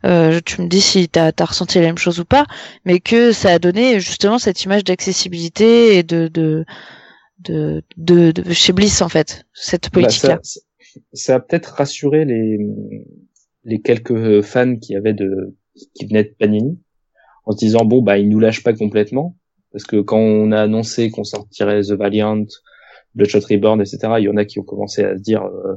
euh, 0.06 0.42
tu 0.46 0.62
me 0.62 0.68
dis 0.68 0.82
si 0.82 1.10
t'as 1.10 1.32
as 1.40 1.46
ressenti 1.46 1.80
la 1.80 1.86
même 1.86 1.98
chose 1.98 2.20
ou 2.20 2.26
pas, 2.26 2.46
mais 2.86 3.00
que 3.00 3.32
ça 3.32 3.52
a 3.54 3.60
donné 3.60 4.00
justement 4.00 4.38
cette 4.40 4.64
image 4.64 4.84
d'accessibilité 4.84 5.98
et 5.98 6.04
de 6.04 6.28
de, 6.28 6.66
de 7.44 7.84
de 7.98 8.32
de 8.32 8.54
chez 8.54 8.74
Bliss 8.74 9.02
en 9.02 9.10
fait, 9.10 9.46
cette 9.54 9.86
Bah, 9.86 10.02
politique-là. 10.02 10.40
ça, 10.44 10.60
ça- 10.60 11.00
ça 11.14 11.36
a 11.36 11.40
peut-être 11.40 11.68
rassuré 11.78 12.26
les 12.26 12.58
les 13.64 13.82
quelques 13.82 14.42
fans 14.42 14.76
qui 14.78 14.96
avaient 14.96 15.14
de 15.14 15.56
qui 15.96 16.06
venaient 16.06 16.24
de 16.26 16.36
Panini 16.38 16.80
en 17.46 17.52
se 17.54 17.58
disant 17.58 17.86
bon 17.86 18.02
bah 18.02 18.18
ils 18.18 18.28
nous 18.30 18.40
lâchent 18.40 18.64
pas 18.64 18.74
complètement 18.74 19.38
parce 19.72 19.86
que 19.86 20.02
quand 20.02 20.18
on 20.20 20.52
a 20.52 20.60
annoncé 20.62 21.10
qu'on 21.12 21.24
sortirait 21.24 21.82
The 21.82 21.92
Valiant, 21.94 22.44
Bloodshot 23.16 23.40
Reborn, 23.50 23.80
etc. 23.80 24.00
Il 24.20 24.24
y 24.26 24.30
en 24.30 24.36
a 24.38 24.44
qui 24.46 24.60
ont 24.60 24.64
commencé 24.64 25.04
à 25.04 25.18
se 25.18 25.22
dire 25.22 25.44
euh, 25.44 25.76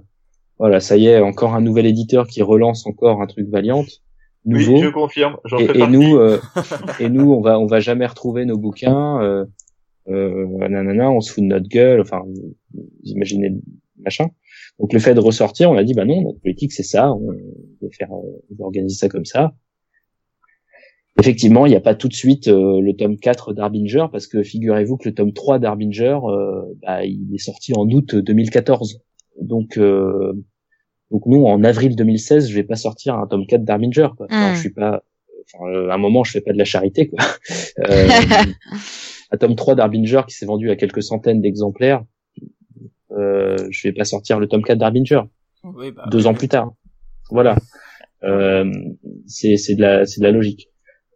voilà 0.58 0.80
ça 0.80 0.96
y 0.96 1.06
est 1.06 1.20
encore 1.20 1.54
un 1.54 1.60
nouvel 1.60 1.86
éditeur 1.86 2.26
qui 2.26 2.42
relance 2.42 2.86
encore 2.86 3.22
un 3.22 3.26
truc 3.26 3.46
Valiant 3.48 3.84
nouveau 4.44 4.74
Oui, 4.74 4.82
je 4.82 4.88
confirme. 4.88 5.36
J'en 5.44 5.58
et, 5.58 5.66
fais 5.68 5.78
et 5.78 5.86
nous 5.86 6.16
euh, 6.16 6.40
et 7.00 7.08
nous 7.08 7.32
on 7.32 7.40
va 7.40 7.58
on 7.60 7.66
va 7.66 7.78
jamais 7.80 8.06
retrouver 8.06 8.44
nos 8.46 8.58
bouquins 8.58 9.20
euh, 9.22 9.44
euh, 10.08 10.46
nanana 10.68 11.10
on 11.10 11.20
se 11.20 11.32
fout 11.32 11.42
de 11.42 11.48
notre 11.48 11.68
gueule 11.68 12.00
enfin 12.00 12.22
vous 12.24 12.54
imaginez 13.04 13.54
machin 13.98 14.28
donc 14.78 14.92
le 14.92 14.98
fait 14.98 15.14
de 15.14 15.20
ressortir 15.20 15.70
on 15.70 15.76
a 15.76 15.84
dit 15.84 15.94
bah 15.94 16.04
non 16.04 16.22
notre 16.22 16.40
politique 16.40 16.72
c'est 16.72 16.82
ça 16.82 17.12
on 17.12 17.26
veut 17.82 17.90
faire 17.90 18.12
euh, 18.12 18.42
on 18.50 18.54
veut 18.54 18.64
organiser 18.64 18.96
ça 18.96 19.08
comme 19.08 19.24
ça 19.24 19.54
effectivement 21.18 21.66
il 21.66 21.70
n'y 21.70 21.76
a 21.76 21.80
pas 21.80 21.94
tout 21.94 22.08
de 22.08 22.14
suite 22.14 22.48
euh, 22.48 22.80
le 22.80 22.94
tome 22.94 23.16
4 23.16 23.52
d'Harbinger 23.52 24.06
parce 24.10 24.26
que 24.26 24.42
figurez-vous 24.42 24.96
que 24.96 25.08
le 25.08 25.14
tome 25.14 25.32
3 25.32 25.58
d'Harbinger 25.58 26.18
euh, 26.24 26.62
bah, 26.82 27.04
il 27.04 27.34
est 27.34 27.38
sorti 27.38 27.72
en 27.76 27.88
août 27.88 28.14
2014 28.14 29.00
donc 29.40 29.78
euh, 29.78 30.32
donc 31.10 31.26
nous 31.26 31.44
en 31.44 31.62
avril 31.64 31.94
2016 31.96 32.48
je 32.48 32.54
vais 32.54 32.64
pas 32.64 32.76
sortir 32.76 33.14
un 33.16 33.26
tome 33.26 33.46
4 33.46 33.64
d'Harbinger 33.64 34.08
quoi. 34.16 34.26
Enfin, 34.28 34.52
Mm. 34.52 34.54
je 34.54 34.60
suis 34.60 34.70
pas 34.72 35.02
enfin, 35.54 35.66
euh, 35.70 35.90
à 35.90 35.94
un 35.94 35.98
moment 35.98 36.24
je 36.24 36.32
fais 36.32 36.40
pas 36.40 36.52
de 36.52 36.58
la 36.58 36.64
charité 36.64 37.08
quoi 37.08 37.20
euh, 37.88 38.08
un 39.30 39.36
tome 39.36 39.56
3 39.56 39.74
d'Harbinger 39.74 40.22
qui 40.26 40.34
s'est 40.34 40.46
vendu 40.46 40.70
à 40.70 40.76
quelques 40.76 41.02
centaines 41.02 41.40
d'exemplaires. 41.40 42.04
Euh, 43.12 43.56
je 43.70 43.88
vais 43.88 43.92
pas 43.92 44.04
sortir 44.04 44.38
le 44.38 44.48
tome 44.48 44.62
4 44.62 44.78
d'Harbinger. 44.78 45.22
Oui, 45.62 45.92
bah, 45.92 46.04
deux 46.10 46.26
ans 46.26 46.34
plus 46.34 46.48
tard. 46.48 46.72
Voilà. 47.30 47.56
Euh, 48.22 48.70
c'est 49.26 49.56
c'est 49.56 49.74
de 49.74 49.82
la 49.82 50.06
c'est 50.06 50.20
de 50.20 50.26
la 50.26 50.32
logique. 50.32 50.68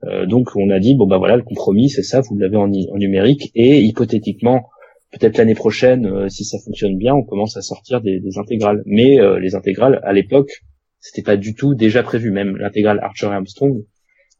Euh, 0.05 0.27
donc 0.27 0.51
on 0.57 0.71
a 0.71 0.79
dit 0.79 0.95
bon 0.95 1.07
bah 1.07 1.19
voilà 1.19 1.37
le 1.37 1.43
compromis 1.43 1.89
c'est 1.89 2.03
ça 2.03 2.21
vous 2.21 2.37
l'avez 2.39 2.57
en, 2.57 2.69
numérique. 2.69 3.51
Et 3.55 3.81
hypothétiquement 3.81 4.69
peut-être 5.13 5.39
l'année 5.39 5.55
prochaine 5.55 6.07
euh, 6.07 6.29
si 6.29 6.45
ça 6.45 6.59
fonctionne 6.65 6.97
bien 6.97 7.15
on 7.15 7.25
commence 7.25 7.57
à 7.57 7.63
sortir 7.63 8.01
des, 8.01 8.21
des 8.21 8.39
intégrales. 8.39 8.83
Mais 8.87 9.21
euh, 9.21 9.39
les 9.39 9.55
intégrales 9.55 10.01
à 10.05 10.13
l'époque 10.13 10.63
c'était 11.01 11.23
pas 11.23 11.37
du 11.37 11.55
tout 11.55 11.75
déjà 11.75 12.03
prévu. 12.03 12.31
Même 12.31 12.57
l'intégrale 12.57 13.01
Archer 13.03 13.27
et 13.27 13.31
Armstrong 13.31 13.85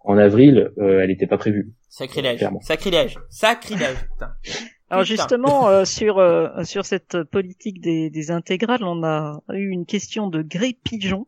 en 0.01 0.17
avril 0.17 0.71
euh, 0.79 1.01
elle 1.03 1.11
était 1.11 1.27
pas 1.27 1.39
prévue 1.39 1.73
Sacrilège. 1.89 2.39
Clairement. 2.39 2.61
Sacrilège. 2.61 3.19
Sacrilège, 3.31 3.97
putain. 4.13 4.33
Alors 4.91 5.05
justement, 5.05 5.69
euh, 5.69 5.85
sur 5.85 6.19
euh, 6.19 6.65
sur 6.65 6.87
cette 6.87 7.23
politique 7.25 7.81
des, 7.81 8.09
des 8.09 8.31
intégrales, 8.31 8.83
on 8.85 9.05
a 9.05 9.43
eu 9.53 9.69
une 9.69 9.85
question 9.85 10.29
de 10.29 10.41
Gré 10.43 10.77
Pigeon 10.83 11.27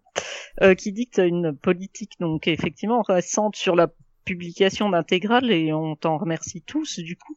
euh, 0.63 0.75
qui 0.75 0.93
dicte 0.93 1.19
une 1.19 1.55
politique 1.55 2.13
donc 2.21 2.49
effectivement 2.49 3.03
récente 3.03 3.57
sur 3.57 3.77
la 3.77 3.89
publication 4.25 4.89
d'intégrales 4.91 5.51
et 5.51 5.73
on 5.73 5.97
t'en 5.97 6.19
remercie 6.19 6.63
tous 6.63 6.99
du 7.01 7.17
coup. 7.17 7.35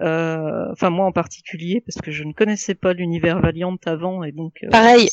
Euh, 0.00 0.68
Enfin 0.72 0.90
moi 0.90 1.06
en 1.06 1.12
particulier 1.12 1.82
parce 1.86 2.00
que 2.00 2.10
je 2.10 2.24
ne 2.24 2.32
connaissais 2.32 2.74
pas 2.74 2.92
l'univers 2.94 3.40
Valiant 3.40 3.76
avant 3.84 4.24
et 4.24 4.32
donc 4.32 4.54
euh, 4.64 4.68
Pareil. 4.70 5.08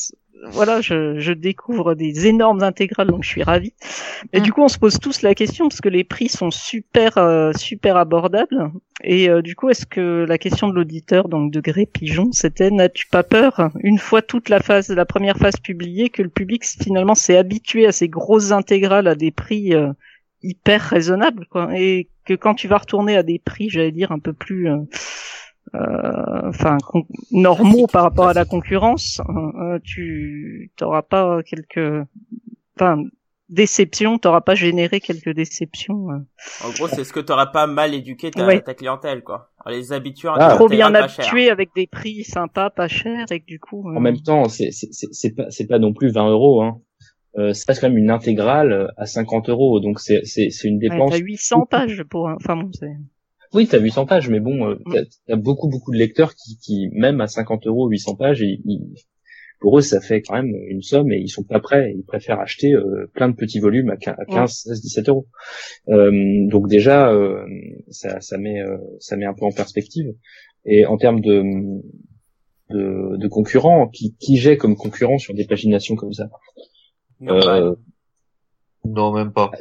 voilà, 0.52 0.80
je, 0.80 1.20
je 1.20 1.34
découvre 1.34 1.96
des 1.96 2.28
énormes 2.28 2.64
intégrales, 2.64 3.08
donc 3.08 3.24
je 3.24 3.30
suis 3.30 3.44
ravi. 3.44 3.74
Et 4.32 4.40
Mm. 4.40 4.44
du 4.44 4.54
coup, 4.54 4.62
on 4.64 4.70
se 4.70 4.80
pose 4.80 4.98
tous 5.00 5.22
la 5.22 5.36
question 5.36 5.68
parce 5.68 5.82
que 5.82 5.90
les 5.90 6.06
prix 6.06 6.30
sont 6.30 6.50
super 6.52 7.18
euh, 7.18 7.52
super 7.58 7.98
abordables. 7.98 8.72
Et 9.04 9.30
euh, 9.30 9.42
du 9.42 9.56
coup, 9.56 9.70
est-ce 9.70 9.86
que 9.86 10.26
la 10.28 10.38
question 10.38 10.70
de 10.70 10.76
l'auditeur, 10.76 11.28
donc 11.28 11.52
de 11.52 11.60
Gré 11.60 11.86
Pigeon, 11.86 12.32
c'était 12.32 12.72
n'as-tu 12.72 13.08
pas 13.08 13.24
peur? 13.24 13.70
Une 13.82 13.98
fois 13.98 14.22
toute 14.22 14.48
la 14.48 14.62
phase, 14.62 14.90
la 14.90 15.06
première 15.06 15.38
phase 15.38 15.58
publiée, 15.62 16.10
que 16.10 16.22
le 16.22 16.30
public 16.30 16.64
finalement 16.66 17.16
s'est 17.16 17.36
habitué 17.38 17.86
à 17.86 17.92
ces 17.92 18.08
grosses 18.08 18.52
intégrales 18.52 19.08
à 19.08 19.16
des 19.16 19.32
prix 19.32 19.74
euh, 19.74 19.92
hyper 20.44 20.82
raisonnables, 20.82 21.46
quoi, 21.50 21.70
et 21.78 22.10
que 22.26 22.34
quand 22.34 22.56
tu 22.56 22.68
vas 22.68 22.78
retourner 22.78 23.16
à 23.18 23.24
des 23.24 23.40
prix, 23.40 23.70
j'allais 23.70 23.92
dire 23.92 24.12
un 24.12 24.20
peu 24.20 24.34
plus 24.34 24.70
euh, 24.70 24.78
euh, 25.76 26.42
enfin 26.50 26.78
con- 26.86 27.06
normaux 27.32 27.88
par 27.88 28.04
rapport 28.04 28.28
à 28.28 28.34
la 28.34 28.46
concurrence, 28.46 29.22
euh, 29.30 29.62
euh, 29.76 29.80
tu 29.84 30.72
t'auras 30.78 31.02
pas 31.04 31.42
quelques 31.44 32.04
enfin 32.76 33.04
déceptions, 33.50 34.20
t'auras 34.20 34.42
pas 34.42 34.54
généré 34.56 35.00
quelques 35.00 35.30
déceptions. 35.34 36.12
euh. 36.12 36.18
En 36.64 36.70
gros, 36.72 36.88
c'est 36.88 37.04
ce 37.04 37.12
que 37.12 37.20
t'auras 37.20 37.48
pas 37.48 37.66
mal 37.66 37.94
éduqué 37.96 38.30
ta, 38.30 38.46
Ouais. 38.46 38.62
ta 38.62 38.76
clientèle, 38.76 39.24
quoi. 39.24 39.50
En 39.66 39.72
les 39.72 39.92
habituant 39.92 40.34
à 40.36 40.46
Ah. 40.52 40.56
Trop 40.56 40.70
bien 40.70 40.94
habitué 40.94 41.50
avec 41.50 41.72
des 41.76 41.88
prix 41.88 42.24
sympas, 42.24 42.70
pas 42.70 42.88
chers 42.88 43.32
et 43.32 43.40
que 43.40 43.46
du 43.46 43.60
coup 43.60 43.90
euh, 43.90 43.96
En 43.96 44.00
même 44.00 44.22
temps, 44.22 44.46
c'est 44.46 44.72
c'est 44.72 44.90
c'est- 44.94 45.10
c'est 45.12 45.36
pas 45.36 45.50
c'est 45.50 45.66
pas 45.68 45.80
non 45.80 45.94
plus 45.94 46.12
20 46.12 46.30
euros. 46.30 46.62
Hein. 46.62 46.80
Euh, 47.40 47.54
c'est 47.54 47.66
quand 47.80 47.90
même 47.90 47.98
une 47.98 48.12
intégrale 48.12 48.92
à 48.98 49.06
50 49.06 49.50
euros, 49.50 49.80
donc 49.80 50.00
c'est 50.00 50.22
c'est 50.26 50.50
c'est 50.50 50.68
une 50.68 50.76
ouais, 50.76 50.90
dépense. 50.90 51.12
t'as 51.12 51.18
800 51.20 51.66
pages 51.66 52.04
pour 52.04 52.28
un- 52.30 52.36
enfin 52.36 52.56
bon 52.58 52.70
c'est 52.74 52.92
Oui, 53.54 53.68
t'as 53.68 53.80
800 53.80 54.06
pages, 54.06 54.30
mais 54.30 54.40
bon, 54.40 54.68
euh, 54.70 54.76
t'as 54.92 55.04
t'as 55.28 55.36
beaucoup 55.36 55.70
beaucoup 55.70 55.92
de 55.92 55.98
lecteurs 55.98 56.34
qui 56.36 56.58
qui 56.58 56.90
même 56.92 57.22
à 57.22 57.28
50 57.28 57.66
euros 57.68 57.88
800 57.88 58.16
pages, 58.16 58.42
ils, 58.42 58.62
ils- 58.66 58.94
pour 59.62 59.78
eux 59.78 59.82
ça 59.82 60.00
fait 60.02 60.22
quand 60.22 60.36
même 60.36 60.54
une 60.68 60.82
somme 60.82 61.12
et 61.12 61.18
ils 61.20 61.30
sont 61.30 61.44
pas 61.44 61.60
prêts. 61.60 61.94
Ils 61.96 62.04
préfèrent 62.06 62.40
acheter 62.40 62.74
euh, 62.74 63.10
plein 63.14 63.30
de 63.30 63.36
petits 63.36 63.60
volumes 63.60 63.90
à 63.90 63.98
15, 63.98 64.16
à 64.18 64.26
15 64.26 64.52
16, 64.66 64.82
17 64.82 65.10
euros. 65.10 65.28
Euh, 65.90 66.12
donc 66.48 66.68
déjà, 66.68 67.12
euh, 67.12 67.46
ça 67.90 68.22
ça 68.22 68.38
met 68.38 68.62
euh, 68.62 68.78
ça 69.00 69.18
met 69.18 69.26
un 69.26 69.34
peu 69.34 69.46
en 69.46 69.52
perspective. 69.52 70.14
Et 70.66 70.86
en 70.86 70.98
termes 70.98 71.22
de 71.22 71.44
de, 72.70 73.18
de 73.18 73.28
concurrents, 73.28 73.88
qui, 73.88 74.16
qui 74.20 74.38
j'ai 74.38 74.58
comme 74.58 74.76
concurrent 74.76 75.18
sur 75.18 75.34
des 75.34 75.46
paginations 75.46 75.96
comme 75.96 76.14
ça? 76.14 76.30
Non, 77.20 77.36
Euh. 77.36 77.76
Non, 78.86 79.12
même 79.14 79.32
pas. 79.34 79.52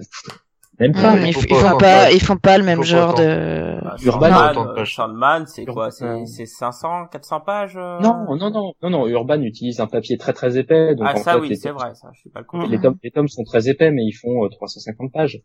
Même 0.78 0.92
pas. 0.92 1.18
il 1.18 1.26
ils, 1.28 1.34
faut 1.34 1.40
ils 1.40 1.48
pas 1.48 1.70
font 1.72 1.78
pas, 1.78 2.12
ils 2.12 2.20
font 2.22 2.36
pas 2.36 2.56
le 2.56 2.62
même 2.64 2.84
genre 2.84 3.10
autant. 3.14 3.22
de. 3.22 3.80
Bah, 3.82 3.96
Urban, 4.00 4.84
Sandman, 4.84 5.42
euh, 5.42 5.46
c'est 5.46 5.66
quoi? 5.66 5.90
C'est, 5.90 6.24
c'est 6.26 6.46
500, 6.46 7.06
400 7.10 7.40
pages? 7.40 7.76
euh 7.76 7.98
Non, 8.00 8.36
non, 8.36 8.50
non, 8.50 8.72
non, 8.80 8.90
non. 8.90 9.06
Urban 9.08 9.40
utilise 9.42 9.80
un 9.80 9.88
papier 9.88 10.16
très 10.18 10.32
très 10.32 10.56
épais. 10.56 10.94
Donc 10.94 11.08
Ah, 11.10 11.14
en 11.14 11.22
ça 11.22 11.32
fait, 11.34 11.40
oui, 11.40 11.56
c'est 11.56 11.70
vrai, 11.72 11.94
ça, 11.96 12.10
je 12.14 12.20
suis 12.20 12.30
pas 12.30 12.40
le 12.40 12.46
con. 12.46 12.60
les 12.68 12.80
tomes, 12.80 12.96
les 13.02 13.10
tomes 13.10 13.26
sont 13.28 13.42
très 13.42 13.68
épais, 13.68 13.90
mais 13.90 14.04
ils 14.04 14.12
font 14.12 14.44
euh, 14.44 14.48
350 14.50 15.12
pages. 15.12 15.40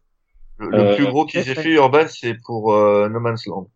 Le, 0.59 0.69
le 0.69 0.79
Euh, 0.79 0.95
plus 0.95 1.07
gros 1.07 1.25
qu'ils 1.25 1.39
aient 1.49 1.55
fait 1.55 1.71
Urban, 1.71 2.05
c'est 2.07 2.35
pour 2.45 2.71
euh, 2.73 3.09
No 3.09 3.19
Man's 3.19 3.47
Land. 3.47 3.69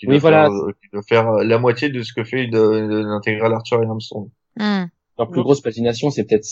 Qui 0.00 0.06
Oui, 0.08 0.14
doit 0.14 0.20
voilà. 0.30 0.42
Faire, 0.46 0.52
euh, 0.52 0.72
qui 0.82 0.88
doit 0.92 1.02
faire 1.08 1.30
la 1.32 1.58
moitié 1.60 1.90
de 1.90 2.02
ce 2.02 2.12
que 2.12 2.24
fait 2.24 2.48
l'intégrale 2.50 3.52
Arthur 3.52 3.82
et 3.84 3.86
Armstrong. 3.86 4.28
Hum. 4.58 4.88
Leur 5.20 5.28
plus 5.28 5.42
grosse 5.42 5.60
pagination, 5.60 6.08
c'est 6.08 6.24
peut-être 6.24 6.46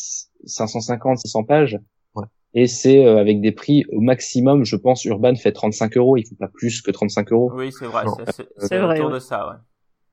550, 0.45 1.17
600 1.21 1.45
pages. 1.45 1.79
Ouais. 2.15 2.27
Et 2.53 2.67
c'est 2.67 3.03
euh, 3.03 3.17
avec 3.17 3.41
des 3.41 3.51
prix 3.51 3.87
au 3.93 4.01
maximum, 4.03 4.67
je 4.67 4.77
pense, 4.77 5.07
Urban 5.07 5.35
fait 5.37 5.53
35 5.53 5.97
euros. 5.97 6.19
Il 6.19 6.27
faut 6.27 6.35
pas 6.35 6.51
plus 6.53 6.83
que 6.83 6.91
35 6.91 7.33
euros. 7.33 7.51
Oui, 7.55 7.73
c'est 7.73 7.87
vrai, 7.87 8.05
c'est, 8.59 8.79
vrai, 8.79 8.99
autour 8.99 9.09
ouais. 9.09 9.15
de 9.15 9.19
ça, 9.21 9.49
ouais. 9.49 9.57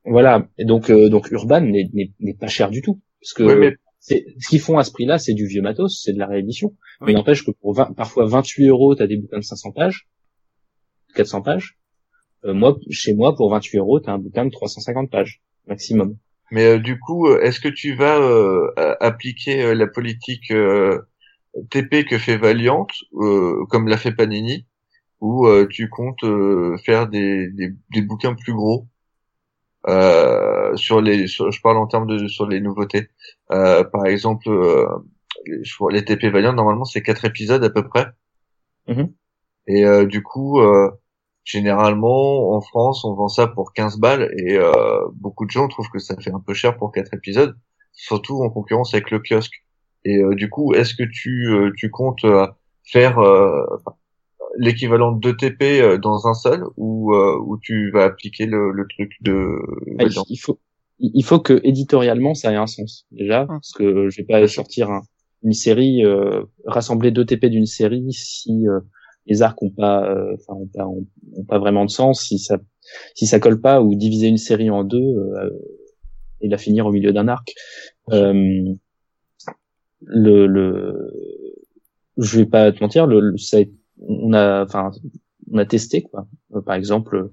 Voilà. 0.06 0.48
Et 0.58 0.64
donc, 0.64 0.90
euh, 0.90 1.10
donc 1.10 1.30
Urban 1.32 1.60
n'est 1.60 2.34
pas 2.40 2.48
cher 2.48 2.70
du 2.70 2.82
tout, 2.82 3.02
parce 3.20 3.34
que 3.34 3.44
Ouais, 3.44 3.56
mais- 3.58 3.76
c'est 4.00 4.26
ce 4.40 4.48
qu'ils 4.48 4.62
font 4.62 4.78
à 4.78 4.86
ce 4.86 4.92
prix-là, 4.94 5.18
c'est 5.18 5.34
du 5.34 5.48
vieux 5.48 5.62
matos, 5.62 6.02
c'est 6.02 6.14
de 6.14 6.20
la 6.20 6.28
réédition. 6.28 6.70
Oui. 7.02 7.08
Mais 7.08 7.14
n'empêche 7.14 7.44
que 7.44 7.52
pour 7.52 7.74
20, 7.74 7.94
parfois 7.94 8.26
28 8.26 8.68
euros, 8.68 8.96
t'as 8.96 9.08
des 9.08 9.18
bouquins 9.18 9.40
de 9.40 9.44
500 9.44 9.72
pages, 9.72 10.08
400 11.16 11.42
pages. 11.42 11.78
Euh, 12.46 12.54
moi, 12.54 12.78
chez 12.90 13.16
moi, 13.16 13.36
pour 13.36 13.50
28 13.50 13.80
euros, 13.80 14.00
t'as 14.00 14.14
un 14.14 14.20
bouquin 14.20 14.46
de 14.46 14.52
350 14.52 15.12
pages 15.12 15.42
maximum. 15.68 16.16
Mais 16.52 16.66
euh, 16.66 16.80
du 16.80 17.00
coup, 17.00 17.28
euh, 17.28 17.42
est-ce 17.42 17.60
que 17.60 17.68
tu 17.70 17.96
vas 17.96 18.18
euh, 18.20 18.72
appliquer 19.02 19.64
euh, 19.64 19.76
la 19.76 19.88
politique 19.88 20.52
euh, 20.52 21.02
TP 21.72 22.06
que 22.06 22.18
fait 22.20 22.38
Valiant, 22.38 22.88
euh, 23.16 23.66
comme 23.70 23.88
l'a 23.88 23.98
fait 23.98 24.12
Panini, 24.14 24.66
ou 25.22 25.48
euh, 25.48 25.68
tu 25.70 25.90
comptes 25.90 26.24
euh, 26.26 26.78
faire 26.86 27.08
des, 27.10 27.50
des, 27.52 27.74
des 27.94 28.02
bouquins 28.04 28.36
plus 28.36 28.54
gros 28.54 28.88
euh, 29.88 30.76
sur 30.76 31.02
les, 31.02 31.28
sur- 31.28 31.52
je 31.52 31.62
parle 31.62 31.78
en 31.78 31.88
termes 31.88 32.08
de 32.08 32.28
sur 32.28 32.48
les 32.48 32.60
nouveautés. 32.62 33.10
Euh, 33.52 33.84
par 33.84 34.06
exemple, 34.06 34.50
euh, 34.50 34.88
les, 35.46 35.62
les 35.92 36.06
TP 36.06 36.30
Valiant, 36.30 36.54
normalement, 36.54 36.86
c'est 36.86 37.04
quatre 37.04 37.26
épisodes 37.26 37.64
à 37.64 37.70
peu 37.70 37.88
près. 37.88 38.08
Mhm. 38.88 39.14
Et 39.68 39.86
euh, 39.86 40.06
du 40.08 40.24
coup, 40.24 40.60
euh, 40.62 40.92
généralement, 41.46 42.52
en 42.54 42.62
France, 42.62 43.06
on 43.06 43.16
vend 43.16 43.30
ça 43.30 43.48
pour 43.48 43.74
15 43.74 44.00
balles 44.00 44.32
et 44.38 44.58
euh, 44.58 44.74
beaucoup 45.16 45.46
de 45.46 45.52
gens 45.52 45.70
trouvent 45.70 45.90
que 45.92 46.00
ça 46.00 46.18
fait 46.20 46.32
un 46.34 46.42
peu 46.42 46.54
cher 46.56 46.78
pour 46.78 46.92
quatre 46.94 47.14
épisodes, 47.14 47.56
surtout 47.94 48.44
en 48.44 48.50
concurrence 48.52 48.94
avec 48.96 49.12
le 49.12 49.20
kiosque. 49.20 49.54
Et 50.06 50.18
euh, 50.20 50.36
du 50.36 50.50
coup, 50.50 50.74
est-ce 50.74 50.96
que 50.96 51.04
tu, 51.04 51.48
euh, 51.50 51.72
tu 51.78 51.92
comptes 51.92 52.26
euh, 52.26 52.48
faire 52.86 53.20
euh, 53.20 53.64
l'équivalent 54.58 55.12
de 55.12 55.20
2 55.20 55.36
TP 55.36 55.82
euh, 55.82 55.98
dans 55.98 56.28
un 56.28 56.34
seul 56.34 56.64
ou, 56.78 57.14
euh, 57.14 57.38
ou 57.46 57.58
tu 57.62 57.92
vas 57.92 58.06
appliquer 58.06 58.46
le, 58.46 58.72
le 58.72 58.88
truc 58.88 59.12
de 59.22 59.58
Ah, 60.00 60.04
il- 60.30 60.38
faut 60.40 60.60
il 61.00 61.26
faut 61.26 61.40
que 61.42 61.60
éditorialement 61.66 62.34
ça 62.36 62.54
ait 62.54 62.56
un 62.56 62.68
sens 62.68 63.06
déjà 63.12 63.42
Hum. 63.42 63.48
parce 63.48 63.74
que 63.74 64.10
je 64.10 64.18
vais 64.22 64.26
pas 64.26 64.48
sortir 64.48 64.90
un- 64.92 65.02
une 65.44 65.54
série 65.54 66.06
euh, 66.06 66.44
rassembler 66.66 67.12
deux 67.12 67.26
TP 67.26 67.50
d'une 67.50 67.66
série 67.66 68.14
si 68.14 68.68
euh, 68.68 68.80
les 69.28 69.42
arcs 69.42 69.62
ont 69.64 69.70
pas 69.72 70.10
euh, 70.10 70.36
ont 70.50 70.70
ont, 70.80 71.06
pas 71.48 71.60
vraiment 71.60 71.86
de 71.86 71.90
sens. 71.92 72.22
Si 72.24 72.40
ça 72.40 72.58
si 73.16 73.28
ça 73.28 73.40
colle 73.40 73.62
pas 73.62 73.82
ou 73.82 73.96
diviser 73.96 74.28
une 74.28 74.38
série 74.38 74.70
en 74.70 74.84
deux 74.84 74.98
euh, 75.00 75.50
et 76.42 76.50
la 76.50 76.58
finir 76.58 76.86
au 76.88 76.92
milieu 76.92 77.14
d'un 77.14 77.28
arc. 77.28 77.54
Euh, 78.12 78.74
le 80.02 80.46
le 80.48 81.12
je 82.18 82.40
vais 82.40 82.46
pas 82.46 82.72
te 82.72 82.80
mentir 82.82 83.08
le, 83.08 83.20
le- 83.20 83.38
ça 83.38 83.58
on 84.00 84.34
a 84.34 84.64
enfin 84.64 84.92
on 85.52 85.58
a 85.58 85.66
testé 85.66 86.02
quoi. 86.04 86.28
Euh, 86.54 86.62
par 86.62 86.76
exemple 86.76 87.32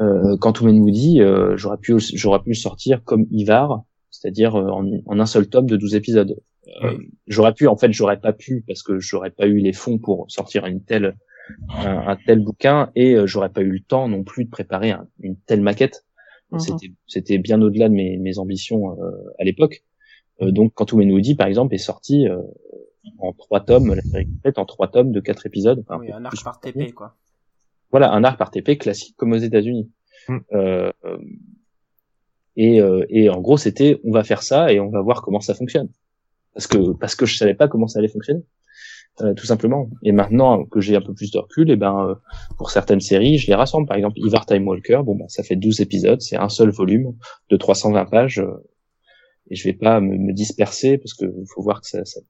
euh, 0.00 0.36
Quantum 0.38 0.68
and 0.68 0.78
Woody, 0.78 1.20
euh, 1.20 1.56
j'aurais 1.56 1.78
pu 1.78 1.94
j'aurais 2.14 2.42
pu 2.42 2.54
sortir 2.54 3.02
comme 3.04 3.26
Ivar, 3.30 3.82
c'est-à-dire 4.10 4.56
euh, 4.56 4.68
en, 4.70 4.86
en 5.06 5.20
un 5.20 5.26
seul 5.26 5.48
tome 5.48 5.66
de 5.66 5.76
12 5.76 5.94
épisodes. 5.94 6.36
Euh, 6.82 6.96
J'aurais 7.26 7.52
pu, 7.54 7.66
en 7.68 7.76
fait, 7.76 7.92
j'aurais 7.92 8.18
pas 8.20 8.32
pu 8.32 8.64
parce 8.66 8.82
que 8.82 8.98
j'aurais 8.98 9.30
pas 9.30 9.46
eu 9.46 9.58
les 9.58 9.72
fonds 9.72 9.98
pour 9.98 10.30
sortir 10.30 10.66
une 10.66 10.82
telle 10.82 11.16
un, 11.70 12.08
un 12.08 12.16
tel 12.24 12.38
bouquin 12.40 12.90
et 12.94 13.14
euh, 13.14 13.26
j'aurais 13.26 13.50
pas 13.50 13.62
eu 13.62 13.70
le 13.72 13.80
temps 13.80 14.08
non 14.08 14.22
plus 14.24 14.44
de 14.44 14.50
préparer 14.50 14.92
un- 14.92 15.06
une 15.20 15.36
telle 15.36 15.60
maquette. 15.60 16.04
Mhm. 16.50 16.60
C'était 16.60 16.92
c'était 17.06 17.38
bien 17.38 17.60
au-delà 17.60 17.88
de 17.88 17.94
mes, 17.94 18.16
mes 18.16 18.38
ambitions 18.38 18.92
euh, 19.02 19.10
à 19.38 19.44
l'époque. 19.44 19.82
Euh, 20.40 20.50
donc 20.50 20.72
Quantum 20.74 21.00
Woody, 21.10 21.34
par 21.34 21.46
exemple, 21.48 21.74
est 21.74 21.78
sorti 21.78 22.26
euh, 22.28 22.38
en 23.18 23.32
trois 23.32 23.60
tomes, 23.60 23.92
la 23.94 24.02
série 24.02 24.26
complète 24.26 24.58
en 24.58 24.64
trois 24.64 24.88
tomes 24.88 25.12
de 25.12 25.20
quatre 25.20 25.46
épisodes. 25.46 25.84
Enfin, 25.86 25.98
Oui, 26.00 26.12
un 26.12 26.24
arc 26.24 26.42
par 26.44 26.60
TP, 26.60 26.92
quoi. 26.92 27.16
voilà, 27.90 28.12
un 28.12 28.22
arc 28.24 28.38
par 28.38 28.50
TP 28.50 28.78
classique 28.78 29.16
comme 29.16 29.32
aux 29.32 29.36
États-Unis. 29.36 29.90
Euh, 30.54 30.90
et, 32.56 32.80
euh, 32.80 33.04
et 33.08 33.28
en 33.30 33.40
gros, 33.40 33.56
c'était 33.56 34.00
on 34.04 34.12
va 34.12 34.24
faire 34.24 34.42
ça 34.42 34.72
et 34.72 34.78
on 34.80 34.88
va 34.90 35.00
voir 35.00 35.22
comment 35.22 35.40
ça 35.40 35.54
fonctionne. 35.54 35.88
Parce 36.54 36.66
que 36.66 36.92
parce 36.92 37.14
que 37.14 37.26
je 37.26 37.36
savais 37.36 37.54
pas 37.54 37.68
comment 37.68 37.86
ça 37.88 37.98
allait 37.98 38.08
fonctionner, 38.08 38.42
euh, 39.22 39.34
tout 39.34 39.46
simplement. 39.46 39.88
Et 40.02 40.12
maintenant 40.12 40.64
que 40.64 40.80
j'ai 40.80 40.96
un 40.96 41.00
peu 41.02 41.14
plus 41.14 41.30
de 41.30 41.38
recul, 41.38 41.70
et 41.70 41.76
ben 41.76 42.08
euh, 42.08 42.14
pour 42.58 42.70
certaines 42.70 43.00
séries, 43.00 43.38
je 43.38 43.46
les 43.48 43.54
rassemble. 43.54 43.86
Par 43.86 43.96
exemple, 43.96 44.18
Ivar 44.18 44.46
Time 44.46 44.66
Walker, 44.66 45.00
bon 45.04 45.16
bah 45.16 45.26
ça 45.28 45.42
fait 45.42 45.56
12 45.56 45.80
épisodes, 45.80 46.20
c'est 46.20 46.36
un 46.36 46.48
seul 46.48 46.70
volume 46.70 47.14
de 47.50 47.56
320 47.56 48.06
pages. 48.06 48.38
euh, 48.40 48.64
et 49.50 49.56
je 49.56 49.64
vais 49.64 49.74
pas 49.74 50.00
me, 50.00 50.16
me 50.18 50.32
disperser 50.32 50.98
parce 50.98 51.14
que 51.14 51.26
faut 51.54 51.62
voir 51.62 51.80
que 51.80 51.88
ça, 51.88 52.04
ça 52.04 52.20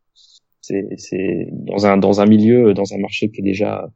c'est 0.60 0.86
c'est 0.96 1.48
dans 1.52 1.86
un 1.86 1.96
dans 1.98 2.20
un 2.20 2.26
milieu, 2.26 2.74
dans 2.74 2.94
un 2.94 2.98
marché 2.98 3.30
qui 3.30 3.40
est 3.40 3.44
déjà 3.44 3.88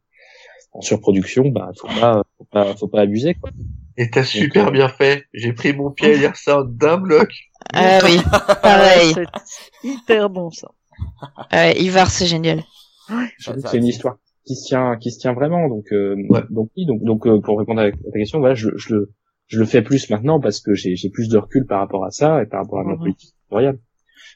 en 0.73 0.81
surproduction, 0.81 1.49
bah 1.49 1.71
faut 1.81 1.89
pas 1.89 2.23
faut 2.39 2.45
pas 2.45 2.75
faut 2.77 2.89
pas 2.89 3.01
abuser 3.03 3.35
quoi. 3.35 3.51
Et 3.97 4.11
t'as 4.11 4.25
super 4.25 4.69
euh, 4.69 4.71
bien 4.71 4.89
fait. 4.89 5.25
J'ai 5.33 5.53
pris 5.55 5.73
mon 5.73 5.91
pied 5.91 6.13
à 6.15 6.17
lire 6.17 6.37
ça 6.37 6.63
d'un 6.69 6.99
bloc. 6.99 7.33
Ah 7.73 7.99
oui, 8.05 8.19
pareil. 8.63 9.15
C'est 9.15 9.89
hyper 9.89 10.29
bon 10.29 10.51
ça. 10.51 10.69
Ouais, 11.53 11.79
Ivar, 11.81 12.11
c'est 12.11 12.27
génial. 12.27 12.63
C'est 13.39 13.77
une 13.79 13.87
histoire 13.87 14.17
qui 14.47 14.55
se 14.57 14.67
tient 14.67 14.97
qui 14.97 15.11
se 15.11 15.19
tient 15.19 15.33
vraiment 15.33 15.69
donc 15.69 15.85
euh, 15.93 16.15
Ouais. 16.29 16.43
donc 16.51 16.71
oui 16.77 16.87
donc 16.87 17.03
donc 17.03 17.27
euh, 17.27 17.41
pour 17.41 17.59
répondre 17.59 17.81
à 17.81 17.91
ta 17.91 18.19
question 18.19 18.39
voilà 18.39 18.55
je, 18.55 18.69
je 18.77 18.95
le 18.95 19.13
je 19.49 19.59
le 19.59 19.65
fais 19.65 19.83
plus 19.83 20.09
maintenant 20.11 20.41
parce 20.41 20.61
que 20.61 20.75
j'ai 20.75 20.95
j'ai 20.97 21.09
plus 21.11 21.29
de 21.29 21.37
recul 21.39 21.67
par 21.67 21.81
rapport 21.81 22.05
à 22.05 22.11
ça 22.11 22.43
et 22.43 22.47
par 22.47 22.63
rapport 22.63 22.81
à 22.81 22.85
ma 22.85 22.93
Mhm. 22.93 22.99
politique 22.99 23.31
éditoriale. 23.43 23.79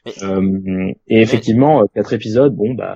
Mais- 0.05 0.13
Euh, 0.23 0.93
et 1.07 1.21
effectivement 1.21 1.81
euh, 1.81 1.85
quatre 1.93 2.13
épisodes 2.13 2.55
bon 2.55 2.73
bah 2.73 2.95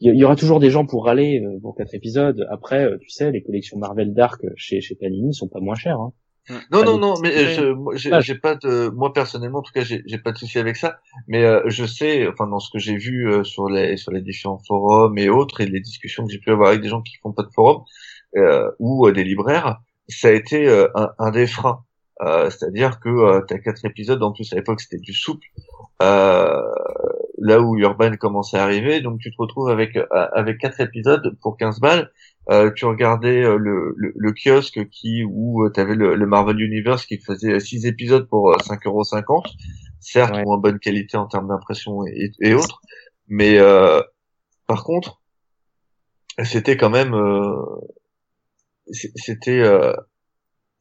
il 0.00 0.14
y, 0.14 0.18
y 0.18 0.24
aura 0.24 0.36
toujours 0.36 0.60
des 0.60 0.70
gens 0.70 0.86
pour 0.86 1.06
râler 1.06 1.40
euh, 1.44 1.58
pour 1.60 1.74
quatre 1.76 1.94
épisodes 1.94 2.46
après 2.50 2.84
euh, 2.84 2.98
tu 3.00 3.08
sais 3.10 3.30
les 3.30 3.42
collections 3.42 3.78
Marvel 3.78 4.14
Dark 4.14 4.40
chez 4.56 4.80
chez 4.80 4.94
Panini 4.94 5.34
sont 5.34 5.48
pas 5.48 5.60
moins 5.60 5.74
chères 5.76 6.00
hein. 6.00 6.12
Non, 6.48 6.60
Pas 6.70 6.84
non, 6.86 6.94
des- 6.94 7.00
non, 7.00 7.14
mais 7.22 7.32
euh, 7.58 7.74
j'ai 8.20 8.36
pas 8.36 8.54
de, 8.54 8.88
moi 8.90 9.12
personnellement, 9.12 9.58
en 9.58 9.62
tout 9.62 9.72
cas, 9.72 9.82
j'ai 9.82 10.18
pas 10.18 10.30
de 10.30 10.38
souci 10.38 10.60
avec 10.60 10.76
ça. 10.76 11.00
Mais 11.26 11.42
euh, 11.44 11.60
je 11.66 11.84
sais, 11.84 12.28
enfin, 12.28 12.46
dans 12.46 12.60
ce 12.60 12.70
que 12.70 12.78
j'ai 12.78 12.96
vu 12.96 13.28
euh, 13.28 13.42
sur 13.42 13.68
les 13.68 13.96
sur 13.96 14.12
les 14.12 14.20
différents 14.22 14.60
forums 14.64 15.18
et 15.18 15.28
autres, 15.28 15.60
et 15.60 15.66
les 15.66 15.80
discussions 15.80 16.24
que 16.24 16.30
j'ai 16.32 16.38
pu 16.38 16.52
avoir 16.52 16.68
avec 16.68 16.82
des 16.82 16.88
gens 16.88 17.02
qui 17.02 17.16
font 17.20 17.32
pas 17.32 17.42
de 17.42 17.50
forum 17.52 17.82
euh, 18.36 18.70
ou 18.78 19.08
euh, 19.08 19.12
des 19.12 19.24
libraires, 19.24 19.80
ça 20.08 20.28
a 20.28 20.30
été 20.30 20.68
euh, 20.68 20.86
un, 20.94 21.08
un 21.18 21.32
des 21.32 21.48
freins. 21.48 21.80
Euh, 22.22 22.48
C'est-à-dire 22.48 23.00
que 23.00 23.08
euh, 23.08 23.40
t'as 23.48 23.58
quatre 23.58 23.84
épisodes, 23.84 24.22
en 24.22 24.32
plus 24.32 24.52
à 24.52 24.56
l'époque 24.56 24.80
c'était 24.80 24.98
du 24.98 25.14
souple. 25.14 25.48
Euh, 27.38 27.46
là 27.46 27.60
où 27.60 27.76
Urban 27.78 28.16
commençait 28.16 28.58
à 28.58 28.64
arriver, 28.64 29.00
donc 29.00 29.20
tu 29.20 29.30
te 29.30 29.36
retrouves 29.38 29.68
avec 29.70 29.96
euh, 29.96 30.06
avec 30.32 30.58
quatre 30.58 30.80
épisodes 30.80 31.36
pour 31.42 31.56
15 31.56 31.80
balles. 31.80 32.10
Euh, 32.50 32.70
tu 32.72 32.84
regardais 32.86 33.42
euh, 33.44 33.56
le, 33.58 33.94
le, 33.96 34.12
le 34.16 34.32
kiosque 34.32 34.88
qui 34.90 35.24
où 35.24 35.68
tu 35.70 35.80
avais 35.80 35.94
le, 35.96 36.14
le 36.14 36.26
Marvel 36.26 36.60
Universe 36.60 37.06
qui 37.06 37.18
faisait 37.18 37.58
six 37.60 37.86
épisodes 37.86 38.28
pour 38.28 38.52
euh, 38.52 38.58
5,50€, 38.58 39.56
certes 40.00 40.34
Ouais. 40.34 40.44
moins 40.44 40.58
bonne 40.58 40.78
qualité 40.78 41.16
en 41.16 41.26
termes 41.26 41.48
d'impression 41.48 42.06
et, 42.06 42.30
et 42.40 42.54
autres, 42.54 42.80
mais 43.28 43.58
euh, 43.58 44.00
par 44.66 44.84
contre 44.84 45.22
c'était 46.44 46.76
quand 46.76 46.90
même 46.90 47.14
euh, 47.14 47.56
c'était 48.92 49.60
euh, 49.60 49.92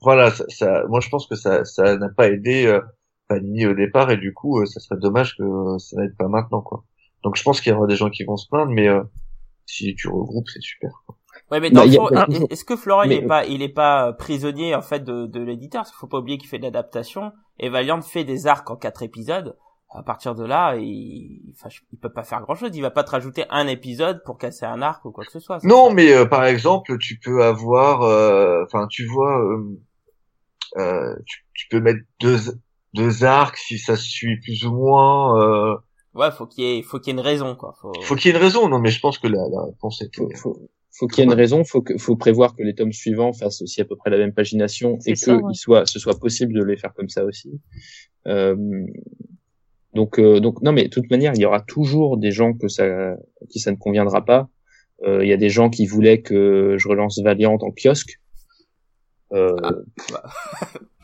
voilà 0.01 0.31
ça, 0.31 0.45
ça- 0.49 0.85
moi 0.87 0.99
je 1.01 1.09
pense 1.09 1.27
que 1.27 1.35
ça 1.35 1.65
ça 1.65 1.97
n'a 1.97 2.09
pas 2.09 2.29
aidé 2.29 2.65
euh, 2.67 2.81
Panini 3.27 3.65
au 3.65 3.73
départ 3.73 4.11
et 4.11 4.17
du 4.17 4.33
coup 4.33 4.59
euh, 4.61 4.65
ça 4.65 4.79
serait 4.79 4.99
dommage 4.99 5.35
que 5.37 5.43
euh, 5.43 5.77
ça 5.79 5.97
n'aide 5.99 6.15
pas 6.17 6.27
maintenant 6.27 6.61
quoi 6.61 6.83
donc 7.23 7.35
je 7.37 7.43
pense 7.43 7.59
qu'il 7.61 7.71
y 7.71 7.75
aura 7.75 7.87
des 7.87 7.95
gens 7.95 8.09
qui 8.09 8.23
vont 8.23 8.37
se 8.37 8.47
plaindre 8.49 8.71
mais 8.71 8.87
euh, 8.87 9.01
si 9.65 9.95
tu 9.95 10.07
regroupes 10.09 10.47
c'est 10.47 10.61
super 10.61 10.91
quoi. 11.05 11.17
Ouais, 11.51 11.59
mais 11.59 11.69
Bah, 11.69 11.85
est- 11.85 12.51
est-ce 12.51 12.63
que 12.65 12.75
Florent, 12.75 13.03
il 13.03 13.09
mais- 13.09 13.15
est 13.17 13.27
pas, 13.27 13.45
il 13.45 13.61
est 13.61 13.69
pas 13.69 14.13
prisonnier, 14.13 14.73
en 14.73 14.81
fait, 14.81 15.01
de, 15.03 15.27
de 15.27 15.41
l'éditeur? 15.43 15.81
Parce 15.81 15.91
qu'il 15.91 15.99
faut 15.99 16.07
pas 16.07 16.17
oublier 16.19 16.37
qu'il 16.39 16.47
fait 16.49 16.57
de 16.57 16.63
l'adaptation. 16.63 17.33
Et 17.59 17.69
Valiant 17.69 18.01
fait 18.01 18.23
des 18.23 18.47
arcs 18.47 18.67
en 18.71 18.77
quatre 18.77 19.03
épisodes. 19.03 19.55
À 19.93 20.01
partir 20.01 20.33
de 20.33 20.43
là, 20.45 20.75
il, 20.77 21.53
enfin, 21.55 21.69
je- 21.69 21.81
il 21.91 21.99
peut 21.99 22.11
pas 22.11 22.23
faire 22.23 22.41
grand 22.41 22.55
chose. 22.55 22.71
Il 22.73 22.81
va 22.81 22.89
pas 22.89 23.03
te 23.03 23.11
rajouter 23.11 23.43
un 23.49 23.67
épisode 23.67 24.23
pour 24.23 24.37
casser 24.39 24.65
un 24.65 24.81
arc 24.81 25.03
ou 25.05 25.11
quoi 25.11 25.23
que 25.25 25.31
ce 25.31 25.39
soit. 25.39 25.61
Non, 25.63 25.91
mais 25.93 26.13
euh, 26.13 26.25
par 26.25 26.45
exemple, 26.45 26.97
tu 26.99 27.19
peux 27.19 27.43
avoir, 27.43 28.01
euh, 28.03 28.63
enfin, 28.65 28.87
tu 28.89 29.05
vois, 29.05 29.39
euh, 29.43 29.77
euh, 30.77 31.15
tu, 31.25 31.45
tu 31.53 31.67
peux 31.69 31.79
mettre 31.81 31.99
deux 32.21 32.37
deux 32.95 33.23
arcs 33.23 33.57
si 33.57 33.77
ça 33.77 33.95
se 33.95 34.07
suit 34.07 34.39
plus 34.39 34.65
ou 34.65 34.71
moins. 34.71 35.41
Euh, 35.41 35.75
Ouais, 36.15 36.31
faut 36.31 36.45
qu'il 36.47 36.63
y 36.63 36.77
ait, 36.77 36.81
faut 36.81 36.97
qu'il 36.97 37.11
y 37.11 37.15
ait 37.15 37.19
une 37.19 37.25
raison, 37.25 37.57
quoi. 37.57 37.75
Faut... 37.81 37.91
faut 38.03 38.15
qu'il 38.15 38.31
y 38.31 38.33
ait 38.33 38.37
une 38.37 38.41
raison. 38.41 38.69
Non, 38.69 38.79
mais 38.79 38.89
je 38.89 39.01
pense 39.01 39.17
que 39.17 39.27
la, 39.27 39.49
la 39.51 39.65
réponse 39.65 40.01
est. 40.01 40.15
faut, 40.15 40.29
faut, 40.33 40.69
faut 40.97 41.07
qu'il 41.07 41.19
y 41.19 41.27
ait 41.27 41.29
une 41.29 41.37
raison, 41.37 41.65
faut 41.65 41.81
que, 41.81 41.97
faut 41.97 42.15
prévoir 42.15 42.55
que 42.55 42.63
les 42.63 42.73
tomes 42.73 42.93
suivants 42.93 43.33
fassent 43.33 43.61
aussi 43.61 43.81
à 43.81 43.85
peu 43.85 43.97
près 43.97 44.09
la 44.09 44.17
même 44.17 44.33
pagination 44.33 44.97
et 45.05 45.13
que 45.13 45.19
ça, 45.19 45.35
ouais. 45.35 45.41
il 45.51 45.55
soit, 45.55 45.85
ce 45.85 45.99
soit 45.99 46.17
possible 46.17 46.53
de 46.53 46.63
les 46.63 46.77
faire 46.77 46.93
comme 46.93 47.09
ça 47.09 47.25
aussi. 47.25 47.59
Euh, 48.27 48.55
donc, 49.93 50.19
euh, 50.19 50.39
donc 50.39 50.61
non, 50.61 50.71
mais 50.71 50.85
de 50.85 50.89
toute 50.89 51.09
manière, 51.11 51.33
il 51.35 51.41
y 51.41 51.45
aura 51.45 51.59
toujours 51.59 52.17
des 52.17 52.31
gens 52.31 52.53
que 52.53 52.69
ça, 52.69 53.15
qui 53.49 53.59
ça 53.59 53.71
ne 53.71 53.77
conviendra 53.77 54.23
pas. 54.23 54.47
Euh, 55.03 55.23
Il 55.23 55.27
y 55.27 55.33
a 55.33 55.37
des 55.37 55.49
gens 55.49 55.69
qui 55.69 55.85
voulaient 55.85 56.21
que 56.21 56.77
je 56.77 56.87
relance 56.87 57.19
Valiant 57.19 57.57
en 57.59 57.71
kiosque. 57.71 58.21
Euh, 59.35 59.55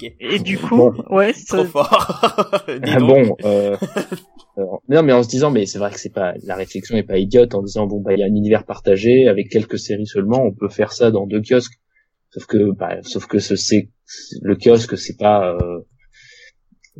Et 0.19 0.39
du 0.39 0.57
coup, 0.57 0.77
Bon. 0.77 0.93
ouais, 1.09 1.33
ça- 1.35 1.57
Trop 1.57 1.65
fort. 1.65 2.63
Dis 2.67 2.91
ah 2.95 2.99
donc. 2.99 3.07
bon, 3.09 3.35
euh, 3.45 3.77
euh, 4.57 4.63
non, 4.89 5.03
mais 5.03 5.13
en 5.13 5.21
se 5.23 5.29
disant, 5.29 5.51
mais 5.51 5.65
c'est 5.65 5.77
vrai 5.77 5.91
que 5.91 5.99
c'est 5.99 6.13
pas 6.13 6.33
la 6.43 6.55
réflexion 6.55 6.97
est 6.97 7.03
pas 7.03 7.17
idiote 7.19 7.53
en 7.53 7.61
disant 7.61 7.85
bon 7.87 7.99
bah 8.01 8.13
il 8.13 8.19
y 8.19 8.23
a 8.23 8.25
un 8.25 8.29
univers 8.35 8.65
partagé 8.65 9.27
avec 9.27 9.49
quelques 9.49 9.77
séries 9.79 10.07
seulement, 10.07 10.41
on 10.43 10.53
peut 10.53 10.69
faire 10.69 10.91
ça 10.91 11.11
dans 11.11 11.27
deux 11.27 11.41
kiosques. 11.41 11.75
Sauf 12.31 12.45
que, 12.45 12.71
bah, 12.71 12.97
sauf 13.03 13.27
que 13.27 13.39
ce- 13.39 13.55
c'est 13.55 13.89
le 14.41 14.55
kiosque 14.55 14.97
c'est 14.97 15.17
pas 15.17 15.53
euh, 15.55 15.79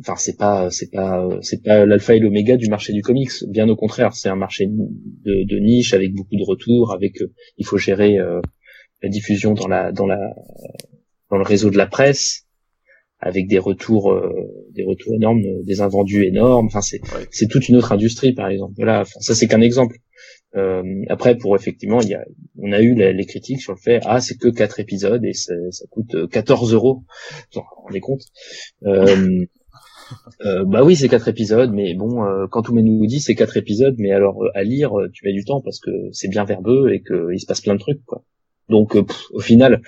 enfin 0.00 0.14
c'est 0.16 0.36
pas 0.38 0.70
c'est 0.70 0.90
pas 0.90 1.28
c'est 1.40 1.62
pas 1.62 1.84
l'alpha 1.86 2.14
et 2.14 2.18
l'oméga 2.20 2.56
du 2.56 2.68
marché 2.68 2.92
du 2.92 3.02
comics 3.02 3.30
bien 3.48 3.68
au 3.68 3.76
contraire 3.76 4.14
c'est 4.14 4.28
un 4.28 4.36
marché 4.36 4.66
de, 4.68 5.44
de, 5.44 5.58
niche 5.58 5.92
avec 5.94 6.14
beaucoup 6.14 6.36
de 6.36 6.44
retours 6.46 6.92
avec 6.92 7.20
euh, 7.22 7.30
il 7.58 7.66
faut 7.66 7.76
gérer 7.78 8.18
euh, 8.18 8.40
la 9.02 9.08
diffusion 9.10 9.52
dans 9.54 9.68
la 9.68 9.92
dans 9.92 10.06
la 10.06 10.18
dans 11.32 11.38
le 11.38 11.44
réseau 11.44 11.70
de 11.70 11.76
la 11.76 11.86
presse 11.86 12.46
avec 13.18 13.48
des 13.48 13.58
retours 13.58 14.12
euh, 14.12 14.32
des 14.70 14.84
retours 14.84 15.14
énormes 15.14 15.40
des 15.64 15.80
invendus 15.80 16.24
énormes. 16.24 16.66
Enfin 16.66 16.80
c'est 16.80 17.00
c'est 17.32 17.48
toute 17.48 17.68
une 17.68 17.76
autre 17.76 17.90
industrie 17.90 18.32
par 18.32 18.48
exemple. 18.48 18.74
Voilà 18.76 19.00
enfin, 19.00 19.18
ça 19.20 19.34
c'est 19.34 19.48
qu'un 19.48 19.60
exemple. 19.60 19.96
Euh, 20.54 20.82
après, 21.08 21.38
pour 21.38 21.56
effectivement, 21.56 22.02
il 22.02 22.10
y 22.10 22.14
a, 22.14 22.22
on 22.58 22.72
a 22.72 22.82
eu 22.82 22.94
les, 22.94 23.24
critiques 23.24 23.62
sur 23.62 23.72
le 23.72 23.78
fait, 23.78 24.00
ah, 24.04 24.20
c'est 24.20 24.36
que 24.36 24.48
quatre 24.48 24.80
épisodes 24.80 25.24
et 25.24 25.32
ça 25.32 25.54
coûte 25.90 26.28
14 26.30 26.74
euros. 26.74 27.04
Vous 27.54 27.62
vous 27.62 27.82
rendez 27.84 28.00
compte 28.00 28.20
euh, 28.84 29.46
euh, 30.44 30.64
bah 30.64 30.82
oui, 30.84 30.96
c'est 30.96 31.08
quatre 31.08 31.28
épisodes, 31.28 31.72
mais 31.72 31.94
bon, 31.94 32.24
euh, 32.24 32.46
quand 32.50 32.62
tout 32.62 32.74
nous 32.74 33.06
dit 33.06 33.20
c'est 33.20 33.34
quatre 33.34 33.56
épisodes, 33.56 33.94
mais 33.98 34.12
alors 34.12 34.42
euh, 34.42 34.50
à 34.54 34.62
lire, 34.62 34.98
euh, 34.98 35.08
tu 35.12 35.24
mets 35.24 35.32
du 35.32 35.44
temps 35.44 35.60
parce 35.60 35.80
que 35.80 35.90
c'est 36.12 36.28
bien 36.28 36.44
verbeux 36.44 36.92
et 36.92 37.02
qu'il 37.02 37.40
se 37.40 37.46
passe 37.46 37.60
plein 37.60 37.74
de 37.74 37.80
trucs, 37.80 38.04
quoi. 38.04 38.24
Donc 38.68 38.96
au 39.32 39.40
final, 39.40 39.82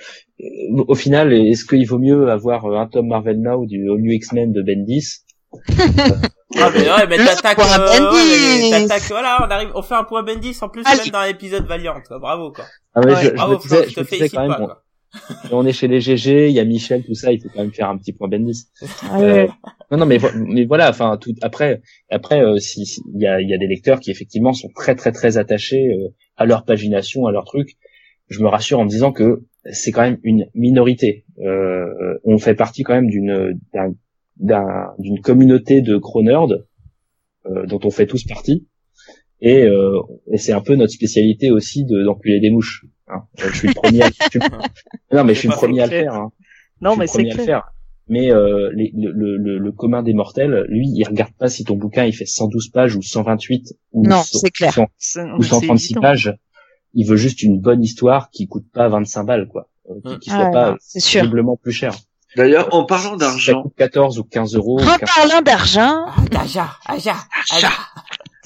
au 0.75 0.95
final, 0.95 1.33
est-ce 1.33 1.65
qu'il 1.65 1.87
vaut 1.87 1.99
mieux 1.99 2.29
avoir 2.29 2.65
un 2.65 2.87
tome 2.87 3.07
Marvel 3.07 3.39
Now 3.39 3.65
du 3.65 3.89
All 3.89 3.99
New 3.99 4.11
X-Men 4.11 4.51
de 4.51 4.61
Bendis? 4.61 5.21
Ah 6.57 6.69
mais 6.73 6.81
ouais, 6.81 7.07
mais 7.07 7.17
t'attaques, 7.17 7.59
euh, 7.59 9.03
voilà, 9.09 9.45
on 9.45 9.51
arrive, 9.51 9.71
on 9.73 9.81
fait 9.81 9.95
un 9.95 10.03
point 10.03 10.23
Bendis 10.23 10.57
en 10.61 10.69
plus 10.69 10.83
même 10.83 11.07
dans 11.11 11.23
l'épisode 11.23 11.65
Valiant, 11.65 11.99
quoi. 12.07 12.19
bravo 12.19 12.51
quoi. 12.51 12.65
Ah 12.93 13.01
mais 13.03 13.15
je, 13.15 13.29
bravo, 13.31 13.59
je, 13.59 13.75
me 13.75 14.03
disais, 14.03 14.29
quand 14.29 14.47
même, 14.47 14.67
on 15.51 15.65
est 15.65 15.73
chez 15.73 15.87
les 15.87 16.01
GG, 16.01 16.49
il 16.49 16.53
y 16.53 16.59
a 16.59 16.65
Michel, 16.65 17.03
tout 17.03 17.15
ça, 17.15 17.31
il 17.31 17.41
faut 17.41 17.49
quand 17.49 17.61
même 17.61 17.73
faire 17.73 17.89
un 17.89 17.97
petit 17.97 18.13
point 18.13 18.27
Bendis. 18.27 18.67
Ah 19.03 19.19
euh, 19.19 19.47
non, 19.91 19.97
non, 19.97 20.05
mais, 20.05 20.19
mais 20.35 20.65
voilà, 20.65 20.89
enfin, 20.89 21.17
tout, 21.17 21.33
après, 21.41 21.81
après, 22.09 22.41
euh, 22.41 22.57
si, 22.57 23.01
il 23.13 23.21
y 23.21 23.27
a, 23.27 23.41
il 23.41 23.49
y 23.49 23.53
a 23.53 23.57
des 23.57 23.67
lecteurs 23.67 23.99
qui 23.99 24.11
effectivement 24.11 24.53
sont 24.53 24.69
très, 24.75 24.95
très, 24.95 25.11
très 25.11 25.37
attachés 25.37 25.87
euh, 25.87 26.13
à 26.37 26.45
leur 26.45 26.63
pagination, 26.63 27.25
à 27.25 27.31
leur 27.31 27.45
truc. 27.45 27.75
Je 28.27 28.41
me 28.41 28.47
rassure 28.47 28.79
en 28.79 28.85
me 28.85 28.89
disant 28.89 29.11
que 29.11 29.43
c'est 29.71 29.91
quand 29.91 30.01
même 30.01 30.19
une 30.23 30.47
minorité. 30.53 31.25
Euh, 31.39 32.17
on 32.23 32.37
fait 32.37 32.55
partie 32.55 32.83
quand 32.83 32.93
même 32.93 33.09
d'une, 33.09 33.59
d'une 34.99 35.21
communauté 35.21 35.81
de 35.81 35.97
chroneurs 35.97 36.47
euh, 37.47 37.65
dont 37.67 37.79
on 37.83 37.91
fait 37.91 38.07
tous 38.07 38.23
partie. 38.25 38.67
Et, 39.41 39.63
euh, 39.63 39.99
et 40.31 40.37
c'est 40.37 40.53
un 40.53 40.61
peu 40.61 40.75
notre 40.75 40.93
spécialité 40.93 41.51
aussi 41.51 41.85
de 41.85 42.03
d'enculer 42.03 42.39
des 42.39 42.49
mouches. 42.49 42.85
Hein. 43.07 43.23
Je 43.37 43.55
suis 43.55 43.67
le 43.67 43.73
premier. 43.73 44.01
À... 44.01 44.09
non, 45.13 45.23
mais 45.23 45.33
je 45.33 45.39
suis 45.39 45.49
le 45.49 45.53
premier 45.55 45.81
à 45.81 45.85
le 45.85 45.91
faire. 45.91 46.13
Hein. 46.13 46.31
Non, 46.81 46.95
mais 46.95 47.07
c'est 47.07 47.25
clair. 47.25 47.71
Mais 48.07 48.31
euh, 48.31 48.71
les, 48.75 48.91
le, 48.95 49.11
le, 49.37 49.57
le, 49.57 49.71
commun 49.71 50.03
des 50.03 50.13
mortels, 50.13 50.65
lui, 50.69 50.87
il 50.87 51.03
regarde 51.05 51.33
pas 51.33 51.49
si 51.49 51.63
ton 51.63 51.75
bouquin 51.75 52.05
il 52.05 52.13
fait 52.13 52.27
112 52.27 52.69
pages 52.69 52.95
ou 52.95 53.01
128 53.01 53.73
ou, 53.93 54.07
non, 54.07 54.21
c'est 54.21 54.51
clair. 54.51 54.75
100, 54.99 55.37
ou 55.37 55.43
136 55.43 55.95
pages. 55.95 56.35
Il 56.95 57.07
veut 57.07 57.17
juste 57.17 57.43
une 57.43 57.59
bonne 57.59 57.83
histoire 57.83 58.29
qui 58.29 58.47
coûte 58.47 58.65
pas 58.73 58.87
25 58.87 59.23
balles, 59.23 59.47
quoi, 59.47 59.69
euh, 59.89 60.17
qui, 60.17 60.29
soit 60.29 60.49
pas 60.49 60.77
terriblement 61.11 61.57
plus 61.57 61.71
cher. 61.71 61.93
D'ailleurs, 62.35 62.73
en 62.73 62.85
parlant 62.85 63.15
d'argent. 63.15 63.57
Ça 63.57 63.61
coûte 63.61 63.75
14 63.77 64.19
ou 64.19 64.23
15 64.23 64.55
euros. 64.55 64.79
En 64.81 64.97
parlant 64.97 65.41
d'argent. 65.41 66.05
Ah, 66.07 66.41
Aja, 66.41 66.69
Aja, 66.85 67.15
Aja. 67.51 67.69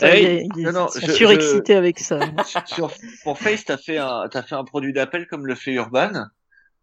Hey, 0.02 0.48
il, 0.56 0.64
non, 0.64 0.72
non, 0.72 0.88
je, 0.96 1.12
surexcité 1.12 1.76
avec 1.76 2.00
ça. 2.00 2.20
Sur, 2.66 2.92
pour 3.24 3.38
Face, 3.38 3.66
t'as 3.66 3.78
fait 3.78 3.98
un, 3.98 4.28
t'as 4.32 4.44
fait 4.44 4.56
un 4.56 4.64
produit 4.64 4.94
d'appel 4.94 5.28
comme 5.28 5.46
le 5.46 5.56
fait 5.56 5.74
Urban. 5.74 6.12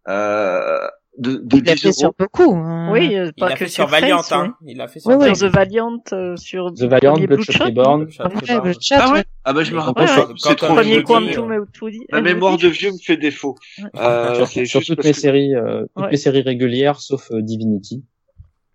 Euh, 0.08 0.88
de, 1.18 1.36
de 1.36 1.56
il 1.56 1.64
l'a 1.64 1.76
fait 1.76 1.92
sur 1.92 2.12
beaucoup. 2.18 2.54
Hein. 2.54 2.90
Oui, 2.92 3.16
euh, 3.16 3.30
pas 3.38 3.50
il 3.50 3.52
que 3.54 3.58
fait 3.60 3.68
sur, 3.68 3.86
Valiant. 3.86 4.22
Hein. 4.30 4.54
Il 4.66 4.76
l'a 4.76 4.88
fait 4.88 5.00
sur, 5.00 5.10
oui, 5.10 5.34
sur 5.34 5.48
The 5.48 5.52
Valiant, 5.52 6.02
euh, 6.12 6.36
sur 6.36 6.72
The 6.74 6.82
Valiant, 6.82 7.14
Bloodshot 7.14 7.64
Reborn. 7.64 8.08
Ah 8.18 9.12
ouais 9.12 9.24
Ah 9.44 9.52
bah 9.52 9.62
je 9.64 9.72
me 9.72 9.78
rappelle. 9.78 10.08
C'est 10.36 10.50
le 10.50 10.56
premier 10.56 11.02
Quantum 11.02 11.52
Outwoody. 11.52 12.00
La 12.10 12.20
mémoire 12.20 12.56
de 12.58 12.68
vieux 12.68 12.92
me 12.92 12.98
fait 12.98 13.16
défaut. 13.16 13.56
Euh, 13.96 14.44
sur, 14.44 14.82
toutes 14.82 15.04
mes 15.04 15.12
séries, 15.12 15.54
euh, 15.54 15.84
toutes 15.96 16.10
mes 16.10 16.16
séries 16.16 16.42
régulières, 16.42 17.00
sauf 17.00 17.30
euh, 17.30 17.40
Divinity. 17.42 18.04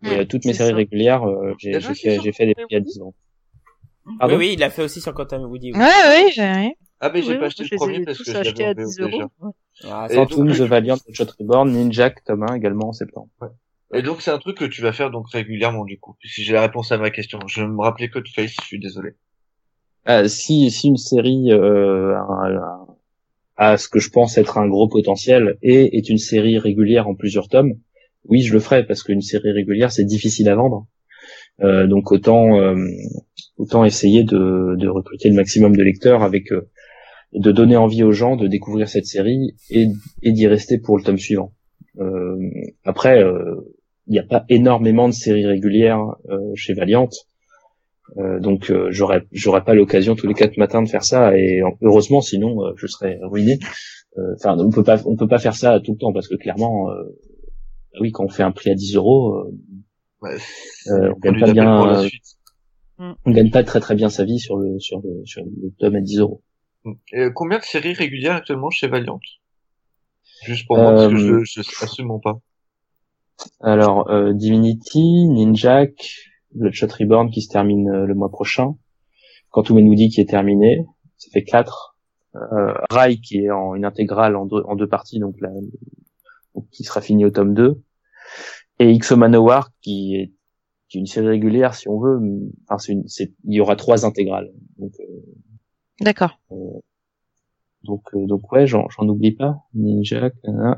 Et 0.03 0.25
toutes 0.25 0.45
mes 0.45 0.53
séries 0.53 0.73
régulières, 0.73 1.23
j'ai 1.59 1.79
fait, 1.79 2.19
j'ai 2.23 2.31
fait 2.31 2.47
des 2.47 2.55
prix 2.55 2.75
à 2.75 2.79
10 2.79 3.01
ans. 3.01 3.13
oui, 4.23 4.33
oui, 4.35 4.49
il 4.53 4.59
l'a 4.59 4.71
fait 4.71 4.81
aussi 4.81 4.99
sur 4.99 5.13
Quantum 5.13 5.43
Woody. 5.43 5.73
Ouais, 5.73 5.87
oui, 6.09 6.31
j'ai. 6.33 6.75
Ah 7.03 7.09
mais 7.11 7.23
j'ai 7.23 7.37
pas 7.39 7.47
acheté 7.47 7.63
le 7.63 7.77
premier 7.77 8.05
parce 8.05 8.19
que 8.19 8.25
je 8.25 8.31
l'avais 8.31 8.63
à 8.63 8.73
10 8.75 8.99
euros. 8.99 9.23
Ah, 9.83 10.07
Phantom, 10.07 10.51
The 10.51 10.61
Valiant, 10.61 10.97
Shot 11.11 11.25
Reborn, 11.39 11.71
Ninja, 11.71 12.11
Tom 12.11 12.43
1 12.43 12.53
également 12.53 12.89
en 12.89 12.93
septembre. 12.93 13.27
Ouais. 13.41 13.47
Et 13.93 14.03
donc 14.03 14.21
c'est 14.21 14.29
un 14.29 14.37
truc 14.37 14.57
que 14.57 14.65
tu 14.65 14.83
vas 14.83 14.93
faire 14.93 15.09
donc 15.09 15.29
régulièrement 15.31 15.83
du 15.83 15.99
coup. 15.99 16.15
Si 16.23 16.43
j'ai 16.43 16.53
la 16.53 16.61
réponse 16.61 16.91
à 16.91 16.99
ma 16.99 17.09
question, 17.09 17.39
je 17.47 17.63
me 17.63 17.81
rappelais 17.81 18.09
que 18.09 18.19
de 18.19 18.27
Face, 18.27 18.53
je 18.61 18.65
suis 18.65 18.79
désolé. 18.79 19.15
Euh, 20.09 20.27
si 20.27 20.69
si 20.69 20.87
une 20.87 20.97
série 20.97 21.51
euh, 21.51 22.15
a, 22.15 22.85
a, 23.57 23.77
ce 23.77 23.87
que 23.89 23.99
je 23.99 24.09
pense 24.09 24.37
être 24.37 24.59
un 24.59 24.67
gros 24.67 24.87
potentiel 24.87 25.57
et 25.63 25.97
est 25.97 26.07
une 26.07 26.19
série 26.19 26.59
régulière 26.59 27.07
en 27.07 27.15
plusieurs 27.15 27.49
tomes, 27.49 27.73
oui 28.25 28.41
je 28.41 28.53
le 28.53 28.59
ferai 28.59 28.85
parce 28.85 29.01
qu'une 29.01 29.21
série 29.21 29.51
régulière 29.51 29.91
c'est 29.91 30.05
difficile 30.05 30.49
à 30.49 30.55
vendre. 30.55 30.87
Euh, 31.61 31.85
donc 31.85 32.11
autant 32.11 32.59
euh, 32.59 32.75
autant 33.57 33.85
essayer 33.85 34.23
de, 34.23 34.75
de 34.77 34.87
recruter 34.87 35.29
le 35.29 35.35
maximum 35.35 35.75
de 35.75 35.83
lecteurs 35.83 36.23
avec 36.23 36.51
euh, 36.51 36.69
de 37.33 37.51
donner 37.51 37.77
envie 37.77 38.03
aux 38.03 38.11
gens 38.11 38.35
de 38.35 38.47
découvrir 38.47 38.89
cette 38.89 39.05
série 39.05 39.55
et, 39.69 39.87
et 40.21 40.31
d'y 40.31 40.47
rester 40.47 40.79
pour 40.79 40.97
le 40.97 41.03
tome 41.03 41.17
suivant. 41.17 41.53
Euh, 41.99 42.37
après, 42.83 43.23
euh, 43.23 43.55
il 44.07 44.13
n'y 44.13 44.19
a 44.19 44.23
pas 44.23 44.45
énormément 44.49 45.07
de 45.07 45.13
séries 45.13 45.45
régulières 45.45 46.15
euh, 46.29 46.37
chez 46.55 46.73
Valiant, 46.73 47.09
euh, 48.17 48.39
donc 48.39 48.69
euh, 48.69 48.87
j'aurais 48.89 49.23
j'aurais 49.31 49.63
pas 49.63 49.73
l'occasion 49.73 50.15
tous 50.15 50.27
les 50.27 50.33
quatre 50.33 50.57
matins 50.57 50.81
de 50.81 50.89
faire 50.89 51.03
ça 51.03 51.37
et 51.37 51.61
heureusement 51.81 52.19
sinon 52.19 52.57
je 52.75 52.87
serais 52.87 53.19
ruiné. 53.21 53.59
Enfin, 54.35 54.57
on 54.59 54.69
peut 54.69 54.83
pas 54.83 55.01
on 55.05 55.15
peut 55.15 55.27
pas 55.27 55.39
faire 55.39 55.55
ça 55.55 55.79
tout 55.79 55.93
le 55.93 55.97
temps 55.97 56.11
parce 56.11 56.27
que 56.27 56.35
clairement, 56.35 56.89
oui, 58.01 58.11
quand 58.11 58.25
on 58.25 58.29
fait 58.29 58.43
un 58.43 58.51
prix 58.51 58.71
à 58.71 58.75
10 58.75 58.97
euros, 58.97 59.45
ouais, 60.21 60.35
on 60.89 61.19
gagne 61.19 61.39
pas 61.39 61.53
bien, 61.53 62.03
on 62.99 63.31
gagne 63.31 63.51
pas 63.51 63.63
très 63.63 63.79
très 63.79 63.95
bien 63.95 64.09
sa 64.09 64.25
vie 64.25 64.39
sur 64.39 64.57
le 64.57 64.77
sur 64.79 64.99
le 65.01 65.21
sur 65.23 65.43
le 65.43 65.71
tome 65.79 65.95
à 65.95 66.01
10 66.01 66.19
euros. 66.19 66.41
Et 67.13 67.27
combien 67.33 67.59
de 67.59 67.63
séries 67.63 67.93
régulières 67.93 68.35
actuellement 68.35 68.69
chez 68.69 68.87
Valiant? 68.87 69.19
Juste 70.43 70.65
pour 70.67 70.77
moi, 70.77 70.93
parce 70.93 71.07
que 71.07 71.17
je, 71.17 71.33
euh, 71.33 71.43
je 71.43 71.61
sais 71.61 71.83
absolument 71.83 72.19
pas. 72.19 72.39
Alors, 73.59 74.09
euh, 74.09 74.33
Divinity, 74.33 75.27
Ninjak, 75.27 75.93
Bloodshot 76.53 76.87
Reborn 76.87 77.29
qui 77.29 77.41
se 77.41 77.49
termine 77.49 77.89
euh, 77.89 78.05
le 78.05 78.15
mois 78.15 78.29
prochain, 78.29 78.75
Quantum 79.49 79.77
Woody 79.77 80.09
qui 80.09 80.21
est 80.21 80.29
terminé, 80.29 80.85
ça 81.17 81.29
fait 81.31 81.43
quatre. 81.43 81.95
Euh, 82.35 82.73
Rai 82.89 83.17
qui 83.17 83.39
est 83.39 83.51
en 83.51 83.75
une 83.75 83.83
intégrale 83.83 84.37
en 84.37 84.45
deux, 84.45 84.63
en 84.65 84.75
deux 84.75 84.87
parties, 84.87 85.19
donc, 85.19 85.35
là, 85.41 85.49
qui 86.71 86.83
sera 86.83 87.01
fini 87.01 87.25
au 87.25 87.29
tome 87.29 87.53
2. 87.53 87.81
Et 88.79 88.91
X 88.91 89.11
Manowar 89.11 89.69
qui 89.81 90.15
est, 90.15 90.33
qui 90.87 90.97
est 90.97 91.01
une 91.01 91.07
série 91.07 91.27
régulière 91.27 91.75
si 91.75 91.89
on 91.89 91.99
veut. 91.99 92.19
Enfin, 92.67 92.77
c'est 92.77 92.93
une, 92.93 93.03
il 93.43 93.53
y 93.53 93.59
aura 93.59 93.75
trois 93.75 94.05
intégrales. 94.05 94.49
Donc, 94.77 94.93
euh, 94.99 95.21
D'accord. 96.01 96.39
Euh, 96.51 96.55
donc, 97.83 98.03
euh, 98.13 98.25
donc 98.25 98.51
ouais, 98.51 98.67
j'en, 98.67 98.87
j'en 98.89 99.07
oublie 99.07 99.31
pas. 99.31 99.63
Ninja, 99.73 100.31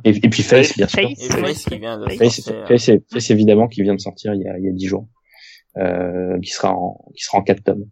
et, 0.04 0.10
et 0.10 0.30
puis 0.30 0.44
Face, 0.44 0.78
bien 0.78 0.88
sûr. 0.88 1.02
Face, 1.02 1.66
qui 1.66 1.80
vient 1.80 1.98
de 1.98 2.10
Face, 2.10 2.92
Face, 3.12 3.30
évidemment 3.32 3.68
qui 3.68 3.82
vient 3.82 3.96
de 3.96 4.00
sortir 4.00 4.34
il 4.34 4.42
y 4.42 4.48
a, 4.48 4.58
il 4.58 4.66
y 4.66 4.70
a 4.70 4.72
10 4.72 4.86
jours, 4.86 5.08
euh, 5.78 6.40
qui 6.42 6.50
sera 6.50 6.74
en, 6.74 7.06
qui 7.16 7.24
sera 7.24 7.40
en 7.40 7.44
4 7.44 7.64
tomes. 7.64 7.90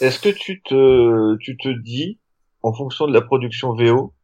Est-ce 0.00 0.18
que 0.18 0.30
tu 0.30 0.62
te, 0.62 1.36
tu 1.38 1.56
te 1.56 1.68
dis, 1.68 2.18
en 2.62 2.72
fonction 2.72 3.06
de 3.06 3.12
la 3.12 3.20
production 3.20 3.74
VO, 3.74 4.14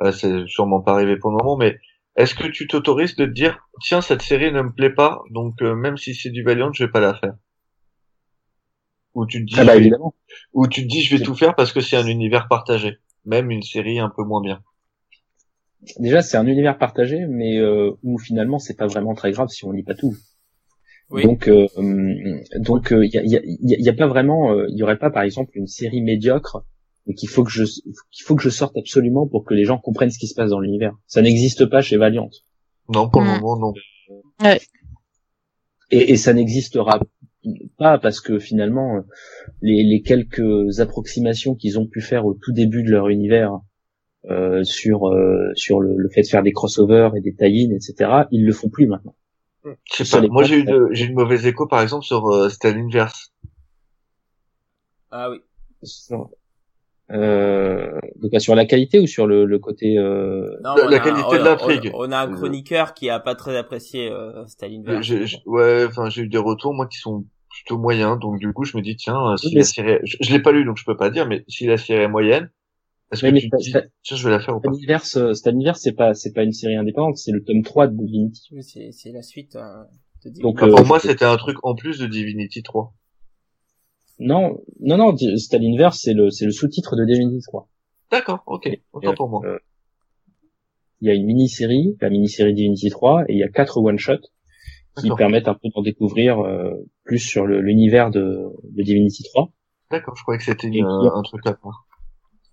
euh, 0.00 0.12
c'est 0.12 0.46
sûrement 0.46 0.80
pas 0.80 0.94
arrivé 0.94 1.16
pour 1.16 1.30
le 1.30 1.36
moment, 1.36 1.56
mais 1.56 1.78
est-ce 2.16 2.34
que 2.34 2.46
tu 2.46 2.66
t'autorises 2.66 3.16
de 3.16 3.24
te 3.24 3.30
dire, 3.30 3.58
tiens, 3.80 4.00
cette 4.00 4.22
série 4.22 4.52
ne 4.52 4.62
me 4.62 4.72
plaît 4.72 4.92
pas, 4.92 5.22
donc 5.30 5.62
euh, 5.62 5.74
même 5.74 5.96
si 5.96 6.14
c'est 6.14 6.30
du 6.30 6.42
Valiant, 6.42 6.72
je 6.72 6.84
vais 6.84 6.90
pas 6.90 7.00
la 7.00 7.14
faire? 7.14 7.34
Où 9.14 9.26
tu 9.26 9.44
te 9.44 9.52
dis, 9.52 9.60
ah 9.60 9.64
bah, 9.64 9.76
évidemment. 9.76 10.14
où 10.52 10.66
tu 10.66 10.82
te 10.82 10.88
dis, 10.88 11.02
je 11.02 11.16
vais 11.16 11.22
tout 11.22 11.34
faire 11.34 11.54
parce 11.54 11.72
que 11.72 11.80
c'est 11.80 11.96
un 11.96 12.06
univers 12.06 12.48
partagé, 12.48 12.98
même 13.24 13.50
une 13.50 13.62
série 13.62 13.98
un 13.98 14.10
peu 14.14 14.24
moins 14.24 14.42
bien. 14.42 14.62
Déjà, 15.98 16.22
c'est 16.22 16.36
un 16.36 16.46
univers 16.46 16.78
partagé, 16.78 17.26
mais 17.28 17.58
euh, 17.58 17.90
où 18.02 18.18
finalement, 18.18 18.58
c'est 18.58 18.76
pas 18.76 18.86
vraiment 18.86 19.14
très 19.14 19.32
grave 19.32 19.48
si 19.48 19.64
on 19.64 19.72
lit 19.72 19.82
pas 19.82 19.94
tout. 19.94 20.14
Oui. 21.10 21.24
Donc, 21.24 21.48
euh, 21.48 21.66
donc, 22.60 22.88
il 22.90 22.96
euh, 22.96 23.06
y, 23.06 23.18
a, 23.18 23.22
y, 23.24 23.36
a, 23.36 23.40
y, 23.42 23.88
a, 23.88 23.92
pas 23.92 24.06
vraiment, 24.06 24.54
il 24.68 24.78
y 24.78 24.82
aurait 24.82 24.98
pas, 24.98 25.10
par 25.10 25.24
exemple, 25.24 25.50
une 25.54 25.66
série 25.66 26.00
médiocre 26.00 26.64
et 27.06 27.14
qu'il 27.14 27.28
faut 27.28 27.42
que 27.42 27.50
je, 27.50 27.64
qu'il 27.64 28.24
faut 28.24 28.36
que 28.36 28.42
je 28.42 28.48
sorte 28.48 28.76
absolument 28.76 29.26
pour 29.26 29.44
que 29.44 29.54
les 29.54 29.64
gens 29.64 29.78
comprennent 29.78 30.10
ce 30.10 30.18
qui 30.18 30.28
se 30.28 30.34
passe 30.34 30.50
dans 30.50 30.60
l'univers. 30.60 30.94
Ça 31.06 31.20
n'existe 31.20 31.66
pas 31.66 31.82
chez 31.82 31.96
Valiant. 31.96 32.30
Non, 32.88 33.10
pour 33.10 33.20
le 33.20 33.28
mmh. 33.28 33.40
moment, 33.40 33.58
non. 33.58 33.72
Ouais. 34.40 34.60
Et, 35.90 36.12
et 36.12 36.16
ça 36.16 36.32
n'existera 36.32 37.00
pas 37.78 37.98
parce 37.98 38.20
que 38.20 38.38
finalement 38.38 39.02
les, 39.60 39.82
les 39.82 40.02
quelques 40.02 40.80
approximations 40.80 41.54
qu'ils 41.54 41.78
ont 41.78 41.86
pu 41.86 42.00
faire 42.00 42.24
au 42.26 42.34
tout 42.34 42.52
début 42.52 42.82
de 42.82 42.90
leur 42.90 43.08
univers 43.08 43.60
euh, 44.30 44.62
sur 44.62 45.08
euh, 45.08 45.50
sur 45.56 45.80
le, 45.80 45.96
le, 45.96 46.08
fait 46.08 46.22
de 46.22 46.28
faire 46.28 46.44
des 46.44 46.52
crossovers 46.52 47.10
et 47.16 47.20
des 47.20 47.34
tie 47.34 47.68
etc. 47.74 48.22
Ils 48.30 48.46
le 48.46 48.52
font 48.52 48.68
plus 48.68 48.86
maintenant. 48.86 49.16
Je 49.64 50.04
sais 50.04 50.20
pas. 50.20 50.26
Moi, 50.28 50.44
j'ai 50.44 50.60
une 50.60 50.88
j'ai 50.92 51.06
une 51.06 51.14
mauvaise 51.14 51.46
écho 51.46 51.66
par 51.66 51.82
exemple 51.82 52.04
sur 52.04 52.28
euh, 52.28 52.48
Inverse. 52.64 53.32
Ah 55.10 55.30
oui. 55.30 55.38
Euh, 57.12 57.98
donc 58.16 58.40
sur 58.40 58.54
la 58.54 58.64
qualité 58.64 58.98
ou 58.98 59.06
sur 59.06 59.26
le, 59.26 59.44
le 59.44 59.58
côté 59.58 59.98
euh... 59.98 60.56
non, 60.64 60.74
la, 60.88 60.98
qualité 60.98 61.38
de 61.38 61.44
l'intrigue. 61.44 61.90
On, 61.94 62.08
on, 62.08 62.12
a 62.12 62.20
un 62.20 62.32
chroniqueur 62.32 62.94
qui 62.94 63.10
a 63.10 63.20
pas 63.20 63.34
très 63.34 63.56
apprécié 63.56 64.10
euh, 64.10 64.44
Inverse. 64.62 65.36
Ouais, 65.44 65.84
enfin 65.86 66.08
j'ai 66.08 66.22
eu 66.22 66.28
des 66.28 66.38
retours 66.38 66.72
moi 66.72 66.86
qui 66.86 66.98
sont 66.98 67.24
plutôt 67.50 67.78
moyens, 67.78 68.18
donc 68.18 68.38
du 68.38 68.52
coup 68.52 68.64
je 68.64 68.76
me 68.76 68.82
dis 68.82 68.96
tiens 68.96 69.36
si 69.36 69.54
la 69.54 69.62
série, 69.62 69.98
je, 70.04 70.16
je 70.20 70.32
l'ai 70.32 70.40
pas 70.40 70.52
lu 70.52 70.64
donc 70.64 70.78
je 70.78 70.84
peux 70.84 70.96
pas 70.96 71.10
dire, 71.10 71.28
mais 71.28 71.44
si 71.48 71.66
la 71.66 71.76
série 71.76 72.02
est 72.02 72.08
moyenne, 72.08 72.48
est-ce 73.12 73.22
que 73.26 73.38
tu 73.38 73.48
dis, 73.58 73.72
tiens, 74.02 74.16
je 74.16 74.24
vais 74.24 74.30
la 74.30 74.40
faire 74.40 74.56
ou 74.56 74.60
pas? 74.60 74.70
Staniverse, 74.72 75.16
euh, 75.18 75.34
c'est 75.74 75.92
pas, 75.92 76.14
c'est 76.14 76.32
pas 76.32 76.44
une 76.44 76.52
série 76.52 76.76
indépendante, 76.76 77.18
c'est 77.18 77.30
le 77.30 77.44
tome 77.44 77.62
3 77.62 77.88
de 77.88 77.96
Divinity. 77.96 78.48
Oui, 78.52 78.62
c'est, 78.62 78.90
c'est 78.90 79.12
la 79.12 79.20
suite 79.20 79.54
euh, 79.56 79.60
de 80.24 80.30
Divinity. 80.30 80.42
Donc, 80.42 80.62
euh, 80.62 80.74
pour 80.74 80.86
moi, 80.86 80.98
c'était 80.98 81.26
un 81.26 81.36
truc 81.36 81.58
en 81.62 81.74
plus 81.74 81.98
de 81.98 82.06
Divinity 82.06 82.62
3. 82.62 82.94
Non, 84.22 84.58
non, 84.80 84.96
non, 84.96 85.16
Stalinverse, 85.16 85.98
c'est 86.00 86.14
le, 86.14 86.30
c'est 86.30 86.44
le 86.44 86.52
sous-titre 86.52 86.96
de 86.96 87.04
Divinity 87.04 87.42
3. 87.46 87.68
D'accord, 88.10 88.42
ok, 88.46 88.68
autant 88.92 89.14
pour 89.14 89.28
moi. 89.28 89.40
Euh, 89.44 89.58
il 91.00 91.08
y 91.08 91.10
a 91.10 91.14
une 91.14 91.26
mini-série, 91.26 91.96
la 92.00 92.10
mini-série 92.10 92.54
Divinity 92.54 92.90
3, 92.90 93.24
et 93.28 93.32
il 93.32 93.38
y 93.38 93.42
a 93.42 93.48
quatre 93.48 93.78
one-shots 93.78 94.28
qui 94.98 95.10
permettent 95.16 95.48
un 95.48 95.54
peu 95.54 95.68
d'en 95.74 95.82
découvrir 95.82 96.40
euh, 96.40 96.70
plus 97.04 97.18
sur 97.18 97.46
l'univers 97.46 98.10
de, 98.10 98.50
de 98.64 98.82
Divinity 98.82 99.24
3. 99.24 99.50
D'accord, 99.90 100.14
je 100.16 100.22
croyais 100.22 100.38
que 100.38 100.44
c'était 100.44 100.68
un 100.68 101.22
truc 101.22 101.46
à 101.46 101.54
part. 101.54 101.86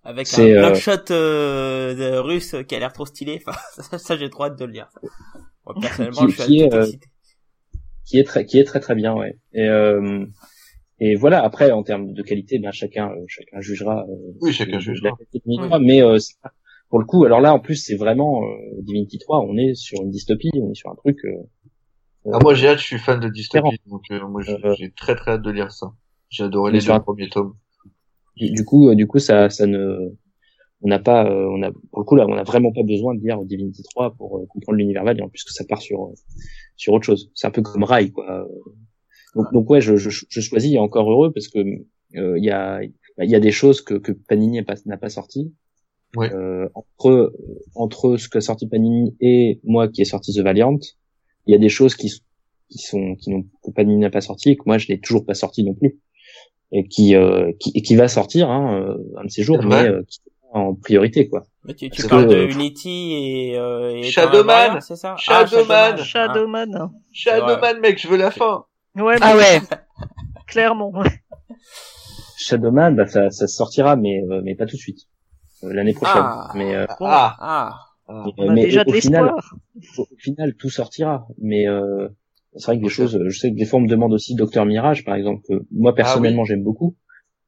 Avec 0.04 0.28
un 0.34 0.42
euh, 0.42 0.70
blockshot 0.70 1.12
euh, 1.12 1.94
de 1.94 2.18
russe 2.18 2.56
qui 2.68 2.76
a 2.76 2.80
l'air 2.80 2.94
trop 2.94 3.06
stylé. 3.06 3.42
Enfin, 3.48 3.98
ça, 3.98 4.18
j'ai 4.18 4.30
trop 4.30 4.46
hâte 4.46 4.58
de 4.58 4.66
le 4.66 4.72
lire. 4.72 4.90
Moi, 5.66 5.76
personnellement, 5.80 6.26
qui, 6.26 6.32
je 6.32 6.42
suis 6.42 6.46
qui 6.46 6.60
est, 6.62 6.74
euh, 6.74 6.88
qui 8.06 8.18
est 8.18 8.24
très, 8.24 8.46
qui 8.46 8.60
est 8.60 8.64
très 8.64 8.80
très 8.80 8.96
bien, 8.96 9.14
ouais. 9.14 9.38
Et, 9.54 9.68
euh, 9.68 10.26
et 11.00 11.16
voilà. 11.16 11.44
Après, 11.44 11.72
en 11.72 11.84
termes 11.84 12.14
de 12.14 12.24
qualité, 12.24 12.60
ben 12.60 12.72
chacun, 12.72 13.10
euh, 13.12 13.26
chacun 13.28 13.62
jugera. 13.62 14.06
oui, 14.42 14.52
chacun 14.52 14.80
jugera. 14.80 15.18
Mais 15.80 16.02
pour 16.90 17.00
le 17.00 17.06
coup, 17.06 17.24
alors 17.26 17.42
là, 17.42 17.54
en 17.54 17.60
plus, 17.60 17.76
c'est 17.76 17.96
vraiment 17.96 18.42
Divinity 18.82 19.20
3. 19.20 19.42
On 19.42 19.58
est 19.58 19.76
sur 19.76 20.02
une 20.02 20.10
dystopie. 20.10 20.52
On 20.56 20.72
est 20.72 20.76
sur 20.76 20.90
un 20.90 20.96
truc. 20.96 21.20
ah, 22.32 22.40
moi, 22.42 22.54
j'ai 22.54 22.68
hâte. 22.68 22.80
Je 22.80 22.86
suis 22.86 23.00
fan 23.00 23.20
de 23.20 23.30
dystopie, 23.30 23.78
donc 23.86 24.04
moi, 24.10 24.42
j'ai 24.78 24.92
très 24.92 25.16
très 25.16 25.32
hâte 25.32 25.42
de 25.42 25.52
lire 25.52 25.72
ça. 25.72 25.94
J'ai 26.30 26.44
adoré 26.44 26.72
les 26.72 26.80
deux 26.80 27.00
premiers 27.00 27.30
tomes 27.30 27.56
du 28.48 28.66
coup, 28.66 28.90
euh, 28.90 28.96
du 28.96 29.08
coup, 29.08 29.20
ça, 29.20 29.50
ça 29.50 29.68
ne, 29.68 30.10
on 30.82 30.88
n'a 30.88 31.00
pas, 31.00 31.26
euh, 31.26 31.50
on 31.52 31.62
a, 31.62 31.72
pour 31.72 32.00
le 32.00 32.04
coup 32.04 32.16
là, 32.16 32.26
on 32.28 32.36
n'a 32.36 32.44
vraiment 32.44 32.72
pas 32.72 32.84
besoin 32.84 33.16
de 33.16 33.22
lire 33.22 33.44
Divinity 33.44 33.84
3 33.84 34.16
pour 34.16 34.38
euh, 34.38 34.46
comprendre 34.48 34.78
l'univers 34.78 35.04
Valiant, 35.04 35.30
puisque 35.30 35.50
ça 35.50 35.66
part 35.66 35.82
sur, 35.82 36.12
sur 36.78 36.94
autre 36.94 37.06
chose. 37.06 37.32
C'est 37.36 37.48
un 37.48 37.52
peu 37.52 37.62
comme 37.62 37.84
Rai, 37.84 38.12
quoi. 38.12 38.48
Donc, 39.36 39.54
donc 39.54 39.70
ouais, 39.70 39.82
je, 39.82 39.96
je, 39.96 40.10
je 40.10 40.42
choisis 40.42 40.78
encore 40.78 41.10
heureux 41.12 41.32
parce 41.32 41.48
que 41.48 41.60
il 41.60 42.44
y 42.44 42.50
a, 42.50 42.82
il 42.82 43.30
y 43.30 43.36
a 43.36 43.40
des 43.40 43.52
choses 43.52 43.82
que, 43.82 43.94
que 43.96 44.12
Panini 44.12 44.58
n'a 44.58 44.64
pas, 44.64 44.76
n'a 44.86 44.98
pas 44.98 45.10
sorti. 45.10 45.54
Ouais. 46.16 46.32
entre 46.74 47.34
entre 47.76 48.18
ce 48.18 48.28
que 48.30 48.40
sorti 48.40 48.68
Panini 48.68 49.16
et 49.22 49.60
moi 49.64 49.88
qui 49.88 50.02
ai 50.02 50.06
sorti 50.06 50.34
The 50.34 50.40
Valiant, 50.40 50.80
il 51.46 51.52
y 51.52 51.56
a 51.56 51.60
des 51.60 51.70
choses 51.70 51.94
qui 51.96 52.12
qui 52.72 52.80
sont 52.80 53.16
qui 53.16 53.30
n'ont 53.30 53.44
que 53.64 53.70
Panini 53.70 53.98
n'a 54.00 54.10
pas 54.10 54.22
sorti 54.22 54.50
et 54.50 54.56
que 54.56 54.64
moi 54.66 54.80
je 54.80 54.92
n'ai 54.92 55.00
toujours 55.00 55.24
pas 55.24 55.36
sorti 55.36 55.64
non 55.64 55.76
plus 55.76 56.00
et 56.72 56.88
qui 56.88 57.16
euh, 57.16 57.52
qui, 57.60 57.74
qui 57.74 57.96
va 57.96 58.08
sortir 58.08 58.50
hein, 58.50 58.82
euh, 58.82 58.98
un 59.18 59.26
de 59.26 59.30
ces 59.30 59.44
jours, 59.44 59.62
mais 59.64 59.88
euh, 59.88 60.02
qui 60.08 60.20
en 60.52 60.74
priorité 60.74 61.30
quoi. 61.30 61.46
Mais 61.66 61.76
tu, 61.76 61.92
tu 61.92 62.08
parles 62.08 62.28
de 62.28 62.48
Unity 62.48 63.14
et, 63.14 63.58
euh, 63.60 63.92
et 63.92 64.04
Shadowman, 64.04 64.82
c'est 64.82 64.96
ça? 64.96 65.16
Shadowman, 65.18 65.96
ah, 66.00 66.04
Shadowman, 66.04 66.76
ah. 66.76 66.92
Shadowman, 67.12 67.80
mec, 67.82 68.00
je 68.02 68.08
veux 68.08 68.18
la 68.18 68.32
fin. 68.32 68.66
Ouais, 68.96 69.16
ah 69.22 69.36
ouais, 69.36 69.62
clairement. 70.48 70.92
Shadowman, 72.38 72.96
bah 72.96 73.08
ça, 73.08 73.30
ça 73.30 73.48
sortira, 73.48 73.96
mais 73.96 74.22
mais 74.44 74.56
pas 74.56 74.66
tout 74.66 74.76
de 74.76 74.82
suite, 74.82 75.08
l'année 75.62 75.94
prochaine. 75.94 76.22
Ah, 76.24 76.52
mais 76.56 76.76
ah, 76.76 77.36
ah. 77.40 77.80
Mais, 78.10 78.34
On 78.38 78.50
a 78.50 78.56
déjà 78.56 78.84
de 78.84 78.92
final, 78.92 79.36
au 79.98 80.08
final, 80.18 80.56
tout 80.56 80.70
sortira, 80.70 81.28
mais 81.38 81.68
euh, 81.68 82.08
c'est 82.56 82.66
vrai 82.66 82.78
que 82.78 82.84
des 82.84 82.90
choses, 82.90 83.20
je 83.28 83.40
sais 83.40 83.52
que 83.52 83.56
des 83.56 83.66
fois 83.66 83.80
on 83.80 83.84
me 83.84 83.88
demande 83.88 84.14
aussi 84.14 84.34
Docteur 84.34 84.66
Mirage, 84.66 85.06
par 85.06 85.16
exemple, 85.16 85.44
que 85.48 85.66
moi 85.72 85.94
personnellement 85.94 86.44
j'aime 86.44 86.64
beaucoup, 86.64 86.96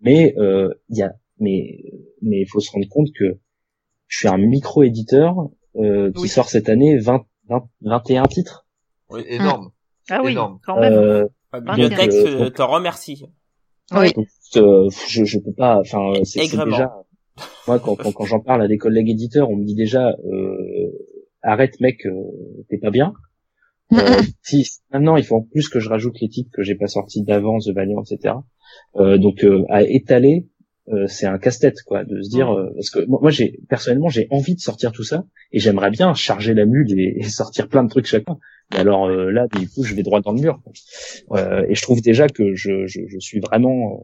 mais 0.01 0.35
euh, 0.37 0.71
il 0.89 0.97
y 0.97 1.01
a, 1.01 1.13
mais 1.39 1.79
mais 2.21 2.41
il 2.41 2.47
faut 2.47 2.59
se 2.59 2.71
rendre 2.71 2.87
compte 2.89 3.07
que 3.17 3.39
je 4.07 4.17
suis 4.17 4.27
un 4.27 4.37
micro 4.37 4.83
éditeur 4.83 5.49
euh, 5.77 6.11
qui 6.11 6.27
sort 6.27 6.49
cette 6.49 6.69
année 6.69 6.99
20, 6.99 7.25
20 7.47 7.67
21 7.81 8.25
titres. 8.25 8.67
Oui, 9.09 9.23
énorme. 9.27 9.71
Ah 10.09 10.21
oui, 10.23 10.31
énorme. 10.31 10.59
quand 10.65 10.79
même. 10.79 10.93
Euh, 10.93 11.27
Bibliothèque 11.53 12.13
euh, 12.13 12.49
te 12.49 12.61
remercie. 12.61 13.25
Oui. 13.93 14.13
euh, 14.55 14.89
je 15.09 15.25
je 15.25 15.39
peux 15.39 15.53
pas, 15.53 15.79
enfin 15.79 16.13
c'est 16.23 16.41
déjà 16.41 16.93
moi 17.67 17.79
quand 17.79 17.95
quand, 17.95 18.11
quand 18.11 18.25
j'en 18.25 18.39
parle 18.39 18.61
à 18.61 18.67
des 18.67 18.77
collègues 18.77 19.09
éditeurs, 19.09 19.49
on 19.49 19.57
me 19.57 19.65
dit 19.65 19.75
déjà 19.75 20.09
euh, 20.09 20.91
arrête 21.41 21.79
mec, 21.81 22.05
euh, 22.05 22.13
t'es 22.69 22.77
pas 22.77 22.91
bien. 22.91 23.13
Euh, 23.93 23.97
si 24.41 24.65
maintenant 24.91 25.17
il 25.17 25.25
faut 25.25 25.37
en 25.37 25.41
plus 25.41 25.67
que 25.67 25.79
je 25.79 25.89
rajoute 25.89 26.19
les 26.21 26.29
titres 26.29 26.51
que 26.53 26.63
j'ai 26.63 26.75
pas 26.75 26.87
sortis 26.87 27.23
d'avant, 27.23 27.59
The 27.59 27.71
Valiant, 27.73 28.01
etc. 28.01 28.35
Euh, 28.95 29.17
donc 29.17 29.43
euh, 29.43 29.65
à 29.69 29.83
étaler, 29.83 30.47
euh, 30.89 31.05
c'est 31.07 31.25
un 31.25 31.37
casse-tête 31.37 31.83
quoi, 31.85 32.03
de 32.03 32.21
se 32.21 32.29
dire 32.29 32.55
parce 32.75 32.89
que 32.89 33.05
moi, 33.05 33.29
j'ai 33.29 33.59
personnellement 33.69 34.09
j'ai 34.09 34.27
envie 34.31 34.55
de 34.55 34.59
sortir 34.59 34.91
tout 34.91 35.03
ça 35.03 35.25
et 35.51 35.59
j'aimerais 35.59 35.91
bien 35.91 36.13
charger 36.13 36.53
la 36.53 36.65
mule 36.65 36.91
et, 36.99 37.23
sortir 37.23 37.67
plein 37.67 37.83
de 37.83 37.89
trucs 37.89 38.05
chacun. 38.05 38.37
Mais 38.71 38.79
alors 38.79 39.09
là 39.09 39.47
du 39.47 39.69
coup 39.69 39.83
je 39.83 39.93
vais 39.93 40.03
droit 40.03 40.21
dans 40.21 40.31
le 40.31 40.41
mur. 40.41 40.61
et 41.69 41.75
je 41.75 41.81
trouve 41.81 42.01
déjà 42.01 42.27
que 42.27 42.55
je, 42.55 42.87
je, 42.87 43.01
je 43.07 43.19
suis 43.19 43.39
vraiment 43.39 44.03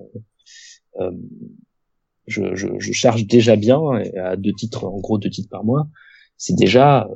je, 2.28 2.56
je, 2.56 2.68
je, 2.78 2.92
charge 2.92 3.26
déjà 3.26 3.56
bien 3.56 3.80
à 4.22 4.36
deux 4.36 4.54
titres 4.54 4.86
en 4.86 5.00
gros 5.00 5.18
deux 5.18 5.30
titres 5.30 5.50
par 5.50 5.64
mois. 5.64 5.88
C'est 6.38 6.56
déjà 6.56 7.10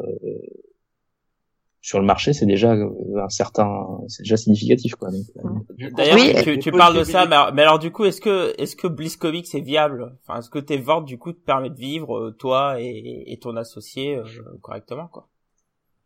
sur 1.84 2.00
le 2.00 2.06
marché, 2.06 2.32
c'est 2.32 2.46
déjà 2.46 2.74
euh, 2.76 2.90
un 3.24 3.30
certain, 3.30 3.88
c'est 4.08 4.22
déjà 4.22 4.38
significatif 4.38 4.94
quoi. 4.94 5.10
Euh, 5.10 5.90
D'ailleurs, 5.98 6.16
oui, 6.16 6.34
tu, 6.44 6.60
tu 6.60 6.72
parles 6.72 6.98
de 6.98 7.04
ça, 7.04 7.26
mais 7.54 7.64
alors, 7.64 7.80
du 7.80 7.92
coup, 7.92 8.06
est-ce 8.06 8.22
que 8.22 8.54
est-ce 8.62 8.76
que 8.76 8.88
Bliss 8.88 9.18
Comics 9.18 9.54
est 9.56 9.62
viable? 9.62 10.16
Enfin, 10.22 10.40
est-ce 10.40 10.52
que 10.52 10.60
tes 10.60 10.78
ventes 10.78 11.06
du 11.06 11.18
coup 11.18 11.34
te 11.34 11.44
permettent 11.44 11.74
de 11.74 11.80
vivre 11.80 12.18
euh, 12.18 12.32
toi 12.38 12.80
et, 12.80 13.24
et 13.26 13.40
ton 13.40 13.56
associé 13.58 14.20
correctement 14.62 15.08
quoi? 15.08 15.28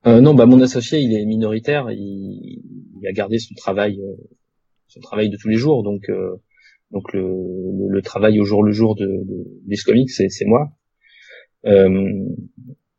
Euh, 0.08 0.22
Non, 0.22 0.34
bah 0.34 0.46
mon 0.46 0.62
associé, 0.62 1.00
il 1.00 1.14
est 1.14 1.26
minoritaire, 1.26 1.92
il, 1.92 2.62
il 3.02 3.08
a 3.08 3.12
gardé 3.12 3.38
son 3.38 3.54
travail, 3.56 4.00
son 4.88 5.02
travail 5.02 5.30
de 5.30 5.36
tous 5.36 5.50
les 5.50 5.58
jours, 5.58 5.84
donc 5.84 6.10
donc 6.92 7.12
le, 7.12 7.90
le, 7.90 8.02
travail 8.02 8.40
au 8.40 8.46
jour 8.46 8.64
le 8.64 8.72
jour 8.72 8.96
de, 8.96 9.06
de 9.06 9.46
Bliss 9.66 9.84
Comics, 9.84 10.10
c'est 10.10 10.30
c'est 10.30 10.46
moi. 10.46 10.70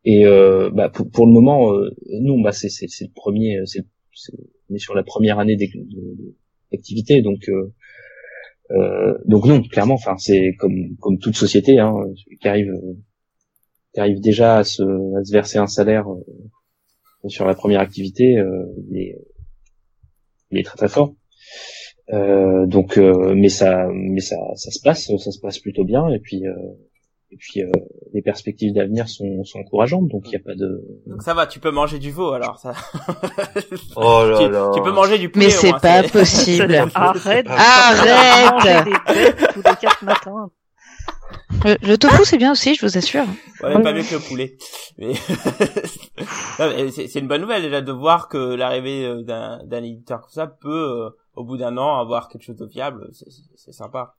Euh, 0.07 0.11
et 0.11 0.27
euh, 0.27 0.70
bah, 0.70 0.89
pour, 0.89 1.11
pour, 1.11 1.27
le 1.27 1.33
moment, 1.33 1.73
euh, 1.73 1.91
nous, 2.20 2.41
bah, 2.43 2.53
c'est 2.53 2.69
le 2.69 3.12
premier, 3.15 3.61
c'est 3.66 3.85
on 4.70 4.74
est 4.74 4.78
sur 4.78 4.95
la 4.95 5.03
première 5.03 5.39
année 5.39 5.57
d'activité, 6.73 7.23
donc 7.23 7.49
euh, 7.49 7.73
euh, 8.73 9.19
donc 9.27 9.45
non, 9.47 9.62
clairement, 9.62 9.95
enfin 9.95 10.16
c'est 10.19 10.55
comme 10.59 10.97
comme 10.99 11.19
toute 11.19 11.37
société, 11.37 11.78
hein, 11.78 11.95
qui 12.41 12.49
arrive 12.49 12.73
qui 13.95 14.01
arrive 14.01 14.20
déjà 14.20 14.59
à 14.59 14.65
se, 14.65 14.83
à 14.83 15.24
se 15.24 15.33
verser 15.33 15.59
un 15.59 15.66
salaire 15.66 16.07
euh, 16.11 17.28
sur 17.28 17.47
la 17.47 17.55
première 17.55 17.81
activité, 17.81 18.39
euh, 18.39 18.65
il 18.91 18.99
est, 18.99 19.19
il 20.51 20.59
est 20.59 20.65
très 20.65 20.77
très 20.77 20.89
fort. 20.89 21.15
Euh, 22.12 22.66
donc, 22.66 22.99
mais 22.99 23.49
ça, 23.49 23.89
mais 23.93 24.20
ça, 24.20 24.37
ça 24.55 24.70
se 24.70 24.81
passe, 24.81 25.07
ça 25.07 25.31
se 25.33 25.41
passe 25.41 25.59
plutôt 25.59 25.85
bien. 25.85 26.09
Et 26.09 26.20
puis, 26.20 26.43
et 27.31 27.36
puis 27.36 27.62
euh, 27.62 27.70
les 28.12 28.23
perspectives 28.23 28.73
d'avenir 28.73 29.09
sont, 29.09 29.43
sont 29.44 29.59
encourageantes, 29.59 30.09
donc 30.09 30.23
il 30.27 30.31
n'y 30.31 30.36
a 30.36 30.40
pas 30.40 30.55
de. 30.55 30.81
Donc 31.07 31.23
ça 31.23 31.35
va, 31.35 31.47
tu 31.47 31.59
peux 31.59 31.73
manger 31.73 31.98
du 31.98 32.11
veau 32.12 32.32
alors 32.32 32.59
ça. 32.59 32.73
oh 33.97 34.24
là 34.24 34.39
tu, 34.39 34.48
là. 34.51 34.70
Tu 34.74 34.82
peux 34.82 34.93
manger 34.93 35.19
du 35.19 35.28
poulet. 35.28 35.47
Mais 35.47 35.51
c'est 35.51 35.73
pas 35.73 36.05
possible. 36.05 36.74
Arrête. 36.94 37.47
Arrête. 37.48 38.86
tous 39.53 39.62
les 39.62 39.77
quatre 39.81 40.05
matins. 40.05 40.51
Le, 41.65 41.77
le, 41.82 41.98
tofu 41.98 42.24
c'est 42.24 42.39
bien 42.39 42.53
aussi, 42.53 42.74
je 42.77 42.86
vous 42.86 42.97
assure. 42.97 43.24
Ouais, 43.62 43.82
pas 43.82 43.93
mieux 43.93 44.03
que 44.03 44.15
le 44.15 44.20
poulet. 44.20 44.57
Mais 44.98 45.15
c'est 46.90 47.19
une 47.19 47.27
bonne 47.27 47.40
nouvelle 47.40 47.62
déjà 47.62 47.81
de 47.81 47.93
voir 47.93 48.28
que 48.28 48.55
l'arrivée 48.55 49.05
euh, 49.05 49.23
d'un 49.23 49.82
éditeur 49.82 50.20
comme 50.20 50.31
ça 50.31 50.47
peut, 50.47 51.07
euh, 51.07 51.11
au 51.35 51.44
bout 51.44 51.57
d'un 51.57 51.77
an, 51.77 51.98
avoir 51.98 52.28
quelque 52.28 52.43
chose 52.43 52.57
de 52.57 52.66
viable. 52.66 53.09
C'est 53.57 53.73
sympa 53.73 54.15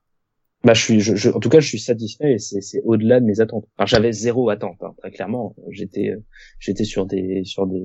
bah 0.63 0.73
je 0.73 0.81
suis 0.81 0.99
je, 0.99 1.29
en 1.29 1.39
tout 1.39 1.49
cas 1.49 1.59
je 1.59 1.67
suis 1.67 1.79
satisfait 1.79 2.33
et 2.33 2.39
c'est 2.39 2.81
au-delà 2.83 3.19
de 3.19 3.25
mes 3.25 3.39
attentes 3.39 3.65
enfin 3.77 3.85
j'avais 3.85 4.11
zéro 4.11 4.49
attente 4.49 4.77
hein, 4.81 4.93
très 4.97 5.11
clairement 5.11 5.55
j'étais 5.69 6.13
j'étais 6.59 6.83
sur 6.83 7.05
des 7.05 7.43
sur 7.45 7.67
des, 7.67 7.83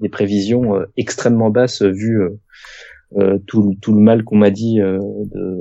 des 0.00 0.08
prévisions 0.08 0.74
euh, 0.76 0.86
extrêmement 0.96 1.50
basses 1.50 1.82
vu 1.82 2.20
euh, 2.20 2.40
euh, 3.16 3.38
tout 3.46 3.76
tout 3.80 3.94
le 3.94 4.00
mal 4.00 4.24
qu'on 4.24 4.36
m'a 4.36 4.50
dit 4.50 4.78
de 4.78 5.60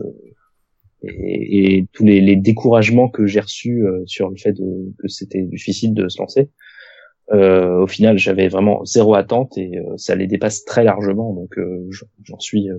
et, 1.04 1.78
et 1.78 1.88
tous 1.94 2.04
les, 2.04 2.22
les 2.22 2.36
découragements 2.36 3.10
que 3.10 3.26
j'ai 3.26 3.40
reçus 3.40 3.86
euh, 3.86 4.04
sur 4.06 4.30
le 4.30 4.36
fait 4.38 4.54
de, 4.54 4.94
que 5.00 5.08
c'était 5.08 5.44
difficile 5.44 5.94
de 5.94 6.08
se 6.10 6.20
lancer. 6.20 6.50
Euh, 7.32 7.84
au 7.84 7.88
final, 7.88 8.18
j'avais 8.18 8.48
vraiment 8.48 8.86
zéro 8.86 9.14
attente 9.16 9.58
et 9.58 9.78
euh, 9.78 9.98
ça 9.98 10.16
les 10.16 10.28
dépasse 10.28 10.64
très 10.64 10.84
largement. 10.84 11.34
Donc, 11.34 11.58
euh, 11.58 11.90
j'en 12.24 12.40
suis, 12.40 12.70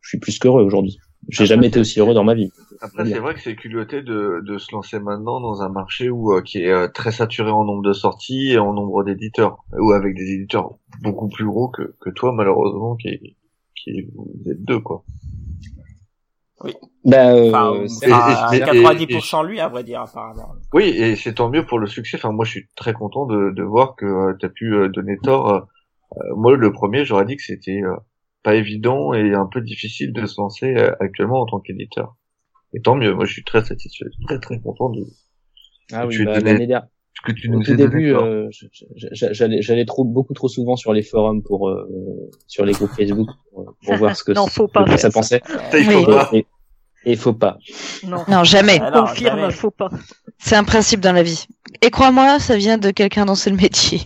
je 0.00 0.08
suis 0.08 0.18
plus 0.18 0.38
qu'heureux 0.38 0.62
aujourd'hui. 0.62 0.98
J'ai 1.28 1.46
jamais 1.46 1.68
été 1.68 1.80
aussi 1.80 2.00
heureux 2.00 2.14
dans 2.14 2.24
ma 2.24 2.34
vie. 2.34 2.50
Après, 2.80 3.06
c'est 3.06 3.18
vrai 3.18 3.34
que 3.34 3.40
c'est 3.40 3.56
culotté 3.56 4.02
de, 4.02 4.42
de 4.46 4.58
se 4.58 4.72
lancer 4.74 4.98
maintenant 4.98 5.40
dans 5.40 5.62
un 5.62 5.68
marché 5.68 6.10
où 6.10 6.40
qui 6.42 6.58
est 6.58 6.88
très 6.88 7.12
saturé 7.12 7.50
en 7.50 7.64
nombre 7.64 7.82
de 7.82 7.92
sorties 7.92 8.52
et 8.52 8.58
en 8.58 8.72
nombre 8.74 9.04
d'éditeurs, 9.04 9.58
ou 9.78 9.92
avec 9.92 10.14
des 10.16 10.32
éditeurs 10.34 10.74
beaucoup 11.02 11.28
plus 11.28 11.46
gros 11.46 11.68
que, 11.68 11.94
que 12.00 12.10
toi, 12.10 12.32
malheureusement, 12.32 12.96
qui, 12.96 13.36
qui 13.74 14.02
vous 14.14 14.50
êtes 14.50 14.62
deux, 14.64 14.80
quoi. 14.80 15.04
Oui. 16.62 16.72
Bah, 17.04 17.34
euh, 17.34 17.48
enfin, 17.48 17.86
c'est- 17.88 18.10
à 18.10 18.48
et- 18.54 18.58
et- 18.58 18.60
90% 18.60 19.42
lui, 19.42 19.60
à 19.60 19.68
vrai 19.68 19.84
dire, 19.84 20.00
apparemment. 20.02 20.54
Oui, 20.72 20.84
et 20.84 21.16
c'est 21.16 21.34
tant 21.34 21.50
mieux 21.50 21.66
pour 21.66 21.78
le 21.78 21.86
succès. 21.86 22.16
Enfin, 22.16 22.32
moi, 22.32 22.44
je 22.44 22.50
suis 22.52 22.68
très 22.76 22.92
content 22.94 23.26
de, 23.26 23.50
de 23.50 23.62
voir 23.62 23.96
que 23.96 24.36
tu 24.38 24.46
as 24.46 24.48
pu 24.48 24.74
euh, 24.74 24.88
donner 24.88 25.18
tort. 25.22 25.48
Euh, 25.50 25.60
euh, 26.16 26.34
moi, 26.36 26.56
le 26.56 26.72
premier, 26.72 27.04
j'aurais 27.04 27.24
dit 27.26 27.36
que 27.36 27.42
c'était 27.42 27.82
euh, 27.82 27.94
pas 28.44 28.54
évident 28.54 29.12
et 29.14 29.34
un 29.34 29.46
peu 29.46 29.60
difficile 29.60 30.12
de 30.12 30.24
se 30.26 30.40
lancer 30.40 30.76
euh, 30.76 30.92
actuellement 31.00 31.40
en 31.40 31.46
tant 31.46 31.58
qu'éditeur. 31.58 32.14
Et 32.74 32.80
tant 32.80 32.94
mieux. 32.94 33.12
Moi, 33.14 33.24
je 33.24 33.32
suis 33.32 33.44
très 33.44 33.64
satisfait, 33.64 34.06
très 34.28 34.38
très 34.38 34.60
content 34.60 34.90
de 34.90 35.04
ah 35.92 36.06
oui, 36.06 36.14
tu 36.14 36.22
es 36.22 36.24
bah, 36.24 36.40
l'année 36.40 36.66
dernière- 36.66 36.88
ce 37.16 37.32
que 37.32 37.32
tu 37.32 37.48
Au 37.48 37.52
nous 37.52 37.62
début, 37.62 38.12
euh, 38.12 38.48
j'allais, 39.12 39.62
j'allais 39.62 39.84
trop, 39.84 40.04
beaucoup 40.04 40.34
trop 40.34 40.48
souvent 40.48 40.74
sur 40.74 40.92
les 40.92 41.02
forums 41.02 41.42
pour, 41.42 41.68
euh, 41.68 41.88
sur 42.48 42.64
les 42.64 42.72
groupes 42.72 42.90
Facebook 42.90 43.28
pour, 43.50 43.74
pour 43.84 43.94
voir 43.98 44.16
ce 44.16 44.24
que, 44.24 44.32
Non, 44.32 44.46
faut 44.48 44.68
ça 44.74 44.96
ça. 44.98 45.10
pensait. 45.10 45.40
Ça, 45.70 45.78
il 45.78 45.84
faut 45.84 46.00
Oui. 46.00 46.06
pas. 46.06 46.28
Et, 46.32 46.46
et 47.04 47.12
il 47.12 47.18
faut 47.18 47.32
pas. 47.32 47.58
Non. 48.06 48.24
Non, 48.28 48.44
jamais. 48.44 48.80
Ah 48.82 48.90
non, 48.90 49.06
Confirme, 49.06 49.40
jamais. 49.40 49.52
faut 49.52 49.70
pas. 49.70 49.88
C'est 50.38 50.56
un 50.56 50.64
principe 50.64 51.00
dans 51.00 51.12
la 51.12 51.22
vie. 51.22 51.46
Et 51.82 51.90
crois-moi, 51.90 52.38
ça 52.38 52.56
vient 52.56 52.78
de 52.78 52.90
quelqu'un 52.90 53.24
dont 53.24 53.34
c'est 53.34 53.50
le 53.50 53.56
métier. 53.56 54.02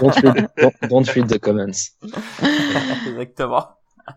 Don't 0.00 0.10
read, 0.10 0.48
don't, 0.58 0.72
don't 0.88 1.08
read 1.14 1.26
the 1.28 1.38
comments. 1.38 1.92
Exactement. 3.08 3.66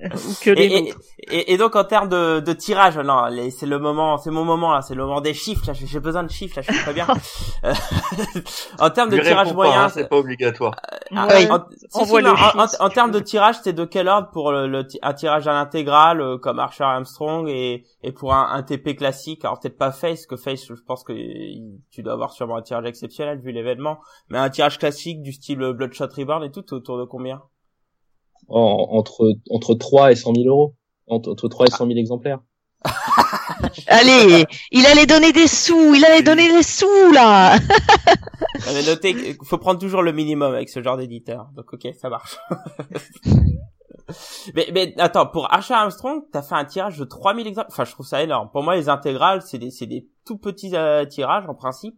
Ou 0.01 0.33
que 0.41 0.49
les 0.51 0.65
Et, 0.65 0.77
et, 0.77 0.81
nôtres. 0.81 0.99
et, 1.19 1.53
et 1.53 1.57
donc 1.57 1.75
en 1.75 1.83
termes 1.83 2.09
de, 2.09 2.39
de 2.39 2.53
tirage, 2.53 2.97
non, 2.97 3.25
les- 3.25 3.51
c'est 3.51 3.65
le 3.65 3.79
moment, 3.79 4.17
c'est 4.17 4.31
mon 4.31 4.43
moment 4.45 4.73
là, 4.73 4.81
c'est 4.81 4.95
le 4.95 5.03
moment 5.05 5.21
des 5.21 5.33
chiffres. 5.33 5.63
Là, 5.67 5.73
j'ai 5.73 5.99
besoin 5.99 6.23
de 6.23 6.29
chiffres, 6.31 6.55
là, 6.57 6.61
je 6.61 6.71
suis 6.71 6.85
pas 6.85 6.93
bien. 6.93 7.07
Euh, 7.63 7.73
en 8.79 8.89
termes 8.89 9.09
de 9.09 9.17
tirage 9.17 9.47
pas, 9.49 9.53
moyen, 9.53 9.83
hein, 9.83 9.89
c'est 9.89 10.07
pas 10.07 10.17
obligatoire. 10.17 10.75
Ah, 11.15 11.27
Ouais. 11.27 11.49
en, 11.49 11.59
si, 11.69 12.05
si, 12.05 12.93
termes 12.93 13.11
de 13.11 13.19
tirage, 13.19 13.55
c'est 13.63 13.73
de 13.73 13.85
quel 13.85 14.07
ordre 14.07 14.29
pour 14.31 14.51
le, 14.51 14.67
le 14.67 14.85
un 15.01 15.13
tirage 15.13 15.47
à 15.47 15.53
l'intégrale 15.53 16.21
euh, 16.21 16.37
comme 16.37 16.59
Archer 16.59 16.83
Armstrong 16.83 17.47
et, 17.49 17.85
et 18.03 18.11
pour 18.11 18.33
un, 18.33 18.49
un 18.51 18.63
TP 18.63 18.95
classique? 18.95 19.43
Alors 19.45 19.59
peut-être 19.59 19.77
pas 19.77 19.91
Face, 19.91 20.25
que 20.25 20.35
Face, 20.35 20.67
je 20.67 20.73
pense 20.85 21.03
que 21.03 21.13
il- 21.13 21.79
tu 21.91 22.03
dois 22.03 22.13
avoir 22.13 22.31
sûrement 22.31 22.57
un 22.57 22.61
tirage 22.61 22.85
exceptionnel 22.85 23.39
vu 23.39 23.51
l'événement, 23.51 23.99
mais 24.29 24.37
un 24.37 24.49
tirage 24.49 24.77
classique 24.77 25.21
du 25.21 25.31
style 25.31 25.61
euh, 25.61 25.73
Bloodshot 25.73 26.07
Reborn 26.15 26.43
et 26.43 26.51
tout, 26.51 26.73
autour 26.73 26.97
de 26.99 27.05
combien? 27.05 27.41
En- 28.47 28.87
entre, 28.91 29.33
entre 29.49 29.73
3 29.75 30.11
et 30.11 30.15
100 30.15 30.35
000 30.35 30.47
euros. 30.47 30.75
Entre, 31.07 31.31
entre 31.31 31.47
3 31.47 31.67
et 31.67 31.71
100 31.71 31.87
000 31.87 31.97
exemplaires. 31.99 32.39
Allez, 33.87 34.45
il 34.71 34.85
allait 34.85 35.05
donner 35.07 35.31
des 35.31 35.47
sous, 35.47 35.95
il 35.95 36.03
allait 36.05 36.21
donner 36.23 36.51
des 36.51 36.61
sous 36.63 37.11
là. 37.13 37.57
J'avais 38.65 38.83
noté 38.83 39.15
qu'il 39.15 39.35
faut 39.43 39.57
prendre 39.57 39.79
toujours 39.79 40.01
le 40.03 40.11
minimum 40.11 40.53
avec 40.53 40.69
ce 40.69 40.81
genre 40.83 40.97
d'éditeur. 40.97 41.47
Donc 41.55 41.73
ok, 41.73 41.87
ça 41.99 42.09
marche. 42.09 42.37
mais, 44.55 44.67
mais 44.73 44.93
attends, 44.99 45.27
pour 45.27 45.51
Archer 45.51 45.73
Armstrong, 45.73 46.23
t'as 46.31 46.41
fait 46.41 46.55
un 46.55 46.65
tirage 46.65 46.97
de 46.97 47.05
3000 47.05 47.47
exemplaires. 47.47 47.73
Enfin, 47.73 47.85
je 47.85 47.91
trouve 47.91 48.05
ça 48.05 48.23
énorme. 48.23 48.49
Pour 48.51 48.63
moi, 48.63 48.75
les 48.75 48.89
intégrales, 48.89 49.41
c'est 49.41 49.57
des, 49.57 49.71
c'est 49.71 49.87
des 49.87 50.07
tout 50.25 50.37
petits 50.37 50.75
euh, 50.75 51.05
tirages 51.05 51.45
en 51.47 51.55
principe. 51.55 51.95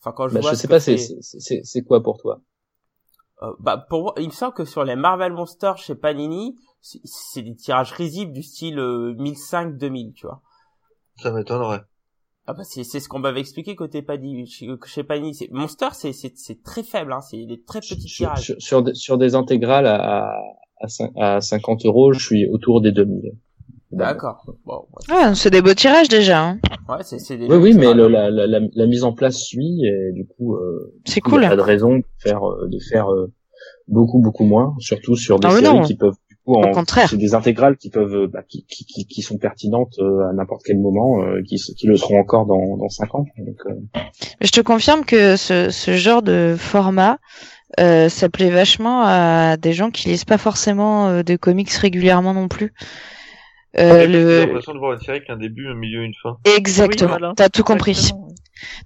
Enfin, 0.00 0.12
quand 0.16 0.28
je 0.28 0.34
Bah, 0.34 0.40
vois 0.40 0.52
je 0.52 0.56
sais 0.56 0.68
pas, 0.68 0.80
c'est, 0.80 0.96
c'est 1.64 1.82
quoi 1.82 2.02
pour 2.02 2.18
toi? 2.18 2.40
Euh, 3.42 3.52
bah, 3.58 3.76
pour 3.88 4.02
moi, 4.02 4.14
il 4.18 4.26
me 4.26 4.32
semble 4.32 4.54
que 4.54 4.64
sur 4.64 4.84
les 4.84 4.96
Marvel 4.96 5.32
Monsters 5.32 5.78
chez 5.78 5.94
Panini, 5.94 6.56
c'est- 6.80 7.42
des 7.42 7.54
tirages 7.54 7.92
risibles 7.92 8.32
du 8.32 8.42
style 8.42 8.78
euh, 8.78 9.14
1005-2000, 9.18 10.12
tu 10.14 10.26
vois. 10.26 10.42
Ça 11.16 11.30
m'étonnerait. 11.30 11.82
Ah 12.46 12.54
bah 12.54 12.64
c'est 12.64 12.82
c'est 12.82 12.98
ce 13.00 13.08
qu'on 13.08 13.18
m'avait 13.20 13.40
expliqué 13.40 13.76
côté 13.76 14.02
Panini 14.02 14.46
chez, 14.46 14.66
chez 14.86 15.04
Panini 15.04 15.34
c'est 15.34 15.48
Monster 15.52 15.88
c'est 15.92 16.12
c'est 16.12 16.32
c'est 16.36 16.62
très 16.64 16.82
faible 16.82 17.12
hein 17.12 17.20
c'est 17.20 17.44
des 17.46 17.62
très 17.62 17.80
petits 17.80 18.00
sur, 18.08 18.26
tirages 18.26 18.42
sur, 18.42 18.56
sur 18.60 18.82
des, 18.82 18.94
sur 18.94 19.18
des 19.18 19.34
intégrales 19.36 19.86
à, 19.86 20.32
à, 20.80 21.36
à 21.36 21.40
50 21.40 21.84
euros, 21.84 22.12
je 22.12 22.24
suis 22.24 22.48
autour 22.48 22.80
des 22.80 22.90
2000. 22.90 23.32
D'accord 23.92 24.44
bon 24.64 24.86
ouais, 25.08 25.14
Ouais, 25.28 25.34
c'est 25.34 25.50
des 25.50 25.62
beaux 25.62 25.74
tirages 25.74 26.08
déjà. 26.08 26.42
Hein. 26.44 26.58
ouais 26.88 26.98
c'est 27.02 27.18
c'est 27.18 27.36
des 27.36 27.46
Oui, 27.46 27.56
oui, 27.56 27.74
mais 27.74 27.92
le, 27.94 28.08
la, 28.08 28.30
la, 28.30 28.46
la, 28.46 28.60
la 28.72 28.86
mise 28.86 29.04
en 29.04 29.12
place 29.12 29.36
suit 29.38 29.82
et 29.84 30.12
du 30.12 30.26
coup, 30.26 30.54
euh, 30.56 30.92
C'est 31.06 31.20
il 31.20 31.24
n'y 31.26 31.30
cool. 31.32 31.44
a 31.44 31.48
pas 31.50 31.56
de 31.56 31.60
raison 31.60 31.98
de 31.98 32.04
faire, 32.18 32.42
euh, 32.48 32.68
de 32.68 32.78
faire 32.78 33.10
euh, 33.12 33.32
beaucoup, 33.88 34.20
beaucoup 34.20 34.44
moins, 34.44 34.74
surtout 34.78 35.16
sur 35.16 35.38
des 35.40 35.48
Ah 35.48 35.50
séries 35.50 35.64
non. 35.64 35.82
qui 35.82 35.96
peuvent, 35.96 36.14
du 36.28 36.36
coup, 36.44 36.54
Au 36.54 36.62
en, 36.64 36.70
contraire. 36.72 37.08
c'est 37.10 37.16
des 37.16 37.34
intégrales 37.34 37.76
qui 37.76 37.90
peuvent, 37.90 38.14
euh, 38.14 38.26
bah, 38.28 38.42
qui, 38.48 38.64
qui, 38.66 38.84
qui, 38.84 39.06
qui 39.06 39.22
sont 39.22 39.38
pertinentes 39.38 39.94
euh, 39.98 40.28
à 40.30 40.32
n'importe 40.32 40.62
quel 40.64 40.78
moment, 40.78 41.22
euh, 41.22 41.42
qui, 41.42 41.56
qui 41.56 41.86
le 41.86 41.96
seront 41.96 42.18
encore 42.20 42.46
dans, 42.46 42.76
dans 42.76 42.88
5 42.88 43.14
ans. 43.16 43.24
Donc, 43.38 43.56
euh, 43.66 44.00
Je 44.40 44.50
te 44.50 44.60
confirme 44.60 45.04
que 45.04 45.36
ce, 45.36 45.70
ce 45.70 45.92
genre 45.96 46.22
de 46.22 46.54
format, 46.58 47.18
euh, 47.80 48.08
ça 48.08 48.28
plaît 48.28 48.50
vachement 48.50 49.02
à 49.04 49.56
des 49.56 49.72
gens 49.72 49.90
qui 49.90 50.08
lisent 50.08 50.24
pas 50.24 50.38
forcément 50.38 51.08
euh, 51.08 51.22
de 51.22 51.36
comics 51.36 51.70
régulièrement 51.70 52.34
non 52.34 52.48
plus. 52.48 52.72
Euh, 53.78 54.00
J'ai 54.00 54.06
le... 54.08 54.40
l'impression 54.40 54.74
de 54.74 54.78
voir 54.78 54.94
une 54.94 55.00
série 55.00 55.22
qui 55.22 55.30
a 55.30 55.34
un 55.34 55.38
début, 55.38 55.68
un 55.68 55.74
milieu, 55.74 56.02
une 56.02 56.14
fin. 56.22 56.38
Exactement. 56.44 57.12
Oui, 57.12 57.18
voilà. 57.18 57.34
T'as 57.36 57.48
tout 57.48 57.62
compris. 57.62 57.92
Exactement. 57.92 58.34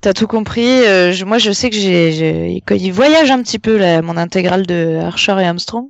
T'as 0.01 0.13
tout 0.13 0.27
compris. 0.27 0.67
Euh, 0.69 1.13
je- 1.13 1.25
moi, 1.25 1.39
je 1.39 1.51
sais 1.53 1.71
que 1.71 1.77
j'ai, 1.77 2.13
j'ai- 2.13 2.63
quand 2.67 2.75
il 2.75 2.93
voyage 2.93 3.31
un 3.31 3.43
petit 3.43 3.59
peu 3.59 3.77
là, 3.77 4.03
mon 4.03 4.17
intégrale 4.17 4.67
de 4.67 4.99
Archer 5.03 5.37
et 5.41 5.45
Armstrong, 5.45 5.87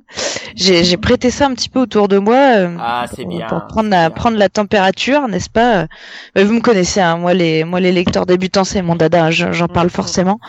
j'ai, 0.55 0.83
j'ai 0.83 0.97
prêté 0.97 1.29
ça 1.31 1.47
un 1.47 1.53
petit 1.53 1.69
peu 1.69 1.79
autour 1.79 2.07
de 2.07 2.17
moi 2.17 2.35
euh, 2.57 2.75
ah 2.79 3.05
c'est 3.13 3.23
pour, 3.23 3.31
bien 3.37 3.47
pour 3.47 3.65
prendre 3.67 3.89
la, 3.89 4.09
bien. 4.09 4.15
prendre 4.15 4.37
la 4.37 4.49
température, 4.49 5.27
n'est-ce 5.27 5.49
pas? 5.49 5.87
Bah, 6.35 6.43
Vous 6.43 6.53
me 6.53 6.61
connaissez, 6.61 7.01
hein, 7.01 7.17
moi 7.17 7.33
les, 7.33 7.63
moi 7.63 7.79
les 7.79 7.91
lecteurs 7.91 8.25
débutants, 8.25 8.63
c'est 8.63 8.81
mon 8.81 8.95
dada, 8.95 9.31
je- 9.31 9.51
j'en 9.51 9.67
parle 9.67 9.87
Mhm. 9.87 9.91
forcément. 9.91 10.39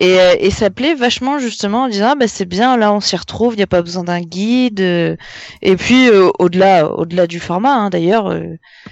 Et, 0.00 0.20
euh, 0.20 0.34
et 0.38 0.50
ça 0.50 0.70
plaît 0.70 0.94
vachement 0.94 1.38
justement 1.38 1.84
en 1.84 1.88
disant 1.88 2.10
ah, 2.12 2.14
bah 2.14 2.28
c'est 2.28 2.44
bien, 2.44 2.76
là 2.76 2.92
on 2.92 3.00
s'y 3.00 3.16
retrouve, 3.16 3.54
il 3.54 3.60
y 3.60 3.62
a 3.62 3.66
pas 3.66 3.82
besoin 3.82 4.04
d'un 4.04 4.20
guide. 4.20 4.80
euh, 4.80 5.16
et 5.62 5.76
puis 5.76 6.08
euh, 6.08 6.30
au-delà, 6.38 6.88
au-delà 6.92 7.26
du 7.26 7.40
format, 7.40 7.74
hein, 7.74 7.90
d'ailleurs, 7.90 8.28
euh, 8.30 8.42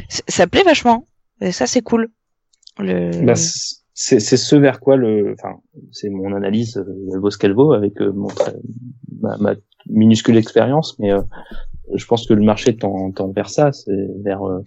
ça 0.09 0.47
plaît 0.47 0.65
vachement. 0.65 1.07
Et 1.41 1.53
ça 1.53 1.67
c'est 1.67 1.83
cool. 1.83 2.09
Le... 2.79 3.11
bah, 3.25 3.35
c'est, 3.97 4.21
c'est 4.21 4.37
ce 4.37 4.55
vers 4.57 4.79
quoi 4.79 4.97
le, 4.97 5.33
enfin, 5.33 5.57
c'est 5.91 6.11
mon 6.11 6.33
analyse, 6.35 6.77
euh, 6.77 6.85
elle 7.15 7.19
vaut 7.21 7.31
ce 7.31 7.39
qu'elle 7.39 7.55
vaut 7.55 7.73
avec 7.73 8.01
euh, 8.03 8.13
mon 8.13 8.29
très- 8.29 8.55
ma, 9.23 9.37
ma 9.39 9.55
minuscule 9.89 10.37
expérience, 10.37 10.99
mais 10.99 11.13
euh, 11.13 11.23
je 11.95 12.05
pense 12.07 12.27
que 12.27 12.35
le 12.35 12.43
marché 12.43 12.77
tend, 12.77 13.11
tend 13.13 13.31
vers 13.33 13.49
ça, 13.51 13.73
c'est 13.73 14.07
vers 14.23 14.43
euh, 14.47 14.61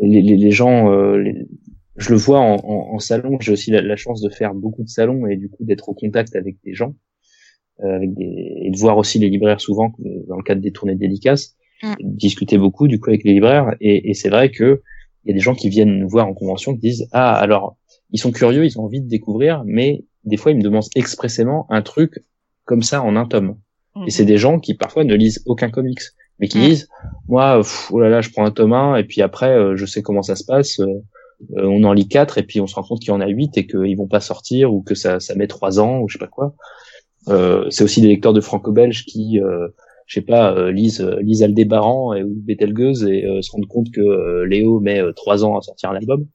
les, 0.00 0.22
les, 0.22 0.36
les 0.36 0.50
gens. 0.50 0.92
euh, 0.92 1.16
les- 1.18 1.46
je 1.96 2.10
le 2.10 2.16
vois 2.16 2.40
en, 2.40 2.54
en, 2.56 2.94
en 2.94 2.98
salon. 2.98 3.38
J'ai 3.40 3.52
aussi 3.52 3.70
la, 3.70 3.82
la 3.82 3.96
chance 3.96 4.20
de 4.22 4.30
faire 4.30 4.54
beaucoup 4.54 4.82
de 4.84 4.88
salons 4.88 5.26
et 5.26 5.36
du 5.36 5.48
coup 5.50 5.64
d'être 5.64 5.88
au 5.90 5.94
contact 5.94 6.34
avec 6.36 6.56
des 6.64 6.72
gens, 6.74 6.94
euh, 7.84 7.96
avec 7.96 8.14
des 8.14 8.30
et 8.64 8.70
de 8.70 8.78
voir 8.78 8.96
aussi 8.98 9.18
les 9.18 9.28
libraires 9.30 9.60
souvent 9.60 9.92
dans 10.28 10.36
le 10.36 10.42
cadre 10.42 10.60
des 10.62 10.72
tournées 10.72 10.96
dédicaces, 10.96 11.56
Mm. 11.82 11.94
discuter 12.00 12.58
beaucoup 12.58 12.88
du 12.88 13.00
coup 13.00 13.08
avec 13.08 13.24
les 13.24 13.32
libraires 13.32 13.74
et, 13.80 14.10
et 14.10 14.14
c'est 14.14 14.28
vrai 14.28 14.50
que 14.50 14.82
il 15.24 15.28
y 15.28 15.30
a 15.32 15.34
des 15.34 15.40
gens 15.40 15.54
qui 15.54 15.70
viennent 15.70 15.98
nous 15.98 16.08
voir 16.10 16.26
en 16.26 16.34
convention 16.34 16.74
qui 16.74 16.80
disent 16.80 17.08
ah 17.12 17.32
alors 17.34 17.78
ils 18.12 18.18
sont 18.18 18.32
curieux, 18.32 18.64
ils 18.64 18.78
ont 18.78 18.84
envie 18.84 19.00
de 19.00 19.08
découvrir, 19.08 19.62
mais 19.64 20.04
des 20.24 20.36
fois 20.36 20.52
ils 20.52 20.58
me 20.58 20.62
demandent 20.62 20.88
expressément 20.96 21.66
un 21.70 21.82
truc 21.82 22.24
comme 22.64 22.82
ça 22.82 23.02
en 23.02 23.16
un 23.16 23.26
tome. 23.26 23.56
Mhm. 23.96 24.04
Et 24.06 24.10
c'est 24.10 24.24
des 24.24 24.36
gens 24.38 24.58
qui 24.60 24.74
parfois 24.74 25.04
ne 25.04 25.14
lisent 25.14 25.42
aucun 25.46 25.70
comics, 25.70 26.00
mais 26.38 26.48
qui 26.48 26.58
Mm. 26.58 26.62
disent 26.68 26.88
moi 27.28 27.58
pff, 27.58 27.90
oh 27.92 28.00
là 28.00 28.08
là 28.08 28.20
je 28.20 28.30
prends 28.30 28.44
un 28.44 28.50
tome 28.50 28.72
1 28.72 28.96
et 28.96 29.04
puis 29.04 29.22
après 29.22 29.50
euh, 29.50 29.76
je 29.76 29.86
sais 29.86 30.02
comment 30.02 30.22
ça 30.22 30.36
se 30.36 30.44
passe, 30.44 30.80
euh, 30.80 30.86
euh, 31.56 31.64
on 31.64 31.84
en 31.84 31.92
lit 31.92 32.08
quatre 32.08 32.38
et 32.38 32.42
puis 32.42 32.60
on 32.60 32.66
se 32.66 32.74
rend 32.74 32.82
compte 32.82 33.00
qu'il 33.00 33.08
y 33.08 33.16
en 33.16 33.20
a 33.20 33.26
huit 33.28 33.56
et 33.56 33.66
qu'ils 33.66 33.96
vont 33.96 34.08
pas 34.08 34.20
sortir 34.20 34.72
ou 34.72 34.82
que 34.82 34.94
ça 34.94 35.20
ça 35.20 35.34
met 35.34 35.46
trois 35.46 35.80
ans 35.80 36.00
ou 36.00 36.08
je 36.08 36.14
sais 36.14 36.18
pas 36.18 36.26
quoi. 36.28 36.54
Euh, 37.28 37.66
c'est 37.70 37.84
aussi 37.84 38.00
des 38.00 38.08
lecteurs 38.08 38.32
de 38.32 38.40
franco-belge 38.40 39.04
qui 39.04 39.40
euh, 39.40 39.68
je 40.06 40.14
sais 40.14 40.26
pas 40.26 40.70
lisent 40.70 41.00
lisent 41.20 41.42
Aldébaran 41.42 42.14
et 42.14 42.22
ou 42.22 42.32
Betelgeuse 42.34 43.04
et 43.04 43.24
se 43.42 43.50
rendent 43.52 43.68
compte 43.68 43.90
que 43.92 44.42
Léo 44.44 44.80
met 44.80 45.00
trois 45.14 45.44
ans 45.44 45.56
à 45.56 45.62
sortir 45.62 45.90
un 45.90 45.96
album. 45.96 46.26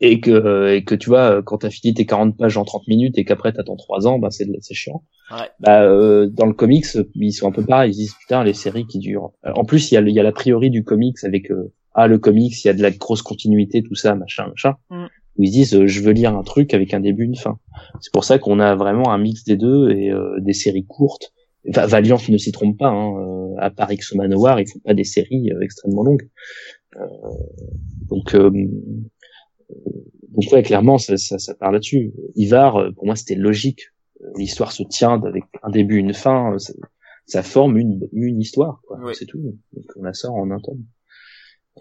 Et 0.00 0.20
que 0.20 0.30
euh, 0.30 0.74
et 0.74 0.84
que 0.84 0.94
tu 0.94 1.08
vois 1.08 1.42
quand 1.42 1.58
t'as 1.58 1.70
fini 1.70 1.94
tes 1.94 2.04
40 2.04 2.36
pages 2.36 2.56
en 2.58 2.64
30 2.64 2.86
minutes 2.86 3.16
et 3.18 3.24
qu'après 3.24 3.52
t'attends 3.52 3.76
3 3.76 4.06
ans 4.06 4.18
bah 4.18 4.28
c'est 4.30 4.46
c'est 4.60 4.74
chiant. 4.74 5.02
Ouais. 5.30 5.48
bah 5.60 5.82
euh, 5.84 6.26
dans 6.30 6.46
le 6.46 6.52
comics 6.52 6.84
ils 7.14 7.32
sont 7.32 7.48
un 7.48 7.52
peu 7.52 7.64
pareils. 7.64 7.92
Ils 7.92 7.96
disent 7.96 8.14
putain 8.20 8.44
les 8.44 8.52
séries 8.52 8.86
qui 8.86 8.98
durent. 8.98 9.32
Euh, 9.46 9.52
en 9.54 9.64
plus 9.64 9.90
il 9.90 9.94
y 9.94 9.96
a 9.96 10.00
le- 10.02 10.10
il 10.10 10.14
y 10.14 10.20
a 10.20 10.22
l'a 10.22 10.32
priori 10.32 10.68
du 10.70 10.84
comics 10.84 11.16
avec 11.24 11.50
euh, 11.50 11.72
ah 11.94 12.06
le 12.08 12.18
comics 12.18 12.62
il 12.62 12.66
y 12.66 12.70
a 12.70 12.74
de 12.74 12.82
la 12.82 12.90
grosse 12.90 13.22
continuité 13.22 13.82
tout 13.82 13.94
ça 13.94 14.14
machin 14.14 14.48
machin. 14.48 14.74
Mm. 14.90 15.06
où 15.38 15.42
ils 15.42 15.48
se 15.48 15.52
disent 15.52 15.74
euh, 15.74 15.86
je 15.86 16.00
veux 16.02 16.12
lire 16.12 16.36
un 16.36 16.42
truc 16.42 16.74
avec 16.74 16.92
un 16.92 17.00
début 17.00 17.24
une 17.24 17.36
fin. 17.36 17.58
C'est 18.00 18.12
pour 18.12 18.24
ça 18.24 18.38
qu'on 18.38 18.60
a 18.60 18.74
vraiment 18.76 19.10
un 19.12 19.18
mix 19.18 19.44
des 19.44 19.56
deux 19.56 19.90
et 19.92 20.10
euh, 20.10 20.38
des 20.40 20.52
séries 20.52 20.84
courtes. 20.86 21.32
Va- 21.68 21.86
Valiant 21.86 22.18
ne 22.28 22.36
s'y 22.38 22.52
trompe 22.52 22.78
pas 22.78 22.88
hein, 22.90 23.12
euh, 23.18 23.54
à 23.58 23.70
part 23.70 23.90
X 23.90 24.14
Manowar 24.14 24.60
ils 24.60 24.68
font 24.70 24.78
pas 24.84 24.94
des 24.94 25.02
séries 25.04 25.50
euh, 25.52 25.60
extrêmement 25.62 26.02
longues 26.04 26.28
donc 28.08 28.36
donc 28.36 30.52
ouais, 30.52 30.62
clairement, 30.62 30.98
ça, 30.98 31.16
ça, 31.16 31.38
ça 31.38 31.54
part 31.54 31.72
là-dessus. 31.72 32.12
Ivar, 32.34 32.92
pour 32.94 33.06
moi, 33.06 33.16
c'était 33.16 33.36
logique. 33.36 33.88
L'histoire 34.36 34.72
se 34.72 34.82
tient 34.82 35.22
avec 35.22 35.44
un 35.62 35.70
début, 35.70 35.96
une 35.96 36.14
fin. 36.14 36.58
Ça, 36.58 36.72
ça 37.26 37.42
forme 37.42 37.76
une, 37.76 38.08
une 38.12 38.40
histoire. 38.40 38.80
quoi. 38.86 38.98
Oui. 39.02 39.12
C'est 39.14 39.26
tout. 39.26 39.40
Donc 39.40 39.84
on 39.96 40.02
la 40.02 40.12
sort 40.12 40.34
en 40.34 40.50
un 40.50 40.60
tome. 40.60 40.84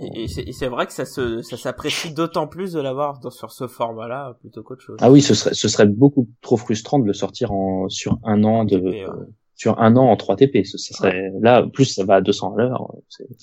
Et, 0.02 0.24
et 0.24 0.52
c'est 0.52 0.68
vrai 0.68 0.88
que 0.88 0.92
ça 0.92 1.06
se 1.06 1.42
ça 1.42 1.56
s'apprécie 1.56 2.14
d'autant 2.14 2.48
plus 2.48 2.74
de 2.74 2.82
l'avoir 2.82 3.22
sur 3.32 3.52
ce 3.52 3.68
format-là 3.68 4.38
plutôt 4.42 4.62
qu'autre 4.62 4.82
chose. 4.82 4.98
Ah 5.00 5.10
oui, 5.10 5.22
ce 5.22 5.34
serait, 5.34 5.54
ce 5.54 5.70
serait 5.70 5.86
beaucoup 5.86 6.28
trop 6.42 6.58
frustrant 6.58 7.00
de 7.00 7.06
le 7.06 7.14
sortir 7.14 7.54
en 7.54 7.88
sur 7.88 8.20
un 8.24 8.44
an 8.44 8.66
de 8.66 8.78
ouais. 8.78 9.06
Sur 9.56 9.80
un 9.80 9.95
an 9.95 10.10
en 10.10 10.15
3 10.18 10.36
TP. 10.36 10.65
Ce, 10.65 10.77
ce 10.77 10.94
serait 10.94 11.32
là, 11.41 11.64
en 11.64 11.69
plus 11.69 11.86
ça 11.86 12.03
va 12.03 12.15
à 12.15 12.22
200 12.22 12.53
à 12.53 12.57
l'heure. 12.57 12.94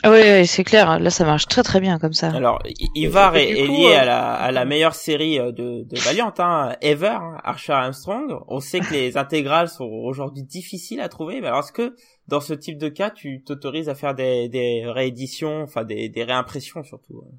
Ah 0.02 0.10
oui, 0.10 0.20
oui, 0.22 0.46
c'est 0.46 0.64
clair. 0.64 0.98
Là, 1.00 1.10
ça 1.10 1.24
marche 1.24 1.46
très 1.46 1.62
très 1.62 1.80
bien 1.80 1.98
comme 1.98 2.12
ça. 2.12 2.30
Alors, 2.30 2.62
Ivar 2.94 3.36
est, 3.36 3.50
est 3.50 3.66
lié 3.66 3.92
euh, 3.94 4.00
à 4.00 4.04
la, 4.04 4.32
à 4.32 4.52
la 4.52 4.64
meilleure 4.64 4.94
série 4.94 5.38
euh, 5.38 5.52
de, 5.52 5.84
de 5.84 5.98
Valiant, 6.00 6.32
hein, 6.38 6.76
Ever, 6.82 7.08
hein, 7.08 7.38
Archer 7.42 7.72
Armstrong. 7.72 8.38
On 8.48 8.60
sait 8.60 8.80
que 8.80 8.92
les 8.92 9.16
intégrales 9.16 9.68
sont 9.68 9.84
aujourd'hui 9.84 10.42
difficiles 10.42 11.00
à 11.00 11.08
trouver, 11.08 11.40
mais 11.40 11.46
alors 11.46 11.60
est-ce 11.60 11.72
que 11.72 11.96
dans 12.28 12.40
ce 12.40 12.54
type 12.54 12.78
de 12.78 12.88
cas, 12.88 13.10
tu 13.10 13.42
t'autorises 13.42 13.88
à 13.88 13.94
faire 13.94 14.14
des, 14.14 14.48
des 14.48 14.84
rééditions, 14.86 15.62
enfin 15.62 15.84
des, 15.84 16.08
des 16.08 16.24
réimpressions 16.24 16.84
surtout 16.84 17.18
euh 17.18 17.30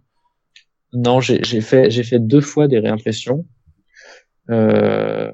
Non, 0.93 1.19
j'ai 1.19 1.43
j'ai 1.43 1.61
fait 1.61 1.89
j'ai 1.89 2.03
fait 2.03 2.19
deux 2.19 2.41
fois 2.41 2.67
des 2.67 2.79
réimpressions 2.79 3.45
euh, 4.49 5.31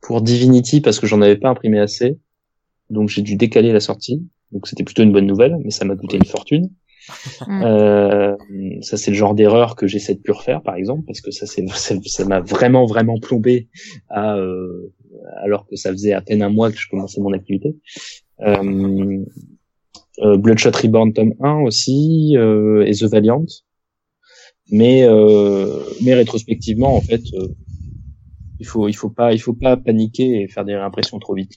pour 0.00 0.22
Divinity 0.22 0.80
parce 0.80 0.98
que 1.00 1.06
j'en 1.06 1.20
avais 1.20 1.36
pas 1.36 1.50
imprimé 1.50 1.78
assez, 1.78 2.18
donc 2.90 3.08
j'ai 3.08 3.22
dû 3.22 3.36
décaler 3.36 3.72
la 3.72 3.80
sortie. 3.80 4.26
Donc 4.52 4.66
c'était 4.66 4.84
plutôt 4.84 5.02
une 5.02 5.12
bonne 5.12 5.26
nouvelle, 5.26 5.56
mais 5.62 5.70
ça 5.70 5.84
m'a 5.84 5.96
coûté 5.96 6.16
une 6.16 6.24
fortune. 6.24 6.70
Mm. 7.46 7.62
Euh, 7.62 8.36
ça 8.82 8.96
c'est 8.96 9.10
le 9.10 9.16
genre 9.16 9.34
d'erreur 9.34 9.76
que 9.76 9.86
j'essaie 9.86 10.14
de 10.14 10.20
plus 10.20 10.32
refaire, 10.32 10.62
par 10.62 10.76
exemple, 10.76 11.04
parce 11.06 11.20
que 11.20 11.30
ça 11.30 11.46
c'est 11.46 11.66
ça 11.68 11.94
ça 12.04 12.24
m'a 12.24 12.40
vraiment 12.40 12.86
vraiment 12.86 13.18
plombé 13.18 13.68
à 14.08 14.36
euh, 14.36 14.92
alors 15.42 15.66
que 15.66 15.76
ça 15.76 15.90
faisait 15.90 16.12
à 16.12 16.20
peine 16.20 16.42
un 16.42 16.50
mois 16.50 16.70
que 16.70 16.78
je 16.78 16.88
commençais 16.88 17.20
mon 17.20 17.32
activité. 17.32 17.76
Euh, 18.40 19.24
euh, 20.20 20.36
Bloodshot 20.36 20.70
Reborn 20.70 21.12
tome 21.12 21.34
1 21.40 21.60
aussi 21.60 22.36
euh, 22.36 22.84
et 22.86 22.92
The 22.92 23.04
Valiant 23.04 23.46
mais 24.70 25.04
euh, 25.04 25.80
mais 26.02 26.14
rétrospectivement 26.14 26.94
en 26.94 27.00
fait 27.00 27.22
euh, 27.34 27.48
il 28.58 28.66
faut 28.66 28.88
il 28.88 28.94
faut 28.94 29.10
pas 29.10 29.32
il 29.32 29.38
faut 29.38 29.54
pas 29.54 29.76
paniquer 29.76 30.42
et 30.42 30.48
faire 30.48 30.64
des 30.64 30.76
réimpressions 30.76 31.18
trop 31.18 31.34
vite 31.34 31.54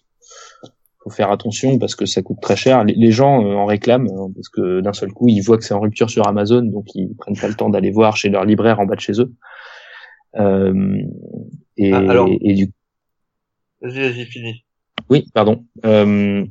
faut 1.03 1.09
faire 1.09 1.31
attention 1.31 1.79
parce 1.79 1.95
que 1.95 2.05
ça 2.05 2.21
coûte 2.21 2.37
très 2.41 2.55
cher 2.55 2.83
les, 2.83 2.93
les 2.93 3.11
gens 3.11 3.43
euh, 3.45 3.55
en 3.55 3.65
réclament 3.65 4.07
euh, 4.07 4.27
parce 4.35 4.49
que 4.49 4.81
d'un 4.81 4.93
seul 4.93 5.11
coup 5.11 5.27
ils 5.29 5.41
voient 5.41 5.57
que 5.57 5.63
c'est 5.63 5.73
en 5.73 5.79
rupture 5.79 6.09
sur 6.09 6.27
Amazon 6.27 6.61
donc 6.61 6.85
ils 6.95 7.15
prennent 7.17 7.37
pas 7.37 7.47
le 7.47 7.55
temps 7.55 7.69
d'aller 7.69 7.89
voir 7.91 8.15
chez 8.17 8.29
leur 8.29 8.45
libraire 8.45 8.79
en 8.79 8.85
bas 8.85 8.95
de 8.95 9.01
chez 9.01 9.19
eux 9.19 9.31
euh, 10.37 10.97
et, 11.77 11.91
Ah, 11.91 11.97
alors- 11.97 12.29
et 12.29 12.53
du 12.53 12.71
Vas-y, 13.81 13.99
vas-y, 13.99 14.25
fini. 14.25 14.63
oui, 15.09 15.25
pardon. 15.33 15.65
Euh, 15.85 16.45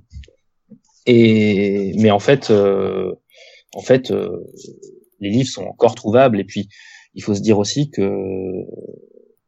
et 1.07 1.93
mais 1.99 2.11
en 2.11 2.19
fait, 2.19 2.51
euh, 2.51 3.13
en 3.75 3.81
fait, 3.83 4.11
euh, 4.11 4.37
les 5.21 5.31
livres 5.31 5.49
sont 5.49 5.63
encore 5.65 5.95
trouvables. 5.95 6.41
Et 6.41 6.45
puis, 6.45 6.69
il 7.15 7.23
faut 7.23 7.35
se 7.35 7.41
dire 7.41 7.59
aussi 7.59 7.91
que 7.91 8.11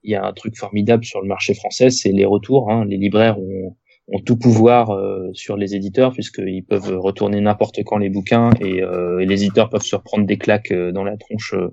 il 0.04 0.10
y 0.10 0.14
a 0.14 0.24
un 0.24 0.32
truc 0.32 0.56
formidable 0.56 1.04
sur 1.04 1.20
le 1.20 1.26
marché 1.28 1.54
français, 1.54 1.90
c'est 1.90 2.12
les 2.12 2.24
retours. 2.24 2.70
Hein. 2.70 2.84
Les 2.86 2.96
libraires 2.96 3.38
ont, 3.40 3.76
ont 4.08 4.20
tout 4.20 4.36
pouvoir 4.36 4.90
euh, 4.90 5.30
sur 5.32 5.56
les 5.56 5.74
éditeurs 5.74 6.12
puisqu'ils 6.12 6.64
peuvent 6.64 6.98
retourner 6.98 7.40
n'importe 7.40 7.82
quand 7.84 7.98
les 7.98 8.10
bouquins 8.10 8.50
et, 8.60 8.82
euh, 8.82 9.20
et 9.20 9.26
les 9.26 9.44
éditeurs 9.44 9.70
peuvent 9.70 9.82
se 9.82 9.96
reprendre 9.96 10.26
des 10.26 10.38
claques 10.38 10.72
euh, 10.72 10.92
dans 10.92 11.04
la 11.04 11.16
tronche 11.16 11.54
euh, 11.54 11.68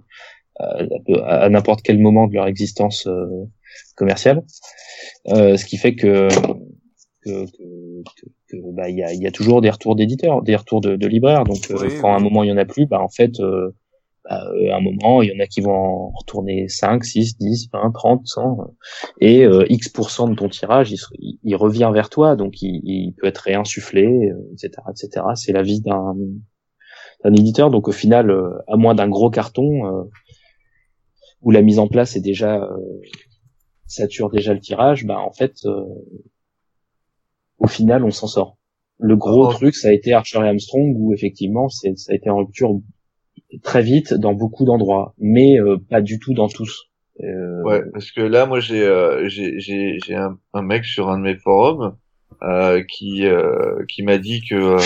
à, 0.60 0.78
à- 1.26 1.44
à 1.46 1.50
n'importe 1.50 1.82
quel 1.82 2.00
moment 2.00 2.28
de 2.28 2.34
leur 2.36 2.48
existence 2.48 3.08
euh, 3.08 3.26
commerciale. 3.96 4.44
Euh, 5.30 5.58
ce 5.58 5.66
qui 5.66 5.78
fait 5.78 5.96
que 5.96 6.28
que, 7.24 7.46
que, 7.46 8.04
que- 8.16 8.30
que, 8.50 8.58
bah 8.74 8.90
il 8.90 8.98
y 8.98 9.04
a, 9.04 9.12
il 9.14 9.22
y 9.22 9.28
a 9.28 9.32
toujours 9.32 9.62
des 9.62 9.70
retours 9.70 9.96
d'éditeurs, 9.96 10.42
des 10.42 10.56
retours 10.56 10.82
de, 10.82 10.96
de 10.96 11.08
libraires. 11.08 11.44
Donc 11.44 11.70
euh, 11.72 11.78
quand 12.02 12.14
à 12.14 12.16
un 12.16 12.20
moment 12.20 12.44
il 12.44 12.50
y 12.50 12.52
en 12.52 12.58
a 12.58 12.66
plus, 12.66 12.86
bah 12.86 13.02
en 13.02 13.10
fait 13.10 13.40
euh, 13.40 13.72
bah, 14.30 14.44
euh, 14.46 14.72
à 14.72 14.78
un 14.78 14.82
moment 14.82 15.22
il 15.22 15.32
y 15.32 15.36
en 15.36 15.44
a 15.44 15.48
qui 15.48 15.62
vont 15.62 15.74
en 15.74 16.10
retourner 16.12 16.68
5, 16.68 17.04
6, 17.04 17.38
10, 17.38 17.70
20, 17.74 17.92
30, 17.92 18.28
100 18.28 18.42
euh, 18.42 18.64
et 19.20 19.46
euh, 19.46 19.66
X% 19.70 20.30
de 20.30 20.36
ton 20.36 20.50
tirage, 20.50 20.94
il, 21.20 21.56
revient 21.56 21.90
vers 21.94 22.10
toi, 22.10 22.36
donc 22.36 22.62
il, 22.62 22.82
il 22.84 23.14
peut 23.18 23.28
être 23.28 23.40
réinsufflé, 23.40 24.06
euh, 24.06 24.54
etc., 24.54 24.72
etc. 24.90 25.26
C'est 25.36 25.54
la 25.54 25.64
vie 25.64 25.82
d'un 25.82 26.16
d'un 27.24 27.34
éditeur. 27.34 27.70
Donc 27.70 27.88
au 27.88 27.92
final, 27.92 28.30
euh, 28.30 28.52
à 28.68 28.78
moins 28.78 28.96
d'un 28.96 29.10
gros 29.10 29.30
carton 29.30 29.86
euh, 29.86 30.04
où 31.42 31.52
la 31.52 31.62
mise 31.62 31.80
en 31.80 31.88
place 31.88 32.16
est 32.16 32.22
déjà 32.22 32.64
euh, 32.64 32.78
sature 33.88 34.30
déjà 34.30 34.54
le 34.54 34.60
tirage, 34.60 35.06
bah 35.06 35.20
en 35.20 35.32
fait, 35.32 35.56
euh, 35.66 35.84
au 37.58 37.68
final, 37.68 38.04
on 38.04 38.12
s'en 38.12 38.28
sort. 38.28 38.58
Le 39.00 39.16
gros 39.16 39.48
Oh. 39.48 39.54
truc, 39.54 39.76
ça 39.76 39.90
a 39.90 39.92
été 39.92 40.14
Archer 40.14 40.40
et 40.40 40.48
Armstrong, 40.48 40.94
où 40.96 41.14
effectivement, 41.14 41.70
ça 41.70 41.88
a 41.88 42.14
été 42.14 42.30
en 42.30 42.38
rupture 42.38 42.80
très 43.64 43.82
vite 43.82 44.14
dans 44.14 44.34
beaucoup 44.34 44.66
d'endroits, 44.66 45.14
mais 45.18 45.60
euh, 45.60 45.78
pas 45.90 46.02
du 46.02 46.20
tout 46.20 46.34
dans 46.34 46.48
tous. 46.50 46.86
Euh, 47.22 47.64
Ouais, 47.64 47.82
parce 47.92 48.12
que 48.12 48.22
là, 48.22 48.46
moi, 48.46 48.60
j'ai 48.60 48.82
euh, 48.84 49.28
j'ai 49.28 50.00
un, 50.16 50.38
un 50.54 50.62
mec 50.62 50.86
sur 50.86 51.10
un 51.10 51.18
de 51.18 51.24
mes 51.24 51.36
forums 51.36 51.98
euh, 52.44 52.84
qui 52.88 53.26
euh, 53.26 53.84
qui 53.90 54.04
m'a 54.04 54.18
dit 54.18 54.42
que 54.48 54.56
euh, 54.56 54.78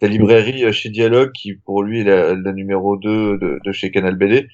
la 0.00 0.08
librairie 0.08 0.72
chez 0.72 0.90
Dialogue, 0.90 1.30
qui 1.32 1.54
pour 1.54 1.82
lui 1.82 2.00
est 2.00 2.04
la, 2.04 2.34
la 2.34 2.52
numéro 2.52 2.96
2 2.96 3.38
de, 3.38 3.60
de 3.64 3.72
chez 3.72 3.90
Canal 3.90 4.16
BD, 4.16 4.48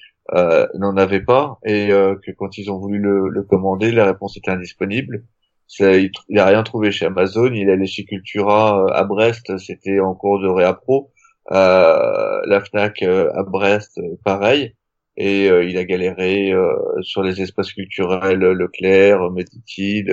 n'en 0.77 0.95
avait 0.95 1.21
pas 1.21 1.57
et 1.65 1.87
que 1.89 2.31
quand 2.37 2.57
ils 2.59 2.69
ont 2.69 2.77
voulu 2.77 2.99
le, 2.99 3.29
le 3.29 3.43
commander, 3.43 3.91
la 3.91 4.05
réponse 4.05 4.37
était 4.37 4.51
indisponible. 4.51 5.23
Ça, 5.65 5.97
il, 5.97 6.11
il 6.29 6.39
a 6.39 6.45
rien 6.45 6.61
trouvé 6.63 6.91
chez 6.91 7.05
Amazon. 7.07 7.51
Il 7.53 7.69
allait 7.69 7.87
chez 7.87 8.03
Cultura 8.05 8.91
à 8.95 9.03
Brest, 9.05 9.57
c'était 9.57 9.99
en 9.99 10.13
cours 10.13 10.39
de 10.39 10.47
réappro. 10.47 11.11
Euh, 11.51 12.41
la 12.45 12.61
Fnac 12.61 13.01
euh, 13.01 13.31
à 13.33 13.43
Brest, 13.43 13.97
euh, 13.97 14.15
pareil 14.23 14.75
et 15.17 15.49
euh, 15.49 15.65
il 15.65 15.77
a 15.77 15.83
galéré 15.83 16.53
euh, 16.53 16.71
sur 17.01 17.23
les 17.23 17.41
espaces 17.41 17.73
culturels 17.73 18.39
Leclerc, 18.39 19.31
Métitide, 19.31 20.11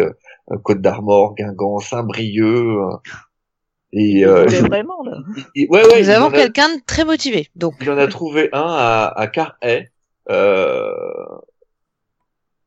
euh, 0.50 0.56
Côte 0.64 0.80
d'Armor, 0.80 1.34
Guingamp, 1.36 1.78
Saint-Brieuc. 1.78 2.80
et 3.92 4.24
euh, 4.24 4.46
vraiment 4.46 5.02
là. 5.04 5.18
il- 5.54 5.68
ouais, 5.70 5.86
ouais, 5.86 6.00
Nous 6.02 6.08
avons 6.10 6.30
quelqu'un 6.30 6.74
de 6.74 6.80
très 6.84 7.04
motivé. 7.04 7.48
Donc, 7.54 7.74
il 7.80 7.90
en 7.90 7.98
a 7.98 8.06
trouvé 8.08 8.48
un 8.52 8.62
à, 8.66 9.12
à 9.14 9.26
Carhaix. 9.28 9.90
Euh, 10.28 10.90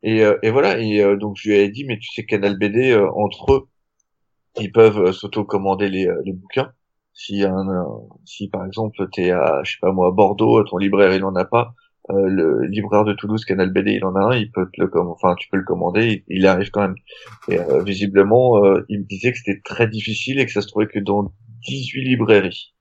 et, 0.04 0.24
euh, 0.24 0.38
et 0.42 0.50
voilà. 0.52 0.80
Et 0.80 1.02
euh, 1.02 1.18
donc 1.18 1.36
je 1.38 1.50
lui 1.50 1.58
ai 1.58 1.70
dit, 1.70 1.84
mais 1.86 1.98
tu 1.98 2.10
sais, 2.14 2.24
Canal 2.26 2.58
BD 2.58 2.92
euh, 2.92 3.10
entre 3.12 3.52
eux, 3.54 3.68
ils 4.60 4.72
peuvent 4.72 5.00
euh, 5.08 5.12
s'auto-commander 5.12 5.90
les, 5.90 6.08
euh, 6.08 6.22
les 6.26 6.32
bouquins. 6.34 6.72
Si 7.14 7.44
un, 7.44 7.68
un- 7.68 8.00
si 8.26 8.48
par 8.50 8.66
exemple 8.66 9.08
t'es 9.14 9.32
à, 9.32 9.62
je 9.64 9.74
sais 9.74 9.78
pas 9.82 9.92
moi, 9.92 10.08
à 10.08 10.12
Bordeaux, 10.12 10.64
ton 10.64 10.78
libraire 10.78 11.14
il 11.14 11.24
en 11.24 11.36
a 11.36 11.46
pas, 11.46 11.74
euh, 12.12 12.28
le 12.28 12.66
libraire 12.66 13.04
de 13.06 13.14
Toulouse, 13.14 13.46
Canal 13.46 13.72
BD, 13.72 13.92
il 13.94 14.06
en 14.06 14.16
a 14.16 14.22
un, 14.22 14.36
il 14.36 14.52
peut 14.52 14.66
te 14.74 14.82
le 14.82 14.88
com- 14.88 15.10
enfin 15.10 15.36
tu 15.36 15.50
peux 15.50 15.58
le 15.58 15.64
commander, 15.66 16.24
il, 16.28 16.38
il 16.40 16.48
arrive 16.48 16.72
quand 16.72 16.82
même. 16.82 16.96
Et 17.50 17.60
euh, 17.60 17.84
visiblement, 17.84 18.64
euh, 18.66 18.86
il 18.90 19.00
me 19.02 19.06
disait 19.06 19.32
que 19.32 19.38
c'était 19.38 19.62
très 19.64 19.88
difficile 19.88 20.40
et 20.40 20.46
que 20.46 20.52
ça 20.52 20.62
se 20.62 20.68
trouvait 20.68 20.88
que 20.88 21.00
dans 21.00 21.34
18 21.68 22.04
librairies. 22.04 22.74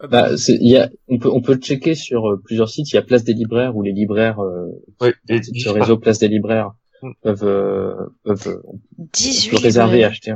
Ah 0.00 0.06
bah, 0.08 0.28
Bah, 0.30 0.36
c'est- 0.36 0.58
il 0.60 0.70
y 0.70 0.76
a, 0.76 0.88
on 1.08 1.18
peut 1.18 1.30
on 1.30 1.40
peut 1.40 1.54
le 1.54 1.60
checker 1.60 1.94
sur 1.94 2.28
euh, 2.30 2.40
plusieurs 2.44 2.68
sites. 2.68 2.90
Il 2.92 2.96
y 2.96 2.98
a 2.98 3.02
Place 3.02 3.24
des 3.24 3.32
libraires 3.34 3.76
où 3.76 3.82
les 3.82 3.92
libraires, 3.92 4.40
euh, 4.40 4.66
Oui, 5.00 5.12
et 5.28 5.42
ce 5.42 5.68
réseau 5.68 5.98
Place 5.98 6.18
des 6.18 6.28
libraires 6.28 6.72
Hmm. 7.02 7.12
peuvent 7.22 7.44
euh, 7.44 7.94
peuvent 8.24 8.48
euh, 8.48 8.62
on 8.66 9.06
18 9.12 9.50
peut 9.50 9.62
réserver 9.62 10.00
et 10.00 10.04
acheter. 10.04 10.34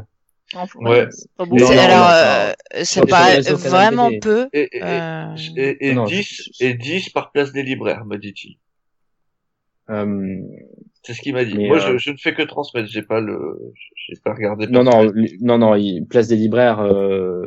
Un. 0.54 0.64
Ouais. 0.80 1.06
c'est 1.10 1.28
pas. 1.36 1.44
C'est- 1.58 1.78
alors, 1.78 2.08
euh, 2.10 2.52
réseau 2.72 3.04
Canal 3.06 3.54
vraiment 3.54 4.10
peu. 4.20 4.48
Et, 4.52 4.76
et, 4.78 4.82
Euh, 4.82 5.34
et, 5.56 5.88
et 5.90 5.94
Non, 5.94 6.04
10, 6.04 6.50
je- 6.58 6.64
et 6.64 6.74
10 6.74 7.10
par 7.10 7.32
place 7.32 7.52
des 7.52 7.62
libraires, 7.62 8.04
me 8.06 8.16
dit-il. 8.16 8.56
Euh, 9.90 10.36
C'est 11.02 11.14
ce 11.14 11.20
qu'il 11.22 11.32
m'a 11.32 11.44
dit. 11.44 11.56
Moi, 11.66 11.78
euh, 11.78 11.92
je, 11.92 11.98
je 11.98 12.10
ne 12.10 12.16
fais 12.16 12.34
que 12.34 12.42
transmettre, 12.42 12.88
j'ai 12.90 13.02
pas 13.02 13.20
le, 13.20 13.58
j'ai 13.96 14.20
pas 14.22 14.34
regardé. 14.34 14.66
non 14.66 14.84
non 14.84 15.10
non 15.40 15.58
non. 15.58 16.04
Place 16.10 16.28
des 16.28 16.36
libraires. 16.36 16.80
euh, 16.80 17.42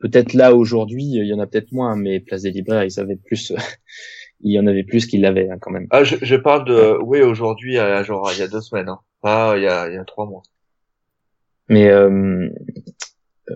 peut-être 0.00 0.34
là 0.34 0.54
aujourd'hui, 0.54 1.04
il 1.04 1.26
y 1.26 1.32
en 1.32 1.38
a 1.38 1.46
peut-être 1.46 1.72
moins, 1.72 1.96
mais 1.96 2.20
Place 2.20 2.42
des 2.42 2.50
libraires, 2.50 2.84
ils 2.84 3.00
avaient 3.00 3.16
plus. 3.16 3.52
il 4.40 4.52
y 4.52 4.58
en 4.60 4.66
avait 4.66 4.84
plus 4.84 5.06
qu'ils 5.06 5.22
l'avaient 5.22 5.48
hein, 5.50 5.56
quand 5.60 5.70
même. 5.70 5.86
Ah, 5.90 6.04
je, 6.04 6.16
je 6.20 6.36
parle 6.36 6.66
de, 6.66 6.98
oui, 7.02 7.20
aujourd'hui, 7.22 7.78
à- 7.78 8.02
genre, 8.02 8.30
il 8.34 8.38
y 8.38 8.42
a 8.42 8.48
deux 8.48 8.60
semaines, 8.60 8.88
hein. 8.90 9.00
Pas 9.22 9.56
il 9.56 9.62
y 9.62 9.66
a, 9.66 9.88
il 9.88 9.94
y 9.94 9.98
a 9.98 10.04
trois 10.04 10.26
mois. 10.26 10.42
Mais 11.68 11.88
euh, 11.88 12.48
euh, 13.50 13.54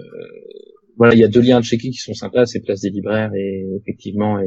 voilà, 0.97 1.15
il 1.15 1.20
y 1.20 1.24
a 1.24 1.28
deux 1.28 1.41
liens 1.41 1.59
à 1.59 1.62
checker 1.62 1.91
qui 1.91 1.99
sont 1.99 2.15
sympas, 2.15 2.47
c'est 2.47 2.61
Place 2.61 2.81
des 2.81 2.91
Libraires 2.91 3.32
et 3.35 3.66
effectivement 3.81 4.39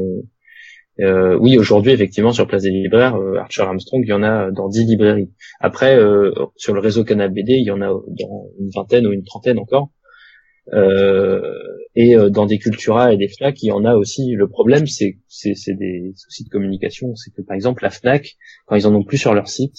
euh, 1.00 1.36
oui 1.40 1.58
aujourd'hui 1.58 1.92
effectivement 1.92 2.32
sur 2.32 2.46
Place 2.46 2.62
des 2.62 2.70
Libraires, 2.70 3.16
euh, 3.16 3.38
Archer 3.38 3.62
Armstrong, 3.62 4.02
il 4.04 4.08
y 4.08 4.12
en 4.12 4.22
a 4.22 4.50
dans 4.52 4.68
10 4.68 4.86
librairies. 4.86 5.32
Après 5.60 5.96
euh, 5.96 6.32
sur 6.56 6.74
le 6.74 6.80
réseau 6.80 7.04
Canal 7.04 7.30
BD, 7.30 7.54
il 7.54 7.64
y 7.66 7.70
en 7.70 7.80
a 7.80 7.88
dans 7.88 8.46
une 8.60 8.70
vingtaine 8.74 9.06
ou 9.06 9.12
une 9.12 9.24
trentaine 9.24 9.58
encore. 9.58 9.90
Euh, 10.72 11.40
Et 11.96 12.16
dans 12.30 12.46
des 12.46 12.58
Cultura 12.58 13.12
et 13.12 13.16
des 13.16 13.28
Fnac, 13.28 13.62
il 13.62 13.68
y 13.68 13.72
en 13.72 13.84
a 13.84 13.94
aussi. 13.94 14.32
Le 14.32 14.48
problème, 14.48 14.86
c'est 14.86 15.16
des 15.68 16.12
soucis 16.16 16.44
de 16.44 16.48
communication. 16.48 17.14
C'est 17.14 17.32
que 17.32 17.42
par 17.42 17.54
exemple 17.54 17.82
la 17.84 17.90
Fnac, 17.90 18.36
quand 18.66 18.74
ils 18.76 18.86
en 18.86 18.94
ont 18.94 19.04
plus 19.04 19.18
sur 19.18 19.34
leur 19.34 19.48
site, 19.48 19.76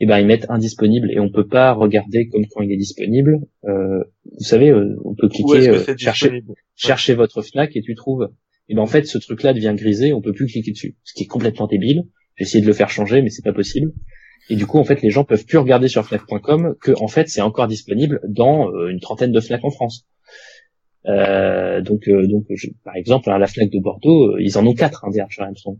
eh 0.00 0.06
ben 0.06 0.18
ils 0.18 0.26
mettent 0.26 0.46
indisponible 0.48 1.10
et 1.12 1.20
on 1.20 1.30
peut 1.30 1.46
pas 1.46 1.72
regarder 1.72 2.28
comme 2.28 2.46
quand 2.46 2.62
il 2.62 2.72
est 2.72 2.76
disponible. 2.76 3.38
Euh, 3.66 4.02
vous 4.24 4.44
savez, 4.44 4.70
euh, 4.70 4.96
on 5.04 5.14
peut 5.14 5.28
cliquer 5.28 5.44
que 5.66 5.72
euh, 5.76 5.84
chercher 5.98 6.28
chercher 6.74 7.14
votre 7.14 7.42
Fnac 7.42 7.76
et 7.76 7.82
tu 7.82 7.94
trouves. 7.94 8.30
Et 8.68 8.74
ben 8.74 8.82
en 8.82 8.86
fait, 8.86 9.06
ce 9.06 9.18
truc-là 9.18 9.52
devient 9.52 9.74
grisé, 9.76 10.12
on 10.12 10.20
peut 10.22 10.32
plus 10.32 10.46
cliquer 10.46 10.70
dessus, 10.72 10.96
ce 11.04 11.12
qui 11.14 11.24
est 11.24 11.26
complètement 11.26 11.66
débile. 11.66 12.04
J'ai 12.36 12.44
essayé 12.44 12.62
de 12.62 12.66
le 12.66 12.72
faire 12.72 12.88
changer, 12.88 13.20
mais 13.20 13.28
c'est 13.28 13.44
pas 13.44 13.52
possible. 13.52 13.92
Et 14.48 14.56
du 14.56 14.66
coup, 14.66 14.78
en 14.78 14.84
fait, 14.84 15.02
les 15.02 15.10
gens 15.10 15.24
peuvent 15.24 15.44
plus 15.44 15.58
regarder 15.58 15.88
sur 15.88 16.04
Fnac.com 16.06 16.74
que 16.80 16.92
en 17.00 17.06
fait 17.08 17.28
c'est 17.28 17.42
encore 17.42 17.66
disponible 17.68 18.20
dans 18.28 18.68
euh, 18.70 18.88
une 18.88 19.00
trentaine 19.00 19.32
de 19.32 19.40
Fnac 19.40 19.64
en 19.64 19.70
France. 19.70 20.06
Euh, 21.06 21.80
donc, 21.82 22.08
euh, 22.08 22.26
donc, 22.26 22.44
je- 22.50 22.68
par 22.84 22.96
exemple, 22.96 23.30
à 23.30 23.38
la 23.38 23.46
Fnac 23.46 23.70
de 23.70 23.78
Bordeaux, 23.80 24.38
ils 24.38 24.58
en 24.58 24.66
ont 24.66 24.74
quatre 24.74 25.04
hein, 25.04 25.10
Armstrong. 25.38 25.78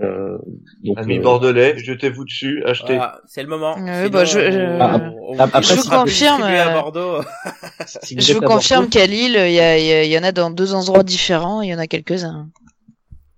Euh, 0.00 0.38
donc, 0.82 0.98
Amis 0.98 1.18
euh, 1.18 1.22
bordelais, 1.22 1.78
jetez-vous 1.78 2.24
dessus, 2.24 2.64
achetez. 2.66 2.96
Voilà, 2.96 3.20
c'est 3.26 3.42
le 3.44 3.48
moment. 3.48 3.76
Bah, 4.10 4.24
je- 4.24 4.40
Ah, 4.80 5.00
après, 5.38 5.60
vous 5.76 5.88
confirme, 5.88 6.42
à 6.42 6.68
euh, 6.68 6.72
Bordeaux. 6.72 7.22
si 8.02 8.16
vous 8.16 8.20
Je 8.20 8.32
vous 8.34 8.40
confirme 8.40 8.88
qu'à 8.88 9.06
Lille, 9.06 9.36
il 9.46 9.52
y, 9.52 9.60
a- 9.60 9.78
il 9.78 9.84
y, 9.86 9.92
a- 9.92 10.02
il 10.04 10.10
y 10.10 10.18
en 10.18 10.24
a 10.24 10.32
dans 10.32 10.50
deux 10.50 10.74
endroits 10.74 11.04
différents, 11.04 11.62
il 11.62 11.68
y 11.68 11.74
en 11.74 11.78
a 11.78 11.86
quelques-uns. 11.86 12.48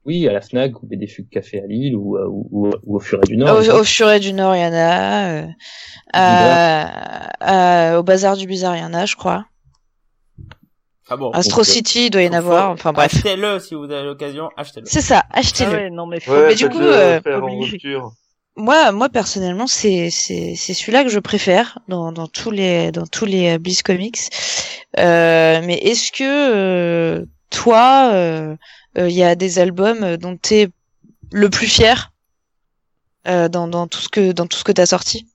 Oui, 0.07 0.27
à 0.29 0.33
la 0.33 0.41
Fnac, 0.41 0.83
ou 0.83 0.87
des 0.89 1.07
fugues 1.09 1.29
café 1.29 1.61
à 1.63 1.67
Lille, 1.67 1.95
ou, 1.95 2.17
euh, 2.17 2.27
ou, 2.29 2.49
ou, 2.51 2.71
ou 2.85 2.97
au 2.97 3.01
Furet 3.01 3.23
du 3.27 3.37
Nord. 3.37 3.59
Au, 3.59 3.81
au 3.81 3.85
Furet 3.85 4.21
du 4.21 4.33
Nord, 4.33 4.57
il 4.57 4.63
y 4.63 4.65
en 4.65 4.73
a. 4.73 5.43
euh, 5.43 5.47
à- 6.15 7.91
à- 7.93 7.99
au 7.99 8.03
Bazar 8.03 8.37
du 8.37 8.47
Bizarre, 8.47 8.77
il 8.77 8.81
y 8.83 8.85
en 8.85 8.95
a, 8.95 9.05
je 9.05 9.17
crois. 9.17 9.45
Ah 11.09 11.17
bon. 11.17 11.31
Astro 11.31 11.59
donc, 11.59 11.67
City, 11.67 12.07
il 12.07 12.11
doit 12.11 12.23
y 12.23 12.29
en 12.29 12.33
Faut- 12.33 12.37
avoir. 12.39 12.71
Enfin 12.71 12.93
bref. 12.93 13.15
Achetez-le 13.15 13.61
si 13.61 13.75
vous 13.75 13.85
avez 13.85 14.05
l'occasion, 14.05 14.51
achetez-le. 14.57 14.87
C'est 14.89 15.01
ça, 15.01 15.23
Ah 15.31 15.39
achetez-le. 15.39 15.71
ouais, 15.71 15.91
non 15.91 16.07
mais 16.07 16.19
faut... 16.21 16.33
Ouais, 16.33 16.49
mais 16.49 16.55
du 16.55 16.69
coup, 16.69 16.81
euh. 16.81 17.21
Moi, 18.59 18.91
moi 18.93 19.09
personnellement, 19.11 19.67
c'est 19.67 20.09
c'est 20.11 20.55
c'est 20.57 20.73
celui-là 20.75 21.05
que 21.05 21.11
je 21.11 21.19
préfère 21.19 21.79
dans 21.89 22.11
dans 22.11 22.27
tous 22.27 22.51
les 22.51 22.91
dans 22.91 23.07
tous 23.07 23.27
les 23.27 23.55
euh, 23.55 23.59
Bliss 23.59 23.83
Comics. 23.83 24.19
Euh, 24.99 25.61
mais 25.63 25.75
est-ce 25.79 26.11
que 26.11 26.25
euh, 26.25 27.27
toi, 27.51 28.11
euh, 28.15 28.57
euh, 28.99 29.09
il 29.11 29.15
y 29.15 29.23
a 29.23 29.35
des 29.35 29.59
albums 29.59 30.17
dont 30.17 30.37
t'es 30.39 30.69
le 31.33 31.51
plus 31.51 31.67
fier 31.67 32.13
euh, 33.29 33.49
dans 33.49 33.69
dans 33.69 33.87
tout 33.89 34.01
ce 34.01 34.09
que 34.09 34.33
dans 34.33 34.47
tout 34.47 34.57
ce 34.57 34.65
que 34.65 34.73
t'as 34.73 34.87
sorti? 34.87 35.27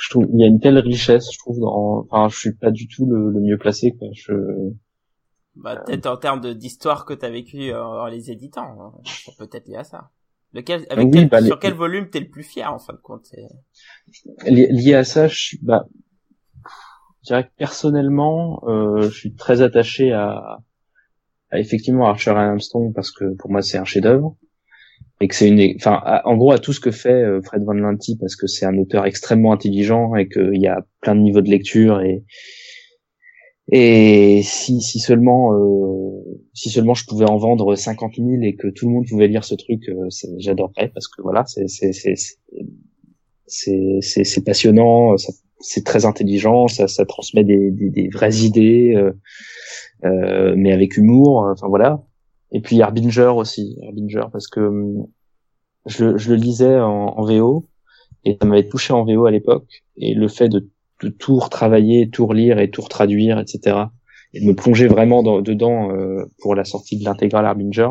Je 0.00 0.10
trouve 0.10 0.26
il 0.32 0.40
y 0.40 0.44
a 0.44 0.46
une 0.46 0.60
telle 0.60 0.78
richesse 0.78 1.30
je 1.32 1.38
trouve 1.38 1.58
dans 1.60 2.06
enfin 2.10 2.28
je 2.28 2.38
suis 2.38 2.54
pas 2.54 2.70
du 2.70 2.88
tout 2.88 3.06
le, 3.06 3.30
le 3.30 3.40
mieux 3.40 3.58
placé 3.58 3.92
quoi 3.96 4.08
je 4.14 4.32
Bah, 5.56 5.76
peut-être 5.76 6.06
en 6.06 6.16
termes 6.16 6.54
d'histoire 6.54 7.04
que 7.04 7.12
t'as 7.14 7.28
vécu 7.30 7.70
euh, 7.72 7.84
en 7.84 8.06
les 8.06 8.30
éditant. 8.30 8.80
hein. 8.80 8.92
Ça 9.24 9.32
peut 9.36 9.48
être 9.52 9.66
lié 9.68 9.76
à 9.76 9.84
ça. 9.84 10.10
Lequel, 10.52 10.86
avec 10.90 11.10
Oui, 11.10 11.10
quel, 11.10 11.28
bah, 11.28 11.40
sur 11.40 11.58
les- 11.58 11.58
quel 11.58 11.74
volume 11.74 12.08
t'es 12.10 12.20
le 12.20 12.30
plus 12.30 12.42
fier 12.44 12.72
en 12.72 12.78
fin 12.78 12.94
de 12.94 12.98
compte 12.98 13.26
lié 14.46 14.94
à 14.94 15.04
ça 15.04 15.28
je 15.28 15.36
suis 15.38 15.58
bah 15.62 15.86
je 17.22 17.28
dirais 17.28 17.44
que 17.44 17.52
personnellement 17.56 18.62
euh, 18.66 19.02
je 19.02 19.16
suis 19.16 19.34
très 19.34 19.62
attaché 19.62 20.12
à, 20.12 20.58
à 21.50 21.58
effectivement 21.58 22.08
Archer 22.08 22.30
et 22.32 22.34
Armstrong 22.34 22.92
parce 22.94 23.12
que 23.12 23.34
pour 23.36 23.50
moi 23.50 23.62
c'est 23.62 23.78
un 23.78 23.84
chef-d'œuvre 23.84 24.36
et 25.20 25.28
que 25.28 25.34
c'est 25.34 25.48
une 25.48 25.74
enfin 25.76 26.02
en 26.24 26.36
gros 26.36 26.52
à 26.52 26.58
tout 26.58 26.72
ce 26.72 26.80
que 26.80 26.90
fait 26.90 27.22
euh, 27.22 27.40
Fred 27.42 27.64
Van 27.64 27.74
Lanty 27.74 28.16
parce 28.16 28.36
que 28.36 28.46
c'est 28.46 28.66
un 28.66 28.78
auteur 28.78 29.04
extrêmement 29.06 29.52
intelligent 29.52 30.14
et 30.14 30.28
qu'il 30.28 30.60
y 30.60 30.68
a 30.68 30.84
plein 31.00 31.14
de 31.14 31.20
niveaux 31.20 31.40
de 31.40 31.50
lecture 31.50 32.00
et 32.00 32.24
et 33.70 34.40
si, 34.44 34.80
si 34.80 34.98
seulement 34.98 35.52
euh, 35.52 36.08
si 36.54 36.70
seulement 36.70 36.94
je 36.94 37.04
pouvais 37.04 37.28
en 37.28 37.36
vendre 37.36 37.74
50 37.74 38.14
000 38.16 38.28
et 38.42 38.54
que 38.54 38.68
tout 38.68 38.86
le 38.86 38.94
monde 38.94 39.06
pouvait 39.06 39.28
lire 39.28 39.44
ce 39.44 39.54
truc, 39.54 39.88
euh, 39.88 40.08
j'adorerais 40.38 40.90
parce 40.94 41.06
que 41.08 41.22
voilà, 41.22 41.44
c'est 41.46 41.68
c'est 41.68 41.92
c'est 43.46 44.00
c'est 44.00 44.44
passionnant, 44.44 45.16
c'est 45.60 45.84
très 45.84 46.04
intelligent, 46.06 46.68
ça 46.68 46.88
ça 46.88 47.04
transmet 47.04 47.44
des 47.44 47.70
des, 47.70 47.90
des 47.90 48.08
vraies 48.08 48.36
idées, 48.36 48.94
euh, 48.96 49.12
euh, 50.04 50.54
mais 50.56 50.72
avec 50.72 50.96
humour. 50.96 51.46
Enfin 51.52 51.68
voilà. 51.68 52.02
Et 52.52 52.60
puis 52.60 52.82
Harbinger 52.82 53.32
aussi, 53.36 53.78
Harbinger 53.86 54.24
parce 54.32 54.48
que 54.48 54.60
hum, 54.60 55.06
je, 55.86 56.16
je 56.16 56.30
le 56.30 56.36
lisais 56.36 56.78
en, 56.80 57.14
en 57.18 57.24
VO 57.24 57.68
et 58.24 58.38
ça 58.40 58.46
m'avait 58.48 58.68
touché 58.68 58.92
en 58.92 59.04
VO 59.04 59.26
à 59.26 59.30
l'époque 59.30 59.84
et 59.96 60.14
le 60.14 60.28
fait 60.28 60.48
de 60.48 60.68
de 61.02 61.10
tout 61.10 61.38
retravailler, 61.38 62.10
tout 62.10 62.26
relire 62.26 62.58
et 62.58 62.70
tout 62.70 62.82
retraduire, 62.82 63.38
etc. 63.38 63.92
Et 64.34 64.40
de 64.40 64.46
me 64.46 64.54
plonger 64.54 64.88
vraiment 64.88 65.22
dans- 65.22 65.40
dedans 65.42 65.92
euh, 65.92 66.26
pour 66.40 66.56
la 66.56 66.64
sortie 66.64 66.98
de 66.98 67.04
l'intégrale 67.04 67.46
Harbinger. 67.46 67.90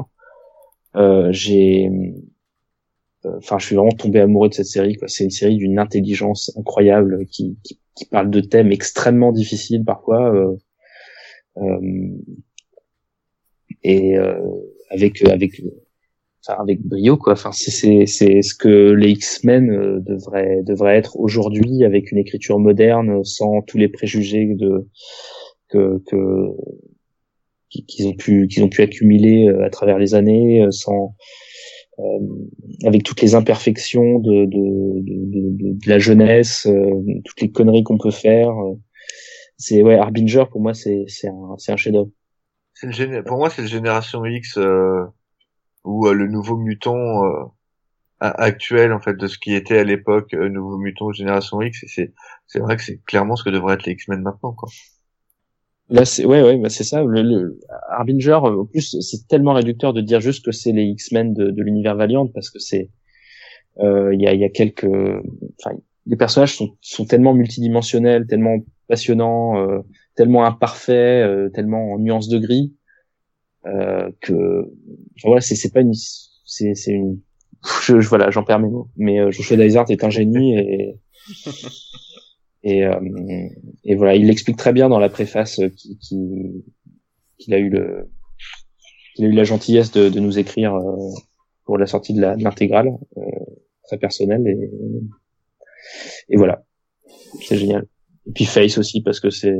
Euh, 0.95 1.29
j'ai, 1.31 1.89
euh, 3.25 3.37
enfin, 3.37 3.57
je 3.59 3.65
suis 3.65 3.75
vraiment 3.75 3.91
tombé 3.91 4.19
amoureux 4.19 4.49
de 4.49 4.53
cette 4.53 4.65
série. 4.67 4.97
C'est 5.07 5.23
une 5.23 5.29
série 5.31 5.57
d'une 5.57 5.79
intelligence 5.79 6.51
incroyable 6.57 7.25
qui, 7.27 7.57
qui, 7.63 7.79
qui 7.95 8.05
parle 8.05 8.29
de 8.29 8.41
thèmes 8.41 8.71
extrêmement 8.71 9.31
difficiles 9.31 9.83
parfois. 9.85 10.33
Euh, 13.85 13.89
euh, 13.89 13.93
et 13.93 14.17
euh, 14.17 14.35
avec 14.89 15.23
avec 15.25 15.61
enfin, 16.47 16.61
avec 16.61 16.81
brio 16.83 17.17
quoi. 17.17 17.33
Enfin 17.33 17.51
c'est 17.51 17.71
c'est 17.71 18.05
c'est 18.05 18.41
ce 18.41 18.55
que 18.55 18.91
les 18.91 19.11
X-Men 19.11 19.69
euh, 19.71 19.99
devraient 19.99 20.63
devraient 20.63 20.97
être 20.97 21.17
aujourd'hui 21.19 21.83
avec 21.83 22.11
une 22.11 22.17
écriture 22.17 22.59
moderne 22.59 23.23
sans 23.23 23.61
tous 23.61 23.77
les 23.77 23.89
préjugés 23.89 24.45
de 24.55 24.87
que 25.69 26.01
que 26.07 26.17
qui- 27.69 27.85
qu'ils 27.85 28.07
ont 28.07 28.13
pu 28.15 28.47
qu'ils 28.47 28.63
ont 28.63 28.69
pu 28.69 28.81
accumuler 28.81 29.49
à 29.63 29.69
travers 29.69 29.99
les 29.99 30.15
années 30.15 30.65
sans 30.71 31.15
euh, 31.99 32.03
avec 32.85 33.03
toutes 33.03 33.21
les 33.21 33.35
imperfections 33.35 34.19
de 34.19 34.45
de, 34.45 35.01
de, 35.01 35.75
de, 35.75 35.89
la 35.89 35.99
jeunesse 35.99 36.67
toutes 37.25 37.41
les 37.41 37.51
conneries 37.51 37.83
qu'on 37.83 37.97
peut 37.97 38.11
faire 38.11 38.53
c'est 39.57 39.81
ouais 39.83 39.95
Harbinger 39.95 40.45
pour 40.51 40.61
moi 40.61 40.73
c'est 40.73 41.05
c'est 41.07 41.27
un 41.27 41.55
c'est 41.57 41.71
un 41.71 41.77
chef-d'œuvre 41.77 42.09
Pour 43.25 43.37
moi, 43.37 43.49
c'est 43.49 43.63
le 43.63 43.67
génération 43.67 44.25
X 44.25 44.57
euh, 44.57 45.05
ou 45.83 46.07
euh, 46.07 46.13
le 46.13 46.27
nouveau 46.27 46.57
mutant 46.57 47.25
euh, 47.25 47.43
actuel 48.19 48.93
en 48.93 48.99
fait 48.99 49.15
de 49.15 49.27
ce 49.27 49.37
qui 49.37 49.53
était 49.53 49.79
à 49.79 49.83
l'époque 49.83 50.33
euh, 50.33 50.49
nouveau 50.49 50.77
mutant 50.77 51.11
génération 51.11 51.61
X. 51.61 51.83
Et 51.83 51.87
c'est 51.87 52.13
c'est 52.45 52.59
vrai 52.59 52.77
que 52.77 52.83
c'est 52.83 53.03
clairement 53.05 53.35
ce 53.35 53.43
que 53.43 53.49
devrait 53.49 53.75
être 53.75 53.85
les 53.85 53.93
X-Men 53.93 54.21
maintenant. 54.21 54.53
Quoi. 54.53 54.69
Là, 55.89 56.03
c'est 56.03 56.25
ouais, 56.25 56.43
ouais, 56.43 56.57
bah 56.57 56.69
c'est 56.69 56.83
ça. 56.83 57.03
Le, 57.03 57.21
le 57.21 57.59
Harbinger, 57.89 58.39
euh, 58.43 58.61
en 58.61 58.65
plus, 58.65 58.99
c'est 58.99 59.27
tellement 59.27 59.53
réducteur 59.53 59.93
de 59.93 60.01
dire 60.01 60.19
juste 60.19 60.43
que 60.43 60.51
c'est 60.51 60.73
les 60.73 60.83
X-Men 60.83 61.33
de, 61.33 61.49
de 61.51 61.63
l'univers 61.63 61.95
Valiant 61.95 62.27
parce 62.27 62.49
que 62.49 62.59
c'est, 62.59 62.89
euh, 63.79 64.13
il 64.13 64.21
y 64.21 64.27
a, 64.27 64.33
il 64.33 64.41
y 64.41 64.45
a 64.45 64.49
quelques, 64.49 64.83
enfin, 64.83 65.77
les 66.05 66.15
personnages 66.17 66.55
sont, 66.57 66.75
sont 66.81 67.05
tellement 67.05 67.33
multidimensionnels, 67.33 68.27
tellement 68.27 68.57
passionnants, 68.89 69.57
euh, 69.61 69.79
tellement 70.17 70.45
imparfaits, 70.45 71.25
euh, 71.25 71.49
tellement 71.51 71.93
en 71.93 71.99
nuances 71.99 72.29
de 72.29 72.39
gris 72.39 72.75
euh, 73.65 74.11
que, 74.21 74.61
enfin, 75.17 75.27
voilà, 75.27 75.41
c'est 75.41 75.71
pas 75.73 75.81
une, 75.81 75.93
c'est 76.45 76.75
c'est 76.75 76.93
une, 76.93 77.21
je, 77.83 77.99
je- 78.01 78.09
voilà, 78.09 78.31
j'en 78.31 78.43
perds 78.43 78.59
mes 78.59 78.69
mots. 78.69 78.89
Mais 78.97 79.19
euh, 79.19 79.31
Joshua 79.31 79.57
Dysart 79.57 79.89
est 79.91 80.03
un 80.03 80.09
génie 80.09 80.57
et 80.57 80.99
et, 82.63 82.85
euh, 82.85 82.99
et 83.83 83.95
voilà, 83.95 84.15
il 84.15 84.27
l'explique 84.27 84.57
très 84.57 84.73
bien 84.73 84.89
dans 84.89 84.99
la 84.99 85.09
préface 85.09 85.61
qui- 85.77 85.97
qui- 85.99 86.65
qu'il 87.37 87.53
a 87.53 87.59
eu 87.59 87.69
le 87.69 88.09
qu'il 89.15 89.25
a 89.25 89.29
eu 89.29 89.31
la 89.33 89.43
gentillesse 89.43 89.91
de, 89.91 90.09
de 90.09 90.19
nous 90.19 90.39
écrire 90.39 90.75
euh, 90.75 91.09
pour 91.65 91.77
la 91.77 91.85
sortie 91.87 92.13
de 92.13 92.21
l'intégrale, 92.21 92.89
euh, 93.17 93.21
très 93.85 93.97
personnelle 93.97 94.47
et 94.47 94.71
et 96.29 96.37
voilà, 96.37 96.63
c'est 97.47 97.57
génial. 97.57 97.87
Et 98.27 98.31
puis 98.31 98.45
Face 98.45 98.77
aussi 98.77 99.01
parce 99.01 99.19
que 99.19 99.29
c'est 99.29 99.55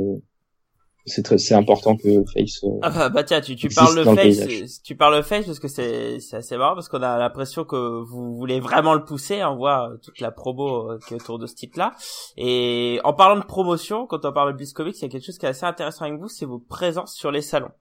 c'est 1.08 1.22
très 1.22 1.38
c'est 1.38 1.54
important 1.54 1.96
que 1.96 2.24
Face 2.32 2.62
euh, 2.64 2.78
Ah 2.82 2.90
bah, 2.90 3.08
bah 3.08 3.24
tiens, 3.24 3.40
tu, 3.40 3.56
tu 3.56 3.68
parles 3.68 3.96
le 3.96 4.04
face, 4.04 4.38
euh, 4.40 4.66
tu 4.84 4.96
parles 4.96 5.16
le 5.16 5.22
face 5.22 5.46
parce 5.46 5.58
que 5.58 5.68
c'est 5.68 6.20
c'est 6.20 6.36
assez 6.36 6.56
marrant 6.56 6.74
parce 6.74 6.88
qu'on 6.88 7.02
a 7.02 7.18
l'impression 7.18 7.64
que 7.64 8.02
vous 8.02 8.36
voulez 8.36 8.60
vraiment 8.60 8.94
le 8.94 9.04
pousser. 9.04 9.42
On 9.44 9.56
voit 9.56 9.90
euh, 9.90 9.96
toute 9.96 10.20
la 10.20 10.30
promo 10.30 10.98
qui 11.06 11.14
est 11.14 11.16
autour 11.16 11.38
de 11.38 11.46
ce 11.46 11.54
titre-là. 11.54 11.94
Et 12.36 13.00
en 13.04 13.12
parlant 13.12 13.40
de 13.40 13.44
promotion, 13.44 14.06
quand 14.06 14.24
on 14.24 14.32
parle 14.32 14.52
de 14.52 14.56
Bliss 14.56 14.72
Comics, 14.72 14.96
il 14.98 15.02
y 15.02 15.04
a 15.06 15.08
quelque 15.08 15.26
chose 15.26 15.38
qui 15.38 15.46
est 15.46 15.50
assez 15.50 15.66
intéressant 15.66 16.04
avec 16.04 16.18
vous, 16.20 16.28
c'est 16.28 16.46
vos 16.46 16.58
présences 16.58 17.14
sur 17.14 17.30
les 17.30 17.42
salons. 17.42 17.72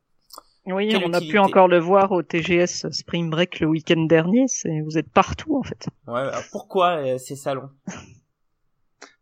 Oui, 0.67 0.89
Quelle 0.89 1.05
on 1.05 1.13
a 1.13 1.21
pu 1.21 1.37
encore 1.37 1.67
le 1.67 1.79
voir 1.79 2.11
au 2.11 2.21
TGS 2.23 2.91
Spring 2.91 3.29
Break 3.29 3.61
le 3.61 3.67
week-end 3.67 4.03
dernier. 4.03 4.45
C'est, 4.47 4.81
vous 4.81 4.97
êtes 4.97 5.09
partout 5.09 5.57
en 5.57 5.63
fait. 5.63 5.87
Ouais. 6.07 6.19
alors 6.19 6.43
pourquoi 6.51 6.97
euh, 6.97 7.17
ces 7.17 7.35
salons? 7.35 7.69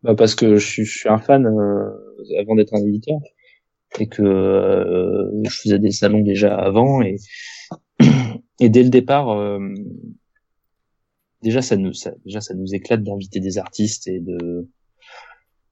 Bah 0.02 0.15
parce 0.15 0.36
que 0.36 0.56
je 0.56 0.65
suis, 0.65 0.86
je 0.86 0.99
suis 0.99 1.10
un 1.10 1.18
fan 1.18 1.45
euh, 1.45 2.40
avant 2.40 2.56
d'être 2.56 2.73
un 2.73 2.84
éditeur 2.84 3.19
et 3.99 4.07
que 4.07 4.21
euh, 4.21 5.31
je 5.43 5.61
faisais 5.61 5.79
des 5.79 5.91
salons 5.91 6.21
déjà 6.21 6.55
avant 6.55 7.01
et 7.01 7.17
et 8.59 8.69
dès 8.69 8.83
le 8.83 8.89
départ 8.89 9.29
euh, 9.29 9.59
déjà 11.41 11.61
ça 11.61 11.77
nous 11.77 11.93
ça, 11.93 12.11
déjà 12.25 12.41
ça 12.41 12.53
nous 12.53 12.73
éclate 12.73 13.03
d'inviter 13.03 13.39
des 13.39 13.57
artistes 13.57 14.07
et 14.07 14.19
de 14.19 14.67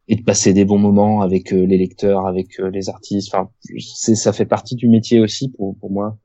et 0.07 0.15
de 0.15 0.23
passer 0.23 0.53
des 0.53 0.65
bons 0.65 0.79
moments 0.79 1.21
avec 1.21 1.51
les 1.51 1.77
lecteurs, 1.77 2.27
avec 2.27 2.57
les 2.57 2.89
artistes. 2.89 3.33
Enfin, 3.33 3.49
c'est 3.79 4.15
ça 4.15 4.33
fait 4.33 4.45
partie 4.45 4.75
du 4.75 4.89
métier 4.89 5.21
aussi 5.21 5.49
pour 5.49 5.77
pour 5.79 5.91
moi. 5.91 6.17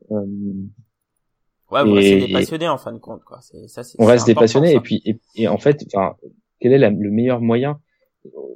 Ouais, 1.71 1.83
vous 1.83 1.93
restez 1.93 2.27
des 2.27 2.33
passionnés 2.33 2.67
en 2.67 2.77
fin 2.77 2.91
de 2.91 2.97
compte, 2.97 3.23
quoi. 3.23 3.39
Ça, 3.67 3.81
on 3.99 4.05
reste 4.05 4.25
des 4.25 4.35
passionnés 4.35 4.73
et 4.73 4.79
puis 4.79 5.01
et, 5.35 5.47
en 5.47 5.57
fait, 5.57 5.85
enfin, 5.93 6.15
quel 6.59 6.73
est 6.73 6.89
le 6.89 7.11
meilleur 7.11 7.41
moyen 7.41 7.79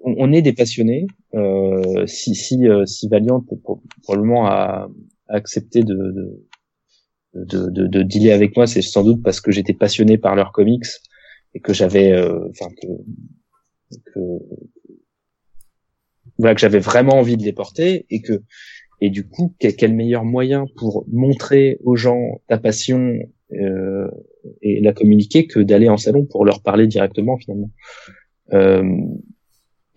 on, 0.03 0.31
est 0.31 0.41
des 0.41 0.53
passionnés. 0.53 1.07
Euh, 1.34 2.06
si 2.07 2.35
si 2.35 2.68
euh, 2.68 2.85
si 2.85 3.07
Valiant 3.07 3.44
probablement 4.03 4.48
a, 4.48 4.90
accepté 5.27 5.84
de 5.84 6.45
de, 7.34 7.69
de 7.69 7.88
de, 7.88 8.03
dealer 8.03 8.31
avec 8.31 8.56
moi, 8.56 8.68
c'est 8.68 8.81
sans 8.81 9.03
doute 9.03 9.23
parce 9.23 9.41
que 9.41 9.52
j'étais 9.52 9.73
passionné 9.73 10.18
par 10.18 10.35
leurs 10.35 10.52
comics 10.52 10.85
et 11.56 11.60
que 11.60 11.73
j'avais, 11.73 12.11
euh, 12.11 12.48
enfin 12.49 12.69
que, 12.81 12.88
que 14.14 14.19
voilà 16.38 16.56
que 16.56 16.61
j'avais 16.61 16.80
vraiment 16.80 17.14
envie 17.14 17.38
de 17.38 17.44
les 17.44 17.53
porter 17.53 18.06
et 18.10 18.22
que 18.22 18.44
et 19.02 19.10
du 19.10 19.27
coup, 19.27 19.53
quel, 19.60 19.94
meilleur 19.94 20.23
moyen 20.23 20.65
pour 20.77 21.06
montrer 21.11 21.77
aux 21.84 21.98
gens 21.98 22.41
ta 22.48 22.57
passion 22.57 23.19
euh, 23.52 24.07
et 24.61 24.80
la 24.80 24.94
communiquer 24.94 25.45
que 25.45 25.60
d'aller 25.60 25.90
en 25.90 25.98
salon 25.98 26.26
pour 26.26 26.45
leur 26.45 26.61
parler 26.61 26.88
directement 26.88 27.38
finalement. 27.38 27.69
Euh, 28.53 28.90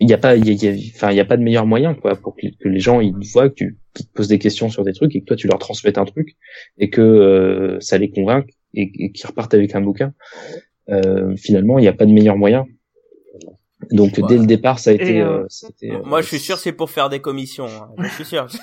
il 0.06 0.08
n'y 0.08 0.14
a 0.14 0.18
pas, 0.18 0.36
il 0.36 0.46
y 0.48 0.68
a, 0.68 0.72
enfin, 0.94 1.10
il 1.10 1.16
y 1.16 1.20
a 1.20 1.24
pas 1.24 1.36
de 1.36 1.42
meilleur 1.42 1.66
moyen 1.66 1.94
quoi 1.94 2.14
pour 2.14 2.36
que, 2.36 2.68
les 2.68 2.78
gens 2.78 3.00
ils 3.00 3.12
voient 3.32 3.48
que 3.48 3.54
tu 3.54 3.76
te 3.94 4.12
poses 4.14 4.28
des 4.28 4.38
questions 4.38 4.68
sur 4.68 4.84
des 4.84 4.92
trucs 4.92 5.16
et 5.16 5.20
que 5.20 5.24
toi 5.24 5.36
tu 5.36 5.48
leur 5.48 5.58
transmettes 5.58 5.98
un 5.98 6.04
truc 6.04 6.36
et 6.78 6.90
que 6.90 7.00
euh, 7.00 7.80
ça 7.80 7.98
les 7.98 8.10
convainque 8.10 8.50
et, 8.74 8.90
et 8.98 9.10
qu'ils 9.10 9.26
repartent 9.26 9.54
avec 9.54 9.74
un 9.74 9.80
bouquin. 9.80 10.12
Euh, 10.88 11.34
finalement, 11.36 11.78
il 11.78 11.82
n'y 11.82 11.88
a 11.88 11.92
pas 11.92 12.06
de 12.06 12.12
meilleur 12.12 12.36
moyen. 12.36 12.64
Donc 13.90 14.20
dès 14.28 14.38
le 14.38 14.46
départ, 14.46 14.78
ça 14.78 14.90
a 14.90 14.92
été. 14.94 15.20
Euh, 15.20 15.46
euh, 15.82 16.02
moi, 16.04 16.22
je 16.22 16.28
suis 16.28 16.38
sûr, 16.38 16.58
c'est 16.58 16.72
pour 16.72 16.90
faire 16.90 17.08
des 17.08 17.20
commissions. 17.20 17.66
Hein. 17.66 17.90
Je 17.98 18.08
suis 18.08 18.24
sûr. 18.24 18.46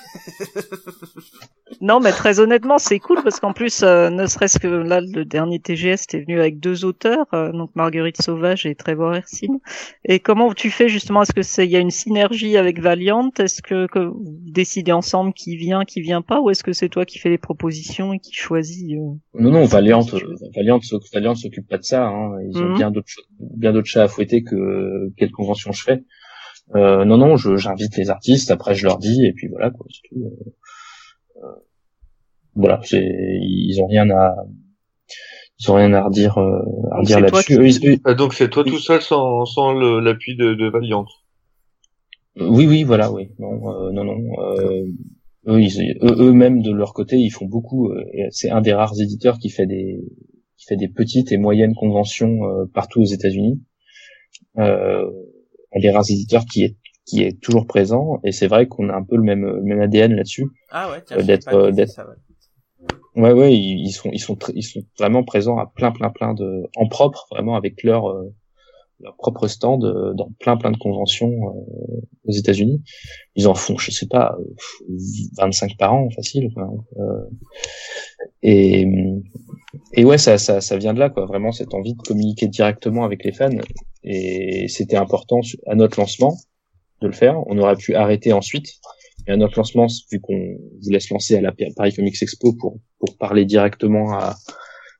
non, 1.83 1.99
mais 1.99 2.11
très 2.11 2.39
honnêtement, 2.39 2.77
c'est 2.77 2.97
cool 2.97 3.21
parce 3.23 3.41
qu'en 3.41 3.51
plus, 3.51 3.83
euh, 3.83 4.09
ne 4.09 4.25
serait-ce 4.25 4.57
que 4.57 4.67
là, 4.67 5.01
le 5.01 5.25
dernier 5.25 5.59
TGS, 5.59 6.07
t'es 6.07 6.21
venu 6.21 6.39
avec 6.39 6.59
deux 6.59 6.85
auteurs, 6.85 7.25
donc 7.53 7.71
Marguerite 7.75 8.21
Sauvage 8.21 8.65
et 8.65 8.73
Trevor 8.73 9.15
Hersin. 9.15 9.59
Et 10.05 10.19
comment 10.19 10.53
tu 10.53 10.71
fais 10.71 10.87
justement? 10.87 11.23
Est-ce 11.23 11.33
que 11.33 11.41
c'est 11.41 11.65
il 11.65 11.71
y 11.71 11.75
a 11.75 11.79
une 11.79 11.91
synergie 11.91 12.55
avec 12.55 12.79
Valiant? 12.79 13.31
Est-ce 13.37 13.61
que, 13.61 13.87
que, 13.87 13.99
vous 13.99 14.23
décidez 14.25 14.93
ensemble 14.93 15.33
qui 15.33 15.57
vient, 15.57 15.83
qui 15.83 15.99
vient 15.99 16.21
pas, 16.21 16.39
ou 16.39 16.49
est-ce 16.49 16.63
que 16.63 16.71
c'est 16.71 16.89
toi 16.89 17.05
qui 17.05 17.19
fais 17.19 17.29
les 17.29 17.37
propositions 17.37 18.13
et 18.13 18.19
qui 18.19 18.33
choisis 18.33 18.95
Non, 19.33 19.51
non, 19.51 19.65
Valiant, 19.65 19.99
Valiant, 20.55 20.79
Valiant 21.13 21.35
s'occupe 21.35 21.67
pas 21.67 21.77
de 21.77 21.83
ça. 21.83 22.07
Hein. 22.07 22.37
Ils 22.49 22.57
ont 22.59 22.69
mhm. 22.69 22.77
bien 22.77 22.91
d'autres, 22.91 23.11
bien 23.39 23.73
d'autres 23.73 23.89
chats 23.89 24.03
à 24.03 24.07
fouetter 24.07 24.43
que 24.43 25.11
quelle 25.17 25.31
convention 25.31 25.73
je 25.73 25.83
fais. 25.83 26.03
Euh, 26.75 27.05
non, 27.05 27.17
non, 27.17 27.35
j'invite 27.35 27.97
les 27.97 28.09
artistes, 28.09 28.49
après 28.49 28.73
je 28.73 28.85
leur 28.85 28.97
dis, 28.97 29.25
et 29.25 29.33
puis 29.33 29.47
voilà, 29.47 29.69
quoi, 29.69 29.85
c'est 29.89 30.07
tout. 30.07 30.31
Euh, 32.55 32.59
voilà, 32.59 32.79
c'est, 32.83 33.03
ils 33.41 33.79
ont 33.81 33.87
rien 33.87 34.09
à, 34.09 34.35
ils 35.59 35.71
ont 35.71 35.75
rien 35.75 35.93
à 35.93 36.03
redire, 36.03 36.37
euh, 36.37 36.59
à 36.91 36.99
redire 36.99 37.19
là-dessus. 37.19 38.01
Ah, 38.05 38.13
donc 38.13 38.33
c'est 38.33 38.49
toi 38.49 38.63
tout 38.63 38.79
seul 38.79 39.01
sans, 39.01 39.45
sans 39.45 39.73
l'appui 39.73 40.35
de, 40.35 40.53
de 40.53 40.69
Valiant. 40.69 41.05
Oui, 42.35 42.65
oui, 42.65 42.83
voilà, 42.83 43.11
oui. 43.11 43.29
Non, 43.39 43.69
euh, 43.69 43.91
non, 43.91 44.03
non. 44.03 44.17
Euh, 44.39 44.85
eux, 45.47 45.59
eux-mêmes 46.01 46.61
de 46.61 46.71
leur 46.71 46.93
côté, 46.93 47.17
ils 47.17 47.29
font 47.29 47.45
beaucoup. 47.45 47.91
c'est 48.31 48.49
un 48.49 48.61
des 48.61 48.73
rares 48.73 48.99
éditeurs 48.99 49.37
qui 49.37 49.49
fait 49.49 49.65
des, 49.67 49.99
qui 50.57 50.65
fait 50.67 50.77
des 50.77 50.87
petites 50.87 51.31
et 51.31 51.37
moyennes 51.37 51.75
conventions 51.75 52.39
partout 52.73 53.01
aux 53.01 53.05
États-Unis 53.05 53.61
euh, 54.57 55.09
des 55.75 55.89
rares 55.89 56.09
éditeurs 56.09 56.45
qui 56.45 56.63
est 56.63 56.75
qui 57.05 57.21
est 57.21 57.41
toujours 57.41 57.67
présent 57.67 58.21
et 58.23 58.31
c'est 58.31 58.47
vrai 58.47 58.67
qu'on 58.67 58.89
a 58.89 58.93
un 58.93 59.03
peu 59.03 59.17
le 59.17 59.23
même 59.23 59.45
le 59.45 59.61
même 59.61 59.81
ADN 59.81 60.13
là-dessus 60.13 60.45
ah 60.69 60.89
ouais 60.89 61.03
euh, 61.11 61.21
d'être 61.21 61.71
d'être 61.71 61.99
ouais. 63.15 63.31
ouais 63.33 63.55
ils, 63.55 63.91
sont 63.91 64.09
ils 64.11 64.19
sont 64.19 64.37
ils 64.53 64.63
sont 64.63 64.81
vraiment 64.99 65.23
présents 65.23 65.57
à 65.57 65.67
plein 65.67 65.91
plein 65.91 66.09
plein 66.09 66.33
de 66.33 66.69
en 66.75 66.87
propre 66.87 67.27
vraiment 67.31 67.55
avec 67.55 67.83
leur 67.83 68.09
euh, 68.09 68.33
leur 69.03 69.15
propre 69.17 69.47
stand 69.47 69.83
euh, 69.83 70.13
dans 70.13 70.29
plein 70.39 70.57
plein 70.57 70.71
de 70.71 70.77
conventions 70.77 71.49
euh, 71.49 72.01
aux 72.25 72.31
États-Unis. 72.31 72.81
Ils 73.35 73.47
en 73.47 73.53
font, 73.53 73.77
je 73.77 73.91
sais 73.91 74.07
pas, 74.07 74.37
25 75.37 75.77
par 75.77 75.93
an 75.93 76.09
facile. 76.09 76.49
Euh, 76.97 77.01
et 78.41 78.87
et 79.93 80.05
ouais, 80.05 80.17
ça, 80.17 80.37
ça 80.37 80.61
ça 80.61 80.77
vient 80.77 80.93
de 80.93 80.99
là 80.99 81.09
quoi, 81.09 81.25
vraiment 81.25 81.51
cette 81.51 81.73
envie 81.73 81.93
de 81.93 82.01
communiquer 82.01 82.47
directement 82.47 83.03
avec 83.03 83.23
les 83.23 83.31
fans. 83.31 83.49
Et 84.03 84.67
c'était 84.67 84.97
important 84.97 85.41
à 85.67 85.75
notre 85.75 85.99
lancement 85.99 86.37
de 87.01 87.07
le 87.07 87.13
faire. 87.13 87.35
On 87.47 87.57
aurait 87.57 87.75
pu 87.75 87.95
arrêter 87.95 88.33
ensuite. 88.33 88.79
Et 89.27 89.31
à 89.31 89.37
notre 89.37 89.57
lancement, 89.57 89.87
vu 90.11 90.19
qu'on 90.19 90.57
voulait 90.81 90.99
se 90.99 91.13
lancer 91.13 91.37
à 91.37 91.41
la 91.41 91.53
Paris 91.75 91.93
Comics 91.93 92.21
Expo 92.21 92.53
pour 92.53 92.79
pour 92.99 93.17
parler 93.17 93.45
directement 93.45 94.13
à 94.13 94.35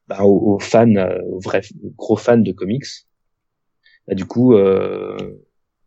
bah, 0.08 0.24
aux, 0.24 0.60
fans, 0.60 0.94
aux 1.30 1.40
vrais 1.40 1.62
gros 1.98 2.18
fans 2.18 2.38
de 2.38 2.52
comics, 2.52 2.86
bah, 4.08 4.16
du 4.16 4.26
coup, 4.26 4.54
euh, 4.54 5.18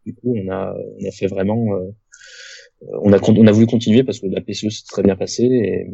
du 0.04 0.14
coup, 0.14 0.34
on 0.36 0.50
a, 0.50 0.74
on 0.74 1.06
a 1.06 1.10
fait 1.10 1.26
vraiment, 1.26 1.74
euh, 1.74 1.90
on 3.02 3.12
a, 3.12 3.18
on 3.28 3.46
a 3.46 3.52
voulu 3.52 3.66
continuer 3.66 4.04
parce 4.04 4.20
que 4.20 4.26
la 4.26 4.40
PCE 4.40 4.70
s'est 4.70 4.84
très 4.88 5.02
bien 5.02 5.16
passé 5.16 5.44
et, 5.44 5.86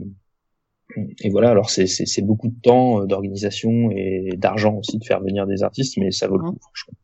et 1.23 1.31
voilà. 1.31 1.51
Alors 1.51 1.71
c'est, 1.71 1.87
c'est, 1.87 2.07
c'est 2.07 2.23
beaucoup 2.23 2.49
de 2.49 2.61
temps, 2.61 3.03
euh, 3.03 3.07
d'organisation 3.07 3.91
et 3.91 4.31
d'argent 4.37 4.77
aussi 4.77 4.99
de 4.99 5.05
faire 5.05 5.21
venir 5.21 5.47
des 5.47 5.63
artistes, 5.63 5.97
mais 5.99 6.11
ça 6.11 6.29
vaut 6.29 6.39
le 6.39 6.51
coup, 6.51 6.59
franchement. 6.61 6.95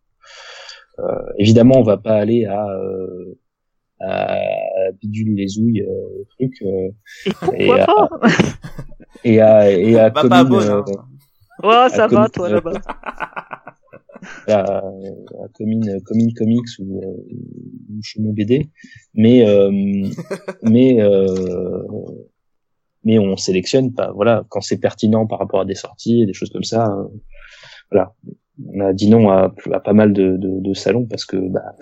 Euh, 1.01 1.33
évidemment, 1.39 1.77
on 1.79 1.83
va 1.83 1.97
pas 1.97 2.17
aller 2.17 2.45
à 2.45 2.69
euh, 2.69 3.35
à 3.35 3.48
bidule 5.01 5.35
les 5.35 5.59
ouilles 5.59 5.83
euh, 5.83 6.25
truc 6.31 6.55
euh, 6.63 6.91
et, 7.55 7.71
à, 7.71 7.87
et 9.25 9.41
à 9.41 9.71
et 9.71 9.99
à 9.99 10.11
bah, 10.11 10.23
commune, 10.23 10.83
oh, 11.63 11.87
ça 11.91 12.07
va 12.07 12.29
toi 12.29 12.49
là-bas 12.49 12.81
à, 14.49 14.79
à 14.79 15.49
Commune, 15.55 16.01
Commune 16.05 16.33
Comics 16.35 16.79
ou, 16.79 17.01
euh, 17.03 17.07
ou 17.91 18.03
Chemin 18.03 18.33
BD, 18.33 18.69
mais 19.15 19.47
euh, 19.47 19.71
mais 20.63 21.01
euh, 21.01 21.83
mais 23.05 23.19
on 23.19 23.37
sélectionne 23.37 23.95
pas. 23.95 24.13
Voilà, 24.13 24.45
quand 24.49 24.61
c'est 24.61 24.79
pertinent 24.79 25.27
par 25.27 25.39
rapport 25.39 25.61
à 25.61 25.65
des 25.65 25.75
sorties, 25.75 26.23
et 26.23 26.27
des 26.27 26.35
choses 26.35 26.51
comme 26.51 26.65
ça. 26.65 26.87
Euh, 26.87 27.09
voilà, 27.91 28.15
on 28.67 28.81
a 28.81 28.93
dit 28.93 29.09
non 29.09 29.31
à, 29.31 29.55
à 29.73 29.81
pas 29.81 29.95
mal 29.95 30.13
de, 30.13 30.37
de, 30.37 30.61
de 30.61 30.75
salons 30.75 31.07
parce 31.07 31.25
que 31.25 31.37
bah 31.37 31.75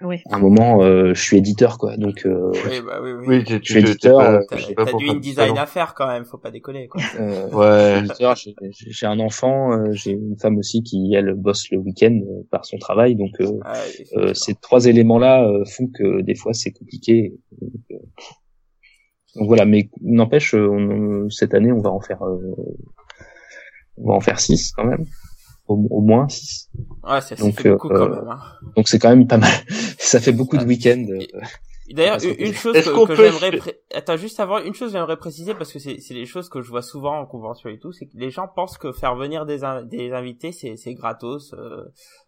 oui. 0.00 0.22
À 0.30 0.36
un 0.36 0.38
moment, 0.38 0.82
euh, 0.82 1.12
je 1.12 1.20
suis 1.20 1.36
éditeur, 1.36 1.76
quoi. 1.76 1.96
Donc, 1.96 2.24
euh, 2.24 2.52
oui, 2.52 2.80
bah, 2.84 3.00
oui, 3.02 3.12
oui. 3.12 3.24
oui 3.26 3.44
je 3.48 3.58
suis 3.62 3.80
éditeur. 3.80 4.20
Euh, 4.20 4.40
t'as 4.48 4.92
du 4.92 5.08
InDesign 5.08 5.58
à 5.58 5.66
faire 5.66 5.94
quand 5.94 6.06
même, 6.06 6.24
faut 6.24 6.38
pas 6.38 6.52
décoller, 6.52 6.86
quoi. 6.86 7.00
Euh, 7.18 7.48
ouais. 7.50 7.98
éditeur, 8.00 8.36
j'ai 8.36 9.06
un 9.06 9.18
enfant, 9.18 9.72
euh, 9.72 9.92
j'ai 9.92 10.12
une 10.12 10.36
femme 10.38 10.56
aussi 10.58 10.82
qui 10.82 11.14
elle 11.14 11.34
bosse 11.34 11.70
le 11.72 11.78
week-end 11.78 12.16
euh, 12.22 12.42
par 12.50 12.64
son 12.64 12.78
travail, 12.78 13.16
donc 13.16 13.30
ah, 13.64 13.74
ces 14.34 14.54
trois 14.54 14.86
éléments-là 14.86 15.48
font 15.76 15.88
que 15.88 16.22
des 16.22 16.34
fois 16.34 16.52
c'est 16.52 16.70
compliqué. 16.70 17.34
Donc, 17.60 18.00
donc, 19.36 19.46
voilà, 19.46 19.64
mais 19.64 19.90
n'empêche, 20.00 20.54
cette 21.30 21.54
année 21.54 21.72
on 21.72 21.80
va 21.80 21.90
en 21.90 22.00
faire, 22.00 22.22
on 22.22 24.08
va 24.08 24.14
en 24.14 24.20
faire 24.20 24.38
six 24.38 24.72
quand 24.72 24.84
même 24.84 25.04
au, 25.68 26.00
moins 26.00 26.28
6. 26.28 26.70
Ouais, 27.04 27.20
c'est 27.20 27.38
beaucoup 27.68 27.88
quand 27.88 28.08
même. 28.08 28.28
Hein. 28.28 28.40
Donc 28.76 28.88
c'est 28.88 28.98
quand 28.98 29.10
même 29.10 29.26
pas 29.26 29.38
mal. 29.38 29.50
Ça 30.08 30.20
fait 30.20 30.32
beaucoup 30.32 30.56
de 30.56 30.64
week-ends. 30.64 31.06
Euh, 31.08 31.24
d'ailleurs, 31.90 32.18
une, 32.22 32.52
chose 32.52 32.74
que, 32.74 33.06
que 33.06 33.14
j'aimerais, 33.14 33.80
attends, 33.94 34.16
juste 34.16 34.40
avant, 34.40 34.58
une 34.58 34.74
chose 34.74 34.92
j'aimerais 34.92 35.16
préciser 35.16 35.54
parce 35.54 35.72
que 35.72 35.78
c'est, 35.78 36.00
c'est 36.00 36.14
des 36.14 36.26
choses 36.26 36.48
que 36.48 36.60
je 36.60 36.68
vois 36.70 36.82
souvent 36.82 37.18
en 37.18 37.26
convention 37.26 37.70
et 37.70 37.78
tout, 37.78 37.92
c'est 37.92 38.06
que 38.06 38.16
les 38.16 38.30
gens 38.30 38.48
pensent 38.48 38.78
que 38.78 38.92
faire 38.92 39.14
venir 39.16 39.46
des, 39.46 39.60
des 39.84 40.12
invités 40.12 40.52
c'est, 40.52 40.76
c'est 40.76 40.94
gratos. 40.94 41.54
Euh, 41.54 41.84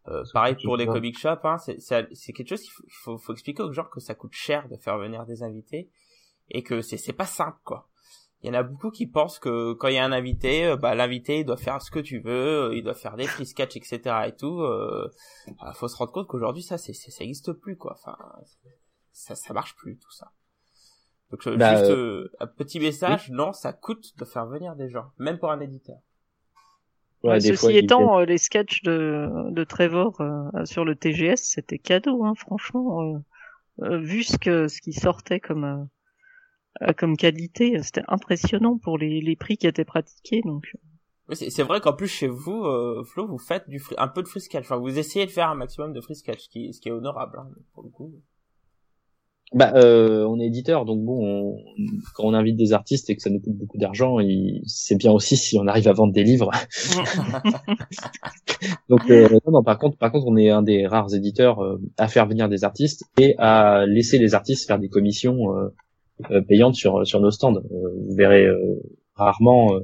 euh, 0.09 0.25
pareil 0.33 0.57
pour 0.63 0.77
les 0.77 0.87
comic 0.87 1.19
shops, 1.19 1.45
hein, 1.45 1.57
c'est, 1.59 1.81
c'est, 1.81 2.33
quelque 2.33 2.49
chose 2.49 2.63
qu'il 2.63 2.73
faut, 3.03 3.19
faut, 3.19 3.33
expliquer 3.33 3.63
aux 3.63 3.73
gens 3.73 3.85
que 3.85 4.01
ça 4.01 4.15
coûte 4.15 4.35
cher 4.35 4.69
de 4.69 4.77
faire 4.77 4.99
venir 4.99 5.27
des 5.27 5.43
invités 5.43 5.91
et 6.51 6.63
que 6.63 6.81
c'est, 6.81 6.97
c'est 6.97 7.13
pas 7.13 7.27
simple 7.27 7.59
quoi 7.65 7.90
il 8.43 8.49
y 8.49 8.51
en 8.51 8.59
a 8.59 8.63
beaucoup 8.63 8.91
qui 8.91 9.07
pensent 9.07 9.39
que 9.39 9.75
quand 9.75 9.89
il 9.89 9.95
y 9.95 9.99
a 9.99 10.05
un 10.05 10.13
invité, 10.13 10.65
euh, 10.65 10.77
bah 10.77 10.95
l'invité 10.95 11.41
il 11.41 11.45
doit 11.45 11.59
faire 11.59 11.83
ce 11.83 11.91
que 11.91 11.99
tu 11.99 12.21
veux, 12.21 12.71
euh, 12.71 12.75
il 12.75 12.83
doit 12.83 12.95
faire 12.95 13.17
des 13.17 13.27
free 13.27 13.45
sketch, 13.45 13.77
etc. 13.77 14.01
et 14.27 14.33
tout. 14.33 14.61
Euh, 14.63 15.11
bah, 15.61 15.73
faut 15.75 15.89
se 15.89 15.97
rendre 15.97 16.13
compte 16.13 16.27
qu'aujourd'hui 16.27 16.63
ça 16.63 16.79
c'est 16.79 16.95
ça 16.95 17.23
existe 17.23 17.53
plus 17.53 17.77
quoi. 17.77 17.93
Enfin 17.93 18.17
ça 19.13 19.35
ça 19.35 19.53
marche 19.53 19.77
plus 19.77 19.99
tout 19.99 20.11
ça. 20.11 20.33
Donc 21.31 21.47
bah, 21.59 21.77
juste 21.77 22.31
un 22.41 22.47
petit 22.47 22.81
message, 22.81 23.31
non 23.31 23.53
ça 23.53 23.73
coûte 23.75 24.17
de 24.19 24.25
faire 24.25 24.47
venir 24.47 24.75
des 24.75 24.89
gens, 24.89 25.11
même 25.19 25.39
pour 25.39 25.51
un 25.51 25.61
éditeur. 25.61 25.99
Ouais, 27.23 27.39
ceci 27.39 27.77
étant, 27.77 28.21
les 28.21 28.39
sketchs 28.39 28.83
de, 28.83 29.29
de 29.51 29.65
Trevor 29.65 30.23
sur 30.65 30.87
le 30.87 30.97
TGS, 30.97 31.37
c'était 31.37 31.79
cadeau, 31.79 32.25
hein, 32.25 32.33
franchement. 32.35 33.23
vu 33.79 34.23
ce 34.23 34.39
que 34.39 34.69
ce 34.69 34.81
qui 34.81 34.95
sortait 34.95 35.41
comme 35.41 35.87
comme 36.97 37.17
qualité, 37.17 37.81
c'était 37.83 38.03
impressionnant 38.09 38.79
pour 38.79 38.99
les, 38.99 39.21
les 39.21 39.37
prix 39.37 39.57
qui 39.57 39.67
étaient 39.67 39.85
pratiqués. 39.85 40.43
Donc. 40.45 40.77
Oui, 41.29 41.37
C'est 41.37 41.63
vrai 41.63 41.81
qu'en 41.81 41.93
plus 41.93 42.09
chez 42.09 42.27
vous, 42.27 42.65
euh, 42.65 43.05
Flo, 43.05 43.29
vous 43.29 43.39
faites 43.39 43.69
du 43.69 43.79
free- 43.79 43.95
un 43.99 44.09
peu 44.09 44.23
de 44.23 44.29
free 44.29 44.41
sketch. 44.41 44.65
Enfin, 44.65 44.79
vous 44.79 44.99
essayez 44.99 45.27
de 45.27 45.31
faire 45.31 45.49
un 45.49 45.55
maximum 45.55 45.93
de 45.93 46.01
free 46.01 46.17
sketch, 46.17 46.41
ce 46.41 46.49
qui, 46.49 46.73
ce 46.73 46.81
qui 46.81 46.89
est 46.89 46.93
honorable 46.93 47.39
hein, 47.39 47.49
pour 47.73 47.85
le 47.85 47.89
coup. 47.89 48.13
Bah, 49.53 49.73
euh, 49.75 50.25
on 50.29 50.39
est 50.39 50.47
éditeur, 50.47 50.85
donc 50.85 51.05
bon, 51.05 51.25
on- 51.25 51.59
quand 52.15 52.23
on 52.25 52.35
invite 52.35 52.57
des 52.57 52.73
artistes 52.73 53.11
et 53.11 53.17
que 53.17 53.23
ça 53.23 53.31
nous 53.31 53.41
coûte 53.41 53.57
beaucoup 53.57 53.79
d'argent, 53.79 54.19
c'est 54.65 54.97
bien 54.97 55.11
aussi 55.11 55.37
si 55.37 55.59
on 55.59 55.67
arrive 55.67 55.89
à 55.89 55.93
vendre 55.93 56.13
des 56.13 56.23
livres. 56.23 56.53
donc, 58.89 59.11
euh, 59.11 59.29
non, 59.47 59.53
non, 59.53 59.63
par 59.65 59.79
contre, 59.79 59.97
par 59.99 60.13
contre, 60.13 60.27
on 60.29 60.37
est 60.37 60.51
un 60.51 60.63
des 60.63 60.87
rares 60.87 61.13
éditeurs 61.15 61.65
euh, 61.65 61.81
à 61.99 62.07
faire 62.07 62.27
venir 62.27 62.49
des 62.49 62.63
artistes 62.63 63.03
et 63.19 63.35
à 63.39 63.87
laisser 63.87 64.19
les 64.19 64.35
artistes 64.35 64.69
faire 64.69 64.79
des 64.79 64.89
commissions 64.89 65.53
euh, 65.57 65.65
euh, 65.67 65.75
payantes 66.49 66.75
sur 66.75 67.07
sur 67.07 67.21
nos 67.21 67.31
stands. 67.31 67.57
Euh, 67.57 67.61
vous 68.09 68.15
verrez 68.15 68.47
euh, 68.47 68.81
rarement 69.15 69.75
euh, 69.75 69.81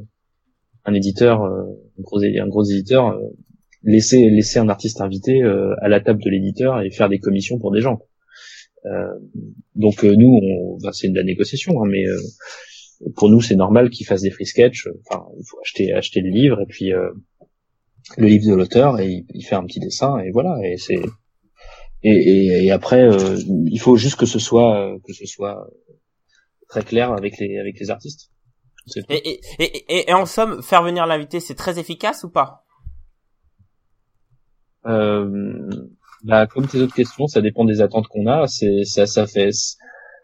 un 0.85 0.95
éditeur, 0.95 1.43
euh, 1.43 1.63
un 1.99 2.03
gros 2.03 2.21
un 2.23 2.49
gros 2.49 2.65
éditeur 2.65 3.09
euh, 3.09 3.21
laisser 3.83 4.29
laisser 4.31 4.59
un 4.59 4.69
artiste 4.69 5.01
invité 5.01 5.43
euh, 5.43 5.75
à 5.81 5.89
la 5.89 6.01
table 6.01 6.23
de 6.23 6.31
l'éditeur 6.31 6.81
et 6.81 6.91
faire 6.91 7.09
des 7.09 7.19
commissions 7.19 7.59
pour 7.59 7.73
des 7.73 7.81
gens. 7.81 8.01
Euh, 8.87 9.09
donc 9.75 10.05
euh, 10.05 10.15
nous, 10.17 10.39
on, 10.43 10.93
c'est 10.93 11.09
de 11.09 11.17
la 11.17 11.25
négociation, 11.25 11.83
hein, 11.83 11.89
mais 11.91 12.05
euh, 12.07 13.11
pour 13.17 13.29
nous, 13.29 13.41
c'est 13.41 13.57
normal 13.57 13.91
qu'il 13.91 14.07
fasse 14.07 14.23
des 14.23 14.31
free 14.31 14.47
sketch. 14.47 14.89
Enfin, 15.09 15.25
il 15.39 15.45
faut 15.45 15.59
acheter 15.61 15.93
acheter 15.93 16.21
le 16.21 16.31
livre 16.31 16.61
et 16.61 16.67
puis 16.67 16.93
euh, 16.93 17.11
le 18.17 18.27
livre 18.27 18.49
de 18.49 18.55
l'auteur 18.55 19.01
et 19.01 19.09
il, 19.09 19.27
il 19.35 19.43
fait 19.43 19.57
un 19.57 19.65
petit 19.65 19.81
dessin 19.81 20.19
et 20.19 20.31
voilà. 20.31 20.59
Et 20.65 20.77
c'est 20.77 21.01
et, 22.03 22.67
et, 22.67 22.71
après, 22.71 23.03
euh, 23.03 23.37
il 23.67 23.81
faut 23.81 23.97
juste 23.97 24.17
que 24.17 24.27
ce 24.27 24.39
soit 24.39 24.81
euh, 24.81 24.99
que 25.05 25.13
ce 25.13 25.27
soit 25.27 25.67
très 26.69 26.83
clair 26.83 27.13
avec 27.13 27.39
les 27.39 27.59
avec 27.59 27.79
les 27.81 27.91
artistes. 27.91 28.31
Et, 29.09 29.17
et, 29.17 29.41
et, 29.59 29.99
et, 29.99 30.11
et 30.11 30.15
en 30.15 30.27
somme, 30.27 30.63
faire 30.63 30.83
venir 30.83 31.07
l'invité, 31.07 31.41
c'est 31.41 31.57
très 31.57 31.79
efficace 31.79 32.23
ou 32.23 32.31
pas? 32.31 32.65
Euh, 34.87 35.69
bah, 36.23 36.47
comme 36.47 36.69
tes 36.69 36.81
autres 36.81 36.95
questions, 36.95 37.27
ça 37.27 37.41
dépend 37.41 37.65
des 37.65 37.81
attentes 37.81 38.07
qu'on 38.07 38.27
a. 38.27 38.47
C'est 38.47 38.85
ça, 38.85 39.07
ça 39.07 39.27
fait 39.27 39.51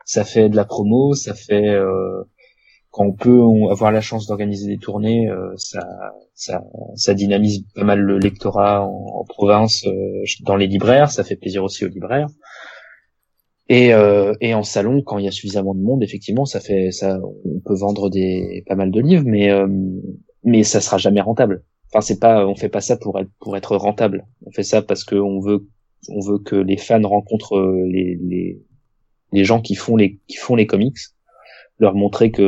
ça 0.05 0.25
fait 0.25 0.49
de 0.49 0.57
la 0.57 0.65
promo, 0.65 1.15
ça 1.15 1.35
fait 1.35 1.69
euh, 1.69 2.23
quand 2.91 3.07
on 3.07 3.13
peut 3.13 3.41
on- 3.41 3.69
avoir 3.71 3.91
la 3.91 4.01
chance 4.01 4.27
d'organiser 4.27 4.69
des 4.69 4.79
tournées, 4.79 5.29
euh, 5.29 5.53
ça, 5.57 5.81
ça 6.35 6.63
ça 6.95 7.15
dynamise 7.15 7.65
pas 7.75 7.85
mal 7.85 7.99
le 8.01 8.19
lectorat 8.19 8.83
en, 8.87 9.07
en 9.21 9.25
province, 9.25 9.85
euh, 9.87 10.23
dans 10.43 10.57
les 10.57 10.69
libraires, 10.69 11.11
ça 11.11 11.25
fait 11.25 11.37
plaisir 11.37 11.65
aussi 11.65 11.85
aux 11.85 11.89
libraires. 11.89 12.29
Et, 13.73 13.95
euh, 13.95 14.35
et 14.43 14.53
en 14.53 14.63
salon, 14.63 15.01
quand 15.01 15.17
il 15.17 15.25
y 15.25 15.29
a 15.29 15.31
suffisamment 15.31 15.75
de 15.75 15.81
monde, 15.81 16.03
effectivement, 16.03 16.45
ça 16.45 16.61
fait 16.61 16.91
ça, 16.91 17.19
on 17.47 17.61
peut 17.61 17.75
vendre 17.75 18.11
des 18.11 18.63
pas 18.67 18.75
mal 18.75 18.91
de 18.91 19.01
livres, 19.01 19.25
mais 19.27 19.49
euh, 19.51 19.67
mais 20.45 20.63
ça 20.63 20.81
sera 20.83 20.99
jamais 20.99 21.23
rentable. 21.23 21.65
Enfin, 21.89 22.03
c'est 22.03 22.21
pas, 22.21 22.47
on 22.47 22.55
fait 22.55 22.69
pas 22.69 22.83
ça 22.83 22.99
pour 22.99 23.19
être 23.19 23.31
pour 23.41 23.57
être 23.57 23.75
rentable. 23.77 24.27
On 24.45 24.51
fait 24.53 24.63
ça 24.63 24.83
parce 24.83 25.05
que 25.05 25.17
on 25.17 25.41
veut 25.41 25.61
on 26.09 26.21
veut 26.21 26.39
que 26.39 26.57
les 26.57 26.77
fans 26.77 27.09
rencontrent 27.17 27.57
euh, 27.57 27.87
les 27.89 28.19
les 28.31 28.61
les 29.33 29.45
gens 29.45 29.63
qui 29.63 29.75
font 29.75 29.97
les 29.97 30.21
qui 30.29 30.37
font 30.37 30.55
les 30.55 30.67
comics, 30.67 30.99
leur 31.79 31.95
montrer 31.95 32.31
que 32.31 32.45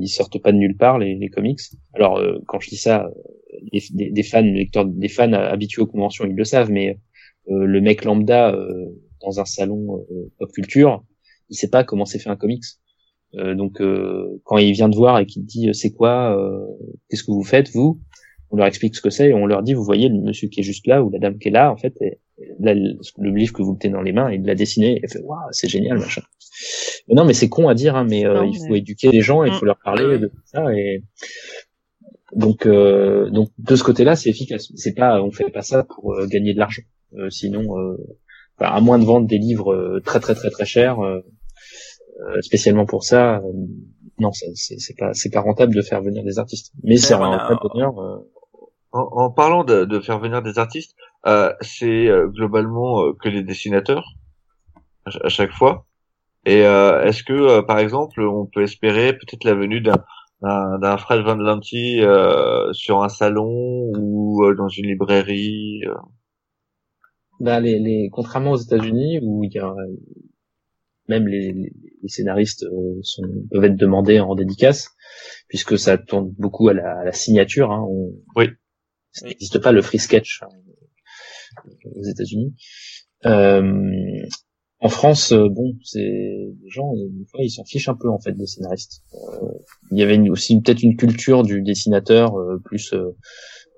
ils 0.00 0.08
sortent 0.08 0.42
pas 0.42 0.50
de 0.50 0.58
nulle 0.58 0.76
part 0.76 0.98
les, 0.98 1.14
les 1.14 1.28
comics. 1.28 1.60
Alors 1.94 2.18
euh, 2.18 2.38
quand 2.48 2.58
je 2.58 2.68
dis 2.70 2.76
ça, 2.76 3.04
euh, 3.04 3.78
des, 3.92 4.10
des 4.10 4.22
fans, 4.24 4.42
les 4.42 4.54
lecteurs, 4.54 4.86
des 4.86 5.08
fans 5.08 5.32
habitués 5.34 5.82
aux 5.82 5.86
conventions, 5.86 6.24
ils 6.26 6.34
le 6.34 6.44
savent, 6.44 6.72
mais 6.72 6.98
euh, 7.48 7.64
le 7.64 7.80
mec 7.80 8.04
lambda 8.04 8.52
euh, 8.52 8.86
dans 9.20 9.40
un 9.40 9.44
salon 9.44 10.04
euh, 10.10 10.30
pop 10.38 10.50
culture, 10.52 11.04
il 11.50 11.56
sait 11.56 11.68
pas 11.70 11.84
comment 11.84 12.04
c'est 12.04 12.18
fait 12.18 12.30
un 12.30 12.36
comics. 12.36 12.64
Euh, 13.34 13.54
donc 13.54 13.80
euh, 13.80 14.40
quand 14.44 14.56
il 14.58 14.72
vient 14.72 14.88
te 14.90 14.96
voir 14.96 15.18
et 15.18 15.26
qu'il 15.26 15.44
dit 15.44 15.68
c'est 15.74 15.92
quoi, 15.92 16.34
euh, 16.38 16.64
qu'est-ce 17.08 17.22
que 17.24 17.30
vous 17.30 17.44
faites 17.44 17.70
vous, 17.72 18.00
on 18.50 18.56
leur 18.56 18.66
explique 18.66 18.96
ce 18.96 19.02
que 19.02 19.10
c'est 19.10 19.28
et 19.30 19.34
on 19.34 19.44
leur 19.46 19.62
dit 19.62 19.74
vous 19.74 19.84
voyez 19.84 20.08
le 20.08 20.18
monsieur 20.18 20.48
qui 20.48 20.60
est 20.60 20.62
juste 20.62 20.86
là 20.86 21.02
ou 21.04 21.10
la 21.10 21.18
dame 21.18 21.38
qui 21.38 21.48
est 21.48 21.50
là 21.50 21.70
en 21.70 21.76
fait 21.76 21.94
et- 22.00 22.18
et 22.40 22.46
là, 22.60 22.72
le 22.72 23.30
livre 23.34 23.52
que 23.52 23.62
vous 23.62 23.76
tenez 23.78 23.92
dans 23.92 24.00
les 24.00 24.12
mains 24.12 24.30
il 24.32 24.42
l'a 24.44 24.54
dessiné 24.54 25.00
et 25.02 25.08
fait 25.08 25.20
waouh 25.20 25.40
c'est 25.50 25.68
génial 25.68 25.98
machin. 25.98 26.22
Mais 27.08 27.14
non 27.16 27.24
mais 27.26 27.34
c'est 27.34 27.48
con 27.50 27.68
à 27.68 27.74
dire 27.74 27.96
hein, 27.96 28.06
mais 28.08 28.24
euh, 28.24 28.42
Non, 28.44 28.50
il 28.50 28.58
faut 28.66 28.74
éduquer 28.76 29.10
les 29.10 29.20
gens 29.20 29.44
il 29.44 29.50
Mm. 29.52 29.56
faut 29.56 29.66
leur 29.66 29.78
parler 29.84 30.06
Ouais. 30.06 30.18
de 30.18 30.28
tout 30.28 30.40
ça 30.46 30.72
et 30.74 31.02
donc 32.34 32.64
euh, 32.66 33.28
donc 33.30 33.50
de 33.58 33.76
ce 33.76 33.82
côté-là 33.82 34.16
c'est 34.16 34.30
efficace. 34.30 34.70
C'est 34.76 34.94
pas 34.94 35.22
on 35.22 35.30
fait 35.30 35.50
pas 35.50 35.62
ça 35.62 35.84
pour 35.84 36.14
euh, 36.14 36.26
gagner 36.26 36.54
de 36.54 36.58
l'argent. 36.58 36.82
Euh, 37.18 37.28
sinon 37.30 37.78
euh, 37.78 37.96
enfin, 38.60 38.72
à 38.72 38.80
moins 38.80 38.98
de 38.98 39.04
vendre 39.04 39.26
des 39.26 39.38
livres 39.38 39.72
euh, 39.74 40.00
très 40.04 40.20
très 40.20 40.34
très 40.34 40.50
très 40.50 40.66
chers 40.66 41.00
euh, 41.00 41.20
euh, 42.20 42.40
spécialement 42.42 42.86
pour 42.86 43.04
ça 43.04 43.40
non 44.20 44.32
c'est 44.32 44.96
pas 44.98 45.14
c'est 45.14 45.30
pas 45.30 45.40
rentable 45.40 45.74
de 45.74 45.82
faire 45.82 46.02
venir 46.02 46.24
des 46.24 46.38
artistes. 46.38 46.72
Mais 46.82 46.96
c'est 46.96 47.14
on 47.14 47.22
un 47.22 47.32
a- 47.38 47.44
vrai 47.46 47.56
bonheur. 47.62 47.94
En, 48.92 49.00
en 49.12 49.30
parlant 49.30 49.64
de, 49.64 49.84
de 49.84 50.00
faire 50.00 50.18
venir 50.18 50.42
des 50.42 50.58
artistes, 50.58 50.96
euh, 51.26 51.52
c'est 51.60 52.08
euh, 52.08 52.26
globalement 52.28 53.02
euh, 53.02 53.12
que 53.22 53.28
les 53.28 53.42
dessinateurs 53.42 54.04
à, 55.04 55.10
ch- 55.10 55.22
à 55.24 55.28
chaque 55.28 55.52
fois. 55.52 55.86
Et 56.46 56.64
euh, 56.66 57.04
est-ce 57.04 57.22
que, 57.24 57.32
euh, 57.32 57.62
par 57.62 57.78
exemple, 57.78 58.22
on 58.22 58.46
peut 58.46 58.62
espérer 58.62 59.12
peut-être 59.14 59.44
la 59.44 59.54
venue 59.54 59.80
d'un 59.80 59.96
d'un 60.42 60.78
d'un 60.78 60.96
Fred 60.98 61.22
Van 61.22 61.36
Lanty 61.36 62.00
euh, 62.02 62.72
sur 62.72 63.02
un 63.02 63.08
salon 63.08 63.92
ou 63.96 64.44
euh, 64.44 64.54
dans 64.54 64.68
une 64.68 64.86
librairie 64.86 65.82
euh. 65.86 65.94
Bah, 67.40 67.60
les, 67.60 67.78
les, 67.78 68.08
contrairement 68.10 68.52
aux 68.52 68.56
États-Unis 68.56 69.20
où 69.22 69.44
il 69.44 69.52
y 69.52 69.58
a 69.58 69.72
même 71.08 71.26
les, 71.26 71.52
les, 71.52 72.08
scénaristes 72.08 72.64
euh, 72.64 72.98
sont, 73.02 73.22
peuvent 73.50 73.64
être 73.64 73.76
demandés 73.76 74.20
en 74.20 74.34
dédicace, 74.34 74.90
puisque 75.48 75.78
ça 75.78 75.98
tourne 75.98 76.32
beaucoup 76.38 76.68
à 76.68 76.74
la, 76.74 77.00
à 77.00 77.04
la 77.04 77.12
signature. 77.12 77.72
Hein, 77.72 77.84
on, 77.88 78.12
Oui. 78.36 78.46
Ça 79.12 79.26
n'existe 79.26 79.58
pas 79.58 79.72
le 79.72 79.82
free 79.82 79.98
sketch 79.98 80.42
hein, 80.42 80.48
aux 81.96 82.04
États-Unis. 82.04 82.54
Euh, 83.26 83.72
en 84.80 84.88
France, 84.88 85.32
euh, 85.32 85.48
bon, 85.50 85.74
c'est 85.82 85.98
les 85.98 86.68
gens, 86.68 86.92
euh, 86.94 87.08
des 87.10 87.24
fois, 87.30 87.40
ils 87.42 87.50
s'en 87.50 87.64
fichent 87.64 87.88
un 87.88 87.96
peu 87.96 88.08
en 88.08 88.20
fait 88.20 88.32
des 88.32 88.46
scénaristes. 88.46 89.02
Euh, 89.14 89.48
il 89.90 89.98
y 89.98 90.02
avait 90.02 90.14
une- 90.14 90.30
aussi 90.30 90.60
peut-être 90.60 90.82
une 90.82 90.96
culture 90.96 91.42
du 91.42 91.62
dessinateur 91.62 92.36
euh, 92.38 92.60
plus 92.64 92.94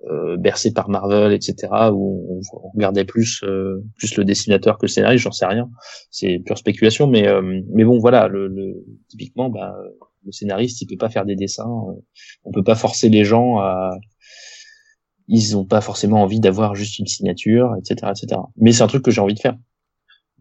euh, 0.09 0.37
bercé 0.39 0.73
par 0.73 0.89
Marvel, 0.89 1.33
etc., 1.33 1.55
où 1.93 2.27
on, 2.31 2.59
on 2.59 2.71
regardait 2.71 3.05
plus 3.05 3.43
euh, 3.45 3.83
plus 3.97 4.17
le 4.17 4.25
dessinateur 4.25 4.79
que 4.79 4.87
le 4.87 4.89
scénariste, 4.89 5.25
j'en 5.25 5.33
sais 5.33 5.47
rien. 5.47 5.69
C'est 6.11 6.41
pure 6.45 6.57
spéculation, 6.59 7.07
mais 7.07 7.27
euh, 7.29 7.61
mais 7.73 7.85
bon, 7.85 7.99
voilà, 7.99 8.29
le, 8.29 8.49
le 8.49 8.85
typiquement, 9.09 9.51
bah, 9.51 9.75
le 10.25 10.33
scénariste, 10.33 10.81
il 10.83 10.87
peut 10.87 10.97
pas 10.97 11.11
faire 11.11 11.25
des 11.27 11.37
dessins. 11.37 11.69
euh, 11.69 12.01
on 12.45 12.53
peut 12.53 12.65
pas 12.65 12.75
forcer 12.77 13.09
les 13.09 13.25
gens 13.25 13.59
à 13.59 13.91
ils 15.33 15.57
ont 15.57 15.65
pas 15.65 15.81
forcément 15.81 16.23
envie 16.23 16.41
d'avoir 16.41 16.75
juste 16.75 16.99
une 16.99 17.07
signature, 17.07 17.75
etc., 17.79 18.11
etc. 18.17 18.41
Mais 18.57 18.73
c'est 18.73 18.83
un 18.83 18.89
truc 18.89 19.05
que 19.05 19.11
j'ai 19.13 19.21
envie 19.21 19.35
de 19.35 19.39
faire. 19.41 19.57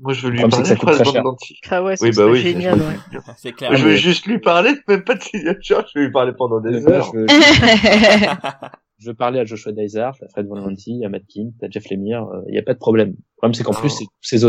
Moi, 0.02 0.14
je 0.14 0.26
veux 0.26 0.32
lui 0.32 0.40
parler 0.40 0.56
de 0.56 0.62
que 0.62 0.68
ça 0.70 0.76
coûte 0.78 0.90
Fred 0.92 0.96
très 0.96 1.04
Van 1.06 1.12
cher. 1.12 1.24
Lanty. 1.24 1.60
Ah 1.70 1.84
ouais, 1.84 1.96
Oui, 2.02 2.10
c'est 2.14 2.18
bah 2.18 2.26
oui, 2.32 2.40
génial. 2.40 2.80
c'est- 2.80 3.18
ouais. 3.18 3.24
C'est 3.38 3.52
clair. 3.52 3.76
Je 3.76 3.84
mais- 3.84 3.90
veux 3.92 3.96
juste 3.98 4.26
lui 4.26 4.40
parler, 4.40 4.72
même 4.88 5.04
pas 5.04 5.16
de 5.16 5.22
signature, 5.22 5.86
je 5.94 6.00
vais 6.00 6.06
lui 6.06 6.12
parler 6.14 6.32
pendant 6.38 6.62
des 6.62 6.88
heures. 6.88 7.12
je, 9.00 9.12
parler 9.12 9.40
à 9.40 9.46
Joshua 9.46 9.72
Dysart, 9.72 10.16
à 10.22 10.28
Fred 10.30 10.48
Van 10.48 10.56
Lanty, 10.56 11.04
à 11.06 11.10
Matt 11.10 11.26
King, 11.28 11.54
à 11.62 11.70
Jeff 11.70 11.90
Lemire, 11.90 12.28
il 12.48 12.52
n'y 12.52 12.58
a 12.58 12.64
pas 12.64 12.74
de 12.74 12.80
problème. 12.80 13.10
Le 13.10 13.38
problème, 13.38 13.54
c'est 13.54 13.64
qu'en 13.64 13.74
plus, 13.74 13.90
ces, 13.90 14.06
ces 14.22 14.44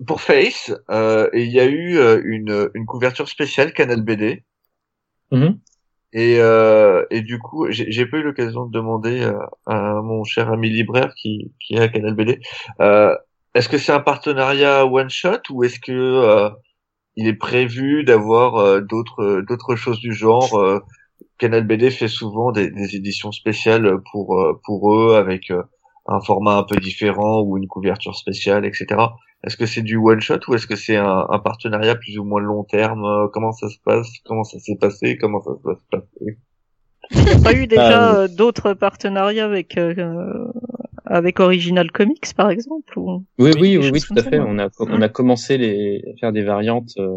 euh, 0.00 0.04
et- 0.04 0.06
pour 0.06 0.20
Face, 0.20 0.72
euh, 0.90 1.28
il 1.34 1.50
y 1.50 1.60
a 1.60 1.66
eu 1.66 1.98
euh, 1.98 2.20
une, 2.24 2.70
une 2.74 2.86
couverture 2.86 3.28
spéciale 3.28 3.72
Canal 3.72 4.02
BD. 4.02 4.44
Mhm. 5.30 5.60
Et, 6.14 6.36
euh, 6.40 7.04
et 7.10 7.20
du 7.20 7.38
coup, 7.38 7.66
j'ai 7.70 8.06
pas 8.06 8.18
eu 8.18 8.22
l'occasion 8.22 8.64
de 8.66 8.72
demander 8.72 9.20
euh, 9.20 9.38
à 9.66 10.00
mon 10.02 10.24
cher 10.24 10.50
ami 10.50 10.70
libraire 10.70 11.12
qui, 11.14 11.52
qui 11.60 11.74
est 11.74 11.80
à 11.80 11.88
Canal 11.88 12.14
BD. 12.14 12.40
Euh, 12.80 13.14
est-ce 13.54 13.68
que 13.68 13.76
c'est 13.78 13.92
un 13.92 14.00
partenariat 14.00 14.86
one 14.86 15.10
shot 15.10 15.42
ou 15.50 15.64
est-ce 15.64 15.78
que 15.80 15.92
euh, 15.92 16.48
il 17.16 17.28
est 17.28 17.34
prévu 17.34 18.04
d'avoir 18.04 18.56
euh, 18.56 18.80
d'autres 18.80 19.42
d'autres 19.48 19.76
choses 19.76 20.00
du 20.00 20.12
genre 20.14 20.54
euh, 20.58 20.80
Canal 21.38 21.66
BD 21.66 21.90
fait 21.90 22.08
souvent 22.08 22.52
des, 22.52 22.70
des 22.70 22.96
éditions 22.96 23.32
spéciales 23.32 23.98
pour 24.12 24.38
pour 24.64 24.94
eux 24.94 25.16
avec 25.16 25.52
un 26.06 26.20
format 26.20 26.56
un 26.56 26.64
peu 26.64 26.76
différent 26.76 27.42
ou 27.42 27.58
une 27.58 27.68
couverture 27.68 28.16
spéciale, 28.16 28.64
etc. 28.66 29.18
Est-ce 29.44 29.56
que 29.56 29.66
c'est 29.66 29.82
du 29.82 29.96
one 29.96 30.20
shot 30.20 30.40
ou 30.48 30.54
est-ce 30.54 30.66
que 30.66 30.76
c'est 30.76 30.96
un, 30.96 31.26
un 31.30 31.38
partenariat 31.38 31.94
plus 31.94 32.18
ou 32.18 32.24
moins 32.24 32.40
long 32.40 32.64
terme? 32.64 33.04
Euh, 33.04 33.28
Comment 33.32 33.52
ça 33.52 33.68
se 33.68 33.78
passe? 33.84 34.08
Comment 34.24 34.44
ça 34.44 34.58
s'est 34.58 34.76
passé? 34.76 35.16
Comment 35.16 35.40
ça 35.40 35.50
va 35.64 35.74
se 35.76 35.84
passer 35.90 36.38
Il 37.12 37.22
n'y 37.22 37.30
a 37.30 37.38
pas 37.38 37.52
eu 37.54 37.66
déjà 37.74 38.14
Euh, 38.14 38.24
euh, 38.24 38.28
d'autres 38.28 38.74
partenariats 38.74 39.44
avec 39.44 39.78
euh, 39.78 40.46
avec 41.04 41.40
Original 41.40 41.90
Comics 41.90 42.34
par 42.36 42.50
exemple 42.50 42.98
ou... 42.98 43.24
Oui, 43.38 43.52
Oui, 43.60 43.78
oui, 43.78 43.90
oui, 43.92 44.00
tout 44.00 44.14
à 44.16 44.22
fait. 44.22 44.40
On 44.40 44.58
a, 44.58 44.68
on 44.80 45.00
a 45.00 45.08
commencé 45.08 45.56
les, 45.56 46.02
à 46.06 46.18
faire 46.20 46.32
des 46.32 46.42
variantes 46.42 46.90
euh, 46.98 47.16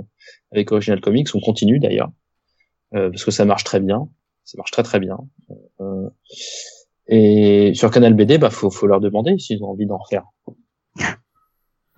avec 0.51 0.71
Original 0.71 1.01
Comics. 1.01 1.27
On 1.33 1.39
continue 1.41 1.79
d'ailleurs, 1.79 2.11
euh, 2.95 3.09
parce 3.09 3.25
que 3.25 3.31
ça 3.31 3.45
marche 3.45 3.63
très 3.63 3.79
bien. 3.79 4.07
Ça 4.43 4.57
marche 4.57 4.71
très 4.71 4.83
très 4.83 4.99
bien. 4.99 5.17
Euh, 5.81 6.09
et 7.07 7.73
sur 7.73 7.89
Canal 7.91 8.13
BD, 8.13 8.37
bah 8.37 8.49
faut, 8.51 8.69
faut 8.69 8.87
leur 8.87 8.99
demander 9.01 9.37
s'ils 9.39 9.61
ont 9.63 9.71
envie 9.71 9.87
d'en 9.87 9.97
refaire. 9.97 10.23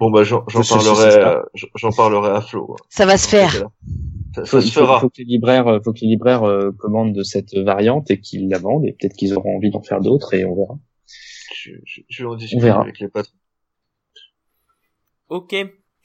Bon 0.03 0.11
bah 0.11 0.23
j'en 0.25 0.41
parlerai, 0.41 1.15
euh, 1.15 1.41
j'en- 1.75 1.91
parlerai 1.91 2.31
à 2.31 2.41
Flo. 2.41 2.75
Ça 2.89 3.05
va 3.05 3.17
se 3.17 3.25
faire. 3.29 3.69
Ça, 4.35 4.43
se 4.43 4.57
il 4.57 4.69
faut, 4.69 4.81
fera. 4.81 4.99
faut 4.99 5.07
que 5.07 5.19
les 5.19 5.23
libraires, 5.23 5.65
euh, 5.69 5.79
faut 5.81 5.93
que 5.93 6.01
les 6.01 6.07
libraires 6.07 6.43
euh, 6.43 6.71
commandent 6.77 7.13
de 7.13 7.23
cette 7.23 7.55
variante 7.55 8.11
et 8.11 8.19
qu'ils 8.19 8.49
la 8.49 8.57
vendent. 8.59 8.85
Et 8.85 8.91
peut-être 8.99 9.13
qu'ils 9.13 9.33
auront 9.33 9.55
envie 9.55 9.69
d'en 9.69 9.81
faire 9.81 10.01
d'autres 10.01 10.33
et 10.33 10.43
on 10.43 10.55
verra. 10.55 10.77
Je, 11.55 11.71
je, 11.85 12.01
je 12.09 12.23
vais 12.23 12.29
en 12.29 12.35
discuter 12.35 12.63
verra. 12.63 12.81
avec 12.81 12.99
les 12.99 13.07
patrons. 13.07 13.31
Ok. 15.29 15.55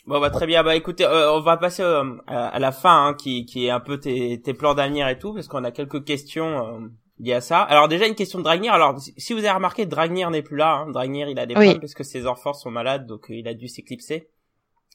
Bon 0.07 0.21
bah 0.21 0.31
très 0.31 0.47
bien. 0.47 0.63
Bah 0.63 0.77
écoutez, 0.77 1.05
euh, 1.05 1.33
on 1.33 1.41
va 1.41 1.57
passer 1.57 1.83
euh, 1.83 2.05
à, 2.29 2.47
à 2.47 2.59
la 2.61 2.71
fin, 2.71 3.09
hein, 3.09 3.15
qui, 3.15 3.47
qui 3.47 3.67
est 3.67 3.71
un 3.71 3.81
peu 3.81 3.99
tes, 3.99 4.41
tes 4.41 4.55
plans 4.55 4.75
d'avenir 4.75 5.09
et 5.09 5.19
tout, 5.19 5.35
parce 5.35 5.49
qu'on 5.49 5.65
a 5.65 5.73
quelques 5.73 6.05
questions 6.05 6.89
euh, 7.21 7.25
liées 7.25 7.35
à 7.35 7.41
ça. 7.41 7.61
Alors 7.63 7.89
déjà 7.89 8.07
une 8.07 8.15
question 8.15 8.39
de 8.39 8.45
Dragnir. 8.45 8.73
Alors 8.73 8.99
si- 9.01 9.33
vous 9.33 9.39
avez 9.41 9.51
remarqué, 9.51 9.87
Dragnir 9.87 10.31
n'est 10.31 10.43
plus 10.43 10.57
là. 10.57 10.85
Hein. 10.87 10.91
Dragnir, 10.91 11.29
il 11.29 11.39
a 11.39 11.47
des 11.47 11.55
Oui. 11.55 11.61
problèmes 11.65 11.81
parce 11.81 11.95
que 11.95 12.05
ses 12.05 12.27
enfants 12.27 12.53
sont 12.55 12.71
malades, 12.71 13.07
donc 13.07 13.31
euh, 13.31 13.35
il 13.35 13.47
a 13.49 13.55
dû 13.55 13.69
s'éclipser. 13.69 14.29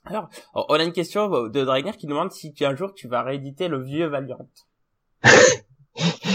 Alors, 0.05 0.27
on 0.53 0.73
a 0.73 0.83
une 0.83 0.91
question 0.91 1.29
de 1.47 1.63
Dragnir 1.63 1.95
qui 1.95 2.07
demande 2.07 2.31
si 2.31 2.53
tu, 2.53 2.65
un 2.65 2.75
jour 2.75 2.93
tu 2.93 3.07
vas 3.07 3.23
rééditer 3.23 3.69
le 3.69 3.81
vieux 3.81 4.07
Valiant. 4.07 4.37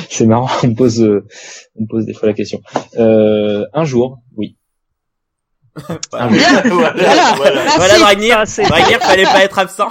C'est 0.08 0.26
marrant. 0.26 0.48
On 0.62 0.68
me 0.68 0.74
pose, 0.74 1.02
euh, 1.02 1.26
on 1.76 1.82
me 1.82 1.86
pose 1.88 2.06
des 2.06 2.14
fois 2.14 2.28
la 2.28 2.34
question. 2.34 2.60
Euh, 2.96 3.64
un 3.72 3.84
jour, 3.84 4.18
oui. 4.36 4.56
Jour. 5.78 5.98
voilà, 6.10 6.28
Voilà. 6.68 7.34
voilà. 7.36 7.62
Merci. 7.64 7.76
voilà 7.78 7.98
Dragnir. 7.98 8.38
Ah, 8.40 8.62
Dragnir, 8.68 8.98
fallait 9.00 9.22
pas 9.24 9.44
être 9.44 9.58
absent. 9.58 9.88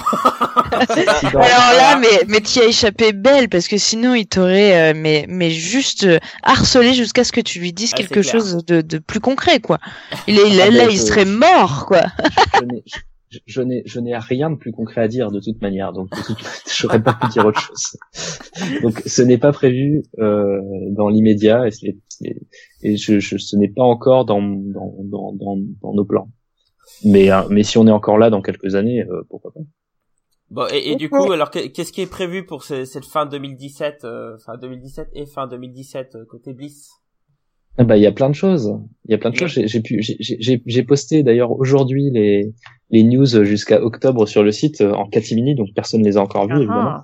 Alors 0.80 1.74
là, 1.78 1.98
mais, 2.00 2.24
mais 2.28 2.42
t'y 2.42 2.60
as 2.60 2.66
échappé 2.66 3.14
belle, 3.14 3.50
parce 3.50 3.68
que 3.68 3.78
sinon 3.78 4.14
il 4.14 4.28
t'aurait, 4.28 4.92
euh, 4.92 4.94
mais, 4.96 5.26
mais 5.30 5.52
juste 5.52 6.04
euh, 6.06 6.20
harcelé 6.44 6.94
jusqu'à 6.94 7.24
ce 7.24 7.32
que 7.32 7.42
tu 7.42 7.60
lui 7.60 7.74
dises 7.74 7.92
Ah, 7.94 7.98
quelque 7.98 8.22
chose 8.22 8.66
de, 8.66 8.82
de 8.82 8.98
plus 8.98 9.20
concret, 9.20 9.60
quoi. 9.60 9.78
Il 10.28 10.38
est, 10.40 10.50
il- 10.50 10.62
Ah, 10.62 10.70
là, 10.72 10.86
il 10.90 11.00
serait 11.00 11.26
mort, 11.26 11.86
quoi. 11.88 12.02
je 12.56 12.66
n'ai- 12.66 12.84
je- 12.86 13.00
je 13.46 13.62
n'ai 13.62 13.84
je 13.86 14.00
n'ai 14.00 14.18
rien 14.18 14.50
de 14.50 14.56
plus 14.56 14.72
concret 14.72 15.02
à 15.02 15.08
dire 15.08 15.32
de 15.32 15.40
toute 15.40 15.62
manière 15.62 15.92
donc 15.94 16.10
j'aurais 16.80 17.02
pas 17.04 17.14
pu 17.14 17.28
dire 17.28 17.46
autre 17.46 17.60
chose. 17.62 17.98
Donc 18.82 19.02
ce 19.06 19.22
n'est 19.22 19.38
pas 19.38 19.52
prévu 19.52 20.04
euh, 20.20 20.60
dans 20.92 21.10
l'immédiat 21.10 21.68
et, 21.68 21.72
c'est- 21.72 21.98
et 22.82 22.98
je, 22.98 23.20
je- 23.20 23.38
ce 23.38 23.56
n'est 23.56 23.68
pas 23.70 23.84
encore 23.84 24.26
dans 24.26 24.42
dans, 24.42 24.96
dans, 25.04 25.34
dans, 25.34 25.58
dans 25.82 25.94
nos 25.94 26.06
plans. 26.06 26.30
Mais 27.04 27.32
euh, 27.32 27.42
mais 27.50 27.64
si 27.64 27.78
on 27.78 27.86
est 27.88 27.92
encore 27.92 28.18
là 28.18 28.30
dans 28.30 28.42
quelques 28.42 28.76
années 28.76 29.04
euh, 29.04 29.24
pourquoi 29.30 29.52
pas. 29.54 29.60
Bon, 30.50 30.66
et, 30.72 30.92
et 30.92 30.96
du 30.96 31.10
coup, 31.10 31.30
alors 31.32 31.52
que- 31.52 31.68
qu'est-ce 31.68 31.92
qui 31.92 32.02
est 32.02 32.10
prévu 32.10 32.46
pour 32.46 32.64
ce- 32.64 32.86
cette 32.86 33.06
fin 33.06 33.26
2017, 33.26 34.06
euh, 34.06 34.38
fin 34.46 34.58
2017 34.58 35.10
et 35.14 35.26
fin 35.26 35.46
2017 35.48 36.16
euh, 36.16 36.26
côté 36.26 36.54
Bliss? 36.54 36.90
Ah 37.78 37.84
bah 37.84 37.98
il 37.98 38.04
y 38.04 38.08
a 38.08 38.12
plein 38.12 38.30
de 38.30 38.36
choses 38.36 38.76
il 39.06 39.12
y 39.12 39.14
a 39.14 39.18
plein 39.18 39.30
de 39.30 39.36
Oui. 39.36 39.48
choses 39.48 39.64
j'ai 39.66 39.82
pu 39.82 40.02
j'ai- 40.02 40.84
posté 40.84 41.24
d'ailleurs 41.24 41.52
aujourd'hui 41.52 42.10
les 42.12 42.52
les 42.90 43.04
news 43.04 43.28
jusqu'à 43.44 43.84
octobre 43.84 44.28
sur 44.28 44.42
le 44.44 44.52
site 44.52 44.82
euh, 44.82 44.92
en 44.94 45.08
catimini 45.08 45.54
donc 45.56 45.68
personne 45.76 46.04
les 46.04 46.18
a 46.18 46.22
encore 46.22 46.48
vues 46.48 46.58
évidemment 46.58 47.02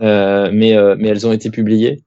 Euh, 0.00 0.50
mais 0.52 0.72
euh, 0.76 0.96
mais 0.98 1.08
elles 1.08 1.26
ont 1.26 1.32
été 1.32 1.50
publiées 1.50 2.02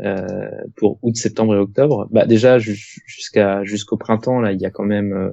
euh, 0.00 0.50
pour 0.76 0.98
août, 1.02 1.16
septembre 1.16 1.54
et 1.54 1.58
octobre. 1.58 2.06
Bah 2.10 2.24
déjà 2.26 2.58
ju- 2.58 3.00
jusqu'à 3.06 3.64
jusqu'au 3.64 3.96
printemps 3.96 4.38
là, 4.40 4.52
il 4.52 4.60
y 4.60 4.66
a 4.66 4.70
quand 4.70 4.84
même 4.84 5.12
euh, 5.12 5.30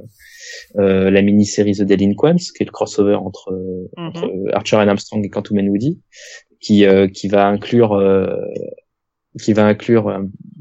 euh, 0.81 1.09
la 1.11 1.21
mini-série 1.21 1.73
The 1.73 1.83
Delinquents, 1.83 2.35
qui 2.55 2.63
est 2.63 2.65
le 2.65 2.71
crossover 2.71 3.15
entre, 3.15 3.51
mhm. 3.97 4.07
entre 4.07 4.29
Archer 4.53 4.77
and 4.77 4.87
Armstrong 4.87 5.23
et 5.25 5.29
Quantum 5.29 5.59
and 5.59 5.67
Woody, 5.67 5.99
qui 6.61 6.85
euh, 6.85 7.07
qui 7.07 7.27
va 7.27 7.47
inclure 7.47 7.93
euh, 7.93 8.27
qui 9.41 9.53
va 9.53 9.65
inclure 9.65 10.07
euh, 10.07 10.19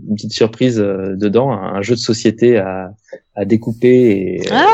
une 0.09 0.15
petite 0.17 0.33
surprise 0.33 0.81
euh, 0.81 1.17
dedans, 1.17 1.51
un, 1.53 1.75
un 1.77 1.83
jeu 1.83 1.95
de 1.95 2.01
société 2.01 2.59
à, 2.59 2.91
à 3.35 3.45
découper 3.45 3.89
et, 3.89 4.35
et 4.43 4.49
Ah, 4.51 4.67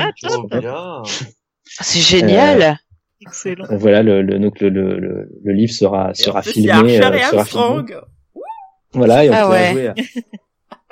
à 0.00 0.02
jouer. 0.04 0.30
Trop 0.30 0.48
bien. 0.48 1.02
C'est 1.64 2.00
génial. 2.00 2.78
Excellent. 3.20 3.64
Euh, 3.70 3.76
Voilà, 3.76 4.02
le, 4.02 4.22
le, 4.22 4.38
donc 4.38 4.60
le, 4.60 4.68
le, 4.70 5.28
le, 5.44 5.52
livre 5.52 5.72
sera 5.72 6.10
Et 6.10 6.22
sera 6.22 6.42
filmé. 6.42 6.72
euh, 7.02 7.12
et 7.12 7.20
sera 7.22 7.44
filmé. 7.44 7.84
Voilà, 8.92 9.24
et 9.24 9.30
on 9.30 9.32
Ah 9.34 9.42
pourra 9.42 9.50
ouais. 9.58 9.72
jouer 9.72 9.88
à, 9.88 9.94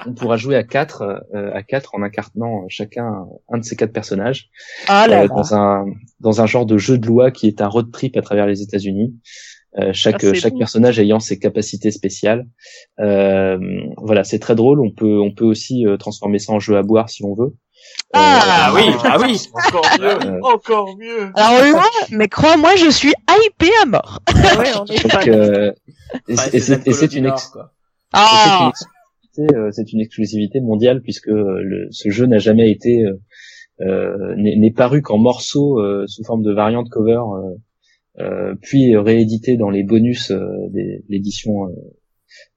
on 0.07 0.13
pourra 0.15 0.37
jouer 0.37 0.57
à 0.57 0.63
quatre, 0.63 1.03
euh, 1.35 1.51
à 1.55 1.63
quatre 1.63 1.95
en 1.95 2.03
incarnant 2.03 2.65
chacun 2.69 3.25
un 3.49 3.59
de 3.59 3.65
ces 3.65 3.77
quatre 3.77 3.93
personnages 3.93 4.51
Ah 4.89 5.07
là 5.09 5.21
euh, 5.21 5.23
là. 5.23 5.29
dans 5.29 5.55
un 5.55 5.87
dans 6.21 6.41
un 6.43 6.47
genre 6.47 6.67
de 6.67 6.77
jeu 6.77 6.99
de 6.99 7.07
loi 7.07 7.31
qui 7.31 7.47
est 7.49 7.63
un 7.63 7.69
road 7.69 7.91
trip 7.93 8.17
à 8.17 8.23
travers 8.23 8.47
les 8.47 8.61
États-Unis. 8.61 9.15
Euh, 9.79 9.91
chaque 9.93 10.25
Ah, 10.25 10.33
chaque 10.35 10.57
personnage 10.57 10.99
ayant 10.99 11.21
ses 11.21 11.39
capacités 11.39 11.91
spéciales. 11.91 12.47
Euh, 12.99 13.59
voilà, 13.99 14.25
c'est 14.25 14.39
très 14.39 14.55
drôle. 14.55 14.81
On 14.81 14.91
peut 14.91 15.19
on 15.21 15.33
peut 15.35 15.45
aussi 15.45 15.87
euh, 15.87 15.97
transformer 15.97 16.39
ça 16.39 16.53
en 16.53 16.61
jeu 16.61 16.77
à 16.77 16.83
boire 16.83 17.11
si 17.11 17.25
on 17.25 17.35
veut. 17.35 17.55
Ah, 18.15 18.41
Ah 18.69 18.73
oui, 18.75 18.83
ah 19.05 19.19
oui. 19.21 19.39
Encore 19.55 19.85
mieux, 20.01 20.27
Euh, 20.27 20.41
encore 20.43 20.97
mieux. 20.97 21.31
Alors 21.35 21.85
mais 22.11 22.29
crois-moi, 22.29 22.75
je 22.77 22.89
suis 22.91 23.13
hypé 23.45 23.69
à 23.83 23.87
mort. 23.87 24.21
Ah 24.29 24.33
ouais, 24.59 24.71
on 24.81 24.85
est 24.87 25.03
Donc, 25.03 25.13
fan. 25.13 25.29
euh, 25.31 25.73
et 26.29 26.37
c'est- 26.37 27.13
une 27.15 27.27
ex- 27.27 27.53
Ah, 28.13 28.73
euh, 29.39 29.71
une 29.93 30.01
exclusivité 30.01 30.61
mondiale 30.61 31.03
puisque 31.03 31.29
euh, 31.29 31.61
le, 31.63 31.89
ce 31.91 32.09
jeu 32.09 32.25
n'a 32.25 32.39
jamais 32.39 32.71
été 32.71 33.03
euh, 33.05 33.13
euh, 33.83 34.35
n'est 34.37 34.57
n'est 34.57 34.71
paru 34.71 35.03
qu'en 35.03 35.19
morceaux 35.19 35.79
euh, 35.81 36.07
sous 36.07 36.25
forme 36.25 36.43
de 36.43 36.53
variante 36.55 36.89
cover, 36.89 37.13
euh, 37.13 37.51
euh, 37.51 37.57
puis 38.63 38.97
réédité 38.97 39.57
dans 39.57 39.71
les 39.71 39.83
bonus 39.85 40.31
euh, 40.31 40.39
des- 40.71 40.99
de 40.99 41.05
l'édition 41.09 41.67
euh, 41.69 41.73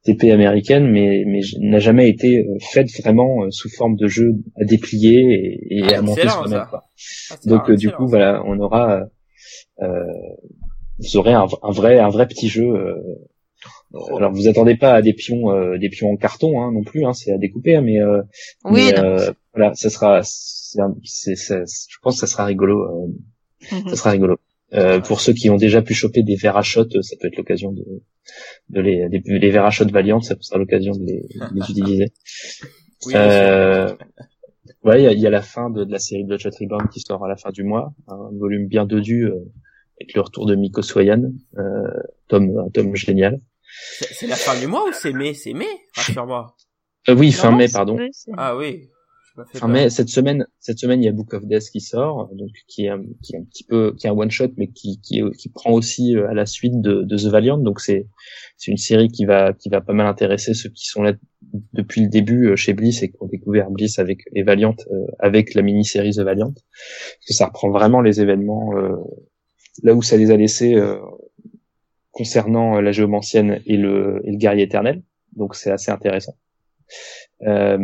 TP 0.04 0.32
américaine, 0.32 0.88
mais 0.90 1.24
mais 1.28 1.42
n'a 1.60 1.80
jamais 1.80 2.10
été 2.10 2.40
euh, 2.40 2.58
faite 2.72 2.90
vraiment 3.02 3.44
euh, 3.44 3.52
sous 3.52 3.70
forme 3.70 3.96
de 3.96 4.08
jeu 4.08 4.34
à 4.60 4.66
déplier 4.66 5.60
et, 5.70 5.78
et 5.78 5.94
Ah, 5.94 5.98
à 6.00 6.02
monter 6.02 6.22
ça. 6.50 6.68
quoi. 6.70 6.84
Ah, 7.32 7.36
Donc 7.46 7.70
euh, 7.70 7.76
du 7.76 7.92
coup 7.92 8.08
voilà, 8.08 8.42
on 8.46 8.58
aura 8.60 9.02
euh, 9.82 10.04
vous 11.00 11.18
aurez 11.18 11.34
un, 11.34 11.46
un 11.64 11.72
vrai 11.72 12.00
un 12.00 12.10
vrai 12.10 12.28
petit 12.28 12.48
jeu. 12.50 12.66
euh, 12.66 12.96
alors 14.18 14.32
vous 14.32 14.48
attendez 14.48 14.76
pas 14.78 14.94
à 14.94 15.02
des 15.02 15.14
pions 15.14 15.52
euh, 15.52 15.78
des 15.78 15.90
pions 15.90 16.10
en 16.12 16.16
carton 16.18 16.62
hein, 16.62 16.72
non 16.72 16.84
plus, 16.84 17.06
hein, 17.06 17.14
c'est 17.14 17.32
à 17.34 17.38
découper, 17.38 17.76
hein, 17.76 17.82
mais, 17.82 18.00
euh, 18.00 18.22
oui, 18.66 18.92
mais, 18.94 19.00
euh, 19.00 19.32
voilà, 19.54 19.74
ça 19.76 19.90
sera, 19.90 20.22
c'est 20.24 20.80
un- 20.82 20.96
c'est- 21.04 21.36
c'est- 21.36 21.64
je 21.90 21.98
pense 22.02 22.16
que 22.16 22.20
ça 22.22 22.28
sera 22.32 22.46
rigolo, 22.46 22.82
euh, 22.84 23.08
Mhm. 23.72 23.90
ça 23.90 23.96
sera 23.96 24.12
rigolo. 24.12 24.38
Euh, 24.74 25.00
pour 25.00 25.20
ceux 25.20 25.34
qui 25.34 25.50
ont 25.50 25.58
déjà 25.58 25.82
pu 25.82 25.94
choper 25.94 26.22
des 26.22 26.36
verres 26.36 26.58
à 26.58 26.62
shot, 26.62 26.86
ça 27.02 27.16
peut 27.20 27.28
être 27.28 27.38
l'occasion 27.38 27.72
de, 27.72 27.84
de 28.70 28.82
les, 28.82 29.10
des, 29.10 29.22
les 29.26 29.50
verres 29.50 29.66
à 29.66 29.72
shot 29.72 29.88
Valiant, 29.88 30.22
ça 30.22 30.36
sera 30.40 30.60
l'occasion 30.60 30.92
de 30.94 31.06
les, 31.06 31.22
de 31.22 31.56
les 31.56 31.62
utiliser. 31.72 32.06
Oui. 33.06 33.14
Euh, 33.16 33.96
ouais, 34.84 35.02
il 35.02 35.04
y 35.06 35.08
a, 35.08 35.14
il 35.14 35.20
y 35.22 35.26
a 35.26 35.30
la 35.30 35.42
fin 35.42 35.70
de, 35.70 35.86
de 35.86 35.92
la 35.94 36.00
série 36.00 36.26
Bloodshot 36.26 36.50
Reborn 36.60 36.90
qui 36.90 37.00
sort 37.00 37.24
à 37.24 37.30
la 37.30 37.38
fin 37.38 37.50
du 37.50 37.64
mois, 37.64 37.94
un 38.10 38.30
volume 38.38 38.68
bien 38.68 38.86
dodu 38.86 39.24
euh, 39.24 39.36
avec 40.02 40.14
le 40.14 40.20
retour 40.20 40.46
de 40.46 40.56
Miko 40.56 40.82
Soyan, 40.82 41.32
euh, 41.58 41.64
tome, 42.28 42.58
un 42.58 42.70
tome 42.70 42.94
génial. 42.98 43.40
C'est 44.12 44.28
la 44.28 44.36
fin 44.36 44.60
du 44.60 44.68
mois 44.68 44.84
ou 44.86 44.92
c'est 44.92 45.14
mai? 45.14 45.34
C'est 45.34 45.54
mai, 45.54 45.70
rassure-moi. 45.96 46.58
Euh, 47.08 47.16
oui, 47.16 47.32
fin 47.32 47.52
Non, 47.52 47.58
mai, 47.58 47.68
pardon. 47.72 47.98
Ah 48.36 48.58
oui. 48.58 48.90
Je 49.40 49.44
me 49.44 49.46
fais 49.46 49.60
Fin 49.60 49.68
peur. 49.68 49.70
mai, 49.70 49.90
cette 49.90 50.10
semaine, 50.10 50.46
cette 50.60 50.80
semaine, 50.80 51.02
il 51.02 51.06
y 51.06 51.10
a 51.10 51.12
Book 51.14 51.34
of 51.34 51.46
Death 51.46 51.70
qui 51.72 51.80
sort, 51.80 52.30
donc 52.34 52.50
qui 52.68 52.86
est 52.86 52.90
un, 52.90 53.02
qui 53.24 53.36
est 53.36 53.38
un 53.40 53.44
petit 53.44 53.64
peu, 53.64 53.96
qui 53.98 54.06
est 54.08 54.10
un 54.10 54.14
one 54.14 54.30
shot, 54.32 54.50
mais 54.58 54.68
qui 54.68 55.00
qui, 55.02 55.20
est- 55.20 55.32
qui 55.38 55.50
prend 55.50 55.72
aussi 55.72 56.16
euh, 56.16 56.28
à 56.30 56.34
la 56.34 56.46
suite 56.46 56.82
de, 56.82 57.04
de 57.04 57.18
The 57.18 57.26
Valiant. 57.28 57.58
Donc 57.58 57.80
c'est 57.80 58.08
c'est 58.58 58.72
une 58.72 58.78
série 58.78 59.08
qui 59.08 59.26
va 59.26 59.54
qui 59.54 59.70
va 59.70 59.82
pas 59.82 59.94
mal 59.94 60.08
intéresser 60.08 60.54
ceux 60.54 60.70
qui 60.70 60.86
sont 60.88 61.04
là 61.04 61.14
depuis 61.74 62.02
le 62.02 62.10
début 62.10 62.48
euh, 62.50 62.56
chez 62.56 62.74
Bliss 62.74 63.02
et 63.04 63.10
qui 63.10 63.18
ont 63.22 63.28
découvert 63.28 63.70
Bliss 63.72 63.98
avec 64.00 64.20
les 64.34 64.44
Valiant, 64.44 64.76
euh, 64.92 65.06
avec 65.20 65.54
la 65.54 65.62
mini-série 65.62 66.12
The 66.12 66.20
Valiant, 66.20 66.52
parce 66.54 67.26
que 67.28 67.34
ça 67.34 67.46
reprend 67.46 67.70
vraiment 67.70 68.02
les 68.02 68.20
événements 68.22 68.76
euh, 68.78 68.96
là 69.84 69.94
où 69.94 70.02
ça 70.02 70.18
les 70.18 70.32
a 70.32 70.38
laissés 70.38 70.76
euh, 70.76 70.98
concernant 72.12 72.78
euh, 72.78 72.82
la 72.82 72.92
géomancienne 72.92 73.62
et 73.66 73.78
le 73.78 74.22
et 74.26 74.32
le 74.32 74.38
guerrier 74.38 74.64
éternel. 74.64 75.02
Donc 75.36 75.56
c'est 75.56 75.72
assez 75.72 75.92
intéressant. 75.92 76.36
Euh, 77.44 77.78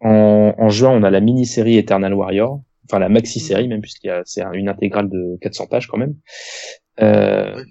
en, 0.00 0.54
en 0.58 0.68
juin, 0.68 0.90
on 0.90 1.02
a 1.02 1.10
la 1.10 1.20
mini-série 1.20 1.76
Eternal 1.76 2.14
Warrior, 2.14 2.60
enfin 2.86 2.98
la 2.98 3.08
maxi-série 3.08 3.68
même, 3.68 3.80
puisqu'il 3.80 4.08
y 4.08 4.10
a 4.10 4.22
c'est 4.24 4.42
un- 4.42 4.52
une 4.52 4.68
intégrale 4.68 5.08
de 5.08 5.36
400 5.40 5.66
pages 5.66 5.86
quand 5.86 5.98
même, 5.98 6.14
euh, 7.00 7.62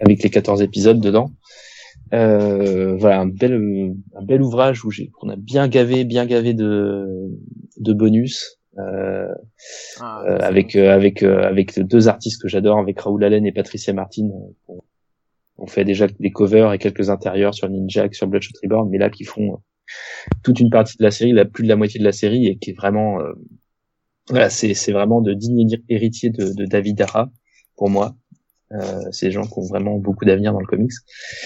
avec 0.00 0.22
les 0.22 0.30
14 0.30 0.62
épisodes 0.62 1.00
dedans. 1.00 1.30
Euh, 2.14 2.94
voilà 2.96 3.20
un 3.20 3.26
bel 3.26 3.94
un 4.14 4.22
bel 4.22 4.42
ouvrage 4.42 4.84
où 4.84 4.90
j'ai 4.90 5.10
on 5.22 5.30
a 5.30 5.36
bien 5.36 5.66
gavé 5.68 6.04
bien 6.04 6.26
gavé 6.26 6.52
de 6.52 7.06
de 7.78 7.92
bonus. 7.92 8.58
Euh, 8.78 9.28
Ah, 10.00 10.22
euh, 10.26 10.36
c'est 10.38 10.44
avec 10.44 10.76
euh, 10.76 10.92
avec 10.94 11.22
euh, 11.22 11.42
avec 11.42 11.78
deux 11.80 12.08
artistes 12.08 12.40
que 12.42 12.48
j'adore 12.48 12.78
avec 12.78 12.98
Raoul 13.00 13.22
Allen 13.24 13.46
et 13.46 13.52
Patricia 13.52 13.92
Martin. 13.94 14.28
Euh, 14.28 14.52
on, 14.68 14.80
on 15.58 15.66
fait 15.66 15.84
déjà 15.84 16.06
des 16.08 16.30
covers 16.32 16.72
et 16.72 16.78
quelques 16.78 17.08
intérieurs 17.08 17.54
sur 17.54 17.68
Ninja 17.68 18.08
sur 18.12 18.26
Bloodshot 18.26 18.52
Reborn 18.62 18.88
mais 18.90 18.98
là 18.98 19.08
qui 19.10 19.24
font 19.24 19.60
toute 20.42 20.60
une 20.60 20.70
partie 20.70 20.96
de 20.98 21.02
la 21.02 21.10
série, 21.10 21.32
la 21.32 21.44
plus 21.44 21.64
de 21.64 21.68
la 21.68 21.76
moitié 21.76 21.98
de 22.00 22.04
la 22.04 22.12
série, 22.12 22.46
et 22.46 22.56
qui 22.56 22.70
est 22.70 22.76
vraiment, 22.76 23.20
euh, 23.20 23.32
voilà, 24.28 24.50
c'est 24.50 24.74
c'est 24.74 24.92
vraiment 24.92 25.20
de 25.20 25.34
digne 25.34 25.68
héritier 25.88 26.30
de, 26.30 26.52
de 26.52 26.64
David 26.66 26.96
Dara 26.96 27.30
pour 27.76 27.90
moi. 27.90 28.14
Euh, 28.72 29.02
ces 29.10 29.30
gens 29.30 29.42
qui 29.42 29.52
ont 29.58 29.66
vraiment 29.68 29.98
beaucoup 29.98 30.24
d'avenir 30.24 30.54
dans 30.54 30.60
le 30.60 30.66
comics, 30.66 30.92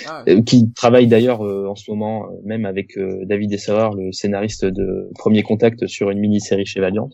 Ah, 0.06 0.23
euh, 0.28 0.43
qui 0.43 0.73
travaillent 0.73 1.09
d'ailleurs 1.09 1.44
euh, 1.44 1.66
en 1.66 1.74
ce 1.74 1.90
moment 1.90 2.27
euh, 2.27 2.36
même 2.44 2.64
avec 2.64 2.97
euh, 2.97 3.24
David 3.24 3.52
Esserer, 3.52 3.90
le 3.97 4.12
scénariste 4.12 4.64
de 4.64 5.10
Premier 5.18 5.43
Contact 5.43 5.89
sur 5.89 6.10
une 6.10 6.20
mini-série 6.20 6.66
chez 6.66 6.78
Valiant, 6.78 7.10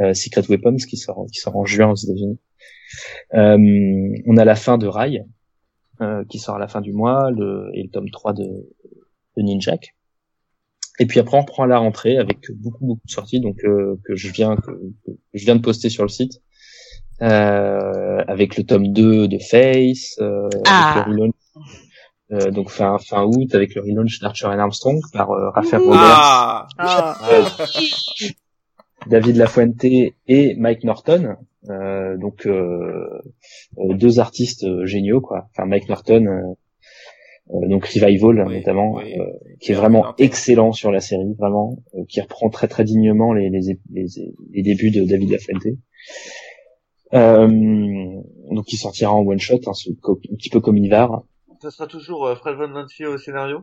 euh, 0.00 0.14
Secret 0.14 0.42
Weapons, 0.48 0.78
qui 0.88 0.96
sort 0.96 1.26
qui 1.32 1.38
sort 1.38 1.56
en 1.56 1.64
juin 1.64 1.90
aux 1.92 1.94
États-Unis. 1.94 2.40
Euh, 3.34 4.16
on 4.26 4.36
a 4.36 4.44
la 4.44 4.56
fin 4.56 4.78
de 4.78 4.88
Rai, 4.88 5.22
euh, 6.00 6.24
qui 6.28 6.40
sort 6.40 6.56
à 6.56 6.58
la 6.58 6.66
fin 6.66 6.80
du 6.80 6.92
mois, 6.92 7.30
le, 7.30 7.70
et 7.74 7.84
le 7.84 7.90
tome 7.90 8.10
3 8.10 8.32
de, 8.32 8.42
de 9.36 9.42
Ninjak. 9.42 9.94
Et 11.00 11.06
puis 11.06 11.18
après 11.20 11.36
on 11.38 11.44
prend 11.44 11.64
la 11.64 11.78
rentrée 11.78 12.18
avec 12.18 12.38
beaucoup 12.54 12.86
beaucoup 12.86 13.00
de 13.06 13.10
sorties 13.10 13.40
donc 13.40 13.56
euh, 13.64 13.96
que 14.04 14.14
je 14.14 14.28
viens 14.30 14.56
que, 14.56 14.70
que 15.06 15.12
je 15.34 15.44
viens 15.44 15.56
de 15.56 15.60
poster 15.60 15.88
sur 15.88 16.04
le 16.04 16.08
site 16.08 16.40
euh, 17.22 18.22
avec 18.28 18.56
le 18.56 18.64
tome 18.64 18.92
2 18.92 19.28
de 19.28 19.38
Face, 19.38 20.16
euh, 20.20 20.48
Ah. 20.66 20.92
avec 20.92 21.06
le 21.06 21.12
relaunch, 21.12 21.34
euh, 22.32 22.50
donc 22.50 22.70
fin 22.70 22.98
fin 22.98 23.24
août 23.24 23.54
avec 23.54 23.74
le 23.74 23.82
relaunch 23.82 24.20
d'Archer 24.20 24.46
and 24.46 24.58
Armstrong 24.58 25.00
par 25.12 25.30
euh, 25.30 25.50
Raphaël 25.50 25.82
Roberts, 25.82 26.00
Ah, 26.00 26.66
Ah, 26.78 27.18
David 29.06 29.36
Lafuente 29.36 29.84
et 29.84 30.54
Mike 30.58 30.84
Norton. 30.84 31.36
Euh, 31.70 32.16
donc 32.18 32.46
euh, 32.46 33.08
euh, 33.78 33.94
deux 33.94 34.18
artistes 34.20 34.64
euh, 34.64 34.84
géniaux 34.86 35.20
quoi. 35.22 35.48
Enfin 35.50 35.66
Mike 35.66 35.88
Norton, 35.88 36.26
euh, 36.26 36.30
euh, 36.40 36.54
donc 37.46 37.84
Revival 37.86 38.46
Oui, 38.46 38.56
notamment, 38.58 38.94
oui. 38.96 39.18
euh, 39.18 39.24
qui 39.60 39.72
est 39.72 39.74
vraiment 39.74 40.14
excellent 40.18 40.72
sur 40.72 40.90
la 40.90 41.00
série, 41.00 41.34
vraiment, 41.38 41.76
euh, 41.94 42.04
qui 42.08 42.20
reprend 42.20 42.48
très 42.50 42.68
très 42.68 42.84
dignement 42.84 43.32
les, 43.32 43.50
les, 43.50 43.60
les, 43.92 44.06
les 44.52 44.62
débuts 44.62 44.90
de 44.90 45.04
David 45.04 45.30
Lafuente. 45.30 45.66
Euh, 47.12 47.46
donc 48.50 48.72
il 48.72 48.76
sortira 48.76 49.12
en 49.12 49.24
one 49.24 49.38
shot, 49.38 49.60
hein, 49.66 49.72
un 49.88 50.36
petit 50.36 50.50
peu 50.50 50.60
comme 50.60 50.76
Ivar. 50.78 51.22
Ça 51.62 51.70
sera 51.70 51.86
toujours 51.86 52.26
euh, 52.26 52.34
Fred 52.34 52.56
Van 52.56 52.66
Lantier 52.66 53.06
au 53.06 53.16
scénario? 53.18 53.60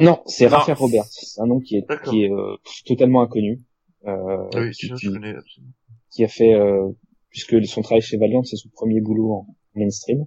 Non, 0.00 0.20
c'est. 0.26 0.46
Raphaël 0.46 0.76
Roberts, 0.76 1.06
c'est 1.08 1.40
un 1.40 1.46
nom 1.46 1.60
qui 1.60 1.76
est, 1.76 1.86
qui 2.08 2.24
est 2.24 2.30
euh, 2.32 2.56
totalement 2.84 3.22
inconnu. 3.22 3.60
Euh, 4.06 4.48
Ah 4.54 4.60
Oui, 4.60 4.70
qui, 4.72 4.86
sinon 4.86 4.96
qui- 4.96 5.06
je 5.06 5.10
connais 5.12 5.34
absolument. 5.36 5.72
qui 6.10 6.24
a 6.24 6.28
fait, 6.28 6.52
euh, 6.54 6.88
puisque 7.30 7.64
son 7.66 7.82
travail 7.82 8.02
chez 8.02 8.16
Valiant, 8.16 8.42
c'est 8.42 8.56
son 8.56 8.68
premier 8.70 9.00
boulot 9.00 9.30
en 9.32 9.46
mainstream. 9.76 10.26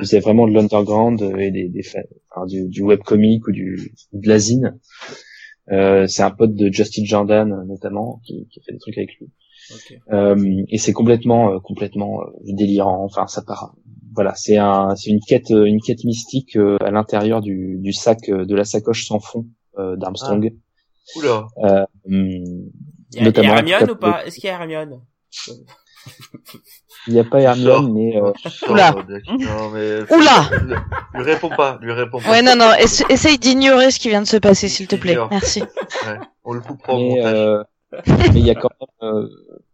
Il 0.00 0.06
faisait 0.06 0.20
vraiment 0.20 0.48
de 0.48 0.52
l'underground 0.52 1.22
euh, 1.22 1.36
et 1.38 1.50
des, 1.50 1.68
des 1.68 1.82
enfin, 2.30 2.46
du, 2.46 2.68
du 2.68 2.82
webcomic 2.82 3.46
ou 3.46 3.52
du 3.52 3.92
de 4.12 4.28
la 4.28 4.38
zine. 4.38 4.78
Euh, 5.70 6.06
c'est 6.06 6.22
un 6.22 6.30
pote 6.30 6.54
de 6.54 6.72
Justin 6.72 7.04
Jordan 7.04 7.64
notamment 7.68 8.20
qui, 8.24 8.48
qui 8.50 8.60
fait 8.64 8.72
des 8.72 8.78
trucs 8.78 8.98
avec 8.98 9.10
lui. 9.18 9.30
Euh, 10.12 10.64
et 10.68 10.78
c'est 10.78 10.92
complètement, 10.92 11.52
euh, 11.52 11.58
complètement 11.60 12.22
euh, 12.22 12.26
délirant. 12.44 13.04
Enfin, 13.04 13.26
ça 13.28 13.42
part. 13.42 13.74
Voilà, 14.12 14.34
c'est 14.34 14.56
un, 14.56 14.96
c'est 14.96 15.10
une 15.10 15.20
quête, 15.20 15.52
euh, 15.52 15.64
une 15.66 15.80
quête 15.80 16.02
mystique 16.04 16.56
euh, 16.56 16.76
à 16.80 16.90
l'intérieur 16.90 17.40
du, 17.40 17.78
du 17.78 17.92
sac 17.92 18.18
de 18.28 18.54
la 18.54 18.64
sacoche 18.64 19.06
sans 19.06 19.20
fond 19.20 19.46
euh, 19.78 19.96
d'Armstrong. 19.96 20.52
Oula. 21.16 21.46
Euh, 21.58 21.84
hum, 22.06 22.70
y 23.12 23.18
a, 23.18 23.20
il 23.20 23.20
y 23.20 23.24
Notamment, 23.24 23.52
a 23.52 23.56
Hermione 23.58 23.90
ou 23.90 23.96
pas? 23.96 24.24
Est-ce 24.24 24.40
qu'il 24.40 24.48
y 24.48 24.50
a 24.50 24.54
Hermione? 24.60 25.00
Il 27.06 27.14
n'y 27.14 27.20
a 27.20 27.24
pas 27.24 27.40
Hermione, 27.40 27.92
mais 27.92 28.16
euh, 28.16 28.32
Oula. 28.68 28.94
Non, 29.38 29.70
mais... 29.70 30.00
Oula. 30.12 30.50
Lui 31.14 31.22
réponds 31.22 31.48
pas, 31.50 31.78
lui 31.80 31.92
réponds 31.92 32.20
pas. 32.20 32.30
Ouais, 32.30 32.42
non, 32.42 32.56
non, 32.56 32.72
essa- 32.78 33.06
essaye 33.08 33.38
d'ignorer 33.38 33.90
ce 33.90 33.98
qui 33.98 34.08
vient 34.08 34.22
de 34.22 34.26
se 34.26 34.36
passer, 34.36 34.68
s'il 34.68 34.86
te 34.86 34.96
plaît. 34.96 35.16
Merci. 35.30 35.62
Ouais. 36.06 36.18
On 36.44 36.52
le 36.52 36.60
coupera 36.60 36.94
au 36.94 36.98
mais 36.98 37.08
montage. 37.16 37.34
euh, 37.34 37.62
mais 38.32 38.40
il 38.40 38.46
y 38.46 38.50
a 38.50 38.54
quand 38.54 38.70
même, 38.80 39.10
euh, 39.12 39.26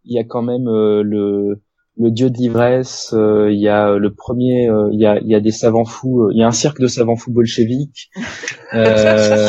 il 0.03 0.15
y 0.15 0.19
a 0.19 0.23
quand 0.23 0.41
même 0.41 0.67
euh, 0.67 1.01
le 1.03 1.61
le 1.99 2.11
dieu 2.11 2.29
de 2.29 2.37
l'ivresse. 2.37 3.13
euh, 3.13 3.49
Il 3.51 3.59
y 3.59 3.69
a 3.69 3.93
le 3.97 4.13
premier, 4.13 4.67
euh, 4.69 4.89
il 4.91 4.99
y 4.99 5.05
a 5.05 5.17
il 5.19 5.27
y 5.27 5.35
a 5.35 5.39
des 5.39 5.51
savants 5.51 5.85
fous. 5.85 6.23
euh, 6.23 6.31
Il 6.33 6.39
y 6.39 6.43
a 6.43 6.47
un 6.47 6.51
cirque 6.51 6.79
de 6.79 6.87
savants 6.87 7.15
fous 7.15 7.31
bolcheviques. 7.31 8.09
Euh, 8.73 9.47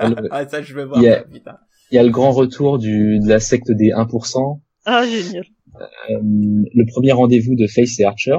le- 0.00 0.28
Ah, 0.30 0.48
ça, 0.48 0.62
je 0.62 0.74
vais 0.74 0.86
voir, 0.86 1.00
il 1.00 1.04
y 1.04 1.10
a- 1.10 1.24
y 1.92 1.98
a 1.98 2.02
le 2.02 2.08
grand 2.10 2.30
retour 2.30 2.78
du 2.78 3.18
de 3.20 3.28
la 3.28 3.38
secte 3.40 3.70
des 3.70 3.90
1%. 3.90 4.60
ah 4.86 5.04
génial. 5.06 5.44
Euh, 5.80 6.18
le 6.22 6.86
premier 6.86 7.12
rendez-vous 7.12 7.54
de 7.54 7.66
Face 7.66 7.98
et 8.00 8.04
Archer 8.04 8.36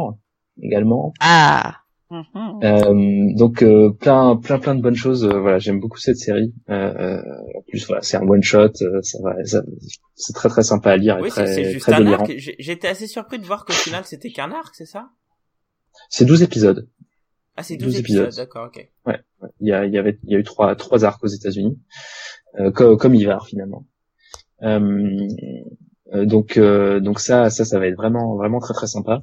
également. 0.61 1.13
Ah. 1.19 1.77
Mhm. 2.09 2.23
Euh, 2.63 3.33
donc 3.37 3.61
euh, 3.63 3.91
plein 3.91 4.37
plein 4.37 4.59
plein 4.59 4.75
de 4.75 4.81
bonnes 4.81 4.95
choses. 4.95 5.25
euh, 5.25 5.39
voilà, 5.41 5.59
j'aime 5.59 5.79
beaucoup 5.81 5.97
cette 5.97 6.15
série. 6.17 6.53
En 6.69 7.61
plus, 7.67 7.85
voilà, 7.85 8.01
c'est 8.01 8.15
un 8.17 8.21
one 8.27 8.41
shot. 8.43 8.73
ça 9.01 9.17
va, 9.21 9.43
ça- 9.43 9.61
c'est 10.15 10.33
très 10.33 10.47
très 10.49 10.63
sympa 10.63 10.91
à 10.91 10.97
lire 10.97 11.17
et 11.17 11.23
Oui, 11.23 11.29
très 11.29 11.47
c'est 11.47 11.71
juste 11.73 11.81
très 11.81 11.93
un 11.95 11.99
délirant. 11.99 12.25
J'étais 12.59 12.87
assez 12.87 13.07
surpris 13.07 13.39
de 13.39 13.45
voir 13.45 13.65
qu'au 13.65 13.73
final, 13.73 14.03
c'était 14.05 14.29
qu'un 14.31 14.51
arc, 14.51 14.73
c'est 14.73 14.85
ça? 14.85 15.09
C'est 16.09 16.25
12 16.25 16.43
épisodes. 16.43 16.87
Ah, 17.57 17.63
c'est 17.63 17.75
12 17.75 17.87
12 17.87 17.99
épisodes, 17.99 18.25
épisodes. 18.27 18.45
d'accord, 18.45 18.67
ok. 18.67 18.87
Il 19.59 19.67
y 19.67 19.73
a 19.73 19.85
il 19.85 19.93
y 19.93 19.97
avait 19.97 20.17
il 20.23 20.31
y 20.31 20.35
a 20.35 20.39
eu 20.39 20.43
trois 20.43 20.75
trois 20.75 21.03
arcs 21.03 21.23
aux 21.23 21.27
États-Unis, 21.27 21.77
euh, 22.59 22.71
comme 22.71 22.97
comme 22.97 23.15
Ivar 23.15 23.47
finalement. 23.47 23.85
Euh, 24.63 25.27
euh, 26.13 26.25
donc 26.25 26.57
euh, 26.57 26.99
donc 26.99 27.19
ça 27.19 27.49
ça 27.49 27.65
ça 27.65 27.79
va 27.79 27.87
être 27.87 27.95
vraiment 27.97 28.35
vraiment 28.37 28.59
très 28.59 28.73
très 28.73 28.87
sympa. 28.87 29.21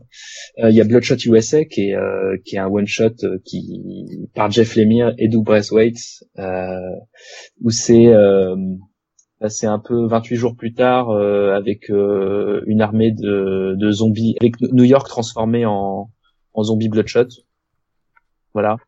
Euh, 0.59 0.71
Il 0.71 0.77
y 0.77 0.81
a 0.81 0.85
Bloodshot 0.85 1.17
USA 1.27 1.65
qui 1.65 1.89
est 1.91 1.95
euh, 1.97 2.37
qui 2.45 2.57
est 2.57 2.59
un 2.59 2.69
one 2.69 2.87
shot 2.87 3.15
qui 3.45 4.29
par 4.35 4.51
Jeff 4.51 4.77
Lemire 4.77 5.15
et 5.19 5.29
Doug 5.29 5.45
Braithwaite 5.45 5.99
euh, 6.39 6.79
où 7.63 7.71
c'est 7.71 8.07
euh, 8.09 8.55
bah, 9.41 9.49
c'est 9.49 9.67
un 9.67 9.79
peu 9.79 10.07
28 10.07 10.37
jours 10.37 10.57
plus 10.57 10.75
tard 10.75 11.11
euh, 11.11 11.55
avec 11.55 11.91
euh, 11.91 12.63
une 12.67 12.81
armée 12.81 13.13
de, 13.13 13.75
de 13.77 13.91
zombies 13.91 14.37
avec 14.41 14.61
New 14.61 14.85
York 14.85 15.09
transformé 15.09 15.65
en 15.67 16.11
en 16.53 16.63
zombie 16.63 16.89
Bloodshot. 16.89 17.29
Voilà. 18.53 18.77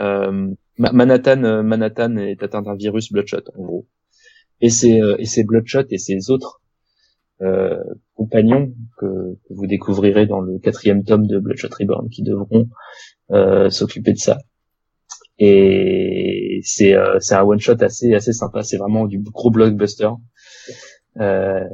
Euh, 0.00 0.48
Ma- 0.78 0.90
Manhattan 0.90 1.62
Manhattan 1.62 2.16
est 2.16 2.42
atteint 2.42 2.60
d'un 2.60 2.74
virus 2.74 3.12
Bloodshot 3.12 3.44
en 3.56 3.62
gros. 3.62 3.86
Et 4.60 4.68
c'est 4.68 5.00
euh, 5.00 5.14
et 5.20 5.26
c'est 5.26 5.44
Bloodshot 5.44 5.84
et 5.90 5.98
ses 5.98 6.28
autres 6.28 6.60
euh, 7.42 7.82
compagnons 8.14 8.72
que, 8.98 9.06
que 9.06 9.54
vous 9.54 9.66
découvrirez 9.66 10.26
dans 10.26 10.40
le 10.40 10.58
quatrième 10.58 11.04
tome 11.04 11.26
de 11.26 11.38
Bloodshot 11.38 11.68
Reborn 11.78 12.08
qui 12.08 12.22
devront 12.22 12.68
euh, 13.30 13.70
s'occuper 13.70 14.12
de 14.12 14.18
ça. 14.18 14.38
Et 15.38 16.60
c'est 16.62 16.94
euh, 16.94 17.18
un 17.30 17.42
one 17.42 17.60
shot 17.60 17.76
assez 17.80 18.14
assez 18.14 18.32
sympa. 18.32 18.62
C'est 18.62 18.78
vraiment 18.78 19.06
du 19.06 19.18
gros 19.18 19.50
blockbuster. 19.50 20.08
Euh, 21.18 21.64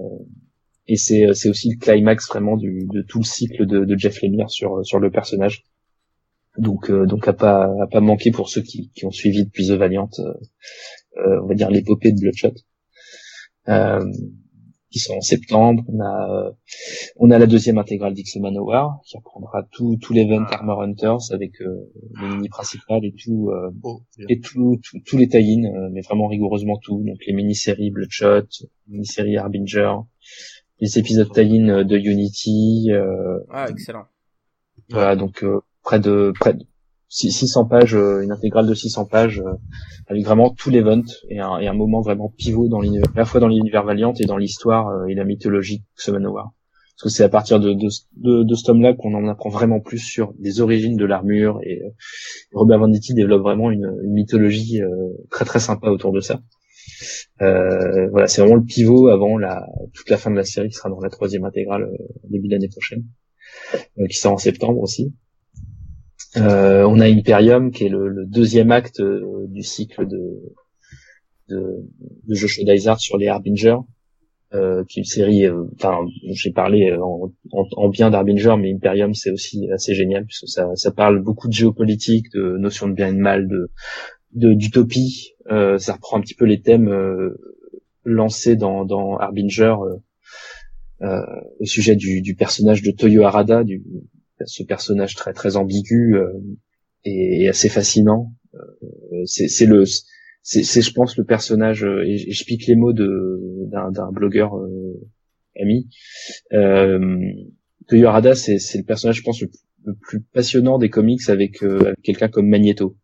et 0.89 0.97
c'est 0.97 1.33
c'est 1.35 1.49
aussi 1.49 1.71
le 1.71 1.79
climax 1.79 2.29
vraiment 2.29 2.57
du, 2.57 2.89
de 2.93 3.03
tout 3.03 3.19
le 3.21 3.25
cycle 3.25 3.67
de, 3.67 3.85
de 3.85 3.97
Jeff 3.97 4.21
Lemire 4.23 4.51
sur 4.51 4.85
sur 4.85 4.99
le 4.99 5.11
personnage. 5.11 5.65
Donc 6.59 6.91
euh, 6.91 7.07
donc 7.07 7.29
à 7.29 7.33
pas 7.33 7.71
à 7.83 7.87
pas 7.87 8.01
manquer 8.01 8.31
pour 8.33 8.49
ceux 8.49 8.63
qui, 8.63 8.91
qui 8.95 9.07
ont 9.07 9.11
suivi 9.13 9.45
depuis 9.45 9.69
The 9.69 9.73
Valiant, 9.73 10.11
euh, 10.19 11.41
on 11.43 11.47
va 11.47 11.55
dire 11.55 11.71
l'épopée 11.71 12.13
de 12.13 12.21
Bloodshot. 12.21 12.55
Euh, 13.69 14.05
qui 14.93 14.99
sont 14.99 15.15
en 15.15 15.21
septembre. 15.21 15.83
On 15.89 16.01
a, 16.01 16.47
euh, 16.47 16.51
on 17.17 17.31
a 17.31 17.39
la 17.39 17.47
deuxième 17.47 17.79
intégrale 17.79 18.15
d'X 18.15 18.37
Manowar 18.37 19.01
qui 19.05 19.17
reprendra 19.17 19.65
tout, 19.73 19.97
tout 20.01 20.13
l'event 20.13 20.45
Armor 20.45 20.83
Hunters 20.83 21.33
avec 21.33 21.61
euh, 21.63 21.91
les 22.21 22.29
mini 22.29 22.49
principales 22.49 23.05
et 23.05 23.13
tout, 23.13 23.51
euh, 23.51 23.71
Oh, 23.83 24.03
et 24.29 24.39
tout, 24.41 24.79
tout- 24.83 25.01
tous 25.05 25.17
les 25.19 25.29
tie 25.29 25.61
mais 25.91 26.03
vraiment 26.03 26.27
rigoureusement 26.29 26.77
tout. 26.77 27.03
Donc 27.05 27.19
les 27.27 27.33
mini-séries 27.33 27.91
Bloodshot, 27.91 28.47
mini-séries 28.89 29.37
Harbinger, 29.39 29.95
les 30.81 30.99
épisodes 30.99 31.33
tie 31.33 31.49
de 31.49 31.97
Unity, 31.99 32.89
euh, 32.91 33.39
Ah, 33.51 33.67
excellent. 33.71 34.05
voilà, 34.91 35.17
donc 35.17 35.43
euh, 35.43 35.61
près 35.83 35.99
de 36.01 36.33
près 36.39 36.55
de 36.55 36.65
600 37.13 37.67
pages, 37.67 37.95
euh, 37.95 38.23
une 38.23 38.33
intégrale 38.33 38.67
de 38.67 38.75
600 38.75 39.05
pages, 39.05 39.41
euh, 39.41 39.53
avec 40.09 40.25
vraiment 40.25 40.51
tout 40.51 40.71
l'event 40.71 41.03
et 41.29 41.41
un, 41.41 41.59
et 41.59 41.69
un 41.69 41.75
moment 41.75 42.01
vraiment 42.01 42.33
pivot 42.37 42.69
dans 42.69 42.81
l'univers, 42.81 43.11
à 43.15 43.19
la 43.19 43.25
fois 43.27 43.39
dans 43.41 43.49
l'univers 43.49 43.85
Valiant 43.85 44.15
et 44.19 44.25
dans 44.25 44.39
l'histoire 44.39 44.89
euh, 44.89 45.07
et 45.07 45.15
la 45.15 45.25
mythologie 45.25 45.85
de 46.07 46.13
Manowar. 46.13 46.53
Parce 46.97 47.03
que 47.05 47.09
c'est 47.17 47.25
à 47.25 47.29
partir 47.29 47.61
de, 47.61 47.75
de, 47.75 47.89
de, 48.17 48.43
de 48.45 48.55
ce 48.55 48.65
tome-là 48.65 48.95
qu'on 48.95 49.15
en 49.15 49.29
apprend 49.29 49.51
vraiment 49.51 49.81
plus 49.81 49.99
sur 49.99 50.33
les 50.41 50.61
origines 50.61 50.97
de 50.97 51.05
l'armure 51.05 51.59
et 51.65 51.83
euh, 51.83 51.91
Robert 52.55 52.79
Venditti 52.79 53.13
développe 53.13 53.43
vraiment 53.43 53.71
une, 53.71 53.93
une 54.05 54.13
mythologie 54.13 54.81
euh, 54.81 54.89
très 55.31 55.45
très 55.45 55.61
sympa 55.61 55.91
autour 55.91 56.13
de 56.13 56.21
ça. 56.21 56.41
Euh, 57.43 58.09
voilà, 58.11 58.27
c'est 58.27 58.41
vraiment 58.41 58.57
le 58.57 58.65
pivot 58.65 59.09
avant 59.09 59.37
la 59.37 59.67
toute 59.95 60.09
la 60.09 60.17
fin 60.17 60.31
de 60.31 60.37
la 60.37 60.45
série 60.45 60.69
qui 60.69 60.77
sera 60.77 60.89
dans 60.89 61.01
la 61.01 61.11
troisième 61.11 61.45
intégrale 61.45 61.91
début 62.25 62.49
d'année 62.49 62.69
prochaine, 62.69 63.05
euh, 63.99 64.07
qui 64.07 64.17
sort 64.17 64.33
en 64.33 64.39
septembre 64.39 64.81
aussi. 64.81 65.13
Euh, 66.37 66.85
on 66.89 66.99
a 67.01 67.07
Imperium 67.07 67.71
qui 67.71 67.85
est 67.85 67.89
le, 67.89 68.09
le 68.09 68.25
deuxième 68.27 68.71
acte 68.71 69.01
euh, 69.01 69.47
du 69.49 69.63
cycle 69.63 70.07
de 70.07 70.41
de, 71.49 71.85
de 72.27 72.35
Joshua 72.35 72.65
Dysart 72.65 73.01
sur 73.01 73.19
les 73.19 73.29
Harbinger, 73.29 73.77
euh, 74.55 74.85
qui 74.89 75.01
est 75.01 75.03
une 75.03 75.07
série. 75.07 75.47
euh, 75.47 75.65
Enfin, 75.75 75.99
j'ai 76.33 76.53
parlé 76.53 76.91
euh, 76.91 77.03
en, 77.03 77.33
en, 77.53 77.65
en 77.77 77.89
bien 77.89 78.11
d'Harbinger, 78.11 78.57
mais 78.59 78.73
Imperium 78.73 79.15
c'est 79.15 79.31
aussi 79.31 79.71
assez 79.71 79.95
génial 79.95 80.25
puisque 80.27 80.49
ça, 80.49 80.71
ça 80.77 80.93
parle 80.93 81.21
beaucoup 81.23 81.49
de 81.49 81.53
géopolitique, 81.53 82.31
de 82.33 82.57
notions 82.59 82.89
de 82.89 82.95
bien 82.95 83.09
et 83.09 83.13
de 83.15 83.19
mal, 83.19 83.49
de 83.49 83.71
de 84.33 84.55
d'utopie. 84.55 85.35
Ça 85.51 85.93
reprend 85.95 86.19
un 86.19 86.21
petit 86.23 86.35
peu 86.35 86.47
les 86.47 86.63
thèmes 86.63 86.89
lancés 88.05 88.57
dans, 88.57 88.85
dans 88.85 89.17
Harbinger 89.19 89.75
au 91.61 91.65
sujet 91.65 91.97
du, 91.97 92.23
du 92.23 92.35
personnage 92.35 92.83
de 92.83 92.91
Toyo 92.91 93.23
Harada, 93.25 93.65
du, 93.65 93.83
ce 94.47 94.63
personnage 94.63 95.15
très 95.15 95.33
très 95.33 95.57
ambigu 95.57 96.17
euh, 96.17 96.33
et, 97.05 97.45
et 97.45 97.49
assez 97.49 97.69
fascinant. 97.69 98.33
Euh, 98.55 99.23
c'est 99.27 99.49
c'est 99.49 99.67
le 99.67 99.85
c'est 100.43 100.83
je 100.83 100.93
pense 100.93 101.17
le 101.17 101.25
personnage 101.25 101.85
euh, 101.85 102.03
et, 102.07 102.17
je- 102.19 102.45
pique 102.45 102.67
les 102.67 102.75
mots 102.77 102.93
de 102.93 103.09
d'un 103.71 104.11
blogueur 104.13 104.57
euh, 104.57 105.01
ami. 105.61 105.89
Euh, 106.53 106.99
Toyo 107.89 108.09
c'est 108.35 108.59
c'est 108.59 108.79
le 108.79 108.85
personnage, 108.85 109.17
je 109.17 109.23
pense, 109.23 109.41
le, 109.41 109.49
le 109.85 109.95
plus 109.95 110.21
passionnant 110.21 110.79
des 110.79 110.91
comics 110.91 111.29
avec, 111.29 111.63
euh, 111.63 111.81
avec 111.87 112.03
quelqu'un 112.03 112.29
comme 112.29 112.49
Magneto. 112.49 112.97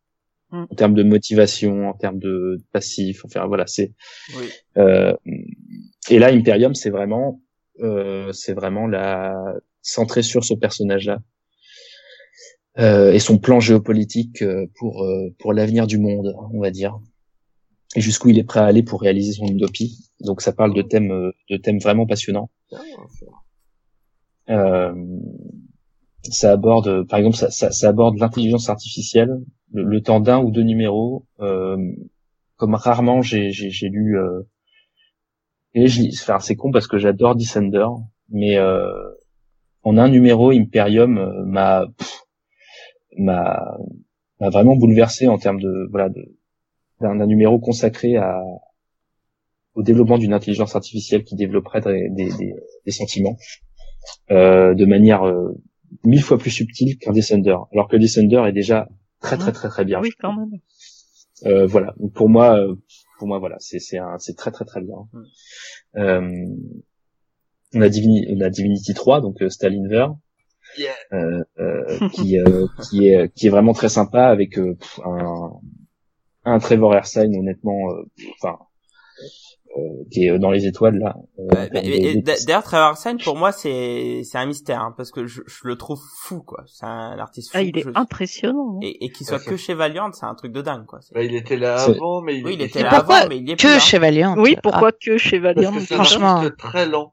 Mm. 0.50 0.64
En 0.70 0.74
termes 0.74 0.94
de 0.94 1.02
motivation, 1.02 1.88
en 1.88 1.94
termes 1.94 2.18
de 2.18 2.58
passif, 2.72 3.24
enfin 3.24 3.46
voilà, 3.46 3.66
c'est 3.66 3.92
Oui. 4.38 4.46
euh, 4.78 5.12
et 6.10 6.18
là, 6.18 6.28
Imperium, 6.28 6.74
c'est 6.74 6.90
vraiment, 6.90 7.42
euh, 7.80 8.32
c'est 8.32 8.54
vraiment 8.54 8.86
la 8.86 9.34
centré 9.88 10.22
sur 10.22 10.44
ce 10.44 10.54
personnage-là 10.54 11.18
euh, 12.78 13.12
et 13.12 13.18
son 13.18 13.38
plan 13.38 13.60
géopolitique 13.60 14.42
euh, 14.42 14.66
pour 14.78 15.02
euh, 15.02 15.34
pour 15.38 15.52
l'avenir 15.52 15.86
du 15.86 15.98
monde, 15.98 16.34
on 16.52 16.60
va 16.60 16.70
dire, 16.70 16.98
et 17.96 18.00
jusqu'où 18.00 18.28
il 18.28 18.38
est 18.38 18.44
prêt 18.44 18.60
à 18.60 18.66
aller 18.66 18.82
pour 18.82 19.00
réaliser 19.00 19.32
son 19.32 19.46
utopie. 19.46 20.10
Donc, 20.20 20.42
ça 20.42 20.52
parle 20.52 20.74
de 20.74 20.82
thèmes 20.82 21.10
euh, 21.10 21.32
de 21.50 21.56
thèmes 21.56 21.78
vraiment 21.78 22.06
passionnants. 22.06 22.50
Euh, 24.50 24.94
ça 26.30 26.52
aborde, 26.52 27.06
par 27.06 27.18
exemple, 27.18 27.36
ça, 27.36 27.50
ça, 27.50 27.70
ça 27.70 27.88
aborde 27.88 28.18
l'intelligence 28.18 28.68
artificielle, 28.68 29.30
le, 29.72 30.00
temps 30.00 30.20
d'un 30.20 30.42
ou 30.42 30.50
deux 30.50 30.62
numéros, 30.62 31.26
euh, 31.40 31.76
comme 32.56 32.74
rarement 32.74 33.22
j'ai 33.22 33.50
lu. 33.82 34.18
Euh, 34.18 34.42
et 35.74 35.86
je 35.86 36.02
enfin 36.22 36.38
c'est 36.38 36.56
con 36.56 36.70
parce 36.70 36.86
que 36.86 36.98
j'adore 36.98 37.34
Descender, 37.34 37.86
mais 38.30 38.56
euh, 38.56 38.90
en 39.82 39.96
un 39.98 40.08
numéro 40.08 40.50
Imperium 40.50 41.18
euh, 41.18 41.44
m'a 41.44 41.86
m'a 43.16 43.78
m'a 44.40 44.50
vraiment 44.50 44.76
bouleversé 44.76 45.28
en 45.28 45.38
termes 45.38 45.60
de 45.60 45.88
voilà 45.90 46.08
d'un 47.00 47.26
numéro 47.26 47.58
consacré 47.58 48.16
à 48.16 48.40
au 49.74 49.82
développement 49.82 50.18
d'une 50.18 50.32
intelligence 50.32 50.74
artificielle 50.74 51.22
qui 51.22 51.36
développerait 51.36 51.80
des, 51.80 52.08
des, 52.10 52.30
des, 52.84 52.90
sentiments 52.90 53.36
euh, 54.32 54.74
de 54.74 54.84
manière 54.84 55.22
euh, 55.24 55.54
mille 56.04 56.22
fois 56.22 56.36
plus 56.36 56.50
subtile 56.50 56.98
qu'un 56.98 57.12
Descender, 57.12 57.56
alors 57.72 57.86
que 57.88 57.96
Descender 57.96 58.42
est 58.48 58.52
déjà 58.52 58.88
très 59.20 59.38
très 59.38 59.52
très 59.52 59.68
très 59.68 59.84
bien. 59.84 60.00
Oui, 60.00 60.10
quand 60.20 60.34
même. 60.36 60.50
Euh, 61.46 61.66
voilà. 61.66 61.94
Donc, 61.98 62.12
pour 62.12 62.28
moi, 62.28 62.58
euh, 62.58 62.74
pour 63.18 63.28
moi, 63.28 63.38
voilà, 63.38 63.56
c'est 63.60 63.78
c'est 63.78 63.98
c'est 64.18 64.36
très 64.36 64.50
très 64.50 64.64
très 64.64 64.80
bien. 64.80 64.96
Mm. 65.94 66.50
On 67.74 67.80
a 67.82 67.88
Divinity, 67.88 68.34
on 68.36 68.40
a 68.40 68.50
Divinity 68.50 68.94
3, 68.94 69.20
donc 69.20 69.42
euh, 69.42 69.48
Stalinver, 69.48 70.06
Yeah. 70.78 70.92
euh, 71.14 71.42
euh, 71.58 72.08
qui 72.14 72.38
euh, 72.38 72.66
qui 72.88 73.08
est 73.08 73.32
qui 73.34 73.46
est 73.46 73.50
vraiment 73.50 73.72
très 73.72 73.88
sympa 73.88 74.26
avec 74.26 74.58
euh, 74.58 74.74
pff, 74.74 75.00
un 75.04 75.50
un 76.44 76.58
Trevor 76.58 76.94
Ersine 76.94 77.34
honnêtement, 77.36 77.90
euh, 77.90 78.02
enfin 78.40 78.58
euh, 79.76 79.80
qui 80.10 80.26
est 80.26 80.38
dans 80.38 80.50
les 80.50 80.66
étoiles 80.66 80.98
là. 80.98 81.14
euh, 81.38 81.68
D'ailleurs, 82.22 82.62
Trevor 82.62 82.86
Arsene, 82.86 83.18
pour 83.22 83.36
moi, 83.36 83.52
c'est 83.52 84.22
c'est 84.24 84.38
un 84.38 84.46
mystère 84.46 84.80
hein, 84.80 84.94
parce 84.96 85.10
que 85.10 85.26
je, 85.26 85.40
je 85.46 85.60
le 85.64 85.76
trouve 85.76 86.00
fou, 86.22 86.42
quoi. 86.42 86.64
C'est 86.66 86.86
un 86.86 87.18
artiste 87.18 87.50
fou. 87.52 87.58
Ah, 87.58 87.62
il 87.62 87.76
est 87.78 87.82
je- 87.82 87.90
impressionnant. 87.94 88.74
hein. 88.76 88.80
Et, 88.82 89.04
et 89.06 89.10
qu'il 89.10 89.26
soit 89.26 89.38
Ouais, 89.38 89.44
que 89.44 89.56
chez 89.56 89.74
Valiant, 89.74 90.10
c'est 90.12 90.26
un 90.26 90.34
truc 90.34 90.52
de 90.52 90.62
dingue, 90.62 90.86
quoi. 90.86 91.00
Bah, 91.14 91.22
il 91.22 91.34
était 91.34 91.56
là 91.58 91.82
avant, 91.82 92.22
mais 92.22 92.38
il, 92.38 92.44
Oui, 92.46 92.54
il 92.54 92.62
était 92.62 92.82
là 92.82 92.90
avant, 92.94 93.26
mais 93.28 93.38
il 93.38 93.50
est 93.50 93.56
plus. 93.56 93.66
Que 93.68 93.74
hein. 93.76 93.78
chez 93.78 93.98
Valiant. 93.98 94.34
Oui, 94.38 94.54
Ah, 94.56 94.60
pourquoi 94.62 94.92
que 94.92 95.16
chez 95.18 95.38
Valiant 95.38 95.72
Franchement. 95.72 96.42
très 96.58 96.86
lent. 96.86 97.12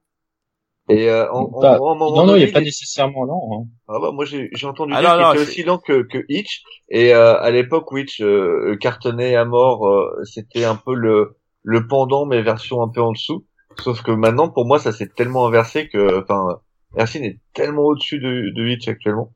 Et 0.88 1.10
euh, 1.10 1.32
en, 1.32 1.50
non 1.50 2.12
non, 2.12 2.24
il 2.24 2.28
donné, 2.28 2.44
est 2.44 2.52
pas 2.52 2.62
il 2.62 2.66
nécessairement 2.66 3.24
lent. 3.24 3.50
Hein. 3.52 3.68
Ah 3.88 3.98
bah, 4.00 4.12
moi 4.14 4.24
j'ai 4.26 4.50
j'ai 4.54 4.68
entendu 4.68 4.94
Ah 4.96 5.02
dire 5.02 5.16
qu'il 5.16 5.42
était 5.42 5.50
aussi 5.50 5.64
lent 5.64 5.80
que, 5.80 6.04
que 6.04 6.24
Hitch 6.30 6.62
et 6.90 7.14
euh, 7.16 7.40
à 7.40 7.50
l'époque 7.50 7.92
où 7.92 7.98
Hitch 7.98 8.22
euh, 8.22 8.78
cartonnait 8.80 9.36
à 9.36 9.46
mort 9.46 9.88
euh, 9.88 10.22
c'était 10.24 10.64
un 10.64 10.76
peu 10.76 10.94
le 10.94 11.38
le 11.64 11.88
pendant 11.88 12.28
mais 12.28 12.44
version 12.44 12.84
un 12.84 12.90
peu 12.90 13.02
en 13.02 13.14
dessous 13.14 13.48
sauf 13.80 14.04
que 14.04 14.12
maintenant 14.12 14.50
pour 14.50 14.68
moi 14.68 14.78
ça 14.78 14.92
s'est 14.92 15.10
tellement 15.16 15.48
inversé 15.48 15.90
que 15.90 16.22
enfin 16.22 16.60
Ersin 16.96 17.24
est 17.24 17.40
tellement 17.54 17.86
au-dessus 17.86 18.20
de, 18.20 18.54
de 18.56 18.68
Hitch 18.68 18.88
actuellement 18.88 19.34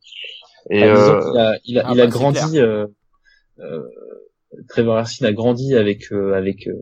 et 0.70 0.84
Ah, 0.84 0.96
euh, 0.96 1.22
qu'il 1.22 1.40
a, 1.40 1.60
il 1.66 1.80
a, 1.80 1.84
ah 1.88 1.92
il 1.94 2.02
a 2.02 2.06
bah, 2.06 2.12
grandi. 2.12 2.60
Euh, 2.60 2.86
euh, 3.60 3.84
Trevor 4.70 5.00
Ersine 5.00 5.28
a 5.28 5.34
grandi 5.34 5.76
avec 5.76 6.12
euh, 6.12 6.34
avec 6.34 6.68
euh, 6.68 6.74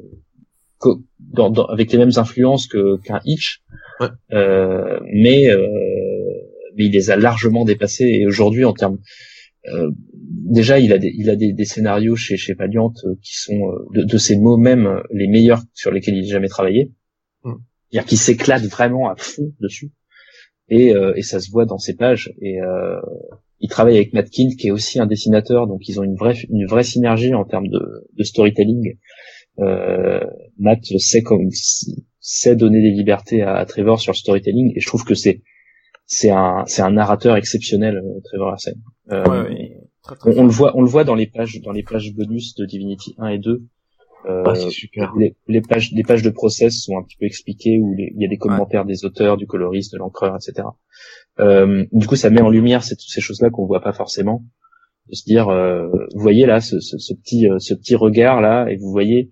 dans, 1.19 1.49
dans- 1.49 1.65
avec 1.65 1.91
les 1.91 1.97
mêmes 1.97 2.11
influences 2.17 2.67
que 2.67 2.97
qu'un 3.01 3.19
Hitch, 3.25 3.61
Ouais. 3.99 4.07
euh, 4.33 4.99
mais 5.13 5.49
euh, 5.49 5.65
mais 6.75 6.85
il 6.85 6.91
les 6.91 7.09
a 7.09 7.15
largement 7.15 7.65
dépassés. 7.65 8.05
Et 8.05 8.25
aujourd'hui, 8.27 8.63
en 8.65 8.73
termes 8.73 8.99
euh, 9.73 9.89
déjà, 10.45 10.79
il 10.79 10.93
a 10.93 10.97
des 10.99 11.11
il 11.15 11.29
a 11.29 11.35
des, 11.35 11.51
des 11.53 11.65
scénarios 11.65 12.15
chez 12.15 12.37
chez 12.37 12.53
Valiant 12.53 12.93
euh, 13.05 13.15
qui 13.23 13.35
sont 13.35 13.59
euh, 13.71 13.85
de, 13.95 14.03
de 14.03 14.17
ses 14.17 14.37
mots 14.37 14.57
même 14.57 14.85
euh, 14.85 15.01
les 15.11 15.27
meilleurs 15.27 15.61
sur 15.73 15.91
lesquels 15.91 16.15
il 16.15 16.25
a 16.25 16.33
jamais 16.33 16.47
travaillé. 16.47 16.91
Mm. 17.43 17.53
C'est-à-dire 17.89 18.07
qu'il 18.09 18.17
s'éclate 18.17 18.63
vraiment 18.65 19.09
à 19.09 19.15
fond 19.17 19.51
dessus. 19.59 19.91
Et, 20.69 20.93
euh, 20.93 21.13
et 21.15 21.21
ça 21.21 21.39
se 21.39 21.49
voit 21.49 21.65
dans 21.65 21.77
ses 21.77 21.95
pages. 21.95 22.33
Et 22.41 22.61
euh, 22.61 22.99
il 23.61 23.69
travaille 23.69 23.95
avec 23.95 24.11
Matt 24.13 24.29
Kind, 24.29 24.55
qui 24.57 24.67
est 24.67 24.71
aussi 24.71 24.99
un 24.99 25.05
dessinateur, 25.07 25.65
donc 25.65 25.87
ils 25.87 25.99
ont 25.99 26.03
une 26.03 26.15
vraie 26.15 26.35
une 26.49 26.65
vraie 26.67 26.83
synergie 26.83 27.33
en 27.33 27.45
termes 27.45 27.69
de, 27.69 27.79
de 28.15 28.23
storytelling. 28.23 28.97
Euh, 29.59 30.19
Matt 30.59 30.83
sait 30.99 31.23
comme 31.23 31.49
sait 32.19 32.55
donner 32.55 32.81
des 32.81 32.91
libertés 32.91 33.41
à, 33.41 33.55
à 33.55 33.65
Trevor 33.65 33.99
sur 33.99 34.11
le 34.11 34.17
storytelling, 34.17 34.73
et 34.75 34.79
je 34.79 34.87
trouve 34.87 35.03
que 35.03 35.15
c'est 35.15 35.41
c'est 36.05 36.29
un 36.29 36.63
c'est 36.67 36.81
un 36.81 36.91
narrateur 36.91 37.35
exceptionnel, 37.35 37.97
euh, 37.97 38.19
Trevor 38.23 38.49
Arsene. 38.53 38.81
Euh, 39.11 39.23
Ouais, 39.25 39.49
ouais, 39.49 39.77
très, 40.03 40.15
très 40.15 40.37
on, 40.37 40.41
on 40.41 40.43
le 40.43 40.49
voit 40.51 40.71
on 40.77 40.81
le 40.81 40.87
voit 40.87 41.03
dans 41.03 41.15
les 41.15 41.27
pages 41.27 41.59
dans 41.61 41.71
les 41.71 41.83
pages 41.83 42.13
bonus 42.13 42.55
de 42.55 42.65
Divinity 42.65 43.15
1 43.17 43.27
et 43.29 43.37
2. 43.39 43.63
Euh, 44.25 44.43
ah, 44.45 44.55
c'est 44.55 44.69
super 44.71 45.13
les, 45.17 45.35
les 45.47 45.61
pages 45.61 45.91
les 45.93 46.03
pages 46.03 46.21
de 46.23 46.29
process 46.29 46.83
sont 46.83 46.97
un 46.97 47.03
petit 47.03 47.15
peu 47.17 47.25
expliquées 47.25 47.79
où 47.79 47.93
les- 47.95 48.11
il 48.15 48.21
y 48.21 48.25
a 48.25 48.27
des 48.27 48.37
commentaires 48.37 48.83
des 48.85 49.05
auteurs, 49.05 49.37
du 49.37 49.47
coloriste, 49.47 49.93
de 49.93 49.97
l'encreur, 49.99 50.35
etc. 50.35 50.67
Euh, 51.39 51.85
du 51.91 52.07
coup, 52.07 52.15
ça 52.15 52.29
met 52.29 52.41
en 52.41 52.49
lumière 52.49 52.83
ces, 52.83 52.95
ces 52.97 53.21
choses-là 53.21 53.49
qu'on 53.51 53.65
voit 53.65 53.81
pas 53.81 53.93
forcément. 53.93 54.43
De 55.09 55.15
se 55.15 55.23
dire, 55.25 55.47
euh, 55.49 55.87
vous 56.15 56.21
voyez 56.21 56.45
là 56.45 56.59
ce, 56.61 56.79
ce, 56.79 56.97
ce 56.97 57.13
petit 57.13 57.47
euh, 57.49 57.59
ce 57.59 57.73
petit 57.73 57.95
regard 57.95 58.41
là, 58.41 58.67
et 58.69 58.75
vous 58.75 58.91
voyez 58.91 59.29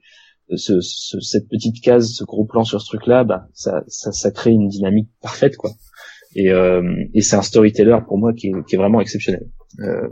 ce, 0.56 0.80
ce- 0.80 1.20
cette 1.20 1.48
petite 1.50 1.82
case, 1.84 2.14
ce 2.14 2.24
gros 2.24 2.46
plan 2.46 2.64
sur 2.64 2.80
ce 2.82 2.88
truc-là, 2.88 3.24
bah 3.24 3.48
ça, 3.54 3.84
ça 3.88 4.12
ça 4.12 4.32
crée 4.32 4.52
une 4.52 4.68
dynamique 4.70 5.10
parfaite 5.22 5.58
quoi. 5.58 5.72
Et, 6.36 6.50
euh, 6.52 6.82
et 7.14 7.22
c'est 7.22 7.36
un 7.36 7.42
storyteller 7.42 7.98
pour 8.08 8.18
moi 8.18 8.32
qui 8.34 8.48
est, 8.48 8.54
qui 8.68 8.76
est 8.76 8.78
vraiment 8.78 9.02
exceptionnel. 9.02 9.48
Euh, 9.80 10.08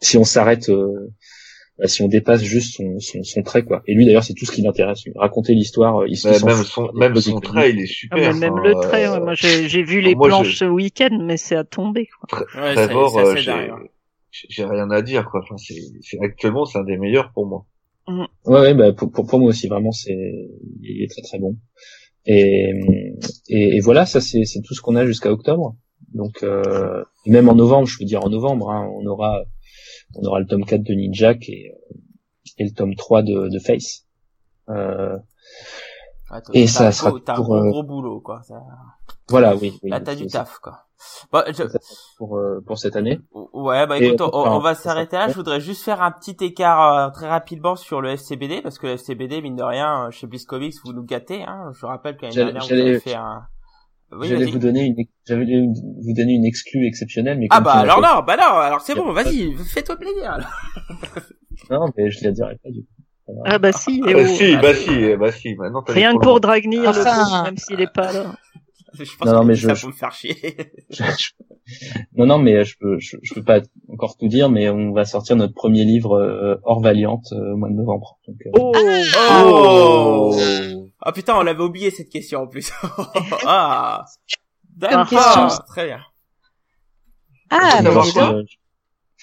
si 0.00 0.16
on 0.18 0.24
s'arrête 0.24 0.68
euh, 0.68 1.10
bah, 1.78 1.88
si 1.88 2.02
on 2.02 2.08
dépasse 2.08 2.42
juste 2.42 2.76
son, 2.76 2.98
son, 3.00 3.22
son 3.22 3.42
trait 3.42 3.64
quoi. 3.64 3.82
Et 3.86 3.94
lui 3.94 4.06
d'ailleurs 4.06 4.22
c'est 4.24 4.34
tout 4.34 4.44
ce 4.46 4.52
qui 4.52 4.62
l'intéresse. 4.62 5.04
lui. 5.04 5.12
Raconter 5.16 5.54
l'histoire, 5.54 6.02
euh, 6.02 6.06
il 6.08 6.16
se 6.16 6.28
Bah, 6.28 6.38
même 6.46 6.56
fout 6.56 6.66
son 6.66 6.92
même 6.92 7.16
son 7.16 7.40
trait 7.40 7.70
il 7.70 7.80
est 7.80 7.84
Ah, 7.84 7.86
super 7.86 8.18
mais 8.34 8.38
même 8.38 8.52
enfin, 8.52 8.62
le 8.62 8.74
trait, 8.74 9.06
euh, 9.08 9.12
ouais, 9.14 9.20
moi 9.20 9.34
j'ai 9.34 9.68
j'ai 9.68 9.82
vu 9.82 10.00
les 10.00 10.14
moi, 10.14 10.28
je- 10.28 10.34
planches 10.34 10.56
ce 10.58 10.64
week-end, 10.66 11.18
mais 11.22 11.36
c'est 11.36 11.56
à 11.56 11.64
tomber. 11.64 12.08
Quoi. 12.28 12.40
Ouais, 12.40 12.74
c'est 12.76 12.84
Trevor, 12.86 13.10
c'est 13.10 13.18
euh, 13.18 13.32
assez 13.32 13.70
j'ai 14.48 14.64
rien 14.64 14.90
à 14.90 15.02
dire 15.02 15.24
quoi 15.30 15.40
enfin 15.42 15.56
c'est 15.58 15.80
c'est- 16.02 16.20
actuellement 16.22 16.64
c'est 16.64 16.78
un 16.78 16.84
des 16.84 16.96
meilleurs 16.98 17.32
pour 17.32 17.46
moi 17.46 17.66
Ouais, 18.44 18.60
ouais 18.60 18.74
bah, 18.74 18.92
pour, 18.92 19.10
pour, 19.10 19.26
pour 19.26 19.38
moi 19.38 19.48
aussi, 19.48 19.66
vraiment, 19.66 19.90
c'est, 19.92 20.12
il 20.82 21.02
est 21.02 21.10
très 21.10 21.22
très 21.22 21.38
bon. 21.38 21.56
Et, 22.26 22.70
et, 23.48 23.76
et 23.76 23.80
voilà, 23.80 24.04
ça 24.04 24.20
c'est, 24.20 24.44
c'est 24.44 24.60
tout 24.60 24.74
ce 24.74 24.82
qu'on 24.82 24.94
a 24.96 25.06
jusqu'à 25.06 25.32
octobre. 25.32 25.76
Donc, 26.12 26.42
euh, 26.42 27.02
même 27.24 27.48
en 27.48 27.54
novembre, 27.54 27.86
je 27.86 27.96
veux 27.98 28.04
dire 28.04 28.22
en 28.22 28.28
novembre, 28.28 28.70
hein, 28.70 28.86
on 28.94 29.06
aura, 29.06 29.42
on 30.16 30.22
aura 30.26 30.38
le 30.38 30.46
tome 30.46 30.66
4 30.66 30.82
de 30.82 30.92
Ninja 30.92 31.32
et, 31.48 31.70
euh, 31.70 31.94
et 32.58 32.64
le 32.64 32.72
tome 32.72 32.94
3 32.94 33.22
de, 33.22 33.48
de 33.48 33.58
Face. 33.58 34.06
Euh, 34.68 35.16
Ouais, 36.30 36.40
Et 36.52 36.66
ça 36.66 36.88
un 36.88 36.92
sera 36.92 37.10
un 37.10 37.34
pour, 37.36 37.44
gros, 37.44 37.56
euh, 37.56 37.70
gros 37.70 37.82
boulot, 37.84 38.20
quoi. 38.20 38.42
Ça- 38.42 38.60
voilà, 39.28 39.56
oui. 39.56 39.78
oui 39.82 39.90
Là, 39.90 40.00
t'as 40.00 40.14
du 40.14 40.26
taf, 40.26 40.58
quoi. 40.58 40.86
Je- 41.32 41.52
c'est 41.52 41.78
pour, 42.18 42.36
euh, 42.36 42.60
pour 42.66 42.78
cette 42.78 42.96
année. 42.96 43.20
Ouais, 43.52 43.86
bah 43.86 43.98
écoute, 43.98 44.20
on, 44.32 44.58
va 44.58 44.74
s'arrêter 44.74 45.16
là. 45.16 45.28
Je 45.28 45.34
voudrais 45.34 45.60
juste 45.60 45.82
faire 45.84 46.02
un 46.02 46.10
petit 46.12 46.36
écart 46.44 46.92
euh, 46.98 47.10
très 47.10 47.28
rapidement 47.28 47.76
sur 47.76 48.00
le 48.00 48.10
FCBD, 48.10 48.62
parce 48.62 48.78
que 48.78 48.86
le 48.86 48.92
FCBD, 48.94 49.40
mine 49.42 49.56
de 49.56 49.62
rien, 49.62 50.06
euh, 50.06 50.10
chez 50.10 50.26
Bliss 50.26 50.44
Comics, 50.44 50.74
vous 50.84 50.92
nous 50.92 51.04
gâtez. 51.04 51.42
Hein. 51.42 51.70
Je 51.78 51.86
rappelle 51.86 52.16
qu'année 52.16 52.32
J'allais- 52.32 52.52
dernière, 52.52 52.68
vous 52.76 52.80
avez 52.80 53.00
fait 53.00 53.14
un... 53.14 53.42
Oui, 54.12 54.28
j'allais 54.28 54.46
vous 54.46 54.58
donner 54.58 54.82
une, 54.84 54.94
j'allais 55.26 55.44
vous 55.44 56.12
donner 56.14 56.34
une 56.34 56.44
exclue 56.44 56.86
exceptionnelle, 56.86 57.36
mais 57.38 57.46
Ah 57.50 57.60
bah 57.60 57.72
alors 57.72 58.00
non, 58.00 58.22
bah 58.24 58.36
non, 58.36 58.58
alors 58.58 58.80
c'est 58.80 58.94
bon, 58.94 59.12
vas-y, 59.12 59.52
fais-toi 59.72 59.96
plaisir. 59.96 60.30
alors. 60.30 60.50
Non, 61.70 61.86
mais 61.96 62.10
je 62.10 62.24
la 62.24 62.30
dirais 62.32 62.58
pas 62.62 62.70
du 62.70 62.82
coup. 62.82 63.34
Ah 63.46 63.58
bah 63.58 63.72
si, 63.72 64.02
et 64.06 64.12
bah 64.14 64.26
si 64.26 64.54
ah, 64.54 64.60
bah 64.60 64.74
si 64.74 64.90
eh, 64.90 65.16
bah 65.16 65.32
si 65.32 65.54
maintenant 65.56 65.82
t'as 65.82 65.94
rien 65.94 66.14
que 66.14 66.20
pour 66.22 66.40
Dragnir, 66.40 66.82
le 66.82 66.88
Enfin. 67.00 67.24
pauvre, 67.24 67.42
même 67.44 67.56
s'il 67.56 67.80
est 67.80 67.92
pas 67.92 68.12
là. 68.12 68.34
Je 69.04 69.16
pense 69.16 69.26
Non, 69.26 69.34
non, 69.34 69.40
que 69.42 69.46
mais 69.46 69.54
ça 69.56 69.74
je- 69.74 69.80
pour 69.80 69.88
me 69.90 69.94
faire 69.94 70.12
chier. 70.12 70.36
je, 70.90 71.02
je- 71.04 71.32
non, 72.16 72.26
non, 72.26 72.38
mais 72.38 72.64
je 72.64 72.76
peux, 72.78 72.98
je, 72.98 73.16
je 73.22 73.34
peux 73.34 73.42
pas 73.42 73.60
encore 73.88 74.16
tout 74.16 74.28
dire, 74.28 74.50
mais 74.50 74.68
on 74.68 74.92
va 74.92 75.04
sortir 75.04 75.36
notre 75.36 75.54
premier 75.54 75.84
livre 75.84 76.12
euh, 76.18 76.56
hors 76.64 76.80
Valiant 76.80 77.20
euh, 77.32 77.52
au 77.52 77.56
mois 77.56 77.68
de 77.70 77.74
novembre. 77.74 78.18
Donc, 78.28 78.36
euh, 78.46 78.50
Oh, 78.54 78.72
Oh 79.30 80.86
Ah 81.00 81.12
putain, 81.12 81.36
on 81.36 81.42
l'avait 81.42 81.62
oublié 81.62 81.90
cette 81.90 82.08
question 82.10 82.42
en 82.42 82.46
plus. 82.46 82.70
ah 83.46 84.04
D'accord, 84.76 85.06
question. 85.08 85.48
très 85.66 85.86
bien. 85.86 86.00
Ah, 87.50 87.82
donc. 87.82 88.16
euh, 88.16 88.42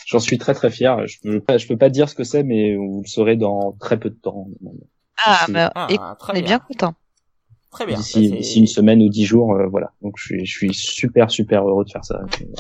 J'en 0.08 0.20
suis 0.20 0.38
très 0.40 0.54
très 0.56 0.72
fier. 0.72 1.06
Je 1.08 1.20
peux 1.22 1.40
pas, 1.42 1.58
je 1.58 1.68
peux 1.68 1.78
pas 1.78 1.90
dire 1.90 2.10
ce 2.10 2.16
que 2.16 2.24
c'est, 2.24 2.44
mais 2.44 2.76
vous 2.76 3.02
le 3.04 3.08
saurez 3.08 3.36
dans 3.36 3.74
très 3.80 4.00
peu 4.00 4.10
de 4.10 4.16
temps. 4.16 4.48
Ah, 5.24 5.46
mais 5.50 5.68
Ah, 5.76 5.88
écoute, 5.90 6.06
très 6.20 6.34
on 6.34 6.36
est 6.38 6.42
bien 6.42 6.60
content. 6.60 6.96
Très 7.72 7.86
bien. 7.86 7.98
D'ici 7.98 8.30
Bah, 8.30 8.36
d'ici 8.38 8.60
une 8.60 8.68
semaine 8.68 9.02
ou 9.02 9.10
dix 9.10 9.26
jours, 9.26 9.54
euh, 9.54 9.68
voilà. 9.68 9.92
Donc 10.02 10.14
je 10.18 10.24
suis, 10.24 10.46
je 10.46 10.52
suis 10.58 10.74
super 10.74 11.32
super 11.32 11.68
heureux 11.68 11.86
de 11.86 11.90
faire 11.92 12.04
ça. 12.06 12.20
c'est- 12.38 12.46
ouais, 12.46 12.54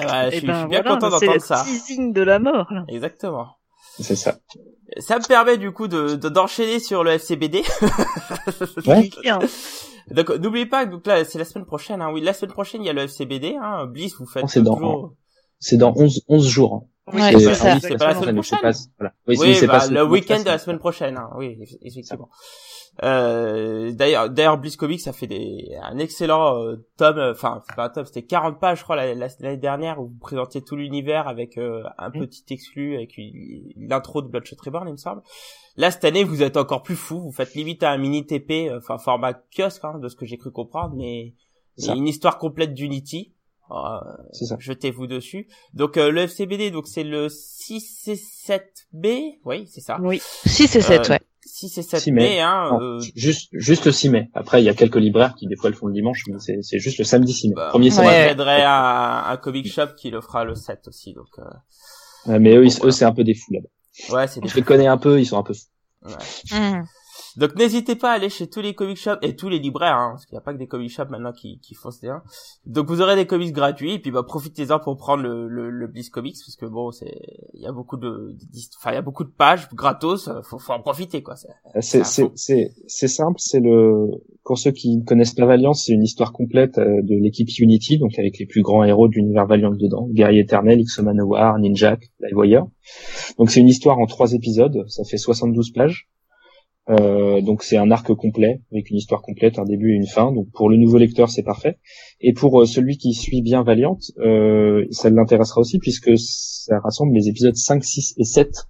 je, 0.00 0.26
Eh 0.26 0.30
suis, 0.38 0.40
je 0.40 0.46
ben 0.46 0.58
suis 0.60 0.68
bien 0.68 0.82
voilà, 0.82 0.94
content 0.96 1.06
c'est 1.18 1.26
d'entendre 1.26 1.32
le 1.34 1.38
ça. 1.40 1.64
teasing 1.64 2.12
de 2.12 2.22
la 2.22 2.38
mort. 2.38 2.66
Là. 2.70 2.84
Exactement. 2.88 3.56
C'est 4.00 4.16
ça. 4.16 4.38
Ça 4.98 5.18
me 5.18 5.26
permet 5.26 5.56
du 5.56 5.72
coup 5.72 5.88
de 5.88 6.16
de- 6.16 6.28
d'enchaîner 6.28 6.78
sur 6.80 7.04
le 7.04 7.12
FCBD. 7.12 7.62
Ouais. 8.86 9.08
Donc 10.10 10.28
n'oubliez 10.30 10.66
pas, 10.66 10.84
donc 10.84 11.06
là 11.06 11.24
c'est 11.24 11.38
la 11.38 11.46
semaine 11.46 11.64
prochaine. 11.64 12.02
Hein. 12.02 12.10
Oui, 12.12 12.20
la 12.20 12.34
semaine 12.34 12.52
prochaine 12.52 12.82
il 12.82 12.86
y 12.86 12.90
a 12.90 12.92
le 12.92 13.02
FCBD. 13.02 13.56
Hein. 13.60 13.86
Bliss, 13.86 14.14
vous 14.18 14.26
faites 14.26 14.42
Non, 14.42 14.48
c'est 14.48 14.62
dans- 14.62 14.74
toujours. 14.74 15.14
C'est 15.60 15.76
dans 15.78 15.94
11, 15.96 16.22
11 16.28 16.46
jours. 16.46 16.88
Ouais, 17.10 17.32
c'est 17.32 17.38
c'est 17.38 17.54
ça. 17.54 17.74
oui, 17.74 17.80
c'est 17.80 17.96
pas 17.96 18.08
la 18.08 18.14
semaine 18.20 18.34
Donc, 18.36 18.44
c'est 18.44 18.56
prochaine. 18.56 18.72
pas- 18.72 18.78
voilà. 18.98 19.14
Oui, 19.26 19.36
Oui, 19.38 19.46
oui, 19.48 19.54
c'est 19.54 19.66
bah, 19.66 19.78
pas 19.78 19.86
le 19.88 20.04
week-end 20.04 20.40
de 20.40 20.44
la 20.44 20.58
semaine 20.58 20.78
prochaine. 20.78 21.16
Hein. 21.16 21.30
Oui, 21.36 21.56
eff- 21.60 21.78
effectivement. 21.82 22.28
Euh, 23.02 23.90
d'ailleurs, 23.92 24.30
d'ailleurs, 24.30 24.56
Bliss 24.58 24.76
Comics 24.76 25.00
ça 25.00 25.12
fait 25.12 25.26
des 25.26 25.74
un 25.82 25.98
excellent 25.98 26.62
euh, 26.62 26.76
tome. 26.96 27.18
euh, 27.18 27.32
Enfin, 27.32 27.60
c'est 27.66 27.74
pas 27.74 27.86
un 27.86 27.88
tome, 27.88 28.04
c'était 28.04 28.22
40 28.22 28.60
pages, 28.60 28.78
je 28.78 28.84
crois, 28.84 28.94
la- 28.96 29.14
la- 29.14 29.26
l'année 29.40 29.56
dernière 29.56 30.00
où 30.00 30.06
vous 30.06 30.18
présentiez 30.20 30.62
tout 30.62 30.76
l'univers 30.76 31.26
avec 31.26 31.58
euh, 31.58 31.82
un 31.98 32.10
Mm. 32.10 32.12
petit 32.20 32.44
exclu 32.50 32.94
avec 32.96 33.18
l'intro 33.76 34.22
de 34.22 34.28
Bloodshot 34.28 34.56
Reborn, 34.64 34.86
il 34.88 34.92
me 34.92 34.96
semble. 34.96 35.22
Là, 35.76 35.90
cette 35.90 36.04
année, 36.04 36.22
vous 36.22 36.42
êtes 36.44 36.56
encore 36.56 36.82
plus 36.84 36.94
fou. 36.94 37.20
Vous 37.20 37.32
faites 37.32 37.54
limite 37.54 37.82
un 37.82 37.98
mini 37.98 38.24
TP, 38.26 38.68
euh, 38.70 38.78
enfin 38.78 38.98
format 38.98 39.34
kiosque, 39.34 39.84
hein, 39.84 39.98
de 39.98 40.08
ce 40.08 40.14
que 40.14 40.24
j'ai 40.24 40.38
cru 40.38 40.52
comprendre, 40.52 40.94
mais 40.96 41.34
C'est 41.76 41.96
une 41.96 42.06
histoire 42.06 42.38
complète 42.38 42.72
d'Unity. 42.74 43.32
Euh, 43.72 43.74
C'est 44.32 44.44
ça. 44.44 44.56
jetez-vous 44.60 45.08
dessus. 45.08 45.48
Donc 45.72 45.96
euh, 45.96 46.10
le 46.12 46.20
FCBD, 46.20 46.70
donc 46.70 46.86
c'est 46.86 47.02
le 47.02 47.28
6 47.28 48.06
et 48.06 48.14
7B, 48.14 49.40
oui, 49.44 49.66
c'est 49.66 49.80
ça. 49.80 49.98
Oui. 50.00 50.20
6 50.46 50.76
et 50.76 50.80
7, 50.80 51.10
Euh, 51.10 51.14
ouais. 51.14 51.20
6 51.46 51.78
et 51.78 51.82
7 51.82 52.00
6 52.00 52.10
B, 52.10 52.14
mai. 52.14 52.40
hein. 52.40 52.70
Non, 52.72 52.80
euh, 52.80 52.98
juste, 53.14 53.48
juste 53.52 53.84
le 53.86 53.92
6 53.92 54.08
mai. 54.08 54.30
Après, 54.34 54.62
il 54.62 54.64
y 54.64 54.68
a 54.68 54.74
quelques 54.74 54.96
libraires 54.96 55.34
qui 55.34 55.46
des 55.46 55.56
fois 55.56 55.70
le 55.70 55.76
font 55.76 55.86
le 55.86 55.92
dimanche, 55.92 56.22
mais 56.28 56.36
c'est, 56.38 56.58
c'est 56.62 56.78
juste 56.78 56.98
le 56.98 57.04
samedi 57.04 57.32
6 57.32 57.48
mai. 57.48 57.54
bah, 57.56 57.68
Premier 57.70 57.88
moi, 57.90 57.96
samedi. 57.96 58.10
Ouais. 58.10 58.28
j'aiderai 58.28 58.62
un, 58.64 59.24
un 59.28 59.36
comic 59.36 59.70
shop 59.72 59.88
qui 59.96 60.10
le 60.10 60.20
fera 60.20 60.44
le 60.44 60.54
7 60.54 60.88
aussi, 60.88 61.12
donc 61.14 61.28
euh, 61.38 61.44
Ouais, 62.26 62.38
mais 62.38 62.56
eux, 62.56 62.64
ils- 62.64 62.70
Voilà. 62.72 62.86
eux, 62.88 62.90
c'est 62.90 63.04
un 63.04 63.12
peu 63.12 63.22
des 63.24 63.34
fous 63.34 63.52
là-bas. 63.52 64.16
ouais, 64.16 64.26
c'est 64.26 64.40
des 64.40 64.48
Je 64.48 64.54
les 64.56 64.62
connais 64.62 64.86
un 64.86 64.96
peu, 64.98 65.20
ils 65.20 65.26
sont 65.26 65.38
un 65.38 65.42
peu 65.42 65.52
fous. 65.54 65.68
Mhm. 66.54 66.84
Donc 67.36 67.56
n'hésitez 67.56 67.96
pas 67.96 68.10
à 68.12 68.14
aller 68.14 68.28
chez 68.28 68.48
tous 68.48 68.60
les 68.60 68.74
comic 68.74 68.96
shops 68.96 69.18
et 69.22 69.34
tous 69.36 69.48
les 69.48 69.58
libraires, 69.58 69.96
hein, 69.96 70.10
parce 70.12 70.26
qu'il 70.26 70.34
n'y 70.34 70.38
a 70.38 70.42
pas 70.42 70.52
que 70.52 70.58
des 70.58 70.66
comic 70.66 70.90
shops 70.90 71.10
maintenant 71.10 71.32
qui, 71.32 71.58
qui 71.60 71.74
font 71.74 71.90
ça. 71.90 72.22
Donc 72.66 72.86
vous 72.88 73.00
aurez 73.00 73.16
des 73.16 73.26
comics 73.26 73.52
gratuits, 73.52 73.94
et 73.94 73.98
puis 73.98 74.10
bah 74.10 74.22
profitez-en 74.22 74.78
pour 74.78 74.96
prendre 74.96 75.22
le, 75.22 75.48
le, 75.48 75.70
le 75.70 75.86
Bliss 75.88 76.10
Comics, 76.10 76.36
parce 76.44 76.56
que 76.56 76.66
bon, 76.66 76.90
c'est, 76.90 77.14
il 77.54 77.60
y 77.62 77.66
a 77.66 77.72
beaucoup 77.72 77.96
de, 77.96 78.34
enfin 78.78 78.92
il 78.92 78.94
y 78.94 78.98
a 78.98 79.02
beaucoup 79.02 79.24
de 79.24 79.30
pages 79.30 79.68
gratos, 79.74 80.28
euh, 80.28 80.42
faut, 80.42 80.58
faut 80.58 80.72
en 80.72 80.80
profiter 80.80 81.22
quoi. 81.22 81.34
c'est- 81.36 81.48
C'est, 81.80 82.04
C'est 82.36 82.70
c'est, 82.86 83.08
simple, 83.08 83.36
c'est 83.38 83.60
le, 83.60 84.10
pour 84.44 84.58
ceux 84.58 84.70
qui 84.72 84.96
ne 84.96 85.04
connaissent 85.04 85.34
pas 85.34 85.46
Valiant, 85.46 85.72
c'est 85.74 85.92
une 85.92 86.02
histoire 86.04 86.32
complète 86.32 86.78
euh, 86.78 87.02
de 87.02 87.14
l'équipe 87.22 87.48
Unity, 87.58 87.98
donc 87.98 88.18
avec 88.18 88.38
les 88.38 88.46
plus 88.46 88.62
grands 88.62 88.84
héros 88.84 89.08
de 89.08 89.14
l'univers 89.14 89.46
Valiant 89.46 89.70
dedans, 89.72 90.06
Guerrier 90.10 90.40
Éternel, 90.42 90.82
Manowar, 91.02 91.58
Ninjak, 91.58 92.10
Livewire. 92.20 92.66
Donc 93.38 93.50
c'est 93.50 93.60
une 93.60 93.68
histoire 93.68 93.98
en 93.98 94.06
trois 94.06 94.32
épisodes, 94.32 94.84
ça 94.88 95.02
fait 95.04 95.16
72 95.18 95.72
pages. 95.72 96.08
Euh, 96.90 97.40
donc 97.40 97.62
c'est 97.62 97.78
un 97.78 97.90
arc 97.90 98.12
complet 98.12 98.60
avec 98.70 98.90
une 98.90 98.96
histoire 98.96 99.22
complète, 99.22 99.58
un 99.58 99.64
début 99.64 99.92
et 99.92 99.96
une 99.96 100.06
fin. 100.06 100.32
Donc 100.32 100.50
pour 100.52 100.68
le 100.68 100.76
nouveau 100.76 100.98
lecteur 100.98 101.30
c'est 101.30 101.42
parfait. 101.42 101.78
Et 102.20 102.32
pour 102.32 102.60
euh, 102.60 102.66
celui 102.66 102.98
qui 102.98 103.14
suit 103.14 103.42
bien 103.42 103.62
Valiant, 103.62 103.98
euh, 104.18 104.84
ça 104.90 105.10
l'intéressera 105.10 105.60
aussi 105.60 105.78
puisque 105.78 106.16
ça 106.16 106.78
rassemble 106.80 107.14
les 107.14 107.28
épisodes 107.28 107.56
5, 107.56 107.82
6 107.82 108.14
et 108.18 108.24
7 108.24 108.66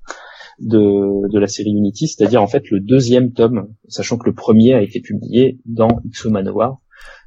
de, 0.60 1.28
de 1.28 1.38
la 1.38 1.48
série 1.48 1.72
Unity, 1.72 2.06
c'est-à-dire 2.06 2.40
en 2.40 2.46
fait 2.46 2.70
le 2.70 2.78
deuxième 2.80 3.32
tome, 3.32 3.74
sachant 3.88 4.16
que 4.18 4.26
le 4.26 4.34
premier 4.34 4.74
a 4.74 4.82
été 4.82 5.00
publié 5.00 5.58
dans 5.66 6.00
X 6.04 6.26
Manowar. 6.26 6.78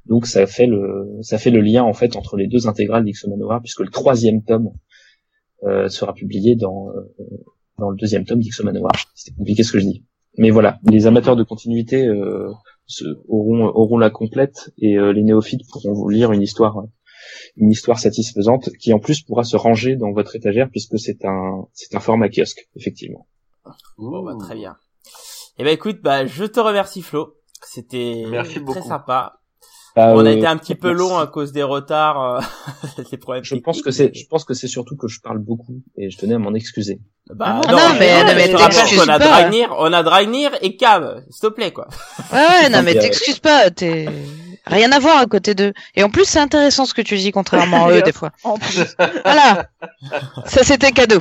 Donc 0.05 0.25
ça 0.25 0.45
fait 0.47 0.67
le 0.67 1.17
ça 1.21 1.37
fait 1.37 1.51
le 1.51 1.59
lien 1.59 1.83
en 1.83 1.93
fait 1.93 2.15
entre 2.15 2.37
les 2.37 2.47
deux 2.47 2.67
intégrales 2.67 3.03
d'X 3.03 3.27
Manowar 3.27 3.61
puisque 3.61 3.81
le 3.81 3.89
troisième 3.89 4.41
tome 4.41 4.69
euh, 5.63 5.89
sera 5.89 6.13
publié 6.13 6.55
dans 6.55 6.89
euh, 6.89 7.25
dans 7.77 7.89
le 7.89 7.97
deuxième 7.97 8.23
tome 8.23 8.39
d'X 8.39 8.61
Manowar. 8.63 8.93
C'est 9.15 9.35
compliqué 9.35 9.63
ce 9.63 9.73
que 9.73 9.79
je 9.79 9.85
dis. 9.85 10.05
Mais 10.37 10.51
voilà, 10.51 10.79
les 10.83 11.07
amateurs 11.07 11.35
de 11.35 11.43
continuité 11.43 12.05
euh, 12.05 12.51
se, 12.85 13.05
auront 13.27 13.65
auront 13.65 13.97
la 13.97 14.09
complète 14.09 14.71
et 14.77 14.97
euh, 14.97 15.11
les 15.11 15.23
néophytes 15.23 15.67
pourront 15.69 15.93
vous 15.93 16.09
lire 16.09 16.31
une 16.31 16.41
histoire 16.41 16.83
une 17.55 17.71
histoire 17.71 17.99
satisfaisante 17.99 18.69
qui 18.79 18.93
en 18.93 18.99
plus 18.99 19.21
pourra 19.23 19.43
se 19.43 19.57
ranger 19.57 19.95
dans 19.95 20.11
votre 20.11 20.35
étagère 20.35 20.69
puisque 20.69 20.99
c'est 20.99 21.25
un 21.25 21.67
c'est 21.73 21.95
un 21.95 21.99
format 21.99 22.29
kiosque 22.29 22.69
effectivement. 22.75 23.27
Bon 23.97 24.23
bah 24.23 24.35
très 24.39 24.55
bien. 24.55 24.77
Et 25.57 25.63
ben 25.63 25.73
écoute, 25.73 26.01
bah 26.01 26.25
je 26.25 26.45
te 26.45 26.59
remercie 26.59 27.01
Flo. 27.01 27.33
C'était 27.65 28.25
très 28.43 28.59
beaucoup. 28.59 28.87
sympa. 28.87 29.39
Bah, 29.97 30.13
On 30.15 30.19
a 30.25 30.29
euh, 30.29 30.37
été 30.37 30.45
un 30.45 30.57
petit 30.57 30.75
peu 30.75 30.89
merci. 30.89 30.99
long 31.09 31.17
à 31.17 31.25
cause 31.25 31.51
des 31.51 31.63
retards, 31.63 32.21
euh, 32.23 32.39
des 33.11 33.17
problèmes. 33.17 33.43
Je 33.43 33.55
pense 33.55 33.77
techniques, 33.77 33.85
que 33.85 33.91
c'est 33.91 34.11
je 34.13 34.27
pense 34.29 34.45
que 34.45 34.53
c'est 34.53 34.67
surtout 34.67 34.95
que 34.95 35.07
je 35.07 35.19
parle 35.19 35.39
beaucoup 35.39 35.81
et 35.97 36.11
je 36.11 36.17
tenais 36.19 36.35
à 36.35 36.37
m'en 36.39 36.53
excuser. 36.53 36.99
Bah, 37.33 37.61
Ah 37.67 37.71
non, 37.71 37.77
mais- 37.99 38.23
non, 38.23 38.31
mais 38.35 38.47
t'excuses 38.47 38.99
qu'on 39.03 39.09
a 39.09 39.17
pas. 39.17 39.25
Dragnir, 39.27 39.75
on 39.79 39.91
a 39.91 40.03
Dragnir 40.03 40.51
et 40.61 40.77
Cam, 40.77 41.23
s'il 41.31 41.49
te 41.49 41.53
plaît 41.53 41.71
quoi. 41.71 41.87
Ouais, 42.31 42.37
ouais, 42.37 42.69
non, 42.69 42.83
mais 42.83 42.95
euh, 42.95 43.01
t'excuses 43.01 43.39
pas, 43.39 43.71
t'es 43.71 44.05
rien 44.67 44.91
à 44.91 44.99
voir 44.99 45.17
à 45.17 45.25
côté 45.25 45.55
d'eux. 45.55 45.73
Et 45.95 46.03
en 46.03 46.09
plus, 46.11 46.25
c'est 46.25 46.39
intéressant 46.39 46.85
ce 46.85 46.93
que 46.93 47.01
tu 47.01 47.17
dis, 47.17 47.31
contrairement 47.31 47.87
à 47.87 47.91
eux, 47.97 48.01
des 48.03 48.11
fois. 48.13 48.31
En 48.43 48.57
plus. 48.59 48.95
Voilà. 49.25 49.67
Ça, 50.45 50.63
c'était 50.63 50.91
cadeau. 50.91 51.19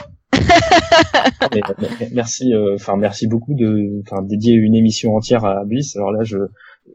Mais- 1.54 1.60
mais- 1.78 2.08
merci 2.12 2.52
euh, 2.52 2.74
enfin 2.74 2.96
merci 2.96 3.26
beaucoup 3.26 3.54
de 3.54 4.02
enfin 4.02 4.22
dédier 4.22 4.52
une 4.54 4.74
émission 4.74 5.14
entière 5.16 5.44
à 5.44 5.64
Bliss. 5.64 5.96
Alors 5.96 6.12
là 6.12 6.24
je 6.24 6.36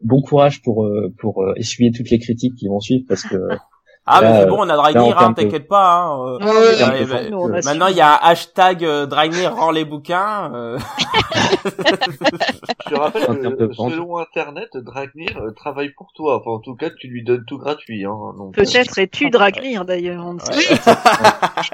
bon 0.04 0.22
courage 0.22 0.62
pour 0.62 0.86
euh, 0.86 1.14
pour 1.20 1.44
euh, 1.44 1.54
essuyer 1.58 1.92
toutes 1.92 2.10
les 2.10 2.20
critiques 2.20 2.56
qui 2.56 2.68
vont 2.68 2.80
suivre 2.80 3.06
parce 3.08 3.24
que 3.24 3.38
Ah 4.04 4.20
mais 4.22 4.40
c'est 4.40 4.46
bon, 4.48 4.58
on 4.60 4.68
a 4.70 4.76
Dragnir, 4.76 5.18
hein, 5.20 5.34
t'inquiète 5.34 5.68
pas. 5.68 5.94
Hein, 6.02 6.20
euh, 6.26 6.40
Ouais, 6.40 6.52
ouais, 6.52 7.00
ouais. 7.00 7.06
bah, 7.06 7.30
Nous, 7.30 7.38
on 7.38 7.54
a 7.54 7.62
Maintenant, 7.62 7.86
il 7.86 7.96
y 7.96 8.02
a 8.02 8.14
un 8.16 8.30
hashtag 8.30 8.84
euh, 8.84 9.06
Dragnir 9.06 9.56
rend 9.56 9.70
les 9.70 9.86
bouquins. 9.86 10.52
euh. 10.56 10.80
Je 11.64 12.90
te 12.90 12.96
rappelle 12.96 13.28
que 13.58 13.74
selon 13.74 14.18
Internet, 14.18 14.70
Dragnir 14.74 15.38
euh, 15.38 15.52
travaille 15.52 15.92
pour 15.96 16.12
toi. 16.16 16.40
Enfin, 16.40 16.50
en 16.50 16.60
tout 16.60 16.76
cas, 16.76 16.90
tu 16.90 17.08
lui 17.10 17.24
donnes 17.24 17.46
tout 17.46 17.60
gratuit. 17.60 18.04
Hein, 18.06 18.18
donc, 18.38 18.56
Peut-être 18.56 18.98
es-tu 18.98 19.30
Dragnir 19.30 19.86
d'ailleurs. 19.86 20.26
on. 20.26 20.38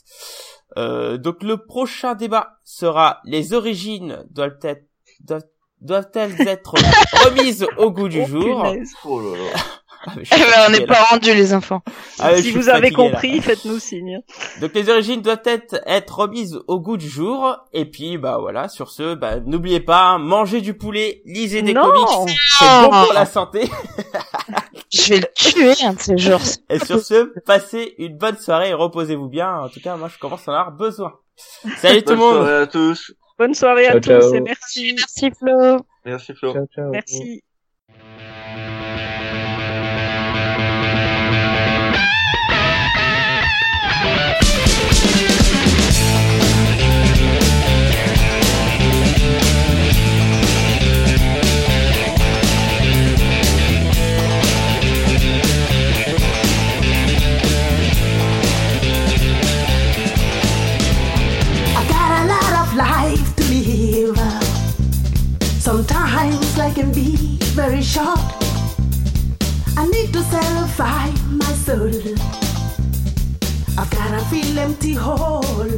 Euh, 0.78 1.18
donc 1.18 1.44
le 1.44 1.58
prochain 1.58 2.14
débat 2.16 2.58
sera 2.64 3.20
les 3.26 3.54
origines 3.54 4.26
doivent 4.30 4.60
être 4.64 4.86
doivent, 5.22 5.44
doivent-elles 5.82 6.48
être 6.48 6.74
remises 7.26 7.66
au 7.78 7.92
goût 7.92 8.10
du 8.10 8.22
Oh, 8.22 8.26
jour? 8.28 8.64
punaise. 8.64 8.92
Oh 9.06 9.20
là 9.22 9.38
là. 9.38 9.60
Ah, 10.08 10.14
Eh 10.22 10.24
ben, 10.30 10.66
on 10.68 10.72
n'est 10.72 10.86
pas 10.86 11.04
rendus, 11.04 11.34
les 11.34 11.54
enfants. 11.54 11.82
Ah, 12.20 12.36
si 12.38 12.52
vous 12.52 12.70
avez 12.70 12.90
fatigué, 12.92 12.96
compris, 12.96 13.42
faites-nous 13.42 13.78
signe. 13.80 14.22
Donc 14.62 14.74
les 14.74 14.90
origines 14.90 15.22
doivent 15.22 15.42
être, 15.46 15.82
être 15.86 16.20
remises 16.20 16.58
au 16.68 16.80
goût 16.80 16.96
du 16.98 17.10
jour. 17.10 17.58
Et 17.74 17.86
puis 17.86 18.18
bah 18.18 18.38
voilà, 18.40 18.70
sur 18.70 18.90
ce, 18.90 19.14
bah 19.16 19.40
n'oubliez 19.46 19.80
pas, 19.82 20.18
mangez 20.18 20.62
du 20.62 20.74
poulet, 20.76 21.22
lisez 21.26 21.62
des 21.62 21.74
Non. 21.74 21.84
comics, 21.84 22.32
c'est 22.60 22.66
bon 22.66 22.90
pour 22.90 23.14
la 23.14 23.26
santé. 23.26 23.70
Je 24.94 25.10
vais 25.14 25.20
le 25.20 25.28
tuer 25.36 25.74
un 25.86 25.94
de 25.94 26.00
ces 26.00 26.18
jours. 26.18 26.40
Et 26.70 26.80
sur 26.80 27.00
ce, 27.04 27.34
passez 27.46 27.94
une 27.98 28.18
bonne 28.18 28.38
soirée 28.38 28.70
et 28.70 28.74
reposez-vous 28.74 29.28
bien. 29.28 29.54
En 29.60 29.70
tout 29.70 29.82
cas, 29.82 29.98
moi 29.98 30.10
je 30.14 30.18
commence 30.18 30.48
à 30.48 30.52
en 30.52 30.56
avoir 30.56 30.72
besoin. 30.72 31.14
Salut 31.82 32.02
tout 32.04 32.14
le 32.14 32.18
Bonne 32.18 32.26
monde. 32.26 32.34
soirée 32.46 32.62
à 32.62 32.68
tous. 32.68 33.12
Bonne 33.38 33.54
soirée 33.54 33.88
à 33.88 33.92
Ciao, 33.92 34.00
tous 34.00 34.22
ciao. 34.30 34.34
et 34.36 34.40
merci. 34.42 34.96
Merci, 34.98 35.32
Flo. 35.38 35.78
Merci 36.06 36.34
Flo. 36.34 36.54
Ciao, 36.54 36.66
ciao. 36.74 36.90
Merci. 36.92 37.44
Very 67.58 67.82
short. 67.82 68.20
I 69.76 69.88
need 69.88 70.14
to 70.14 70.22
satisfy 70.22 71.10
my 71.32 71.52
soul. 71.66 71.90
I've 73.80 73.90
got 73.90 74.14
a 74.14 74.24
feel 74.30 74.60
empty 74.60 74.94
hole. 74.94 75.74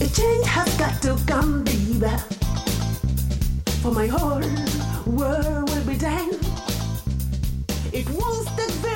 A 0.00 0.06
change 0.18 0.46
has 0.46 0.72
got 0.78 1.02
to 1.02 1.18
come, 1.26 1.64
baby. 1.64 2.14
For 3.82 3.90
my 3.90 4.06
whole 4.06 4.46
world 5.04 5.68
will 5.68 5.84
be 5.84 5.98
done. 5.98 6.30
It 7.92 8.08
won't 8.10 8.48
very 8.56 8.91